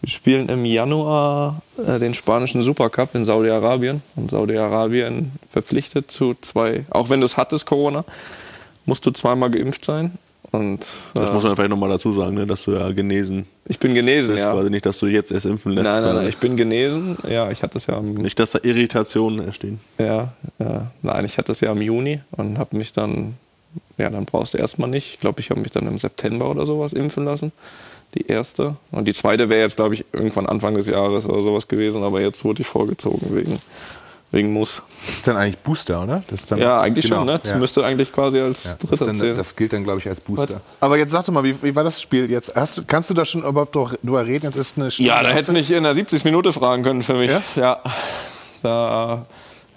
wir 0.00 0.10
spielen 0.10 0.48
im 0.50 0.64
Januar 0.64 1.62
äh, 1.86 1.98
den 1.98 2.14
spanischen 2.14 2.62
Supercup 2.62 3.14
in 3.14 3.24
Saudi-Arabien. 3.24 4.02
Und 4.16 4.30
Saudi-Arabien 4.30 5.32
verpflichtet 5.50 6.10
zu 6.10 6.34
zwei, 6.40 6.84
auch 6.90 7.08
wenn 7.08 7.20
du 7.20 7.26
es 7.26 7.36
hattest, 7.36 7.66
Corona, 7.66 8.04
musst 8.84 9.06
du 9.06 9.10
zweimal 9.10 9.50
geimpft 9.50 9.84
sein. 9.84 10.18
Und, 10.54 10.86
das 11.14 11.28
äh, 11.28 11.32
muss 11.32 11.42
man 11.42 11.56
vielleicht 11.56 11.70
nochmal 11.70 11.88
dazu 11.88 12.12
sagen, 12.12 12.34
ne, 12.34 12.46
dass 12.46 12.62
du 12.64 12.72
ja 12.72 12.92
genesen 12.92 13.44
Ich 13.66 13.78
bin 13.80 13.92
genesen, 13.94 14.30
bist. 14.30 14.44
ja. 14.44 14.54
Also 14.54 14.68
nicht, 14.68 14.86
dass 14.86 14.98
du 14.98 15.06
jetzt 15.06 15.32
erst 15.32 15.46
impfen 15.46 15.72
lässt. 15.72 15.84
Nein, 15.84 16.02
nein, 16.02 16.14
nein, 16.14 16.28
ich 16.28 16.36
bin 16.36 16.56
genesen. 16.56 17.16
Ja, 17.28 17.50
ich 17.50 17.62
hatte 17.62 17.78
es 17.78 17.86
ja 17.86 17.96
am 17.96 18.06
Nicht, 18.14 18.38
dass 18.38 18.52
da 18.52 18.60
Irritationen 18.62 19.44
entstehen. 19.44 19.80
Ja, 19.98 20.32
ja. 20.60 20.92
Nein, 21.02 21.24
ich 21.24 21.38
hatte 21.38 21.50
es 21.50 21.60
ja 21.60 21.72
im 21.72 21.82
Juni 21.82 22.20
und 22.32 22.58
habe 22.58 22.76
mich 22.76 22.92
dann, 22.92 23.34
ja, 23.98 24.08
dann 24.10 24.26
brauchst 24.26 24.54
du 24.54 24.58
erstmal 24.58 24.88
nicht. 24.88 25.14
Ich 25.14 25.20
glaube, 25.20 25.40
ich 25.40 25.50
habe 25.50 25.60
mich 25.60 25.72
dann 25.72 25.88
im 25.88 25.98
September 25.98 26.48
oder 26.48 26.66
sowas 26.66 26.92
impfen 26.92 27.24
lassen. 27.24 27.50
Die 28.14 28.28
erste. 28.28 28.76
Und 28.92 29.08
die 29.08 29.14
zweite 29.14 29.48
wäre 29.48 29.62
jetzt, 29.62 29.74
glaube 29.76 29.94
ich, 29.94 30.04
irgendwann 30.12 30.46
Anfang 30.46 30.76
des 30.76 30.86
Jahres 30.86 31.26
oder 31.26 31.42
sowas 31.42 31.66
gewesen, 31.66 32.04
aber 32.04 32.20
jetzt 32.20 32.44
wurde 32.44 32.60
ich 32.60 32.68
vorgezogen 32.68 33.34
wegen, 33.34 33.58
wegen 34.34 34.52
Muss. 34.52 34.82
Das 35.06 35.14
ist 35.16 35.26
dann 35.28 35.36
eigentlich 35.36 35.58
Booster, 35.58 36.02
oder? 36.02 36.22
Das 36.28 36.40
ist 36.40 36.50
dann, 36.50 36.58
Ja, 36.58 36.80
eigentlich 36.80 37.04
Genau, 37.04 37.18
schon, 37.18 37.26
ne? 37.26 37.38
Das 37.42 37.52
ja. 37.52 37.56
müsste 37.58 37.84
eigentlich 37.84 38.12
quasi 38.12 38.40
als 38.40 38.64
Ja, 38.64 38.70
das, 38.78 38.78
dritter 38.90 39.06
dann, 39.06 39.14
zählen. 39.14 39.36
das 39.36 39.54
gilt 39.56 39.72
dann, 39.72 39.84
glaube 39.84 40.00
ich, 40.00 40.08
als 40.08 40.20
Booster. 40.20 40.54
Was? 40.56 40.60
Aber 40.80 40.98
jetzt 40.98 41.12
sag 41.12 41.24
doch 41.24 41.32
mal, 41.32 41.44
wie, 41.44 41.60
wie 41.62 41.74
war 41.76 41.84
das 41.84 42.00
Spiel 42.02 42.30
jetzt? 42.30 42.54
Hast, 42.54 42.78
du- 42.78 42.84
kannst 42.86 43.10
du 43.10 43.14
da 43.14 43.24
schon 43.24 43.42
überhaupt 43.44 43.74
drüber 43.74 43.92
drüber 44.02 44.26
reden? 44.26 44.46
Jetzt 44.46 44.56
ist 44.56 44.76
eine 44.76 44.90
Stunde 44.90 45.08
Ja, 45.08 45.22
da 45.22 45.30
hätte 45.30 45.52
mich 45.52 45.70
in 45.70 45.82
der 45.84 45.94
70. 45.94 46.24
Minute 46.24 46.52
fragen 46.52 46.82
können 46.82 47.02
für 47.02 47.14
mich. 47.14 47.30
Ja. 47.56 47.80
Da 48.62 49.24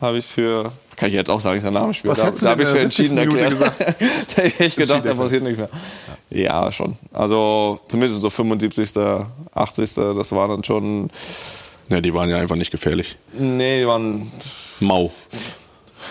habe 0.01 0.17
ich 0.17 0.25
für. 0.25 0.71
Kann 0.95 1.09
ich 1.09 1.15
jetzt 1.15 1.29
auch 1.29 1.39
sagen, 1.39 1.57
ist 1.57 1.63
der 1.63 1.71
Namensspiel. 1.71 2.09
Was 2.09 2.19
Da, 2.19 2.31
da 2.31 2.49
habe 2.51 2.63
ich 2.63 2.67
für 2.67 2.73
der 2.75 2.83
70. 2.83 3.11
entschieden 3.11 3.15
Minute 3.19 3.43
erklärt. 3.43 3.73
da 4.35 4.41
hätte 4.41 4.63
ich 4.63 4.75
gedacht, 4.75 5.05
da 5.05 5.13
passiert 5.13 5.43
nichts 5.43 5.59
mehr. 5.59 5.69
Ja, 6.29 6.71
schon. 6.71 6.97
Also 7.13 7.79
zumindest 7.87 8.21
so 8.21 8.29
75., 8.29 8.93
80. 9.53 9.93
Das 9.95 10.31
war 10.31 10.47
dann 10.47 10.63
schon. 10.63 11.09
Ja, 11.91 12.01
die 12.01 12.13
waren 12.13 12.29
ja 12.29 12.37
einfach 12.37 12.55
nicht 12.55 12.71
gefährlich. 12.71 13.15
Nee, 13.33 13.81
die 13.81 13.87
waren 13.87 14.31
Mau. 14.79 15.11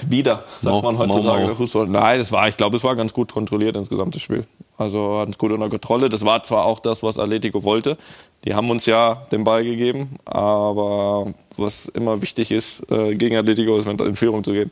wieder, 0.08 0.44
sagt 0.60 0.64
Mau, 0.64 0.82
man 0.82 0.98
heutzutage 0.98 1.42
Mau, 1.42 1.48
Mau. 1.48 1.54
Fußball. 1.54 1.86
Nein, 1.86 2.18
das 2.18 2.32
war, 2.32 2.48
ich 2.48 2.56
glaube, 2.56 2.76
es 2.76 2.84
war 2.84 2.96
ganz 2.96 3.12
gut 3.12 3.32
kontrolliert 3.32 3.76
insgesamt 3.76 4.14
das 4.14 4.22
Spiel. 4.22 4.44
Also 4.78 5.18
hatten 5.18 5.30
es 5.30 5.38
gut 5.38 5.52
unter 5.52 5.68
Kontrolle. 5.68 6.08
Das 6.08 6.24
war 6.24 6.42
zwar 6.42 6.64
auch 6.64 6.80
das, 6.80 7.02
was 7.02 7.18
Atletico 7.18 7.64
wollte. 7.64 7.96
Die 8.44 8.54
haben 8.54 8.70
uns 8.70 8.86
ja 8.86 9.22
den 9.32 9.44
Ball 9.44 9.64
gegeben, 9.64 10.16
aber 10.24 11.32
was 11.56 11.86
immer 11.86 12.20
wichtig 12.22 12.52
ist, 12.52 12.82
äh, 12.90 13.14
gegen 13.14 13.36
Atletico 13.36 13.76
ist, 13.76 13.86
in 13.86 14.16
Führung 14.16 14.44
zu 14.44 14.52
gehen. 14.52 14.70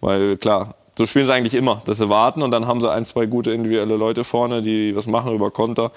Weil 0.00 0.36
klar, 0.36 0.74
so 0.96 1.06
spielen 1.06 1.26
sie 1.26 1.32
eigentlich 1.32 1.54
immer, 1.54 1.82
dass 1.86 1.98
sie 1.98 2.08
warten 2.08 2.42
und 2.42 2.50
dann 2.50 2.66
haben 2.66 2.80
sie 2.80 2.90
ein, 2.90 3.04
zwei 3.04 3.26
gute 3.26 3.52
individuelle 3.52 3.96
Leute 3.96 4.24
vorne, 4.24 4.60
die 4.60 4.94
was 4.94 5.06
machen 5.06 5.34
über 5.34 5.50
Konter. 5.50 5.92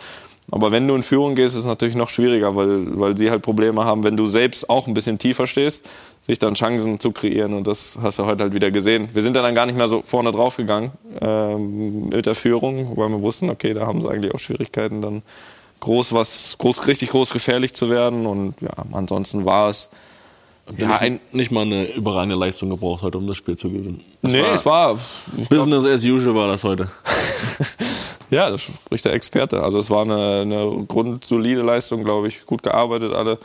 Aber 0.52 0.72
wenn 0.72 0.88
du 0.88 0.96
in 0.96 1.04
Führung 1.04 1.36
gehst, 1.36 1.56
ist 1.56 1.62
es 1.62 1.66
natürlich 1.66 1.96
noch 1.96 2.10
schwieriger, 2.10 2.56
weil, 2.56 3.00
weil 3.00 3.18
sie 3.18 3.32
halt 3.32 3.42
Probleme 3.42 3.86
haben, 3.86 4.04
wenn 4.04 4.18
du 4.18 4.28
selbst 4.28 4.70
auch 4.70 4.88
ein 4.88 4.94
bisschen 4.94 5.18
tiefer 5.18 5.48
stehst, 5.48 5.90
sich 6.28 6.38
dann 6.38 6.56
Chancen 6.56 7.00
zu 7.00 7.12
kreieren. 7.12 7.54
Und 7.54 7.66
das 7.66 7.98
hast 8.02 8.20
du 8.20 8.26
heute 8.26 8.44
halt 8.44 8.54
wieder 8.54 8.70
gesehen. 8.70 9.10
Wir 9.14 9.22
sind 9.22 9.36
dann 9.36 9.56
gar 9.56 9.66
nicht 9.66 9.78
mehr 9.78 9.88
so 9.88 10.02
vorne 10.02 10.32
drauf 10.32 10.58
gegangen 10.58 10.92
ähm, 11.22 12.10
mit 12.10 12.26
der 12.26 12.36
Führung, 12.36 12.98
weil 12.98 13.10
wir 13.10 13.22
wussten, 13.22 13.50
okay, 13.50 13.74
da 13.74 13.88
haben 13.88 14.02
sie 14.02 14.10
eigentlich 14.10 14.34
auch 14.34 14.40
Schwierigkeiten, 14.40 15.02
dann 15.02 15.22
groß 15.80 16.14
was, 16.14 16.58
groß, 16.58 16.88
richtig 16.88 17.12
groß 17.12 17.32
gefährlich 17.32 17.74
zu 17.74 17.90
werden. 17.90 18.26
Und 18.26 18.56
ja, 18.62 18.74
ansonsten 18.92 19.46
war 19.46 19.70
es 19.70 19.90
ja, 20.78 20.98
ein, 20.98 21.20
nicht 21.32 21.52
mal 21.52 21.62
eine 21.62 21.86
überragende 21.94 22.36
Leistung 22.36 22.70
gebraucht 22.70 23.02
heute, 23.02 23.18
um 23.18 23.28
das 23.28 23.38
Spiel 23.38 23.58
zu 23.58 23.70
gewinnen. 23.70 24.02
nee, 24.22 24.40
es 24.40 24.66
war 24.66 24.98
Business 25.50 25.86
as 25.86 26.04
usual 26.04 26.36
war 26.36 26.48
das 26.48 26.64
heute. 26.64 26.90
Ja, 28.34 28.50
das 28.50 28.62
spricht 28.62 29.06
der 29.06 29.14
Experte. 29.14 29.62
Also 29.62 29.78
es 29.78 29.92
war 29.92 30.02
eine, 30.02 30.42
eine 30.42 30.86
grundsolide 30.88 31.62
Leistung, 31.62 32.04
glaube 32.04 32.28
ich. 32.28 32.46
Gut 32.48 32.64
gearbeitet, 32.64 33.14
alle 33.14 33.38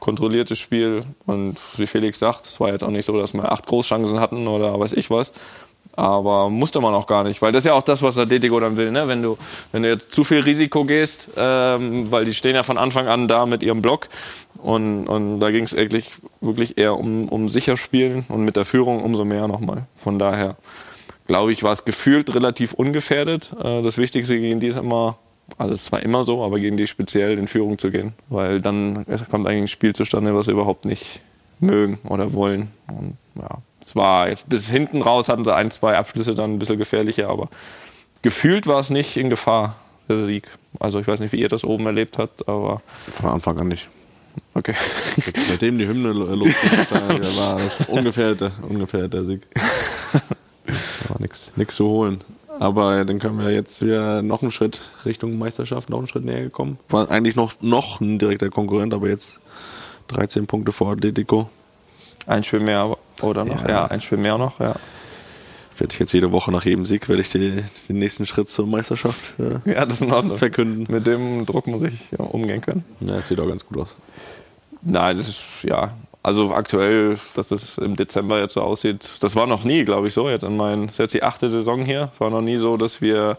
kontrolliertes 0.00 0.58
Spiel. 0.58 1.04
Und 1.26 1.58
wie 1.76 1.86
Felix 1.86 2.18
sagt, 2.18 2.46
es 2.46 2.58
war 2.58 2.70
jetzt 2.70 2.82
auch 2.82 2.90
nicht 2.90 3.04
so, 3.04 3.18
dass 3.18 3.34
wir 3.34 3.52
acht 3.52 3.66
Großchancen 3.66 4.20
hatten 4.20 4.48
oder 4.48 4.78
weiß 4.80 4.94
ich 4.94 5.10
was. 5.10 5.32
Aber 5.94 6.48
musste 6.48 6.80
man 6.80 6.94
auch 6.94 7.06
gar 7.06 7.24
nicht, 7.24 7.42
weil 7.42 7.52
das 7.52 7.64
ist 7.64 7.66
ja 7.66 7.74
auch 7.74 7.82
das, 7.82 8.00
was 8.00 8.16
Atletico 8.16 8.58
dann 8.58 8.78
will. 8.78 8.90
Ne? 8.90 9.06
Wenn, 9.06 9.22
du, 9.22 9.36
wenn 9.72 9.82
du 9.82 9.90
jetzt 9.90 10.10
zu 10.10 10.24
viel 10.24 10.40
Risiko 10.40 10.86
gehst, 10.86 11.28
ähm, 11.36 12.10
weil 12.10 12.24
die 12.24 12.32
stehen 12.32 12.54
ja 12.54 12.62
von 12.62 12.78
Anfang 12.78 13.08
an 13.08 13.28
da 13.28 13.44
mit 13.44 13.62
ihrem 13.62 13.82
Block. 13.82 14.08
Und, 14.62 15.08
und 15.08 15.40
da 15.40 15.50
ging 15.50 15.64
es 15.64 15.76
eigentlich 15.76 16.12
wirklich 16.40 16.78
eher 16.78 16.96
um, 16.96 17.28
um 17.28 17.50
sicher 17.50 17.76
spielen 17.76 18.24
und 18.28 18.44
mit 18.46 18.56
der 18.56 18.64
Führung 18.64 19.02
umso 19.02 19.26
mehr 19.26 19.46
nochmal. 19.46 19.84
Von 19.94 20.18
daher 20.18 20.56
glaube 21.26 21.52
ich, 21.52 21.62
war 21.62 21.72
es 21.72 21.84
gefühlt 21.84 22.34
relativ 22.34 22.72
ungefährdet. 22.72 23.52
Äh, 23.62 23.82
Das 23.82 23.98
Wichtigste 23.98 24.38
gegen 24.38 24.60
die 24.60 24.68
ist 24.68 24.76
immer, 24.76 25.18
also 25.58 25.72
es 25.74 25.80
ist 25.82 25.86
zwar 25.86 26.02
immer 26.02 26.24
so, 26.24 26.42
aber 26.44 26.58
gegen 26.58 26.76
die 26.76 26.86
speziell 26.86 27.38
in 27.38 27.46
Führung 27.48 27.78
zu 27.78 27.90
gehen. 27.90 28.12
Weil 28.28 28.60
dann 28.60 29.04
kommt 29.30 29.46
eigentlich 29.46 29.62
ein 29.62 29.68
Spiel 29.68 29.94
zustande, 29.94 30.34
was 30.34 30.46
sie 30.46 30.52
überhaupt 30.52 30.84
nicht 30.84 31.20
mögen 31.60 31.98
oder 32.04 32.32
wollen. 32.32 32.70
Und 32.88 33.16
ja, 33.36 33.58
es 33.84 33.94
war 33.96 34.28
jetzt 34.28 34.48
bis 34.48 34.68
hinten 34.68 35.02
raus 35.02 35.28
hatten 35.28 35.44
sie 35.44 35.54
ein, 35.54 35.70
zwei 35.70 35.96
Abschlüsse 35.96 36.34
dann 36.34 36.54
ein 36.54 36.58
bisschen 36.58 36.78
gefährlicher, 36.78 37.28
aber 37.28 37.48
gefühlt 38.22 38.66
war 38.66 38.78
es 38.78 38.90
nicht 38.90 39.16
in 39.16 39.30
Gefahr, 39.30 39.76
der 40.08 40.24
Sieg. 40.24 40.44
Also 40.80 40.98
ich 41.00 41.06
weiß 41.06 41.20
nicht, 41.20 41.32
wie 41.32 41.40
ihr 41.40 41.48
das 41.48 41.64
oben 41.64 41.86
erlebt 41.86 42.18
habt, 42.18 42.48
aber 42.48 42.82
Von 43.10 43.30
Anfang 43.30 43.58
an 43.60 43.68
nicht. 43.68 43.88
okay. 44.54 44.74
Seitdem 45.48 45.78
die 45.78 45.86
Hymne 45.86 46.12
lo- 46.12 46.34
losging, 46.34 46.70
da 46.90 47.08
war 47.10 47.56
das 47.56 47.80
ungefährte, 47.88 48.52
ungefährte 48.68 49.24
Sieg. 49.24 49.42
War 51.08 51.18
nichts 51.20 51.76
zu 51.76 51.86
holen. 51.86 52.20
Aber 52.58 53.04
dann 53.04 53.18
können 53.18 53.38
wir 53.38 53.50
jetzt 53.50 53.82
wieder 53.82 54.22
noch 54.22 54.42
einen 54.42 54.50
Schritt 54.50 54.80
Richtung 55.04 55.38
Meisterschaft, 55.38 55.90
noch 55.90 55.98
einen 55.98 56.06
Schritt 56.06 56.24
näher 56.24 56.42
gekommen. 56.42 56.78
War 56.88 57.10
eigentlich 57.10 57.34
noch, 57.34 57.54
noch 57.60 58.00
ein 58.00 58.18
direkter 58.18 58.50
Konkurrent, 58.50 58.92
aber 58.94 59.08
jetzt 59.08 59.40
13 60.08 60.46
Punkte 60.46 60.72
vor 60.72 60.92
Atletico. 60.92 61.48
Ein 62.26 62.44
Spiel 62.44 62.60
mehr, 62.60 62.96
oder 63.22 63.44
noch? 63.44 63.62
Ja. 63.62 63.68
Ja, 63.68 63.86
ein 63.86 64.00
Spiel 64.00 64.18
mehr 64.18 64.38
noch, 64.38 64.60
ja. 64.60 64.74
Werde 65.78 65.94
ich 65.94 65.98
jetzt 65.98 66.12
jede 66.12 66.30
Woche 66.32 66.52
nach 66.52 66.64
jedem 66.64 66.84
Sieg, 66.84 67.08
werde 67.08 67.22
ich 67.22 67.30
die, 67.30 67.64
den 67.88 67.98
nächsten 67.98 68.26
Schritt 68.26 68.48
zur 68.48 68.66
Meisterschaft 68.66 69.32
äh, 69.40 69.58
Ja, 69.72 69.86
das 69.86 69.94
ist 69.94 70.02
in 70.02 70.12
Ordnung. 70.12 70.36
verkünden. 70.36 70.86
Mit 70.94 71.06
dem 71.06 71.46
Druck 71.46 71.66
muss 71.66 71.82
ich 71.82 72.10
ja, 72.12 72.24
umgehen 72.24 72.60
können. 72.60 72.84
Ja, 73.00 73.16
das 73.16 73.28
sieht 73.28 73.40
auch 73.40 73.48
ganz 73.48 73.66
gut 73.66 73.78
aus. 73.78 73.96
Nein, 74.82 75.16
das 75.16 75.28
ist, 75.28 75.46
ja. 75.62 75.92
Also 76.22 76.52
aktuell, 76.54 77.16
dass 77.34 77.50
es 77.50 77.78
im 77.78 77.96
Dezember 77.96 78.38
jetzt 78.38 78.54
so 78.54 78.60
aussieht, 78.60 79.10
das 79.20 79.34
war 79.34 79.46
noch 79.46 79.64
nie, 79.64 79.84
glaube 79.84 80.06
ich, 80.06 80.14
so. 80.14 80.30
Jetzt 80.30 80.44
in 80.44 80.56
meinen, 80.56 80.86
das 80.86 80.94
ist 80.94 80.98
jetzt 80.98 81.14
die 81.14 81.22
achte 81.24 81.48
Saison 81.48 81.84
hier. 81.84 82.10
Es 82.12 82.20
war 82.20 82.30
noch 82.30 82.42
nie 82.42 82.58
so, 82.58 82.76
dass 82.76 83.00
wir, 83.00 83.38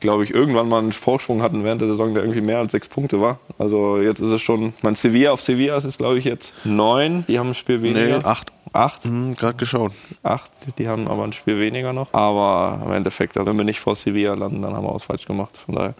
glaube 0.00 0.24
ich, 0.24 0.32
irgendwann 0.32 0.68
mal 0.68 0.78
einen 0.78 0.92
Vorsprung 0.92 1.42
hatten 1.42 1.64
während 1.64 1.82
der 1.82 1.88
Saison, 1.88 2.14
der 2.14 2.22
irgendwie 2.22 2.40
mehr 2.40 2.58
als 2.58 2.72
sechs 2.72 2.88
Punkte 2.88 3.20
war. 3.20 3.40
Also 3.58 3.98
jetzt 3.98 4.20
ist 4.20 4.30
es 4.30 4.40
schon, 4.40 4.72
mein 4.80 4.94
Sevilla 4.94 5.32
auf 5.32 5.42
Sevilla 5.42 5.76
ist 5.76 5.84
es, 5.84 5.98
glaube 5.98 6.18
ich, 6.18 6.24
jetzt 6.24 6.54
neun. 6.64 7.26
Die 7.28 7.38
haben 7.38 7.48
ein 7.48 7.54
Spiel 7.54 7.82
weniger. 7.82 8.18
Nee, 8.18 8.24
acht. 8.24 8.50
Acht? 8.72 9.04
Mhm, 9.04 9.36
Gerade 9.36 9.56
geschaut. 9.56 9.92
Acht, 10.22 10.50
die 10.78 10.88
haben 10.88 11.06
aber 11.08 11.24
ein 11.24 11.32
Spiel 11.32 11.60
weniger 11.60 11.92
noch. 11.92 12.12
Aber 12.12 12.82
im 12.84 12.92
Endeffekt, 12.92 13.36
wenn 13.36 13.56
wir 13.56 13.64
nicht 13.64 13.78
vor 13.80 13.94
Sevilla 13.94 14.34
landen, 14.34 14.62
dann 14.62 14.74
haben 14.74 14.84
wir 14.84 14.94
was 14.94 15.04
falsch 15.04 15.26
gemacht. 15.26 15.56
Von 15.58 15.74
daher 15.74 15.94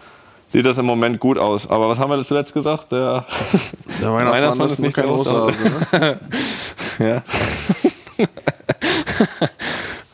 sieht 0.47 0.65
das 0.65 0.77
im 0.77 0.85
Moment 0.85 1.19
gut 1.19 1.37
aus. 1.37 1.69
Aber 1.69 1.89
was 1.89 1.99
haben 1.99 2.09
wir 2.09 2.23
zuletzt 2.23 2.53
gesagt? 2.53 2.91
Der, 2.91 3.25
Der 4.01 4.13
Weihnachtsmann 4.13 4.69
ist 4.69 4.79
nicht 4.79 4.95
kein 4.95 5.05
der 5.05 5.13
Osterhase, 5.13 5.57
Osterhase. 5.91 6.19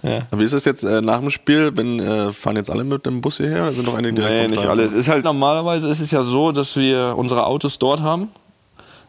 ja. 0.03 0.21
Wie 0.31 0.43
ist 0.43 0.53
das 0.53 0.65
jetzt 0.65 0.83
äh, 0.83 1.01
nach 1.01 1.19
dem 1.19 1.29
Spiel? 1.29 1.71
Wenn, 1.75 1.99
äh, 1.99 2.33
fahren 2.33 2.55
jetzt 2.55 2.69
alle 2.69 2.83
mit 2.83 3.05
dem 3.05 3.21
Bus 3.21 3.37
hierher 3.37 3.63
oder 3.63 3.71
sind 3.71 3.85
noch 3.85 3.95
einige 3.95 4.15
direkt 4.15 4.49
Nee, 4.49 4.57
nicht 4.57 4.65
alle. 4.65 4.83
Es 4.83 4.93
ist 4.93 5.09
halt 5.09 5.23
normalerweise 5.23 5.87
ist 5.87 5.99
es 5.99 6.11
ja 6.11 6.23
so, 6.23 6.51
dass 6.51 6.75
wir 6.75 7.15
unsere 7.17 7.45
Autos 7.45 7.79
dort 7.79 8.01
haben. 8.01 8.29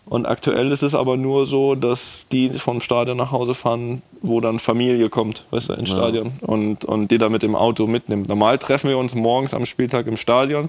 Und 0.04 0.26
aktuell 0.26 0.72
ist 0.72 0.82
es 0.82 0.96
aber 0.96 1.16
nur 1.16 1.46
so, 1.46 1.76
dass 1.76 2.26
die 2.30 2.50
vom 2.50 2.80
Stadion 2.80 3.16
nach 3.16 3.30
Hause 3.30 3.54
fahren, 3.54 4.02
wo 4.20 4.40
dann 4.40 4.58
Familie 4.58 5.08
kommt, 5.08 5.46
weißt 5.50 5.70
du, 5.70 5.74
ins 5.74 5.90
Ja. 5.90 5.96
Stadion. 5.96 6.32
Und, 6.40 6.84
und 6.84 7.10
die 7.10 7.18
dann 7.18 7.30
mit 7.30 7.42
dem 7.42 7.54
Auto 7.54 7.86
mitnimmt. 7.86 8.28
Normal 8.28 8.58
treffen 8.58 8.90
wir 8.90 8.98
uns 8.98 9.14
morgens 9.14 9.54
am 9.54 9.64
Spieltag 9.64 10.08
im 10.08 10.16
Stadion, 10.16 10.68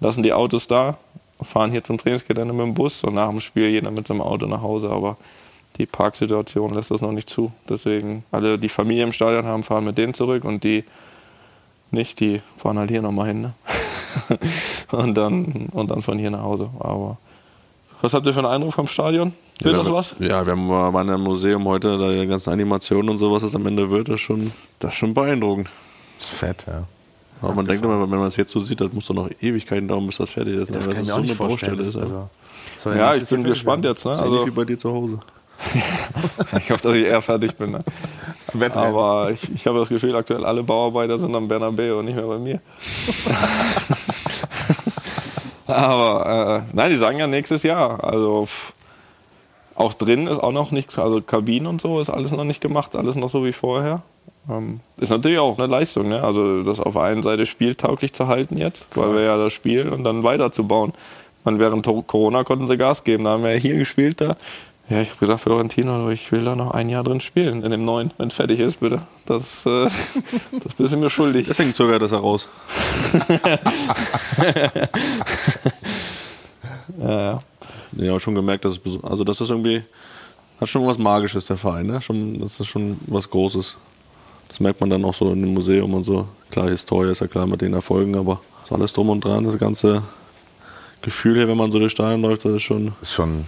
lassen 0.00 0.22
die 0.22 0.32
Autos 0.32 0.66
da, 0.66 0.98
fahren 1.42 1.70
hier 1.70 1.82
zum 1.84 1.98
Trainingsgelände 1.98 2.52
mit 2.54 2.64
dem 2.66 2.74
Bus 2.74 3.04
und 3.04 3.14
nach 3.14 3.28
dem 3.28 3.40
Spiel 3.40 3.68
jeder 3.68 3.90
mit 3.90 4.06
seinem 4.06 4.20
Auto 4.22 4.46
nach 4.46 4.62
Hause. 4.62 4.90
Aber 4.90 5.16
die 5.78 5.86
Parksituation 5.86 6.72
lässt 6.74 6.90
das 6.90 7.00
noch 7.02 7.12
nicht 7.12 7.28
zu. 7.28 7.52
Deswegen 7.68 8.24
alle, 8.30 8.58
die 8.58 8.68
Familie 8.68 9.04
im 9.04 9.12
Stadion 9.12 9.44
haben, 9.44 9.62
fahren 9.62 9.84
mit 9.84 9.98
denen 9.98 10.14
zurück 10.14 10.44
und 10.44 10.62
die 10.64 10.84
nicht, 11.90 12.20
die 12.20 12.40
fahren 12.56 12.78
halt 12.78 12.90
hier 12.90 13.02
nochmal 13.02 13.28
hin. 13.28 13.40
Ne? 13.42 13.54
und, 14.92 15.14
dann, 15.14 15.68
und 15.72 15.90
dann 15.90 16.02
von 16.02 16.18
hier 16.18 16.30
nach 16.30 16.42
Hause. 16.42 16.70
Aber 16.78 17.18
was 18.00 18.14
habt 18.14 18.26
ihr 18.26 18.32
für 18.32 18.40
einen 18.40 18.48
Eindruck 18.48 18.74
vom 18.74 18.86
Stadion? 18.86 19.32
Wird 19.60 19.72
ja, 19.72 19.78
das 19.78 19.86
wir- 19.88 19.94
was? 19.94 20.16
Ja, 20.18 20.44
wir 20.44 20.52
haben- 20.52 20.68
waren 20.68 21.08
ja 21.08 21.14
im 21.14 21.22
Museum 21.22 21.64
heute, 21.66 21.96
da 21.98 22.10
die 22.10 22.26
ganzen 22.26 22.50
Animationen 22.50 23.08
und 23.10 23.18
so, 23.18 23.32
was 23.32 23.42
das 23.42 23.54
am 23.54 23.66
Ende 23.66 23.90
wird, 23.90 24.08
das 24.08 24.16
ist 24.16 24.20
schon, 24.22 24.52
das 24.78 24.92
ist 24.92 24.98
schon 24.98 25.14
beeindruckend. 25.14 25.68
Das 26.18 26.28
ist 26.28 26.34
fett, 26.34 26.64
ja. 26.66 26.84
Aber 27.44 27.54
man 27.54 27.66
denkt 27.66 27.84
immer, 27.84 28.00
wenn 28.00 28.18
man 28.18 28.28
es 28.28 28.36
jetzt 28.36 28.52
so 28.52 28.60
sieht, 28.60 28.80
das 28.80 28.92
muss 28.92 29.06
doch 29.06 29.14
noch 29.14 29.30
Ewigkeiten 29.40 29.88
dauern, 29.88 30.06
bis 30.06 30.16
das 30.16 30.30
fertig 30.30 30.54
ist. 30.56 30.74
Das 30.74 30.86
weil 30.86 30.94
kann 30.94 31.02
ich 31.02 31.08
so 31.08 31.14
auch 31.14 31.20
nicht 31.20 31.30
eine 31.30 31.36
vorstellen. 31.36 31.76
Baustelle 31.76 32.02
Das, 32.02 32.10
ist. 32.10 32.14
also, 32.14 32.28
soll 32.78 32.96
Ja, 32.96 33.10
nicht 33.12 33.22
ich 33.22 33.28
so 33.28 33.36
bin 33.36 33.44
gespannt 33.44 33.84
jetzt. 33.84 34.04
Ne? 34.04 34.10
Das 34.12 34.20
ist 34.20 34.24
ähnlich 34.26 34.40
Also, 34.40 34.52
wie 34.52 34.56
bei 34.56 34.64
dir 34.64 34.78
zu 34.78 34.92
Hause. 34.92 35.18
ich 36.58 36.70
hoffe, 36.70 36.82
dass 36.82 36.94
ich 36.96 37.04
eher 37.04 37.20
fertig 37.22 37.56
bin. 37.56 37.72
Ne? 37.72 37.78
Das. 38.56 38.76
Aber 38.76 39.30
ich, 39.32 39.52
ich 39.52 39.66
habe 39.66 39.80
das 39.80 39.88
Gefühl, 39.88 40.14
aktuell 40.14 40.44
alle 40.44 40.62
Bauarbeiter 40.62 41.18
sind 41.18 41.34
am 41.34 41.48
Bernabeu 41.48 41.98
und 41.98 42.04
nicht 42.04 42.14
mehr 42.14 42.26
bei 42.26 42.38
mir. 42.38 42.60
Aber 45.66 46.62
äh, 46.68 46.76
nein, 46.76 46.90
die 46.90 46.96
sagen 46.96 47.18
ja 47.18 47.26
nächstes 47.26 47.62
Jahr. 47.62 48.02
Also 48.04 48.46
pff, 48.46 48.74
auch 49.74 49.94
drin 49.94 50.26
ist 50.26 50.38
auch 50.38 50.52
noch 50.52 50.70
nichts, 50.70 50.98
also 50.98 51.20
Kabinen 51.20 51.66
und 51.66 51.80
so 51.80 52.00
ist 52.00 52.10
alles 52.10 52.32
noch 52.32 52.44
nicht 52.44 52.60
gemacht, 52.60 52.96
alles 52.96 53.16
noch 53.16 53.30
so 53.30 53.44
wie 53.44 53.52
vorher. 53.52 54.02
Ähm, 54.48 54.80
ist 54.98 55.10
natürlich 55.10 55.38
auch 55.38 55.58
eine 55.58 55.66
Leistung, 55.66 56.08
ne? 56.08 56.22
also 56.22 56.62
das 56.62 56.80
auf 56.80 56.94
der 56.94 57.02
einen 57.02 57.22
Seite 57.22 57.46
spieltauglich 57.46 58.12
zu 58.12 58.28
halten 58.28 58.56
jetzt, 58.56 58.86
weil 58.94 59.14
wir 59.14 59.22
ja 59.22 59.36
das 59.36 59.52
Spiel 59.52 59.88
und 59.88 60.04
dann 60.04 60.22
weiterzubauen. 60.22 60.92
Man, 61.44 61.58
während 61.58 61.86
Corona 62.06 62.44
konnten 62.44 62.66
sie 62.66 62.76
Gas 62.76 63.04
geben, 63.04 63.24
da 63.24 63.30
haben 63.30 63.42
wir 63.42 63.52
ja 63.52 63.58
hier 63.58 63.76
gespielt 63.76 64.20
da. 64.20 64.36
Ja, 64.90 65.00
ich 65.00 65.08
habe 65.08 65.18
gesagt, 65.18 65.40
Florentino, 65.40 66.10
ich 66.10 66.30
will 66.30 66.44
da 66.44 66.54
noch 66.54 66.72
ein 66.72 66.90
Jahr 66.90 67.02
drin 67.02 67.20
spielen, 67.20 67.62
in 67.62 67.70
dem 67.70 67.86
neuen, 67.86 68.10
wenn 68.18 68.28
es 68.28 68.34
fertig 68.34 68.60
ist, 68.60 68.80
bitte. 68.80 69.00
Das, 69.24 69.64
äh, 69.64 69.88
das 70.62 70.74
bist 70.74 70.92
du 70.92 70.98
mir 70.98 71.08
schuldig. 71.08 71.46
Deswegen 71.48 71.72
zögert 71.72 72.02
das 72.02 72.12
heraus. 72.12 72.48
Ja, 76.98 77.20
ja. 77.32 77.40
Ja, 77.96 78.10
aber 78.10 78.20
schon 78.20 78.34
gemerkt, 78.34 78.64
dass 78.64 78.80
es, 78.84 79.04
also 79.04 79.24
das 79.24 79.40
ist 79.40 79.50
irgendwie, 79.50 79.82
hat 80.60 80.68
schon 80.68 80.86
was 80.86 80.98
Magisches, 80.98 81.46
der 81.46 81.56
Verein, 81.56 81.86
ne? 81.86 82.00
Schon, 82.00 82.40
das 82.40 82.58
ist 82.60 82.66
schon 82.66 82.98
was 83.06 83.28
Großes. 83.28 83.76
Das 84.48 84.60
merkt 84.60 84.80
man 84.80 84.90
dann 84.90 85.04
auch 85.04 85.14
so 85.14 85.32
in 85.32 85.40
dem 85.40 85.54
Museum 85.54 85.94
und 85.94 86.04
so. 86.04 86.28
Klar, 86.50 86.68
Historie 86.68 87.10
ist 87.10 87.20
ja 87.20 87.26
klar 87.26 87.46
mit 87.46 87.60
den 87.60 87.72
Erfolgen, 87.72 88.16
aber 88.16 88.40
alles 88.70 88.92
drum 88.92 89.10
und 89.10 89.24
dran, 89.24 89.44
das 89.44 89.58
ganze 89.58 90.02
Gefühl 91.02 91.34
hier, 91.34 91.48
wenn 91.48 91.56
man 91.56 91.70
so 91.70 91.78
durch 91.78 91.92
Stadion 91.92 92.22
läuft, 92.22 92.44
das 92.44 92.52
ist 92.52 92.62
schon. 92.62 92.92
ist 93.02 93.12
schon, 93.12 93.44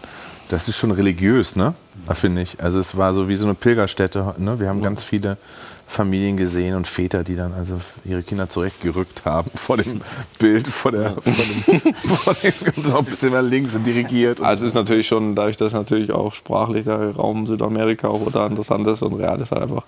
das 0.48 0.68
ist 0.68 0.76
schon 0.76 0.90
religiös, 0.90 1.56
ne? 1.56 1.74
Finde 2.12 2.42
ich. 2.42 2.60
Also 2.62 2.78
es 2.78 2.96
war 2.96 3.14
so 3.14 3.28
wie 3.28 3.36
so 3.36 3.46
eine 3.46 3.54
Pilgerstätte. 3.54 4.34
Ne? 4.38 4.60
Wir 4.60 4.68
haben 4.68 4.82
ganz 4.82 5.02
viele 5.02 5.38
Familien 5.86 6.36
gesehen 6.36 6.74
und 6.74 6.86
Väter, 6.86 7.22
die 7.22 7.36
dann 7.36 7.52
also 7.52 7.80
ihre 8.04 8.22
Kinder 8.22 8.48
zurechtgerückt 8.48 9.24
haben 9.24 9.50
vor 9.54 9.76
dem 9.76 10.00
Bild, 10.38 10.66
vor 10.68 10.92
der, 10.92 11.10
vor 11.12 11.22
dem, 11.22 11.94
vor 11.94 12.34
dem 12.34 12.96
ein 12.96 13.04
bisschen 13.04 13.32
nach 13.32 13.42
links 13.42 13.74
und 13.74 13.86
dirigiert. 13.86 14.40
Und 14.40 14.46
Also 14.46 14.66
es 14.66 14.72
ist 14.72 14.76
natürlich 14.76 15.06
schon, 15.06 15.34
dadurch, 15.34 15.56
dass 15.56 15.72
natürlich 15.72 16.10
auch 16.10 16.34
sprachlich 16.34 16.84
der 16.84 17.14
Raum 17.14 17.46
Südamerika 17.46 18.08
auch 18.08 18.30
da 18.32 18.46
interessant 18.46 18.86
ist 18.88 19.02
und 19.02 19.14
Real 19.14 19.40
ist 19.40 19.52
halt 19.52 19.62
einfach, 19.62 19.84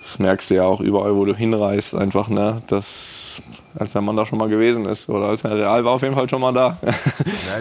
das 0.00 0.18
merkst 0.18 0.48
du 0.50 0.54
ja 0.54 0.64
auch 0.64 0.80
überall, 0.80 1.14
wo 1.14 1.26
du 1.26 1.34
hinreist, 1.34 1.94
einfach, 1.94 2.30
ne, 2.30 2.62
das, 2.68 3.42
als 3.78 3.94
wenn 3.94 4.02
man 4.02 4.16
da 4.16 4.24
schon 4.24 4.38
mal 4.38 4.48
gewesen 4.48 4.86
ist 4.86 5.10
oder 5.10 5.26
als 5.26 5.44
wenn 5.44 5.52
Real 5.52 5.84
war 5.84 5.92
auf 5.92 6.02
jeden 6.02 6.14
Fall 6.14 6.26
schon 6.26 6.40
mal 6.40 6.52
da. 6.52 6.78
das 6.80 6.96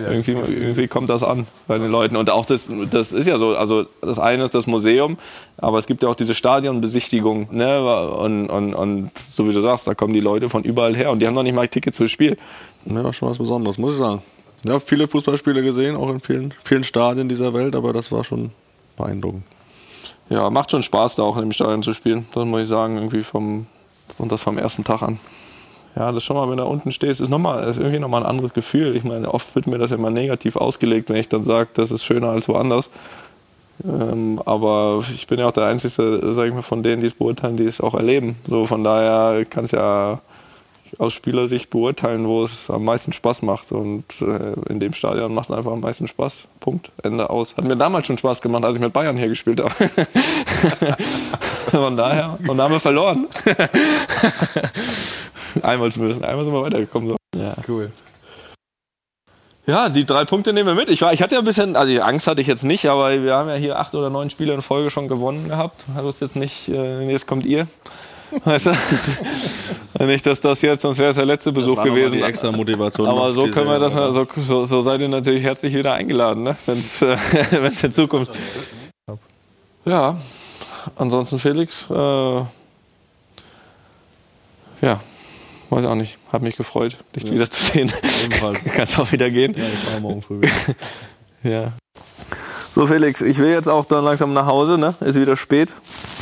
irgendwie, 0.09 0.31
irgendwie 0.31 0.87
kommt 0.87 1.09
das 1.09 1.21
an 1.21 1.45
bei 1.67 1.77
den 1.77 1.91
Leuten 1.91 2.15
und 2.15 2.29
auch 2.29 2.45
das, 2.45 2.71
das 2.91 3.11
ist 3.11 3.27
ja 3.27 3.37
so, 3.37 3.57
also 3.57 3.85
das 4.01 4.19
eine 4.19 4.45
ist 4.45 4.55
das 4.55 4.67
Museum, 4.67 5.17
aber 5.57 5.79
es 5.79 5.87
gibt 5.87 6.01
ja 6.01 6.07
auch 6.07 6.15
diese 6.15 6.33
Stadionbesichtigung, 6.33 7.49
ne, 7.51 8.09
und, 8.15 8.49
und, 8.49 8.73
und 8.73 9.17
so 9.17 9.47
wie 9.49 9.53
du 9.53 9.59
sagst, 9.59 9.87
da 9.87 9.93
kommen 9.93 10.13
die 10.13 10.21
Leute 10.21 10.47
von 10.47 10.63
überall 10.63 10.95
her 10.95 11.11
und 11.11 11.19
die 11.19 11.27
haben 11.27 11.35
noch 11.35 11.43
nicht 11.43 11.55
mal 11.55 11.67
Tickets 11.67 11.97
fürs 11.97 12.11
Spiel. 12.11 12.37
Ne, 12.85 13.03
war 13.03 13.11
schon 13.11 13.29
was 13.29 13.37
Besonderes, 13.37 13.77
muss 13.77 13.93
ich 13.93 13.97
sagen. 13.97 14.21
Ja, 14.65 14.79
viele 14.79 15.07
Fußballspiele 15.07 15.61
gesehen, 15.61 15.97
auch 15.97 16.09
in 16.09 16.21
vielen, 16.21 16.53
vielen 16.63 16.85
Stadien 16.85 17.27
dieser 17.27 17.53
Welt, 17.53 17.75
aber 17.75 17.91
das 17.91 18.13
war 18.13 18.23
schon 18.23 18.51
beeindruckend. 18.95 19.43
Ja, 20.29 20.49
macht 20.49 20.71
schon 20.71 20.83
Spaß, 20.83 21.15
da 21.15 21.23
auch 21.23 21.37
dem 21.39 21.51
Stadion 21.51 21.81
zu 21.81 21.93
spielen. 21.93 22.27
Das 22.33 22.45
muss 22.45 22.61
ich 22.61 22.67
sagen, 22.67 22.97
irgendwie 22.97 23.21
vom, 23.21 23.65
und 24.19 24.31
das 24.31 24.43
vom 24.43 24.57
ersten 24.57 24.83
Tag 24.83 25.01
an. 25.01 25.19
Ja, 25.95 26.11
das 26.11 26.23
schon 26.23 26.35
mal, 26.35 26.43
wenn 26.49 26.57
du 26.57 26.63
da 26.63 26.69
unten 26.69 26.91
stehst, 26.91 27.19
ist, 27.19 27.29
noch 27.29 27.39
mal, 27.39 27.63
ist 27.67 27.77
irgendwie 27.77 27.99
nochmal 27.99 28.21
ein 28.23 28.29
anderes 28.29 28.53
Gefühl. 28.53 28.95
Ich 28.95 29.03
meine, 29.03 29.33
oft 29.33 29.55
wird 29.55 29.65
mir 29.65 29.79
das 29.79 29.91
immer 29.91 30.11
negativ 30.11 30.55
ausgelegt, 30.55 31.09
wenn 31.09 31.15
ich 31.15 31.29
dann 31.29 31.45
sage, 31.45 31.69
das 31.73 31.89
ist 31.89 32.03
schöner 32.03 32.29
als 32.29 32.47
woanders. 32.47 32.91
Ähm, 33.83 34.41
aber 34.45 35.03
ich 35.13 35.25
bin 35.25 35.39
ja 35.39 35.47
auch 35.47 35.51
der 35.51 35.65
Einzige, 35.65 36.33
sag 36.33 36.47
ich 36.47 36.53
mal, 36.53 36.61
von 36.61 36.83
denen, 36.83 37.01
die 37.01 37.07
es 37.07 37.15
beurteilen, 37.15 37.57
die 37.57 37.65
es 37.65 37.81
auch 37.81 37.95
erleben. 37.95 38.35
So, 38.47 38.65
von 38.65 38.83
daher 38.83 39.45
kann 39.45 39.65
es 39.65 39.71
ja 39.71 40.19
aus 40.97 41.13
Spielersicht 41.13 41.69
beurteilen, 41.69 42.27
wo 42.27 42.43
es 42.43 42.69
am 42.69 42.85
meisten 42.85 43.13
Spaß 43.13 43.43
macht. 43.43 43.71
Und 43.71 44.05
äh, 44.21 44.71
in 44.71 44.79
dem 44.79 44.93
Stadion 44.93 45.33
macht 45.33 45.49
es 45.49 45.55
einfach 45.55 45.71
am 45.71 45.81
meisten 45.81 46.07
Spaß. 46.07 46.45
Punkt. 46.59 46.91
Ende 47.03 47.29
aus. 47.29 47.55
Hat 47.55 47.65
mir 47.65 47.75
damals 47.75 48.07
schon 48.07 48.17
Spaß 48.17 48.41
gemacht, 48.41 48.63
als 48.63 48.75
ich 48.75 48.81
mit 48.81 48.93
Bayern 48.93 49.17
hier 49.17 49.27
gespielt 49.27 49.61
habe. 49.61 49.71
Von 51.71 51.97
daher. 51.97 52.37
Und 52.47 52.57
da 52.57 52.63
haben 52.63 52.71
wir 52.71 52.79
verloren. 52.79 53.27
einmal 55.61 55.91
zumindest. 55.91 56.23
Einmal 56.23 56.45
sind 56.45 56.53
wir 56.53 56.63
weitergekommen. 56.63 57.09
So. 57.09 57.39
Ja. 57.39 57.53
Cool. 57.67 57.91
Ja, 59.69 59.87
die 59.87 60.03
drei 60.03 60.25
Punkte 60.25 60.51
nehmen 60.51 60.67
wir 60.67 60.73
mit. 60.73 60.89
Ich, 60.89 61.03
war, 61.03 61.13
ich 61.13 61.21
hatte 61.21 61.35
ja 61.35 61.39
ein 61.39 61.45
bisschen, 61.45 61.75
also 61.75 62.01
Angst 62.01 62.25
hatte 62.25 62.41
ich 62.41 62.47
jetzt 62.47 62.63
nicht, 62.63 62.87
aber 62.87 63.21
wir 63.21 63.35
haben 63.35 63.49
ja 63.49 63.55
hier 63.55 63.77
acht 63.77 63.93
oder 63.93 64.09
neun 64.09 64.31
Spiele 64.31 64.51
in 64.55 64.63
Folge 64.63 64.89
schon 64.89 65.07
gewonnen 65.07 65.47
gehabt. 65.47 65.85
Also 65.95 66.09
ist 66.09 66.21
jetzt 66.21 66.35
nicht, 66.35 66.69
äh, 66.69 67.07
jetzt 67.07 67.27
kommt 67.27 67.45
ihr. 67.45 67.67
Weißt 68.45 68.67
du? 68.67 68.75
nicht, 70.05 70.25
dass 70.25 70.39
das 70.41 70.61
jetzt, 70.61 70.81
sonst 70.81 70.97
wäre 70.99 71.09
es 71.09 71.15
der 71.15 71.25
letzte 71.25 71.51
Besuch 71.51 71.77
war 71.77 71.85
noch 71.85 71.91
mal 71.93 71.99
gewesen. 71.99 72.17
die 72.19 72.23
extra 72.23 72.51
Motivation 72.51 73.07
Aber 73.07 73.31
so 73.33 73.47
können 73.47 73.67
wir 73.67 73.79
das, 73.79 73.93
so, 73.93 74.27
so, 74.37 74.65
so 74.65 74.81
seid 74.81 75.01
ihr 75.01 75.07
natürlich 75.09 75.43
herzlich 75.43 75.73
wieder 75.73 75.93
eingeladen, 75.93 76.43
ne? 76.43 76.55
wenn 76.65 76.79
es 76.79 77.01
äh, 77.01 77.17
wenn's 77.51 77.83
in 77.83 77.91
Zukunft. 77.91 78.31
Ja, 79.85 80.17
ansonsten 80.95 81.39
Felix, 81.39 81.87
äh, 81.89 81.93
ja, 84.81 85.01
weiß 85.69 85.85
auch 85.85 85.95
nicht. 85.95 86.17
Hat 86.31 86.41
mich 86.41 86.55
gefreut, 86.55 86.97
dich 87.15 87.23
Ja. 87.23 87.31
wiederzusehen. 87.31 87.91
Ebenfalls. 88.23 88.63
Kannst 88.75 88.99
auch 88.99 89.11
wieder 89.11 89.29
gehen. 89.29 89.55
Ja, 89.57 89.63
ich 89.65 89.79
fahre 89.79 90.01
morgen 90.01 90.21
früh 90.21 90.41
wieder. 90.41 90.51
Ja. 91.43 91.73
So 92.79 92.87
Felix, 92.87 93.19
ich 93.19 93.37
will 93.39 93.49
jetzt 93.49 93.67
auch 93.67 93.83
dann 93.83 94.05
langsam 94.05 94.31
nach 94.31 94.45
Hause, 94.45 94.77
ne? 94.77 94.95
Ist 95.01 95.19
wieder 95.19 95.35
spät. 95.35 95.75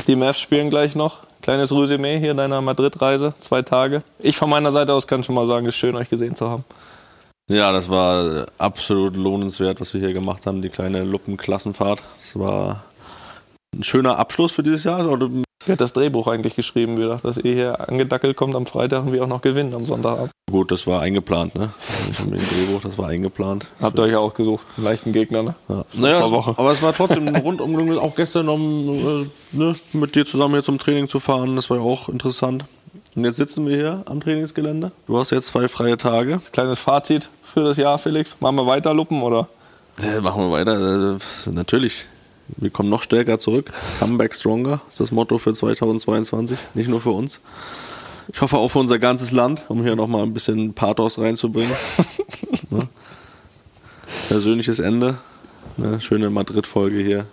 Die 0.08 0.16
Mavs 0.16 0.40
spielen 0.40 0.72
gleich 0.72 0.96
noch. 0.96 1.20
Kleines 1.44 1.72
Resümee 1.72 2.18
hier 2.18 2.34
deiner 2.34 2.62
Madrid-Reise, 2.62 3.36
zwei 3.42 3.62
Tage. 3.62 4.02
Ich 4.18 4.38
von 4.38 4.50
meiner 4.50 4.72
Seite 4.72 4.92
aus 4.92 5.06
kann 5.06 5.24
schon 5.24 5.36
mal 5.36 5.46
sagen, 5.46 5.68
es 5.68 5.76
ist 5.76 5.80
schön, 5.80 5.96
euch 5.96 6.10
gesehen 6.10 6.36
zu 6.36 6.50
haben. 6.50 6.66
Ja, 7.48 7.72
das 7.72 7.92
war 7.92 8.48
absolut 8.58 9.16
lohnenswert, 9.16 9.80
was 9.80 9.94
wir 9.94 10.02
hier 10.02 10.14
gemacht 10.14 10.48
haben, 10.48 10.64
die 10.64 10.70
kleine 10.70 11.04
Luppenklassenfahrt. 11.04 12.02
Das 12.22 12.40
war 12.40 12.84
ein 13.76 13.84
schöner 13.84 14.18
Abschluss 14.18 14.52
für 14.52 14.64
dieses 14.64 14.84
Jahr. 14.84 15.08
Und 15.08 15.44
Wer 15.68 15.74
hat 15.74 15.82
das 15.82 15.92
Drehbuch 15.92 16.28
eigentlich 16.28 16.56
geschrieben 16.56 16.98
wieder? 16.98 17.20
Dass 17.22 17.36
ihr 17.36 17.54
hier 17.54 17.90
angedackelt 17.90 18.38
kommt 18.38 18.56
am 18.56 18.66
Freitag 18.66 19.06
und 19.06 19.12
wir 19.12 19.22
auch 19.22 19.28
noch 19.28 19.42
gewinnen 19.42 19.74
am 19.74 19.86
Sonntagabend. 19.86 20.32
Gut, 20.50 20.72
das 20.72 20.88
war 20.88 21.02
eingeplant, 21.02 21.56
ne? 21.56 21.72
Ich 22.10 22.20
habe 22.20 22.32
den 22.32 22.40
Drehbuch, 22.40 22.80
das 22.82 22.98
war 22.98 23.10
eingeplant. 23.10 23.66
Habt 23.82 24.00
ihr 24.00 24.04
euch 24.04 24.12
ja 24.14 24.20
auch 24.20 24.34
gesucht, 24.34 24.66
einen 24.78 24.86
leichten 24.86 25.12
Gegner, 25.12 25.44
ne? 25.44 25.56
Ja. 25.68 25.84
Naja, 25.92 26.26
es, 26.26 26.32
Woche. 26.32 26.54
aber 26.56 26.72
es 26.72 26.82
war 26.82 26.94
trotzdem 26.94 27.28
ein 27.28 27.36
rundum, 27.36 28.00
auch 28.00 28.16
gestern 28.16 28.48
um, 28.48 29.28
äh, 29.52 29.58
ne, 29.58 29.76
mit 29.92 30.16
dir 30.16 30.26
zusammen 30.26 30.54
hier 30.54 30.64
zum 30.64 30.78
Training 30.78 31.10
zu 31.10 31.20
fahren, 31.20 31.58
das 31.58 31.70
war 31.70 31.78
ja 31.78 31.84
auch 31.84 32.08
interessant. 32.08 32.64
Und 33.14 33.26
jetzt 33.26 33.36
sitzen 33.36 33.68
wir 33.68 33.76
hier 33.76 34.04
am 34.06 34.22
Trainingsgelände. 34.22 34.94
Du 35.06 35.18
hast 35.18 35.32
jetzt 35.32 35.48
zwei 35.48 35.68
freie 35.68 35.98
Tage. 35.98 36.40
Kleines 36.54 36.80
Fazit 36.80 37.30
für 37.44 37.66
das 37.66 37.76
Jahr, 37.76 37.98
Felix. 37.98 38.38
Machen 38.40 38.56
wir 38.56 38.68
weiter 38.68 38.94
Luppen 38.94 39.22
oder? 39.22 39.50
Äh, 40.02 40.22
machen 40.22 40.44
wir 40.44 40.52
weiter. 40.52 41.16
Äh, 41.16 41.50
natürlich. 41.50 42.06
Wir 42.56 42.70
kommen 42.70 42.90
noch 42.90 43.04
stärker 43.04 43.40
zurück. 43.40 43.72
Comeback 44.00 44.34
stronger 44.34 44.82
ist 44.90 45.00
das 45.00 45.12
Motto 45.12 45.38
für 45.38 45.54
2022. 45.54 46.58
Nicht 46.74 46.90
nur 46.90 47.02
für 47.02 47.12
uns. 47.12 47.42
Ich 48.32 48.42
hoffe 48.42 48.58
auch 48.58 48.70
für 48.70 48.80
unser 48.80 49.00
ganzes 49.00 49.32
Land, 49.32 49.66
um 49.70 49.82
hier 49.84 49.96
nochmal 49.96 50.24
ein 50.24 50.34
bisschen 50.34 50.74
Pathos 50.74 51.20
reinzubringen. 51.20 51.72
ne? 52.70 52.88
Persönliches 54.28 54.80
Ende. 54.80 55.18
Eine 55.78 56.02
schöne 56.02 56.30
Madrid-Folge 56.30 57.00
hier. 57.00 57.26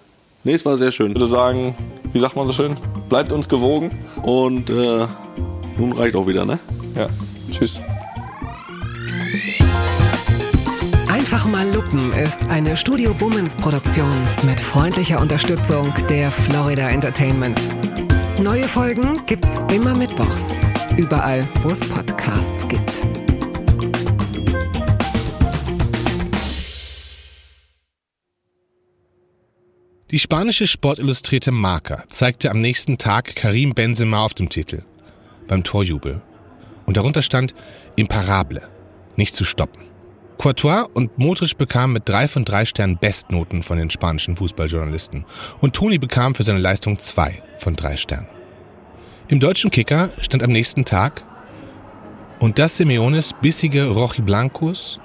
Nee, 0.44 0.52
es 0.52 0.64
war 0.66 0.76
sehr 0.76 0.90
schön. 0.90 1.08
Ich 1.08 1.14
würde 1.14 1.26
sagen, 1.26 1.74
wie 2.12 2.20
sagt 2.20 2.36
man 2.36 2.46
so 2.46 2.52
schön? 2.52 2.76
Bleibt 3.08 3.32
uns 3.32 3.48
gewogen. 3.48 3.98
Und 4.22 4.68
äh, 4.70 5.06
nun 5.78 5.92
reicht 5.92 6.14
auch 6.16 6.26
wieder, 6.26 6.44
ne? 6.44 6.58
Ja. 6.94 7.08
Tschüss. 7.50 7.80
Einfach 11.34 11.48
mal 11.48 11.68
Lupen 11.74 12.12
ist 12.12 12.46
eine 12.48 12.76
Studio 12.76 13.12
Bummens 13.12 13.56
Produktion 13.56 14.22
mit 14.44 14.60
freundlicher 14.60 15.20
Unterstützung 15.20 15.92
der 16.08 16.30
Florida 16.30 16.88
Entertainment. 16.88 17.60
Neue 18.40 18.68
Folgen 18.68 19.20
gibt's 19.26 19.58
immer 19.68 19.96
mittwochs. 19.96 20.54
Überall, 20.96 21.44
wo 21.64 21.70
es 21.70 21.80
Podcasts 21.80 22.68
gibt. 22.68 23.04
Die 30.12 30.20
spanische 30.20 30.68
Sportillustrierte 30.68 31.50
Marca 31.50 32.04
zeigte 32.06 32.52
am 32.52 32.60
nächsten 32.60 32.96
Tag 32.96 33.34
Karim 33.34 33.74
Benzema 33.74 34.24
auf 34.24 34.34
dem 34.34 34.50
Titel 34.50 34.84
beim 35.48 35.64
Torjubel. 35.64 36.22
Und 36.86 36.96
darunter 36.96 37.22
stand 37.22 37.56
Imparable, 37.96 38.62
nicht 39.16 39.34
zu 39.34 39.44
stoppen. 39.44 39.83
Courtois 40.38 40.86
und 40.94 41.16
Modric 41.18 41.56
bekamen 41.56 41.94
mit 41.94 42.08
drei 42.08 42.28
von 42.28 42.44
drei 42.44 42.64
Sternen 42.64 42.98
Bestnoten 42.98 43.62
von 43.62 43.78
den 43.78 43.90
spanischen 43.90 44.36
Fußballjournalisten 44.36 45.24
und 45.60 45.74
Toni 45.74 45.98
bekam 45.98 46.34
für 46.34 46.42
seine 46.42 46.58
Leistung 46.58 46.98
zwei 46.98 47.42
von 47.58 47.76
drei 47.76 47.96
Sternen. 47.96 48.28
Im 49.28 49.40
deutschen 49.40 49.70
Kicker 49.70 50.10
stand 50.20 50.42
am 50.42 50.50
nächsten 50.50 50.84
Tag 50.84 51.24
und 52.40 52.58
dass 52.58 52.76
Simeones 52.76 53.32
bissige 53.40 53.88
Rojiblancos 53.88 55.00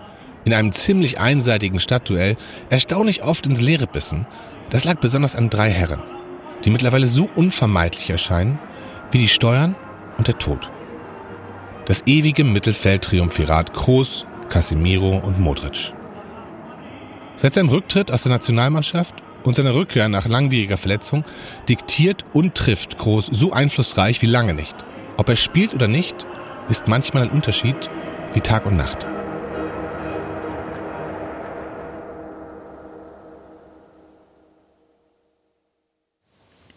in 0.45 0.53
einem 0.53 0.71
ziemlich 0.71 1.19
einseitigen 1.19 1.79
Stadtduell 1.79 2.35
erstaunlich 2.69 3.23
oft 3.23 3.47
ins 3.47 3.61
Leere 3.61 3.87
bissen, 3.87 4.25
das 4.69 4.83
lag 4.83 4.99
besonders 4.99 5.35
an 5.35 5.49
drei 5.49 5.69
Herren, 5.69 6.01
die 6.65 6.69
mittlerweile 6.69 7.07
so 7.07 7.29
unvermeidlich 7.35 8.09
erscheinen 8.09 8.59
wie 9.11 9.19
die 9.19 9.27
Steuern 9.27 9.75
und 10.17 10.27
der 10.27 10.37
Tod. 10.37 10.71
Das 11.85 12.03
ewige 12.05 12.43
Mittelfeld-Triumphirat 12.43 13.73
Kroos, 13.73 14.25
Casemiro 14.49 15.17
und 15.17 15.39
Modric. 15.39 15.93
Seit 17.35 17.53
seinem 17.53 17.69
Rücktritt 17.69 18.11
aus 18.11 18.23
der 18.23 18.33
Nationalmannschaft 18.33 19.15
und 19.43 19.55
seiner 19.55 19.73
Rückkehr 19.73 20.09
nach 20.09 20.27
langwieriger 20.27 20.77
Verletzung 20.77 21.23
diktiert 21.69 22.25
und 22.33 22.55
trifft 22.55 22.97
Kroos 22.97 23.27
so 23.27 23.53
einflussreich 23.53 24.21
wie 24.21 24.27
lange 24.27 24.53
nicht. 24.53 24.75
Ob 25.17 25.29
er 25.29 25.35
spielt 25.35 25.73
oder 25.73 25.87
nicht, 25.87 26.27
ist 26.69 26.87
manchmal 26.87 27.23
ein 27.23 27.31
Unterschied 27.31 27.89
wie 28.33 28.41
Tag 28.41 28.65
und 28.65 28.77
Nacht. 28.77 29.05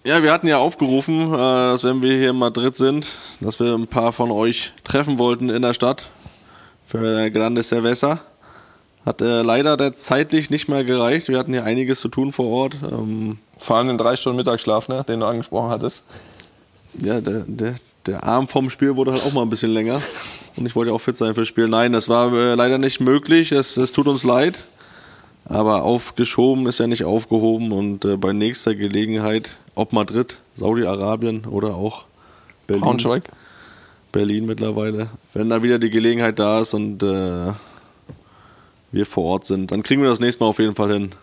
Ja, 0.04 0.22
wir 0.24 0.32
hatten 0.32 0.48
ja 0.48 0.58
aufgerufen, 0.58 1.32
äh, 1.32 1.36
dass 1.36 1.84
wenn 1.84 2.02
wir 2.02 2.16
hier 2.16 2.30
in 2.30 2.36
Madrid 2.36 2.74
sind, 2.74 3.08
dass 3.40 3.60
wir 3.60 3.74
ein 3.74 3.86
paar 3.86 4.12
von 4.12 4.32
euch 4.32 4.72
treffen 4.82 5.18
wollten 5.18 5.48
in 5.48 5.62
der 5.62 5.74
Stadt 5.74 6.10
für 6.92 7.30
Grande 7.30 7.62
Cerveza. 7.62 8.20
Hat 9.06 9.20
äh, 9.22 9.42
leider 9.42 9.76
der 9.76 9.94
zeitlich 9.94 10.50
nicht 10.50 10.68
mehr 10.68 10.84
gereicht. 10.84 11.28
Wir 11.28 11.38
hatten 11.38 11.52
hier 11.52 11.64
einiges 11.64 12.00
zu 12.00 12.08
tun 12.08 12.32
vor 12.32 12.46
Ort. 12.46 12.76
Ähm, 12.82 13.38
Vor 13.58 13.76
allem 13.76 13.88
den 13.88 13.98
drei 13.98 14.14
Stunden 14.14 14.36
Mittagsschlaf, 14.36 14.88
ne, 14.88 15.02
den 15.08 15.20
du 15.20 15.26
angesprochen 15.26 15.70
hattest. 15.70 16.02
ja, 17.00 17.20
der, 17.20 17.44
der, 17.46 17.74
der 18.06 18.22
Arm 18.24 18.46
vom 18.46 18.70
Spiel 18.70 18.94
wurde 18.94 19.12
halt 19.12 19.24
auch 19.24 19.32
mal 19.32 19.42
ein 19.42 19.50
bisschen 19.50 19.72
länger. 19.72 20.00
Und 20.56 20.66
ich 20.66 20.76
wollte 20.76 20.90
ja 20.90 20.94
auch 20.94 21.00
fit 21.00 21.16
sein 21.16 21.34
fürs 21.34 21.48
Spiel. 21.48 21.66
Nein, 21.66 21.92
das 21.92 22.08
war 22.08 22.32
äh, 22.32 22.54
leider 22.54 22.76
nicht 22.78 23.00
möglich. 23.00 23.52
Es, 23.52 23.76
es 23.76 23.92
tut 23.92 24.06
uns 24.06 24.22
leid. 24.22 24.60
Aber 25.46 25.82
aufgeschoben 25.82 26.66
ist 26.66 26.78
ja 26.78 26.86
nicht 26.86 27.04
aufgehoben. 27.04 27.72
Und 27.72 28.04
äh, 28.04 28.16
bei 28.16 28.32
nächster 28.32 28.74
Gelegenheit, 28.74 29.50
ob 29.74 29.92
Madrid, 29.92 30.36
Saudi-Arabien 30.56 31.46
oder 31.46 31.74
auch 31.74 32.04
Berlin. 32.66 32.82
Braunschweig. 32.84 33.24
Berlin 34.12 34.46
mittlerweile. 34.46 35.10
Wenn 35.32 35.48
da 35.48 35.62
wieder 35.62 35.78
die 35.78 35.90
Gelegenheit 35.90 36.38
da 36.38 36.60
ist 36.60 36.74
und 36.74 37.02
äh, 37.02 37.52
wir 38.92 39.06
vor 39.06 39.24
Ort 39.24 39.46
sind, 39.46 39.72
dann 39.72 39.82
kriegen 39.82 40.02
wir 40.02 40.10
das 40.10 40.20
nächste 40.20 40.44
Mal 40.44 40.50
auf 40.50 40.58
jeden 40.58 40.74
Fall 40.74 40.92
hin. 40.92 41.14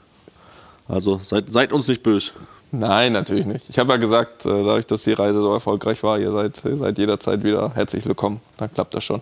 Also 0.88 1.20
seid, 1.22 1.52
seid 1.54 1.72
uns 1.72 1.88
nicht 1.88 2.02
böse. 2.02 2.32
Nein, 2.72 3.14
natürlich 3.14 3.46
nicht. 3.46 3.70
Ich 3.70 3.80
habe 3.80 3.92
ja 3.94 3.98
gesagt, 3.98 4.46
äh, 4.46 4.50
dadurch, 4.50 4.86
dass 4.86 5.04
die 5.04 5.14
Reise 5.14 5.42
so 5.42 5.54
erfolgreich 5.54 6.04
war, 6.04 6.20
ihr 6.20 6.32
seid, 6.32 6.64
ihr 6.66 6.78
seid 6.78 6.98
jederzeit 6.98 7.44
wieder 7.44 7.74
herzlich 7.76 8.06
willkommen. 8.06 8.42
Dann 8.58 8.74
klappt 8.74 8.94
das 8.96 9.04
schon. 9.04 9.22